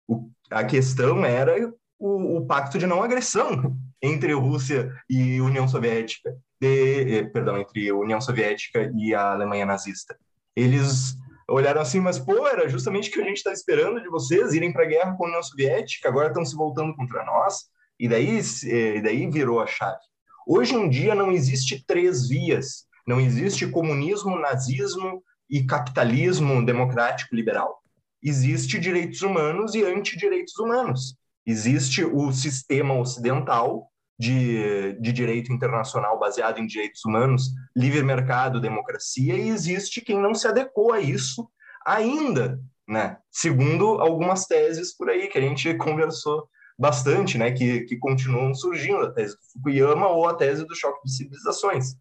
O, 0.07 0.29
a 0.49 0.63
questão 0.63 1.25
era 1.25 1.53
o, 1.99 2.37
o, 2.37 2.45
pacto 2.45 2.77
de 2.77 2.87
não 2.87 3.03
agressão 3.03 3.77
entre 4.03 4.33
Rússia 4.33 4.93
e 5.09 5.39
União 5.39 5.65
Soviética, 5.65 6.35
de, 6.59 7.19
eh, 7.19 7.23
perdão, 7.23 7.57
entre 7.57 7.89
União 7.93 8.19
Soviética 8.19 8.91
e 8.97 9.15
a 9.15 9.31
Alemanha 9.31 9.65
nazista. 9.65 10.15
Eles 10.53 11.15
olharam 11.47 11.81
assim, 11.81 12.01
mas 12.01 12.19
pô, 12.19 12.45
era 12.45 12.67
justamente 12.67 13.09
o 13.09 13.13
que 13.13 13.21
a 13.21 13.23
gente 13.23 13.37
está 13.37 13.53
esperando 13.53 14.01
de 14.01 14.09
vocês 14.09 14.53
irem 14.53 14.73
para 14.73 14.83
a 14.83 14.87
guerra 14.87 15.15
com 15.15 15.23
a 15.23 15.27
União 15.29 15.41
Soviética, 15.41 16.09
agora 16.09 16.27
estão 16.27 16.45
se 16.45 16.53
voltando 16.55 16.93
contra 16.95 17.23
nós, 17.23 17.63
e 17.97 18.09
daí, 18.09 18.41
e 18.65 19.01
daí 19.01 19.29
virou 19.31 19.61
a 19.61 19.67
chave. 19.67 19.99
Hoje 20.45 20.75
em 20.75 20.89
dia 20.89 21.15
não 21.15 21.31
existe 21.31 21.85
três 21.87 22.27
vias, 22.27 22.85
não 23.07 23.21
existe 23.21 23.65
comunismo, 23.67 24.37
nazismo 24.37 25.23
e 25.49 25.63
capitalismo 25.63 26.65
democrático 26.65 27.33
liberal. 27.33 27.81
Existe 28.21 28.79
direitos 28.79 29.21
humanos 29.21 29.75
e 29.75 29.83
antidireitos 29.83 30.57
humanos. 30.57 31.15
Existe 31.45 32.03
o 32.03 32.31
sistema 32.31 32.93
ocidental, 32.97 33.89
de, 34.17 34.93
de 34.99 35.11
direito 35.11 35.51
internacional 35.51 36.19
baseado 36.19 36.59
em 36.59 36.67
direitos 36.67 37.03
humanos, 37.05 37.49
livre 37.75 38.03
mercado, 38.03 38.61
democracia, 38.61 39.35
e 39.35 39.49
existe 39.49 40.01
quem 40.01 40.19
não 40.19 40.33
se 40.33 40.47
adequou 40.47 40.93
a 40.93 40.99
isso 40.99 41.49
ainda, 41.85 42.59
né? 42.87 43.17
Segundo 43.31 43.99
algumas 43.99 44.45
teses 44.45 44.95
por 44.95 45.09
aí 45.09 45.27
que 45.27 45.37
a 45.37 45.41
gente 45.41 45.73
conversou 45.77 46.47
bastante, 46.77 47.37
né? 47.37 47.51
Que, 47.51 47.81
que 47.81 47.97
continuam 47.97 48.53
surgindo, 48.53 49.05
a 49.05 49.11
tese 49.11 49.35
do 49.35 49.41
Fukuyama 49.51 50.07
ou 50.07 50.27
a 50.27 50.35
tese 50.35 50.65
do 50.65 50.75
choque 50.75 51.01
de 51.05 51.15
civilizações. 51.15 51.95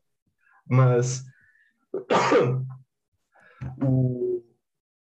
Mas, 0.68 1.24
o, 3.82 4.42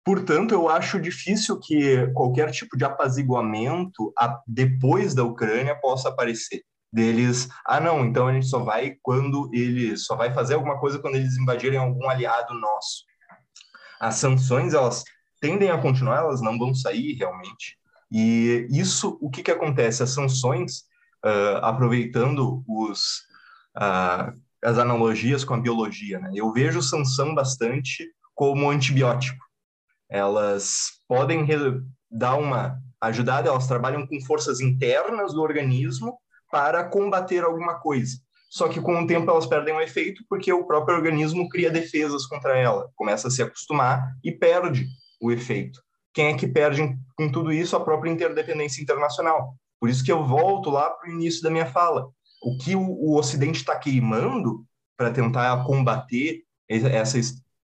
portanto, 0.05 0.53
eu 0.53 0.69
acho 0.69 1.01
difícil 1.01 1.61
que 1.61 2.07
qualquer 2.09 2.51
tipo 2.51 2.77
de 2.77 2.85
apaziguamento 2.85 4.13
a, 4.19 4.41
depois 4.47 5.15
da 5.15 5.23
Ucrânia 5.23 5.75
possa 5.77 6.09
aparecer 6.09 6.65
deles, 6.95 7.49
ah 7.67 7.81
não, 7.81 8.05
então 8.05 8.29
a 8.29 8.33
gente 8.33 8.47
só 8.47 8.61
vai 8.61 8.97
quando 9.03 9.51
eles, 9.53 10.07
só 10.07 10.15
vai 10.15 10.33
fazer 10.33 10.55
alguma 10.55 10.79
coisa 10.79 11.01
quando 11.01 11.17
eles 11.17 11.37
invadirem 11.37 11.79
algum 11.79 12.09
aliado 12.09 12.55
nosso. 12.55 13.05
As 14.01 14.15
sanções, 14.15 14.75
elas 14.75 15.03
tendem 15.41 15.71
a 15.71 15.79
continuar, 15.79 16.19
elas 16.19 16.41
não 16.41 16.57
vão 16.57 16.73
sair 16.73 17.15
realmente. 17.15 17.77
E 18.13 18.69
isso, 18.71 19.19
o 19.21 19.29
que 19.29 19.43
que 19.43 19.51
acontece? 19.51 20.05
As 20.05 20.11
sanções, 20.11 20.85
uh, 21.25 21.59
aproveitando 21.63 22.63
os, 22.69 23.23
uh, 23.77 24.33
as 24.63 24.79
analogias 24.79 25.45
com 25.45 25.55
a 25.55 25.61
biologia, 25.61 26.21
né? 26.21 26.31
Eu 26.33 26.53
vejo 26.53 26.81
sanção 26.81 27.35
bastante 27.35 28.09
como 28.35 28.71
antibiótico. 28.71 29.45
Elas 30.09 31.01
podem 31.09 31.45
dar 32.09 32.37
uma 32.37 32.79
ajudada, 33.01 33.49
elas 33.49 33.67
trabalham 33.67 34.07
com 34.07 34.21
forças 34.21 34.61
internas 34.61 35.33
do 35.33 35.43
organismo 35.43 36.19
para 36.55 36.85
combater 36.85 37.43
alguma 37.43 37.81
coisa. 37.81 38.17
Só 38.49 38.69
que 38.69 38.81
com 38.81 39.03
o 39.03 39.07
tempo 39.09 39.29
elas 39.29 39.45
perdem 39.45 39.75
o 39.75 39.81
efeito 39.81 40.23
porque 40.29 40.53
o 40.53 40.65
próprio 40.65 40.95
organismo 40.95 41.49
cria 41.49 41.69
defesas 41.69 42.27
contra 42.27 42.57
ela, 42.57 42.89
começa 42.95 43.27
a 43.27 43.31
se 43.33 43.43
acostumar 43.43 44.15
e 44.23 44.31
perde 44.31 44.87
o 45.21 45.33
efeito. 45.33 45.83
Quem 46.15 46.27
é 46.27 46.37
que 46.37 46.47
perde 46.47 46.97
com 47.17 47.29
tudo 47.29 47.53
isso? 47.53 47.75
A 47.75 47.85
própria 47.85 48.09
interdependência 48.09 48.81
internacional. 48.81 49.57
Por 49.81 49.91
isso 49.91 50.05
que 50.05 50.13
eu 50.13 50.25
volto 50.25 50.71
lá 50.71 50.91
para 50.91 51.11
o 51.11 51.13
início 51.13 51.43
da 51.43 51.51
minha 51.51 51.67
fala. 51.67 52.09
O 52.41 52.57
que 52.57 52.77
o, 52.77 52.83
o 52.83 53.19
Ocidente 53.19 53.59
está 53.59 53.77
queimando 53.77 54.65
para 54.97 55.11
tentar 55.11 55.65
combater 55.65 56.45
essa, 56.69 57.19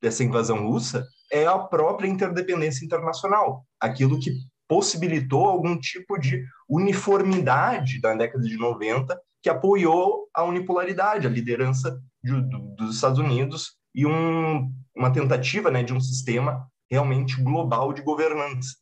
essa 0.01 0.23
invasão 0.23 0.65
russa 0.65 1.06
é 1.30 1.45
a 1.45 1.60
própria 1.60 2.07
interdependência 2.07 2.85
internacional, 2.85 3.65
aquilo 3.77 4.22
que 4.22 4.31
possibilitou 4.70 5.48
algum 5.48 5.76
tipo 5.78 6.16
de 6.20 6.46
uniformidade 6.70 8.00
da 8.00 8.14
década 8.14 8.44
de 8.44 8.56
90 8.56 9.20
que 9.41 9.50
apoiou 9.50 10.30
a 10.32 10.44
unipolaridade, 10.44 11.26
a 11.26 11.30
liderança 11.30 12.00
de, 12.24 12.40
do, 12.40 12.60
dos 12.76 12.96
Estados 12.96 13.18
Unidos 13.18 13.78
e 13.96 14.06
um, 14.06 14.72
uma 14.96 15.12
tentativa 15.12 15.72
né, 15.72 15.82
de 15.82 15.91
um 15.91 16.00
sistema 16.00 16.70
realmente 16.90 17.41
global 17.41 17.91
de 17.94 18.04
governança. 18.04 18.76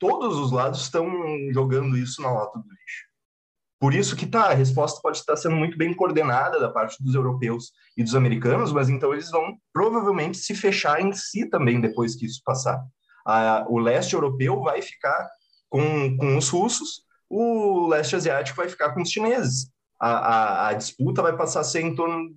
Todos 0.00 0.36
os 0.36 0.50
lados 0.50 0.80
estão 0.80 1.08
jogando 1.52 1.96
isso 1.96 2.20
na 2.20 2.32
lata 2.32 2.58
do 2.58 2.68
lixo. 2.68 3.08
Por 3.80 3.94
isso 3.94 4.16
que 4.16 4.26
tá, 4.26 4.50
a 4.50 4.54
resposta 4.54 5.00
pode 5.00 5.18
estar 5.18 5.36
sendo 5.36 5.54
muito 5.54 5.78
bem 5.78 5.94
coordenada 5.94 6.58
da 6.58 6.68
parte 6.68 7.00
dos 7.00 7.14
europeus 7.14 7.70
e 7.96 8.02
dos 8.02 8.16
americanos, 8.16 8.72
mas 8.72 8.88
então 8.88 9.12
eles 9.12 9.30
vão 9.30 9.56
provavelmente 9.72 10.38
se 10.38 10.56
fechar 10.56 11.00
em 11.00 11.12
si 11.12 11.48
também 11.48 11.80
depois 11.80 12.16
que 12.16 12.26
isso 12.26 12.42
passar 12.44 12.84
a, 13.28 13.66
o 13.68 13.78
leste 13.78 14.14
europeu 14.14 14.62
vai 14.62 14.80
ficar 14.80 15.28
com, 15.68 16.16
com 16.16 16.38
os 16.38 16.48
russos, 16.48 17.02
o 17.28 17.86
leste 17.88 18.16
asiático 18.16 18.56
vai 18.56 18.70
ficar 18.70 18.94
com 18.94 19.02
os 19.02 19.10
chineses. 19.10 19.70
A, 20.00 20.08
a, 20.08 20.68
a 20.68 20.72
disputa 20.72 21.20
vai 21.20 21.36
passar 21.36 21.60
a 21.60 21.64
ser 21.64 21.82
em 21.82 21.94
torno 21.94 22.30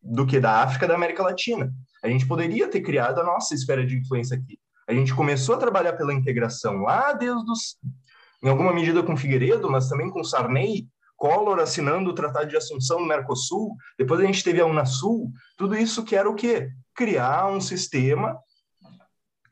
do 0.00 0.24
que 0.24 0.38
da 0.38 0.62
África 0.62 0.86
da 0.86 0.94
América 0.94 1.22
Latina. 1.22 1.72
A 2.04 2.08
gente 2.08 2.28
poderia 2.28 2.68
ter 2.68 2.80
criado 2.80 3.20
a 3.20 3.24
nossa 3.24 3.54
esfera 3.54 3.84
de 3.84 3.98
influência 3.98 4.36
aqui. 4.36 4.56
A 4.88 4.94
gente 4.94 5.12
começou 5.12 5.56
a 5.56 5.58
trabalhar 5.58 5.94
pela 5.94 6.14
integração 6.14 6.82
lá 6.82 7.12
desde 7.12 7.50
os, 7.50 7.76
em 8.40 8.48
alguma 8.48 8.72
medida 8.72 9.02
com 9.02 9.16
Figueiredo, 9.16 9.68
mas 9.68 9.88
também 9.88 10.08
com 10.08 10.22
Sarney, 10.22 10.86
Collor 11.16 11.58
assinando 11.58 12.10
o 12.10 12.14
Tratado 12.14 12.46
de 12.46 12.56
Assunção 12.56 12.98
do 12.98 13.06
Mercosul, 13.06 13.74
depois 13.98 14.20
a 14.20 14.24
gente 14.24 14.44
teve 14.44 14.60
a 14.60 14.66
Unasul, 14.66 15.32
tudo 15.56 15.74
isso 15.74 16.04
que 16.04 16.14
era 16.14 16.28
o 16.28 16.34
quê? 16.34 16.70
Criar 16.94 17.48
um 17.48 17.60
sistema 17.60 18.38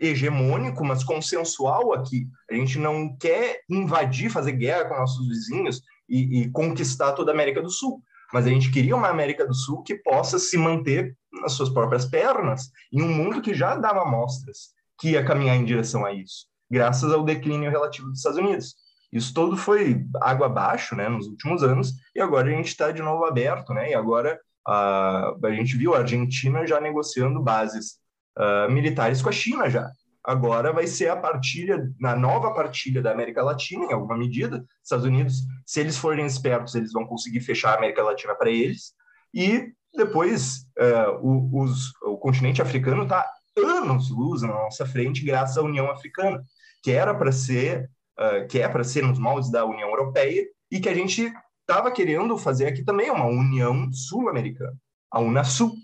hegemônico, 0.07 0.85
mas 0.85 1.05
consensual 1.05 1.93
aqui. 1.93 2.27
A 2.51 2.55
gente 2.55 2.79
não 2.79 3.17
quer 3.17 3.61
invadir, 3.69 4.31
fazer 4.31 4.53
guerra 4.53 4.87
com 4.87 4.97
nossos 4.97 5.29
vizinhos 5.29 5.83
e, 6.09 6.43
e, 6.43 6.51
conquistar 6.51 7.13
toda 7.13 7.31
a 7.31 7.35
América 7.35 7.63
do 7.63 7.71
Sul. 7.71 8.03
Mas 8.33 8.47
a 8.47 8.51
gente 8.51 8.71
queria 8.71 8.97
uma 8.97 9.09
América 9.09 9.47
do 9.47 9.55
Sul 9.55 9.83
que 9.83 9.95
possa 9.97 10.39
se 10.39 10.57
manter 10.59 11.17
nas 11.41 11.53
suas 11.53 11.69
próprias 11.69 12.05
pernas 12.05 12.71
em 12.93 13.03
um 13.03 13.09
mundo 13.09 13.41
que 13.41 13.55
já 13.55 13.77
dava 13.77 14.05
mostras 14.05 14.75
que 14.99 15.11
ia 15.11 15.25
caminhar 15.25 15.57
em 15.57 15.65
direção 15.65 16.05
a 16.05 16.13
isso, 16.13 16.47
graças 16.71 17.13
ao 17.13 17.25
declínio 17.25 17.71
relativo 17.71 18.09
dos 18.09 18.19
Estados 18.19 18.39
Unidos. 18.39 18.75
Isso 19.13 19.33
todo 19.33 19.57
foi 19.57 20.05
água 20.21 20.47
abaixo, 20.47 20.97
né, 20.97 21.09
nos 21.09 21.27
últimos 21.27 21.63
anos, 21.63 21.93
e 22.15 22.21
agora 22.21 22.49
a 22.49 22.51
gente 22.51 22.69
está 22.69 22.91
de 22.91 23.03
novo 23.03 23.25
aberto, 23.25 23.73
né, 23.73 23.91
e 23.91 23.95
agora 23.95 24.39
a, 24.67 25.35
a 25.43 25.51
gente 25.51 25.77
viu 25.77 25.95
a 25.95 25.99
Argentina 25.99 26.67
já 26.67 26.81
negociando 26.81 27.41
bases 27.41 27.99
uh, 28.39 28.71
militares 28.71 29.23
com 29.23 29.29
a 29.29 29.33
China 29.33 29.69
já. 29.69 29.91
Agora 30.25 30.73
vai 30.73 30.87
ser 30.87 31.09
a 31.09 31.17
partilha, 31.17 31.87
na 32.01 32.17
nova 32.17 32.55
partilha 32.55 33.03
da 33.03 33.13
América 33.13 33.43
Latina, 33.43 33.85
em 33.85 33.93
alguma 33.93 34.17
medida, 34.17 34.65
Estados 34.83 35.05
Unidos, 35.05 35.43
se 35.67 35.81
eles 35.81 35.99
forem 35.99 36.25
espertos, 36.25 36.75
eles 36.75 36.93
vão 36.93 37.07
conseguir 37.07 37.41
fechar 37.41 37.75
a 37.75 37.77
América 37.77 38.03
Latina 38.03 38.35
para 38.35 38.51
eles, 38.51 38.95
e 39.35 39.71
depois 39.95 40.67
uh, 40.79 41.19
o, 41.21 41.63
os, 41.63 41.93
o 42.03 42.17
continente 42.17 42.63
africano 42.63 43.03
está 43.03 43.29
anos 43.57 44.11
luz 44.11 44.43
na 44.43 44.49
nossa 44.49 44.87
frente 44.87 45.25
graças 45.25 45.59
à 45.59 45.63
União 45.63 45.91
Africana, 45.91 46.43
que 46.83 46.91
era 46.91 47.15
para 47.15 47.31
ser 47.31 47.91
uh, 48.19 48.47
que 48.49 48.61
é 48.61 48.69
para 48.69 48.85
ser 48.85 49.03
nos 49.03 49.19
moldes 49.19 49.51
da 49.51 49.65
União 49.65 49.89
Europeia 49.91 50.47
e 50.71 50.81
que 50.81 50.89
a 50.89 50.95
gente 50.95 51.33
estava 51.61 51.91
querendo 51.91 52.37
fazer 52.37 52.67
aqui 52.67 52.83
também 52.85 53.11
uma 53.11 53.27
União 53.27 53.91
Sul-Americana, 53.93 54.77
a 55.11 55.21
Unasul, 55.21 55.75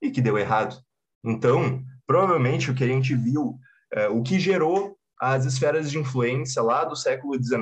e 0.00 0.10
que 0.10 0.20
deu 0.20 0.38
errado. 0.38 0.76
Então, 1.24 1.82
provavelmente 2.08 2.70
o 2.70 2.74
que 2.74 2.82
a 2.82 2.88
gente 2.88 3.14
viu, 3.14 3.60
uh, 3.94 4.18
o 4.18 4.22
que 4.22 4.40
gerou 4.40 4.96
as 5.20 5.44
esferas 5.44 5.90
de 5.90 5.98
influência 5.98 6.62
lá 6.62 6.84
do 6.84 6.96
século 6.96 7.34
XIX, 7.34 7.60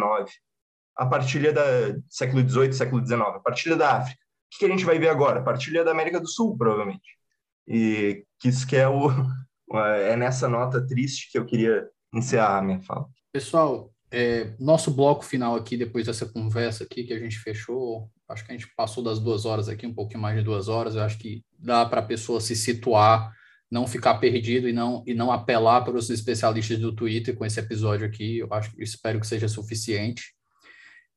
a 0.97 1.05
partilha 1.05 1.53
da 1.53 1.65
século 2.09 2.49
XVIII, 2.49 2.73
século 2.73 3.05
XIX, 3.05 3.21
a 3.21 3.41
partilha 3.41 3.77
da 3.77 3.97
África. 3.97 4.21
O 4.55 4.59
que 4.59 4.65
a 4.65 4.69
gente 4.69 4.85
vai 4.85 4.99
ver 4.99 5.09
agora? 5.09 5.41
A 5.41 5.43
partilha 5.43 5.85
da 5.85 5.91
América 5.91 6.21
do 6.21 6.29
Sul, 6.29 6.57
provavelmente. 6.57 7.19
E 7.67 8.25
que 8.39 8.49
isso 8.49 8.67
que 8.67 8.77
é 8.77 8.89
o 8.89 9.11
é 10.07 10.17
nessa 10.17 10.49
nota 10.49 10.87
triste 10.87 11.31
que 11.33 11.37
eu 11.37 11.45
queria 11.45 11.89
encerrar 12.15 12.59
a 12.59 12.63
minha 12.63 12.81
fala. 12.81 13.07
Pessoal, 13.33 13.91
é, 14.13 14.55
nosso 14.61 14.93
bloco 14.93 15.25
final 15.25 15.57
aqui, 15.57 15.77
depois 15.77 16.07
dessa 16.07 16.25
conversa 16.25 16.85
aqui 16.85 17.03
que 17.03 17.13
a 17.13 17.19
gente 17.19 17.39
fechou, 17.39 18.09
acho 18.29 18.45
que 18.45 18.53
a 18.53 18.55
gente 18.55 18.73
passou 18.77 19.03
das 19.03 19.19
duas 19.19 19.45
horas 19.45 19.69
aqui, 19.69 19.87
um 19.87 19.95
pouquinho 19.95 20.21
mais 20.21 20.37
de 20.37 20.45
duas 20.45 20.69
horas, 20.69 20.95
eu 20.95 21.03
acho 21.03 21.19
que 21.19 21.43
dá 21.59 21.85
para 21.85 22.01
a 22.01 22.05
pessoa 22.05 22.41
se 22.41 22.55
situar, 22.55 23.35
não 23.71 23.87
ficar 23.87 24.15
perdido 24.15 24.69
e 24.69 24.73
não, 24.73 25.03
e 25.07 25.15
não 25.15 25.33
apelar 25.33 25.83
para 25.83 25.97
os 25.97 26.11
especialistas 26.11 26.79
do 26.79 26.95
Twitter 26.95 27.35
com 27.37 27.45
esse 27.45 27.59
episódio 27.59 28.07
aqui, 28.07 28.39
eu 28.39 28.53
acho, 28.53 28.71
espero 28.79 29.21
que 29.21 29.27
seja 29.27 29.49
suficiente, 29.49 30.35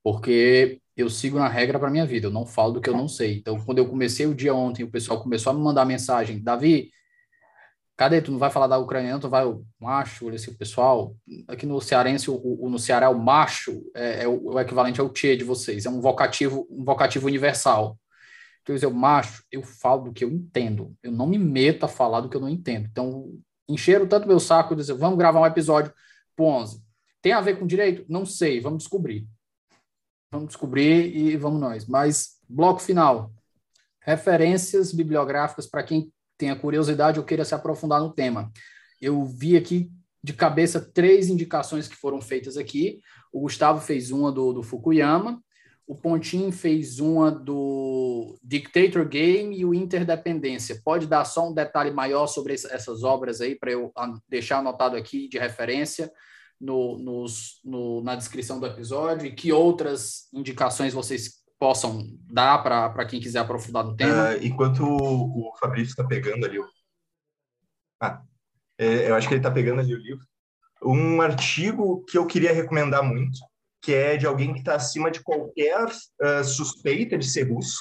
porque 0.03 0.79
eu 0.97 1.09
sigo 1.09 1.37
na 1.37 1.47
regra 1.47 1.79
para 1.79 1.89
minha 1.89 2.05
vida, 2.05 2.27
eu 2.27 2.31
não 2.31 2.45
falo 2.45 2.73
do 2.73 2.81
que 2.81 2.89
eu 2.89 2.97
não 2.97 3.07
sei. 3.07 3.37
Então, 3.37 3.59
quando 3.63 3.77
eu 3.77 3.87
comecei 3.87 4.25
o 4.25 4.35
dia 4.35 4.53
ontem, 4.53 4.83
o 4.83 4.91
pessoal 4.91 5.21
começou 5.21 5.51
a 5.51 5.53
me 5.53 5.61
mandar 5.61 5.85
mensagem, 5.85 6.41
Davi, 6.41 6.91
Cadê? 7.99 8.21
Tu 8.21 8.31
não 8.31 8.39
vai 8.39 8.49
falar 8.49 8.67
da 8.67 8.77
Ucrânia, 8.77 9.11
não? 9.11 9.19
Tu 9.19 9.27
vai 9.27 9.45
o 9.45 9.65
macho, 9.77 10.27
olha 10.27 10.37
o 10.37 10.55
pessoal. 10.55 11.13
Aqui 11.49 11.65
no 11.65 11.81
cearense, 11.81 12.31
o, 12.31 12.35
o, 12.35 12.69
no 12.69 12.79
Ceará, 12.79 13.09
o 13.09 13.19
macho 13.19 13.83
é, 13.93 14.23
é 14.23 14.27
o, 14.27 14.53
o, 14.53 14.57
equivalente 14.57 15.01
ao 15.01 15.09
tchê 15.09 15.35
de 15.35 15.43
vocês, 15.43 15.85
é 15.85 15.89
um 15.89 15.99
vocativo, 15.99 16.65
um 16.71 16.85
vocativo 16.85 17.27
universal. 17.27 17.99
Então, 18.69 18.89
eu 18.89 18.93
macho, 18.93 19.43
eu 19.51 19.63
falo 19.63 20.05
do 20.05 20.13
que 20.13 20.23
eu 20.23 20.29
entendo. 20.29 20.95
Eu 21.01 21.11
não 21.11 21.25
me 21.25 21.39
meto 21.39 21.85
a 21.85 21.87
falar 21.87 22.21
do 22.21 22.29
que 22.29 22.37
eu 22.37 22.41
não 22.41 22.49
entendo. 22.49 22.85
Então, 22.85 23.35
encheram 23.67 24.07
tanto 24.07 24.27
meu 24.27 24.39
saco, 24.39 24.75
dizer, 24.75 24.93
vamos 24.93 25.17
gravar 25.17 25.41
um 25.41 25.45
episódio 25.45 25.91
pro 26.35 26.45
11. 26.45 26.83
Tem 27.21 27.31
a 27.31 27.41
ver 27.41 27.57
com 27.57 27.65
direito? 27.65 28.05
Não 28.07 28.25
sei, 28.25 28.59
vamos 28.59 28.83
descobrir. 28.83 29.27
Vamos 30.31 30.49
descobrir 30.49 31.15
e 31.15 31.35
vamos 31.35 31.59
nós. 31.59 31.87
Mas, 31.87 32.39
bloco 32.47 32.79
final. 32.79 33.33
Referências 34.01 34.93
bibliográficas 34.93 35.65
para 35.65 35.83
quem 35.83 36.13
tenha 36.37 36.55
curiosidade 36.55 37.19
ou 37.19 37.25
queira 37.25 37.43
se 37.43 37.55
aprofundar 37.55 37.99
no 37.99 38.13
tema. 38.13 38.51
Eu 39.01 39.25
vi 39.25 39.57
aqui 39.57 39.91
de 40.23 40.33
cabeça 40.33 40.79
três 40.79 41.27
indicações 41.27 41.87
que 41.87 41.95
foram 41.95 42.21
feitas 42.21 42.55
aqui. 42.55 42.99
O 43.31 43.41
Gustavo 43.41 43.81
fez 43.81 44.11
uma 44.11 44.31
do, 44.31 44.53
do 44.53 44.63
Fukuyama, 44.63 45.41
o 45.89 45.95
Pontin 45.95 46.51
fez 46.51 46.99
uma 46.99 47.31
do 47.31 48.37
Dictator 48.43 49.07
Game 49.07 49.57
e 49.57 49.65
o 49.65 49.73
Interdependência. 49.73 50.79
Pode 50.85 51.07
dar 51.07 51.25
só 51.25 51.49
um 51.49 51.53
detalhe 51.53 51.89
maior 51.89 52.27
sobre 52.27 52.53
essas 52.53 53.03
obras 53.03 53.41
aí, 53.41 53.55
para 53.55 53.71
eu 53.71 53.91
deixar 54.29 54.59
anotado 54.59 54.95
aqui 54.95 55.27
de 55.27 55.39
referência 55.39 56.11
no, 56.61 56.95
nos, 56.99 57.59
no, 57.65 58.03
na 58.03 58.15
descrição 58.15 58.59
do 58.59 58.67
episódio? 58.67 59.25
E 59.25 59.33
que 59.33 59.51
outras 59.51 60.31
indicações 60.31 60.93
vocês 60.93 61.39
possam 61.57 62.05
dar 62.31 62.61
para 62.61 63.05
quem 63.05 63.19
quiser 63.19 63.39
aprofundar 63.39 63.83
no 63.83 63.95
tema? 63.95 64.35
Uh, 64.35 64.45
enquanto 64.45 64.83
o, 64.83 65.51
Fabrício 65.59 65.89
está 65.89 66.03
pegando 66.03 66.45
ali 66.45 66.59
o... 66.59 66.67
Ah, 67.99 68.21
é, 68.77 69.09
eu 69.09 69.15
acho 69.15 69.27
que 69.27 69.33
ele 69.33 69.39
está 69.39 69.49
pegando 69.49 69.81
ali 69.81 69.95
o 69.95 69.97
livro. 69.97 70.23
Um 70.83 71.19
artigo 71.19 72.05
que 72.05 72.15
eu 72.15 72.27
queria 72.27 72.53
recomendar 72.53 73.01
muito, 73.01 73.39
que 73.81 73.93
é 73.93 74.17
de 74.17 74.27
alguém 74.27 74.53
que 74.53 74.59
está 74.59 74.75
acima 74.75 75.09
de 75.09 75.21
qualquer 75.21 75.85
uh, 75.85 76.43
suspeita 76.43 77.17
de 77.17 77.27
ser 77.27 77.51
russo, 77.51 77.79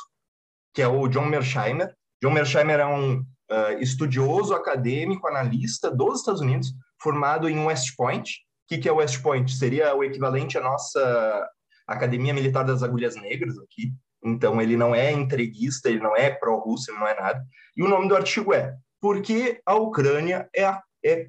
que 0.73 0.83
é 0.83 0.89
o 0.89 1.09
John 1.09 1.27
Mersheimer. 1.27 1.95
John 2.23 2.31
Mersheimer 2.31 2.81
é 2.81 2.87
um 2.87 3.20
uh, 3.20 3.79
estudioso, 3.81 4.55
acadêmico, 4.55 5.27
analista 5.27 5.91
dos 5.91 6.20
Estados 6.20 6.41
Unidos, 6.41 6.73
formado 7.01 7.49
em 7.49 7.65
West 7.65 7.95
Point. 7.97 8.31
O 8.31 8.69
que, 8.69 8.79
que 8.79 8.89
é 8.89 8.93
West 8.93 9.23
Point? 9.23 9.53
Seria 9.53 9.95
o 9.95 10.05
equivalente 10.05 10.59
à 10.59 10.61
nossa 10.61 11.49
Academia 11.87 12.35
Militar 12.35 12.65
das 12.65 12.83
Agulhas 12.83 13.16
Negras 13.16 13.59
aqui. 13.59 13.93
Então, 14.23 14.61
ele 14.61 14.77
não 14.77 14.95
é 14.95 15.11
entreguista, 15.12 15.89
ele 15.89 16.01
não 16.01 16.15
é 16.16 16.31
pró-Rússia, 16.31 16.93
ele 16.93 17.01
não 17.01 17.09
é 17.09 17.15
nada. 17.15 17.45
E 17.77 17.83
o 17.83 17.89
nome 17.89 18.09
do 18.09 18.16
artigo 18.16 18.53
é 18.53 18.77
Por 19.01 19.23
que 19.23 19.61
a 19.65 19.75
Ucrânia 19.75 20.49
é, 20.55 20.65
a, 20.65 20.83
é 21.05 21.29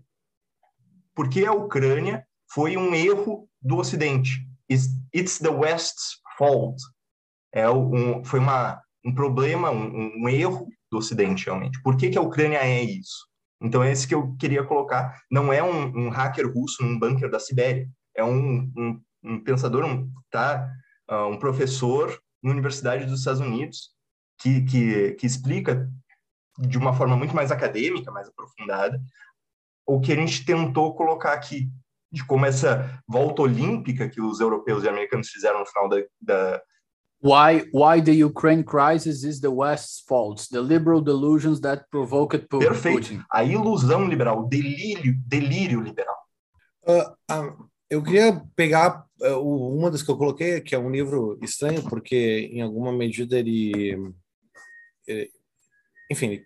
Por 1.16 1.30
que 1.30 1.46
a 1.46 1.54
Ucrânia 1.54 2.26
foi 2.52 2.76
um 2.76 2.94
erro 2.94 3.48
do 3.62 3.78
Ocidente? 3.78 4.49
It's, 4.70 5.40
the 5.40 5.50
West's 5.50 6.18
fault. 6.38 6.82
É 7.54 7.70
um, 7.70 8.24
foi 8.24 8.40
uma, 8.40 8.82
um 9.04 9.14
problema, 9.14 9.72
um, 9.72 10.24
um, 10.24 10.30
erro 10.30 10.68
do 10.92 11.00
Ocidente, 11.00 11.46
realmente. 11.46 11.82
Por 11.82 11.98
que, 11.98 12.10
que 12.10 12.18
a 12.18 12.22
Ucrânia 12.22 12.60
é 12.60 12.84
isso? 12.84 13.28
Então, 13.62 13.84
é 13.84 13.92
esse 13.92 14.08
que 14.08 14.16
eu 14.16 14.36
queria 14.38 14.64
colocar. 14.64 15.20
Não 15.30 15.52
é 15.52 15.62
um, 15.64 16.06
um 16.06 16.10
hacker 16.10 16.52
russo 16.52 16.84
num 16.84 17.00
bunker 17.00 17.30
da 17.30 17.40
Sibéria. 17.40 17.90
É 18.16 18.24
um, 18.24 18.72
um 18.78 19.02
um 19.24 19.44
pensador, 19.44 19.86
um, 19.86 20.12
tá, 20.30 20.72
um 21.30 21.38
professor 21.38 22.20
na 22.42 22.52
Universidade 22.52 23.06
dos 23.06 23.20
Estados 23.20 23.42
Unidos 23.42 23.92
que, 24.40 24.62
que, 24.64 25.12
que 25.14 25.26
explica 25.26 25.90
de 26.58 26.78
uma 26.78 26.94
forma 26.94 27.16
muito 27.16 27.36
mais 27.36 27.52
acadêmica, 27.52 28.12
mais 28.12 28.28
aprofundada, 28.28 29.02
o 29.86 30.00
que 30.00 30.12
a 30.12 30.16
gente 30.16 30.46
tentou 30.46 30.96
colocar 30.96 31.34
aqui, 31.34 31.70
de 32.12 32.26
como 32.26 32.46
essa 32.46 33.02
volta 33.08 33.42
olímpica 33.44 34.10
que 34.10 34.22
os 34.22 34.40
europeus 34.40 34.84
e 34.84 34.90
americanos 34.90 35.30
fizeram 35.30 35.60
no 35.60 35.66
final 35.66 35.88
da, 35.88 35.98
da 36.22 36.62
Why, 37.22 37.70
why 37.74 38.02
the 38.02 38.24
Ukraine 38.24 38.64
crisis 38.64 39.26
is 39.26 39.42
the 39.42 39.50
West's 39.50 40.00
fault, 40.08 40.48
the 40.52 40.62
liberal 40.62 41.02
delusions 41.02 41.60
that 41.60 41.84
provoked 41.92 42.48
Putin. 42.48 42.66
Perfeito. 42.66 43.26
A 43.30 43.44
ilusão 43.44 44.08
liberal, 44.08 44.40
o 44.40 44.48
delírio, 44.48 45.14
delírio 45.28 45.82
liberal. 45.82 46.16
Uh, 46.88 47.12
uh, 47.30 47.70
eu 47.90 48.02
queria 48.02 48.42
pegar 48.56 49.06
uh, 49.22 49.76
uma 49.78 49.92
das 49.92 50.02
que 50.02 50.10
eu 50.10 50.18
coloquei, 50.18 50.62
que 50.62 50.74
é 50.74 50.80
um 50.80 50.90
livro 50.90 51.38
estranho, 51.44 51.84
porque 51.90 52.50
em 52.54 52.62
alguma 52.62 52.94
medida 52.94 53.38
ele, 53.38 53.98
ele 55.06 55.30
enfim, 56.10 56.42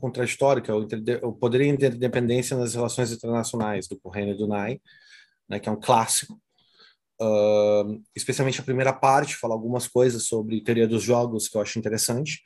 contraditório, 0.00 0.60
que 0.60 0.70
é 0.70 0.74
o, 0.74 0.86
o 1.22 1.32
Poder 1.32 1.60
e 1.60 1.68
Interdependência 1.68 2.56
nas 2.56 2.74
Relações 2.74 3.12
Internacionais, 3.12 3.86
do 3.86 3.98
Correio 3.98 4.36
do 4.36 4.48
Nai, 4.48 4.80
né, 5.48 5.58
que 5.58 5.68
é 5.68 5.72
um 5.72 5.80
clássico. 5.80 6.40
Uh, 7.20 8.02
especialmente 8.14 8.60
a 8.60 8.64
primeira 8.64 8.92
parte, 8.92 9.36
fala 9.36 9.54
algumas 9.54 9.88
coisas 9.88 10.26
sobre 10.26 10.62
teoria 10.62 10.86
dos 10.86 11.02
jogos, 11.02 11.48
que 11.48 11.56
eu 11.56 11.62
acho 11.62 11.78
interessante. 11.78 12.42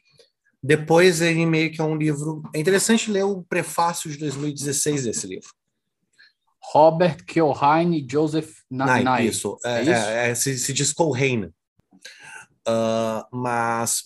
Depois 0.63 1.21
ele 1.21 1.47
meio 1.47 1.73
que 1.73 1.81
é 1.81 1.85
um 1.85 1.97
livro... 1.97 2.43
É 2.55 2.59
interessante 2.61 3.11
ler 3.11 3.25
o 3.25 3.43
prefácio 3.43 4.11
de 4.11 4.19
2016 4.19 5.05
desse 5.05 5.27
livro 5.27 5.49
Robert 6.73 7.25
Keohane 7.25 8.01
e 8.01 8.07
Joseph. 8.09 8.51
Knight 8.71 9.27
isso. 9.27 9.59
É, 9.65 9.79
é, 9.79 9.83
isso? 9.83 9.91
É, 9.91 10.31
é, 10.31 10.35
se, 10.35 10.59
se 10.59 10.73
diz 10.73 10.93
Colhane. 10.93 11.47
Uh, 12.69 13.25
mas 13.33 14.05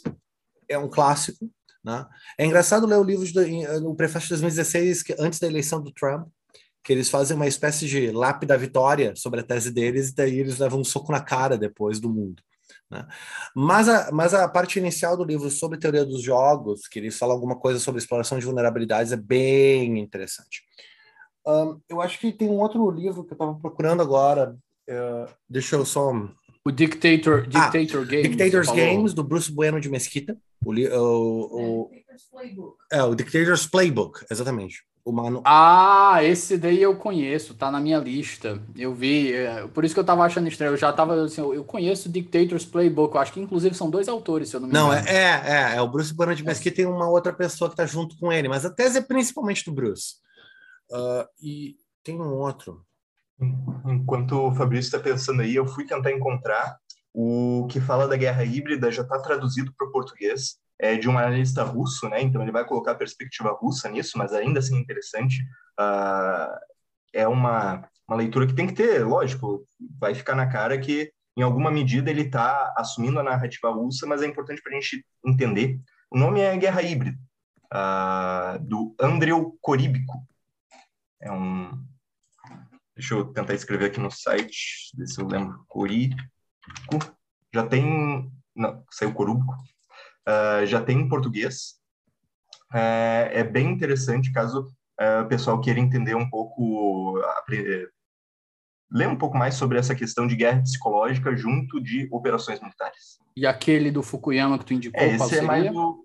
é 0.69 0.79
um 0.79 0.89
clássico. 0.89 1.51
Né? 1.85 2.07
É 2.39 2.47
engraçado 2.47 2.87
ler 2.87 2.97
o 2.97 3.05
livro 3.05 3.27
de, 3.27 3.81
no 3.81 3.95
prefácio 3.95 4.29
de 4.29 4.41
2016, 4.41 5.03
que, 5.03 5.16
antes 5.19 5.39
da 5.39 5.47
eleição 5.47 5.83
do 5.83 5.93
Trump, 5.93 6.29
que 6.85 6.93
eles 6.93 7.09
fazem 7.09 7.35
uma 7.35 7.47
espécie 7.47 7.86
de 7.86 8.12
lápida 8.12 8.56
vitória 8.59 9.16
sobre 9.16 9.40
a 9.40 9.43
tese 9.43 9.70
deles, 9.70 10.11
e 10.11 10.15
daí 10.15 10.39
eles 10.39 10.59
levam 10.59 10.81
um 10.81 10.85
soco 10.85 11.11
na 11.11 11.20
cara 11.20 11.56
depois 11.56 11.98
do 11.98 12.11
mundo. 12.11 12.43
Né? 12.90 13.06
Mas, 13.56 13.89
a, 13.89 14.12
mas 14.12 14.35
a 14.35 14.47
parte 14.47 14.78
inicial 14.78 15.16
do 15.16 15.24
livro 15.24 15.51
sobre 15.51 15.78
teoria 15.78 16.05
dos 16.05 16.23
jogos, 16.23 16.86
que 16.86 16.98
eles 16.98 17.16
falam 17.16 17.35
alguma 17.35 17.56
coisa 17.59 17.81
sobre 17.81 17.98
exploração 17.98 18.39
de 18.39 18.44
vulnerabilidades, 18.44 19.12
é 19.12 19.16
bem 19.16 19.98
interessante. 19.98 20.62
Um, 21.47 21.81
eu 21.89 22.02
acho 22.02 22.19
que 22.19 22.31
tem 22.32 22.48
um 22.48 22.61
outro 22.61 22.90
livro 22.90 23.24
que 23.24 23.32
eu 23.32 23.36
estava 23.36 23.55
procurando 23.55 24.02
agora. 24.02 24.55
Uh, 24.89 25.32
deixa 25.48 25.77
eu 25.77 25.86
só. 25.86 26.12
O 26.66 26.70
Dictator, 26.70 27.47
ah, 27.55 27.70
Dictator 27.70 28.02
ah, 28.02 28.11
Games. 28.11 28.31
Dictators 28.31 28.70
Games, 28.70 29.15
do 29.15 29.24
Bruce 29.24 29.51
Bueno 29.52 29.81
de 29.81 29.90
Mesquita. 29.90 30.36
O, 30.65 30.73
o, 30.73 31.90
o, 31.90 32.77
é, 32.90 33.02
o 33.02 33.15
Dictator's 33.15 33.66
Playbook, 33.66 34.24
exatamente. 34.31 34.82
O 35.05 35.12
Mano... 35.12 35.43
Ah, 35.44 36.20
esse 36.22 36.56
daí 36.56 36.81
eu 36.81 36.97
conheço, 36.97 37.55
tá 37.55 37.70
na 37.70 37.78
minha 37.78 37.98
lista. 37.98 38.59
Eu 38.74 38.94
vi, 38.94 39.35
é, 39.35 39.66
por 39.66 39.85
isso 39.85 39.93
que 39.93 40.01
eu 40.01 40.05
tava 40.05 40.24
achando 40.24 40.48
estranho. 40.48 40.72
Eu 40.72 40.78
já 40.78 40.90
tava 40.94 41.24
assim, 41.24 41.43
eu 41.43 41.62
conheço 41.62 42.09
Dictators 42.09 42.64
Playbook, 42.64 43.14
eu 43.14 43.20
acho 43.20 43.32
que 43.32 43.40
inclusive 43.40 43.74
são 43.74 43.90
dois 43.90 44.09
autores, 44.09 44.48
se 44.48 44.56
eu 44.56 44.60
não 44.60 44.68
me 44.68 44.72
engano. 44.72 44.89
Não, 44.89 44.94
é, 44.94 45.05
é, 45.06 45.72
é, 45.74 45.76
é 45.76 45.82
o 45.82 45.89
Bruce 45.89 46.14
Banner, 46.14 46.43
mas 46.43 46.59
que 46.59 46.70
tem 46.70 46.86
uma 46.86 47.06
outra 47.06 47.35
pessoa 47.35 47.68
que 47.68 47.76
tá 47.76 47.85
junto 47.85 48.16
com 48.18 48.32
ele, 48.32 48.48
mas 48.48 48.64
a 48.64 48.70
tese 48.70 48.98
é 48.98 49.02
principalmente 49.02 49.62
do 49.66 49.72
Bruce. 49.72 50.14
Uh, 50.90 51.28
e 51.39 51.76
tem 52.02 52.18
um 52.18 52.32
outro. 52.32 52.82
Enquanto 53.86 54.32
o 54.32 54.55
Fabrício 54.55 54.89
está 54.89 54.98
pensando 54.98 55.43
aí, 55.43 55.55
eu 55.55 55.66
fui 55.66 55.85
tentar 55.85 56.12
encontrar 56.12 56.78
o 57.12 57.66
que 57.70 57.78
fala 57.78 58.09
da 58.09 58.16
guerra 58.16 58.43
híbrida, 58.43 58.90
já 58.90 59.02
está 59.02 59.18
traduzido 59.18 59.70
para 59.76 59.86
o 59.86 59.93
português 59.93 60.56
é, 60.79 60.97
de 60.97 61.09
um 61.09 61.19
analista 61.19 61.63
russo, 61.63 62.09
né? 62.09 62.21
Então 62.21 62.43
ele 62.43 62.53
vai 62.53 62.65
colocar 62.65 62.93
a 62.93 62.97
perspectiva 62.97 63.51
russa 63.53 63.89
nisso, 63.89 64.19
mas 64.19 64.33
ainda 64.33 64.59
assim 64.59 64.77
interessante. 64.77 65.43
Uh, 65.79 66.59
é 67.13 67.29
uma, 67.29 67.89
uma 68.09 68.17
leitura 68.17 68.47
que 68.47 68.55
tem 68.55 68.67
que 68.67 68.75
ter, 68.75 69.05
lógico, 69.05 69.67
vai 69.99 70.15
ficar 70.15 70.35
na 70.35 70.47
cara 70.47 70.79
que 70.79 71.13
em 71.37 71.43
alguma 71.43 71.71
medida 71.71 72.11
ele 72.11 72.23
está 72.23 72.73
assumindo 72.77 73.19
a 73.19 73.23
narrativa 73.23 73.71
russa, 73.71 74.07
mas 74.07 74.23
é 74.23 74.27
importante 74.27 74.63
para 74.63 74.73
a 74.77 74.81
gente 74.81 75.05
entender. 75.25 75.81
O 76.11 76.19
nome 76.19 76.41
é 76.41 76.57
Guerra 76.57 76.83
Híbrida, 76.83 77.19
uh, 77.73 78.59
do 78.61 78.95
Andreu 79.01 79.57
Coríbico. 79.61 80.27
É 81.21 81.31
um. 81.31 81.85
Deixa 82.97 83.15
eu 83.15 83.25
tentar 83.33 83.55
escrever 83.55 83.87
aqui 83.87 83.99
no 83.99 84.11
site, 84.11 84.91
ver 84.97 85.07
se 85.07 85.21
eu 85.21 85.27
lembro. 85.27 85.65
Coríbico. 85.67 86.21
Já 87.53 87.67
tem. 87.67 88.31
Não, 88.55 88.85
saiu 88.91 89.13
Corúbico 89.13 89.53
uh, 90.29 90.67
já 90.67 90.81
tem 90.81 91.01
em 91.01 91.09
português. 91.09 91.77
Uh, 92.73 93.31
é 93.31 93.45
bem 93.45 93.71
interessante 93.71 94.33
caso 94.33 94.69
uh, 95.01 95.23
o 95.25 95.29
pessoal 95.29 95.61
queira 95.61 95.81
entender 95.81 96.15
um 96.15 96.29
pouco, 96.29 97.19
aprender, 97.39 97.89
ler 98.91 99.09
um 99.09 99.17
pouco 99.17 99.37
mais 99.37 99.55
sobre 99.55 99.79
essa 99.79 99.95
questão 99.95 100.27
de 100.27 100.37
guerra 100.37 100.63
psicológica 100.63 101.37
junto 101.37 101.81
de 101.81 102.09
operações 102.11 102.61
militares. 102.61 103.19
E 103.37 103.47
aquele 103.47 103.91
do 103.91 104.03
Fukuyama 104.03 104.59
que 104.59 104.65
tu 104.65 104.75
indicou, 104.75 105.03
é, 105.03 105.17
esse 105.17 105.39
é 105.39 105.43
mais 105.43 105.71
do... 105.73 106.05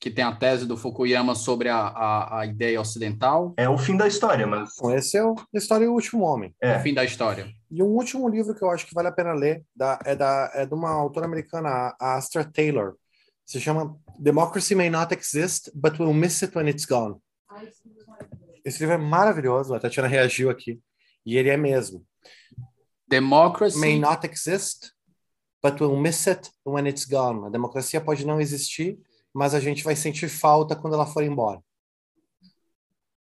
Que 0.00 0.10
tem 0.10 0.24
a 0.24 0.34
tese 0.34 0.66
do 0.66 0.78
Fukuyama 0.78 1.34
sobre 1.34 1.68
a, 1.68 1.76
a, 1.76 2.40
a, 2.40 2.46
ideia 2.46 2.80
ocidental. 2.80 3.52
É 3.58 3.68
o 3.68 3.76
fim 3.76 3.98
da 3.98 4.08
história, 4.08 4.46
mas... 4.46 4.70
Esse 4.94 5.18
é 5.18 5.24
o, 5.24 5.34
a 5.34 5.58
história 5.58 5.86
do 5.86 5.92
último 5.92 6.24
homem. 6.24 6.54
É. 6.62 6.78
O 6.78 6.80
fim 6.80 6.94
da 6.94 7.04
história. 7.04 7.52
E 7.70 7.82
um 7.82 7.88
último 7.88 8.26
livro 8.26 8.54
que 8.54 8.64
eu 8.64 8.70
acho 8.70 8.86
que 8.86 8.94
vale 8.94 9.08
a 9.08 9.12
pena 9.12 9.34
ler 9.34 9.62
da, 9.76 9.98
é, 10.06 10.16
da, 10.16 10.50
é 10.54 10.64
de 10.64 10.72
uma 10.72 10.90
autora 10.90 11.26
americana, 11.26 11.94
a 12.00 12.14
Astra 12.14 12.42
Taylor, 12.44 12.94
se 13.50 13.58
chama 13.58 14.00
Democracy 14.16 14.76
May 14.76 14.88
Not 14.88 15.12
Exist, 15.12 15.72
but 15.74 15.98
We'll 15.98 16.14
Miss 16.14 16.40
It 16.40 16.56
When 16.56 16.68
It's 16.68 16.84
Gone. 16.84 17.16
Esse 18.64 18.78
livro 18.78 18.94
é 18.94 18.96
maravilhoso, 18.96 19.74
a 19.74 19.80
Tatiana 19.80 20.06
reagiu 20.06 20.48
aqui. 20.48 20.80
E 21.26 21.36
ele 21.36 21.48
é 21.48 21.56
mesmo. 21.56 22.06
Democracy 23.08 23.76
may 23.76 23.98
not 23.98 24.24
exist, 24.24 24.92
but 25.60 25.80
we'll 25.80 25.96
miss 25.96 26.28
it 26.28 26.48
when 26.64 26.86
it's 26.86 27.04
gone. 27.04 27.44
A 27.44 27.50
democracia 27.50 28.00
pode 28.00 28.24
não 28.24 28.40
existir, 28.40 28.96
mas 29.34 29.52
a 29.52 29.58
gente 29.58 29.82
vai 29.82 29.96
sentir 29.96 30.28
falta 30.28 30.76
quando 30.76 30.94
ela 30.94 31.04
for 31.06 31.24
embora. 31.24 31.60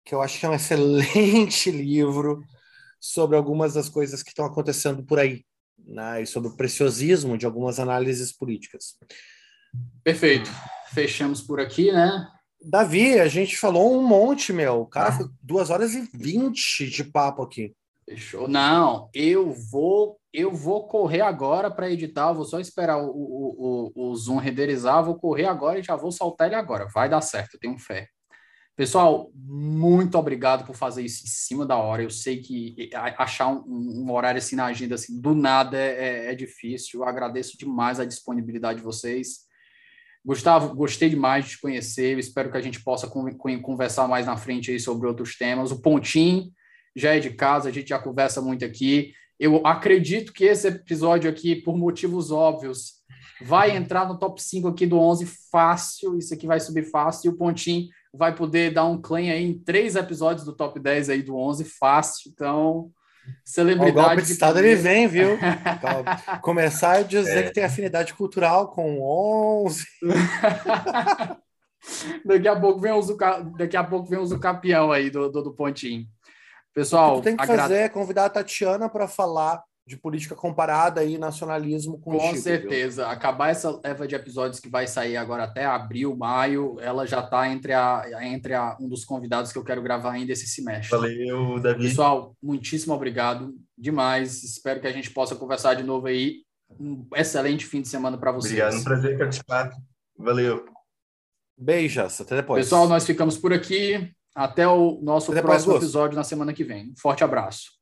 Que 0.05 0.13
eu 0.13 0.21
acho 0.21 0.39
que 0.39 0.45
é 0.45 0.49
um 0.49 0.53
excelente 0.53 1.71
livro 1.71 2.43
sobre 2.99 3.35
algumas 3.35 3.73
das 3.73 3.89
coisas 3.89 4.21
que 4.21 4.29
estão 4.29 4.45
acontecendo 4.45 5.03
por 5.03 5.17
aí, 5.17 5.43
né? 5.75 6.21
e 6.21 6.27
sobre 6.27 6.49
o 6.49 6.55
preciosismo 6.55 7.35
de 7.35 7.47
algumas 7.47 7.79
análises 7.79 8.31
políticas. 8.31 8.95
Perfeito. 10.03 10.49
Fechamos 10.93 11.41
por 11.41 11.59
aqui, 11.59 11.91
né? 11.91 12.27
Davi, 12.61 13.19
a 13.19 13.27
gente 13.27 13.57
falou 13.57 13.97
um 13.97 14.05
monte, 14.05 14.53
meu. 14.53 14.85
Cara, 14.85 15.09
ah. 15.09 15.11
foi 15.11 15.27
duas 15.41 15.69
horas 15.69 15.93
e 15.93 16.09
vinte 16.13 16.87
de 16.89 17.03
papo 17.03 17.41
aqui. 17.41 17.75
Fechou. 18.05 18.47
Não, 18.47 19.09
eu 19.13 19.53
vou, 19.71 20.17
eu 20.33 20.51
vou 20.51 20.87
correr 20.87 21.21
agora 21.21 21.71
para 21.71 21.89
editar. 21.89 22.33
Vou 22.33 22.45
só 22.45 22.59
esperar 22.59 22.97
o, 22.97 23.09
o, 23.09 23.91
o, 23.95 24.11
o 24.11 24.15
Zoom 24.15 24.37
renderizar. 24.37 25.03
Vou 25.03 25.15
correr 25.15 25.45
agora 25.45 25.79
e 25.79 25.83
já 25.83 25.95
vou 25.95 26.11
soltar 26.11 26.47
ele 26.47 26.55
agora. 26.55 26.87
Vai 26.93 27.09
dar 27.09 27.21
certo, 27.21 27.55
eu 27.55 27.59
tenho 27.59 27.77
fé. 27.77 28.07
Pessoal, 28.75 29.29
muito 29.35 30.17
obrigado 30.17 30.65
por 30.65 30.75
fazer 30.75 31.03
isso 31.03 31.23
em 31.25 31.29
cima 31.29 31.63
da 31.63 31.77
hora. 31.77 32.01
Eu 32.01 32.09
sei 32.09 32.41
que 32.41 32.89
achar 33.17 33.47
um, 33.47 33.63
um 33.67 34.11
horário 34.11 34.39
assim 34.39 34.55
na 34.55 34.65
agenda 34.65 34.95
assim, 34.95 35.21
do 35.21 35.35
nada 35.35 35.77
é, 35.77 36.25
é, 36.27 36.31
é 36.31 36.35
difícil. 36.35 37.01
Eu 37.01 37.07
agradeço 37.07 37.57
demais 37.57 37.99
a 37.99 38.05
disponibilidade 38.05 38.79
de 38.79 38.85
vocês. 38.85 39.42
Gustavo, 40.25 40.73
gostei 40.73 41.09
demais 41.09 41.45
de 41.45 41.51
te 41.51 41.61
conhecer. 41.61 42.17
Espero 42.17 42.49
que 42.49 42.57
a 42.57 42.61
gente 42.61 42.81
possa 42.81 43.07
conversar 43.07 44.07
mais 44.07 44.25
na 44.25 44.37
frente 44.37 44.71
aí 44.71 44.79
sobre 44.79 45.07
outros 45.07 45.37
temas. 45.37 45.71
O 45.71 45.81
Pontinho 45.81 46.49
já 46.95 47.15
é 47.15 47.19
de 47.19 47.31
casa, 47.31 47.69
a 47.69 47.71
gente 47.71 47.89
já 47.89 47.99
conversa 47.99 48.41
muito 48.41 48.63
aqui. 48.63 49.13
Eu 49.39 49.65
acredito 49.65 50.31
que 50.31 50.45
esse 50.45 50.67
episódio 50.67 51.29
aqui, 51.29 51.55
por 51.55 51.77
motivos 51.77 52.31
óbvios, 52.31 53.03
vai 53.41 53.75
entrar 53.75 54.07
no 54.07 54.17
top 54.17 54.41
5 54.41 54.67
aqui 54.69 54.85
do 54.85 54.97
11 54.97 55.25
fácil. 55.51 56.17
Isso 56.17 56.33
aqui 56.33 56.47
vai 56.47 56.59
subir 56.59 56.89
fácil. 56.89 57.29
E 57.29 57.33
o 57.33 57.37
Pontinho 57.37 57.89
vai 58.13 58.33
poder 58.33 58.71
dar 58.71 58.85
um 58.85 59.01
claim 59.01 59.29
aí 59.29 59.43
em 59.43 59.59
três 59.59 59.95
episódios 59.95 60.45
do 60.45 60.55
top 60.55 60.79
10 60.79 61.09
aí 61.09 61.21
do 61.21 61.35
11 61.35 61.65
fácil. 61.65 62.31
Então, 62.33 62.91
celebridade. 63.43 63.91
O 63.91 64.01
golpe 64.01 64.21
de 64.23 64.31
Estado 64.31 64.59
ele 64.59 64.75
vem, 64.75 65.07
viu? 65.07 65.37
Começar 66.41 66.97
a 66.97 67.03
dizer 67.03 67.39
é. 67.39 67.43
que 67.43 67.53
tem 67.53 67.63
afinidade 67.63 68.13
cultural 68.13 68.69
com 68.69 69.01
11. 69.65 69.85
daqui 72.25 72.47
a 72.47 72.59
pouco 72.59 72.79
vem 72.79 72.91
o 72.91 73.01
daqui 73.57 73.77
a 73.77 73.83
pouco 73.83 74.09
vem 74.09 74.19
o 74.19 74.25
Zucapião 74.25 74.91
aí 74.91 75.09
do, 75.09 75.29
do, 75.29 75.43
do 75.43 75.53
Pontinho. 75.53 76.05
Pessoal, 76.73 77.13
o 77.13 77.17
que 77.17 77.25
tem 77.25 77.37
que 77.37 77.45
fazer 77.45 77.75
é 77.75 77.89
convidar 77.89 78.25
a 78.25 78.29
Tatiana 78.29 78.89
para 78.89 79.07
falar 79.07 79.61
de 79.85 79.97
política 79.97 80.35
comparada 80.35 81.03
e 81.03 81.17
nacionalismo 81.17 81.99
com 81.99 82.17
Com 82.17 82.35
certeza. 82.35 83.03
Viu? 83.03 83.11
Acabar 83.11 83.49
essa 83.49 83.79
leva 83.83 84.07
de 84.07 84.15
episódios 84.15 84.59
que 84.59 84.69
vai 84.69 84.87
sair 84.87 85.17
agora 85.17 85.43
até 85.43 85.65
abril, 85.65 86.15
maio, 86.15 86.77
ela 86.79 87.05
já 87.05 87.19
está 87.19 87.49
entre, 87.49 87.73
a, 87.73 88.05
entre 88.21 88.53
a, 88.53 88.77
um 88.79 88.87
dos 88.87 89.03
convidados 89.03 89.51
que 89.51 89.57
eu 89.57 89.63
quero 89.63 89.81
gravar 89.81 90.11
ainda 90.11 90.31
esse 90.31 90.47
semestre. 90.47 90.89
Valeu, 90.89 91.59
Davi. 91.59 91.83
Pessoal, 91.83 92.35
muitíssimo 92.41 92.93
obrigado. 92.93 93.53
Demais. 93.77 94.43
Espero 94.43 94.79
que 94.79 94.87
a 94.87 94.91
gente 94.91 95.11
possa 95.11 95.35
conversar 95.35 95.73
de 95.73 95.83
novo 95.83 96.07
aí. 96.07 96.43
Um 96.79 97.05
excelente 97.15 97.65
fim 97.65 97.81
de 97.81 97.89
semana 97.89 98.17
para 98.17 98.31
vocês. 98.31 98.53
Obrigado, 98.53 98.79
um 98.79 98.83
prazer 98.83 99.17
participar. 99.17 99.69
Valeu. 100.17 100.65
Beijos, 101.57 102.21
até 102.21 102.37
depois. 102.37 102.63
Pessoal, 102.63 102.87
nós 102.87 103.05
ficamos 103.05 103.37
por 103.37 103.51
aqui. 103.51 104.11
Até 104.35 104.67
o 104.67 104.99
nosso 105.03 105.31
até 105.31 105.41
próximo 105.41 105.73
depois, 105.73 105.83
episódio 105.83 106.15
na 106.15 106.23
semana 106.23 106.53
que 106.53 106.63
vem. 106.63 106.89
Um 106.91 106.95
forte 106.97 107.23
abraço. 107.23 107.73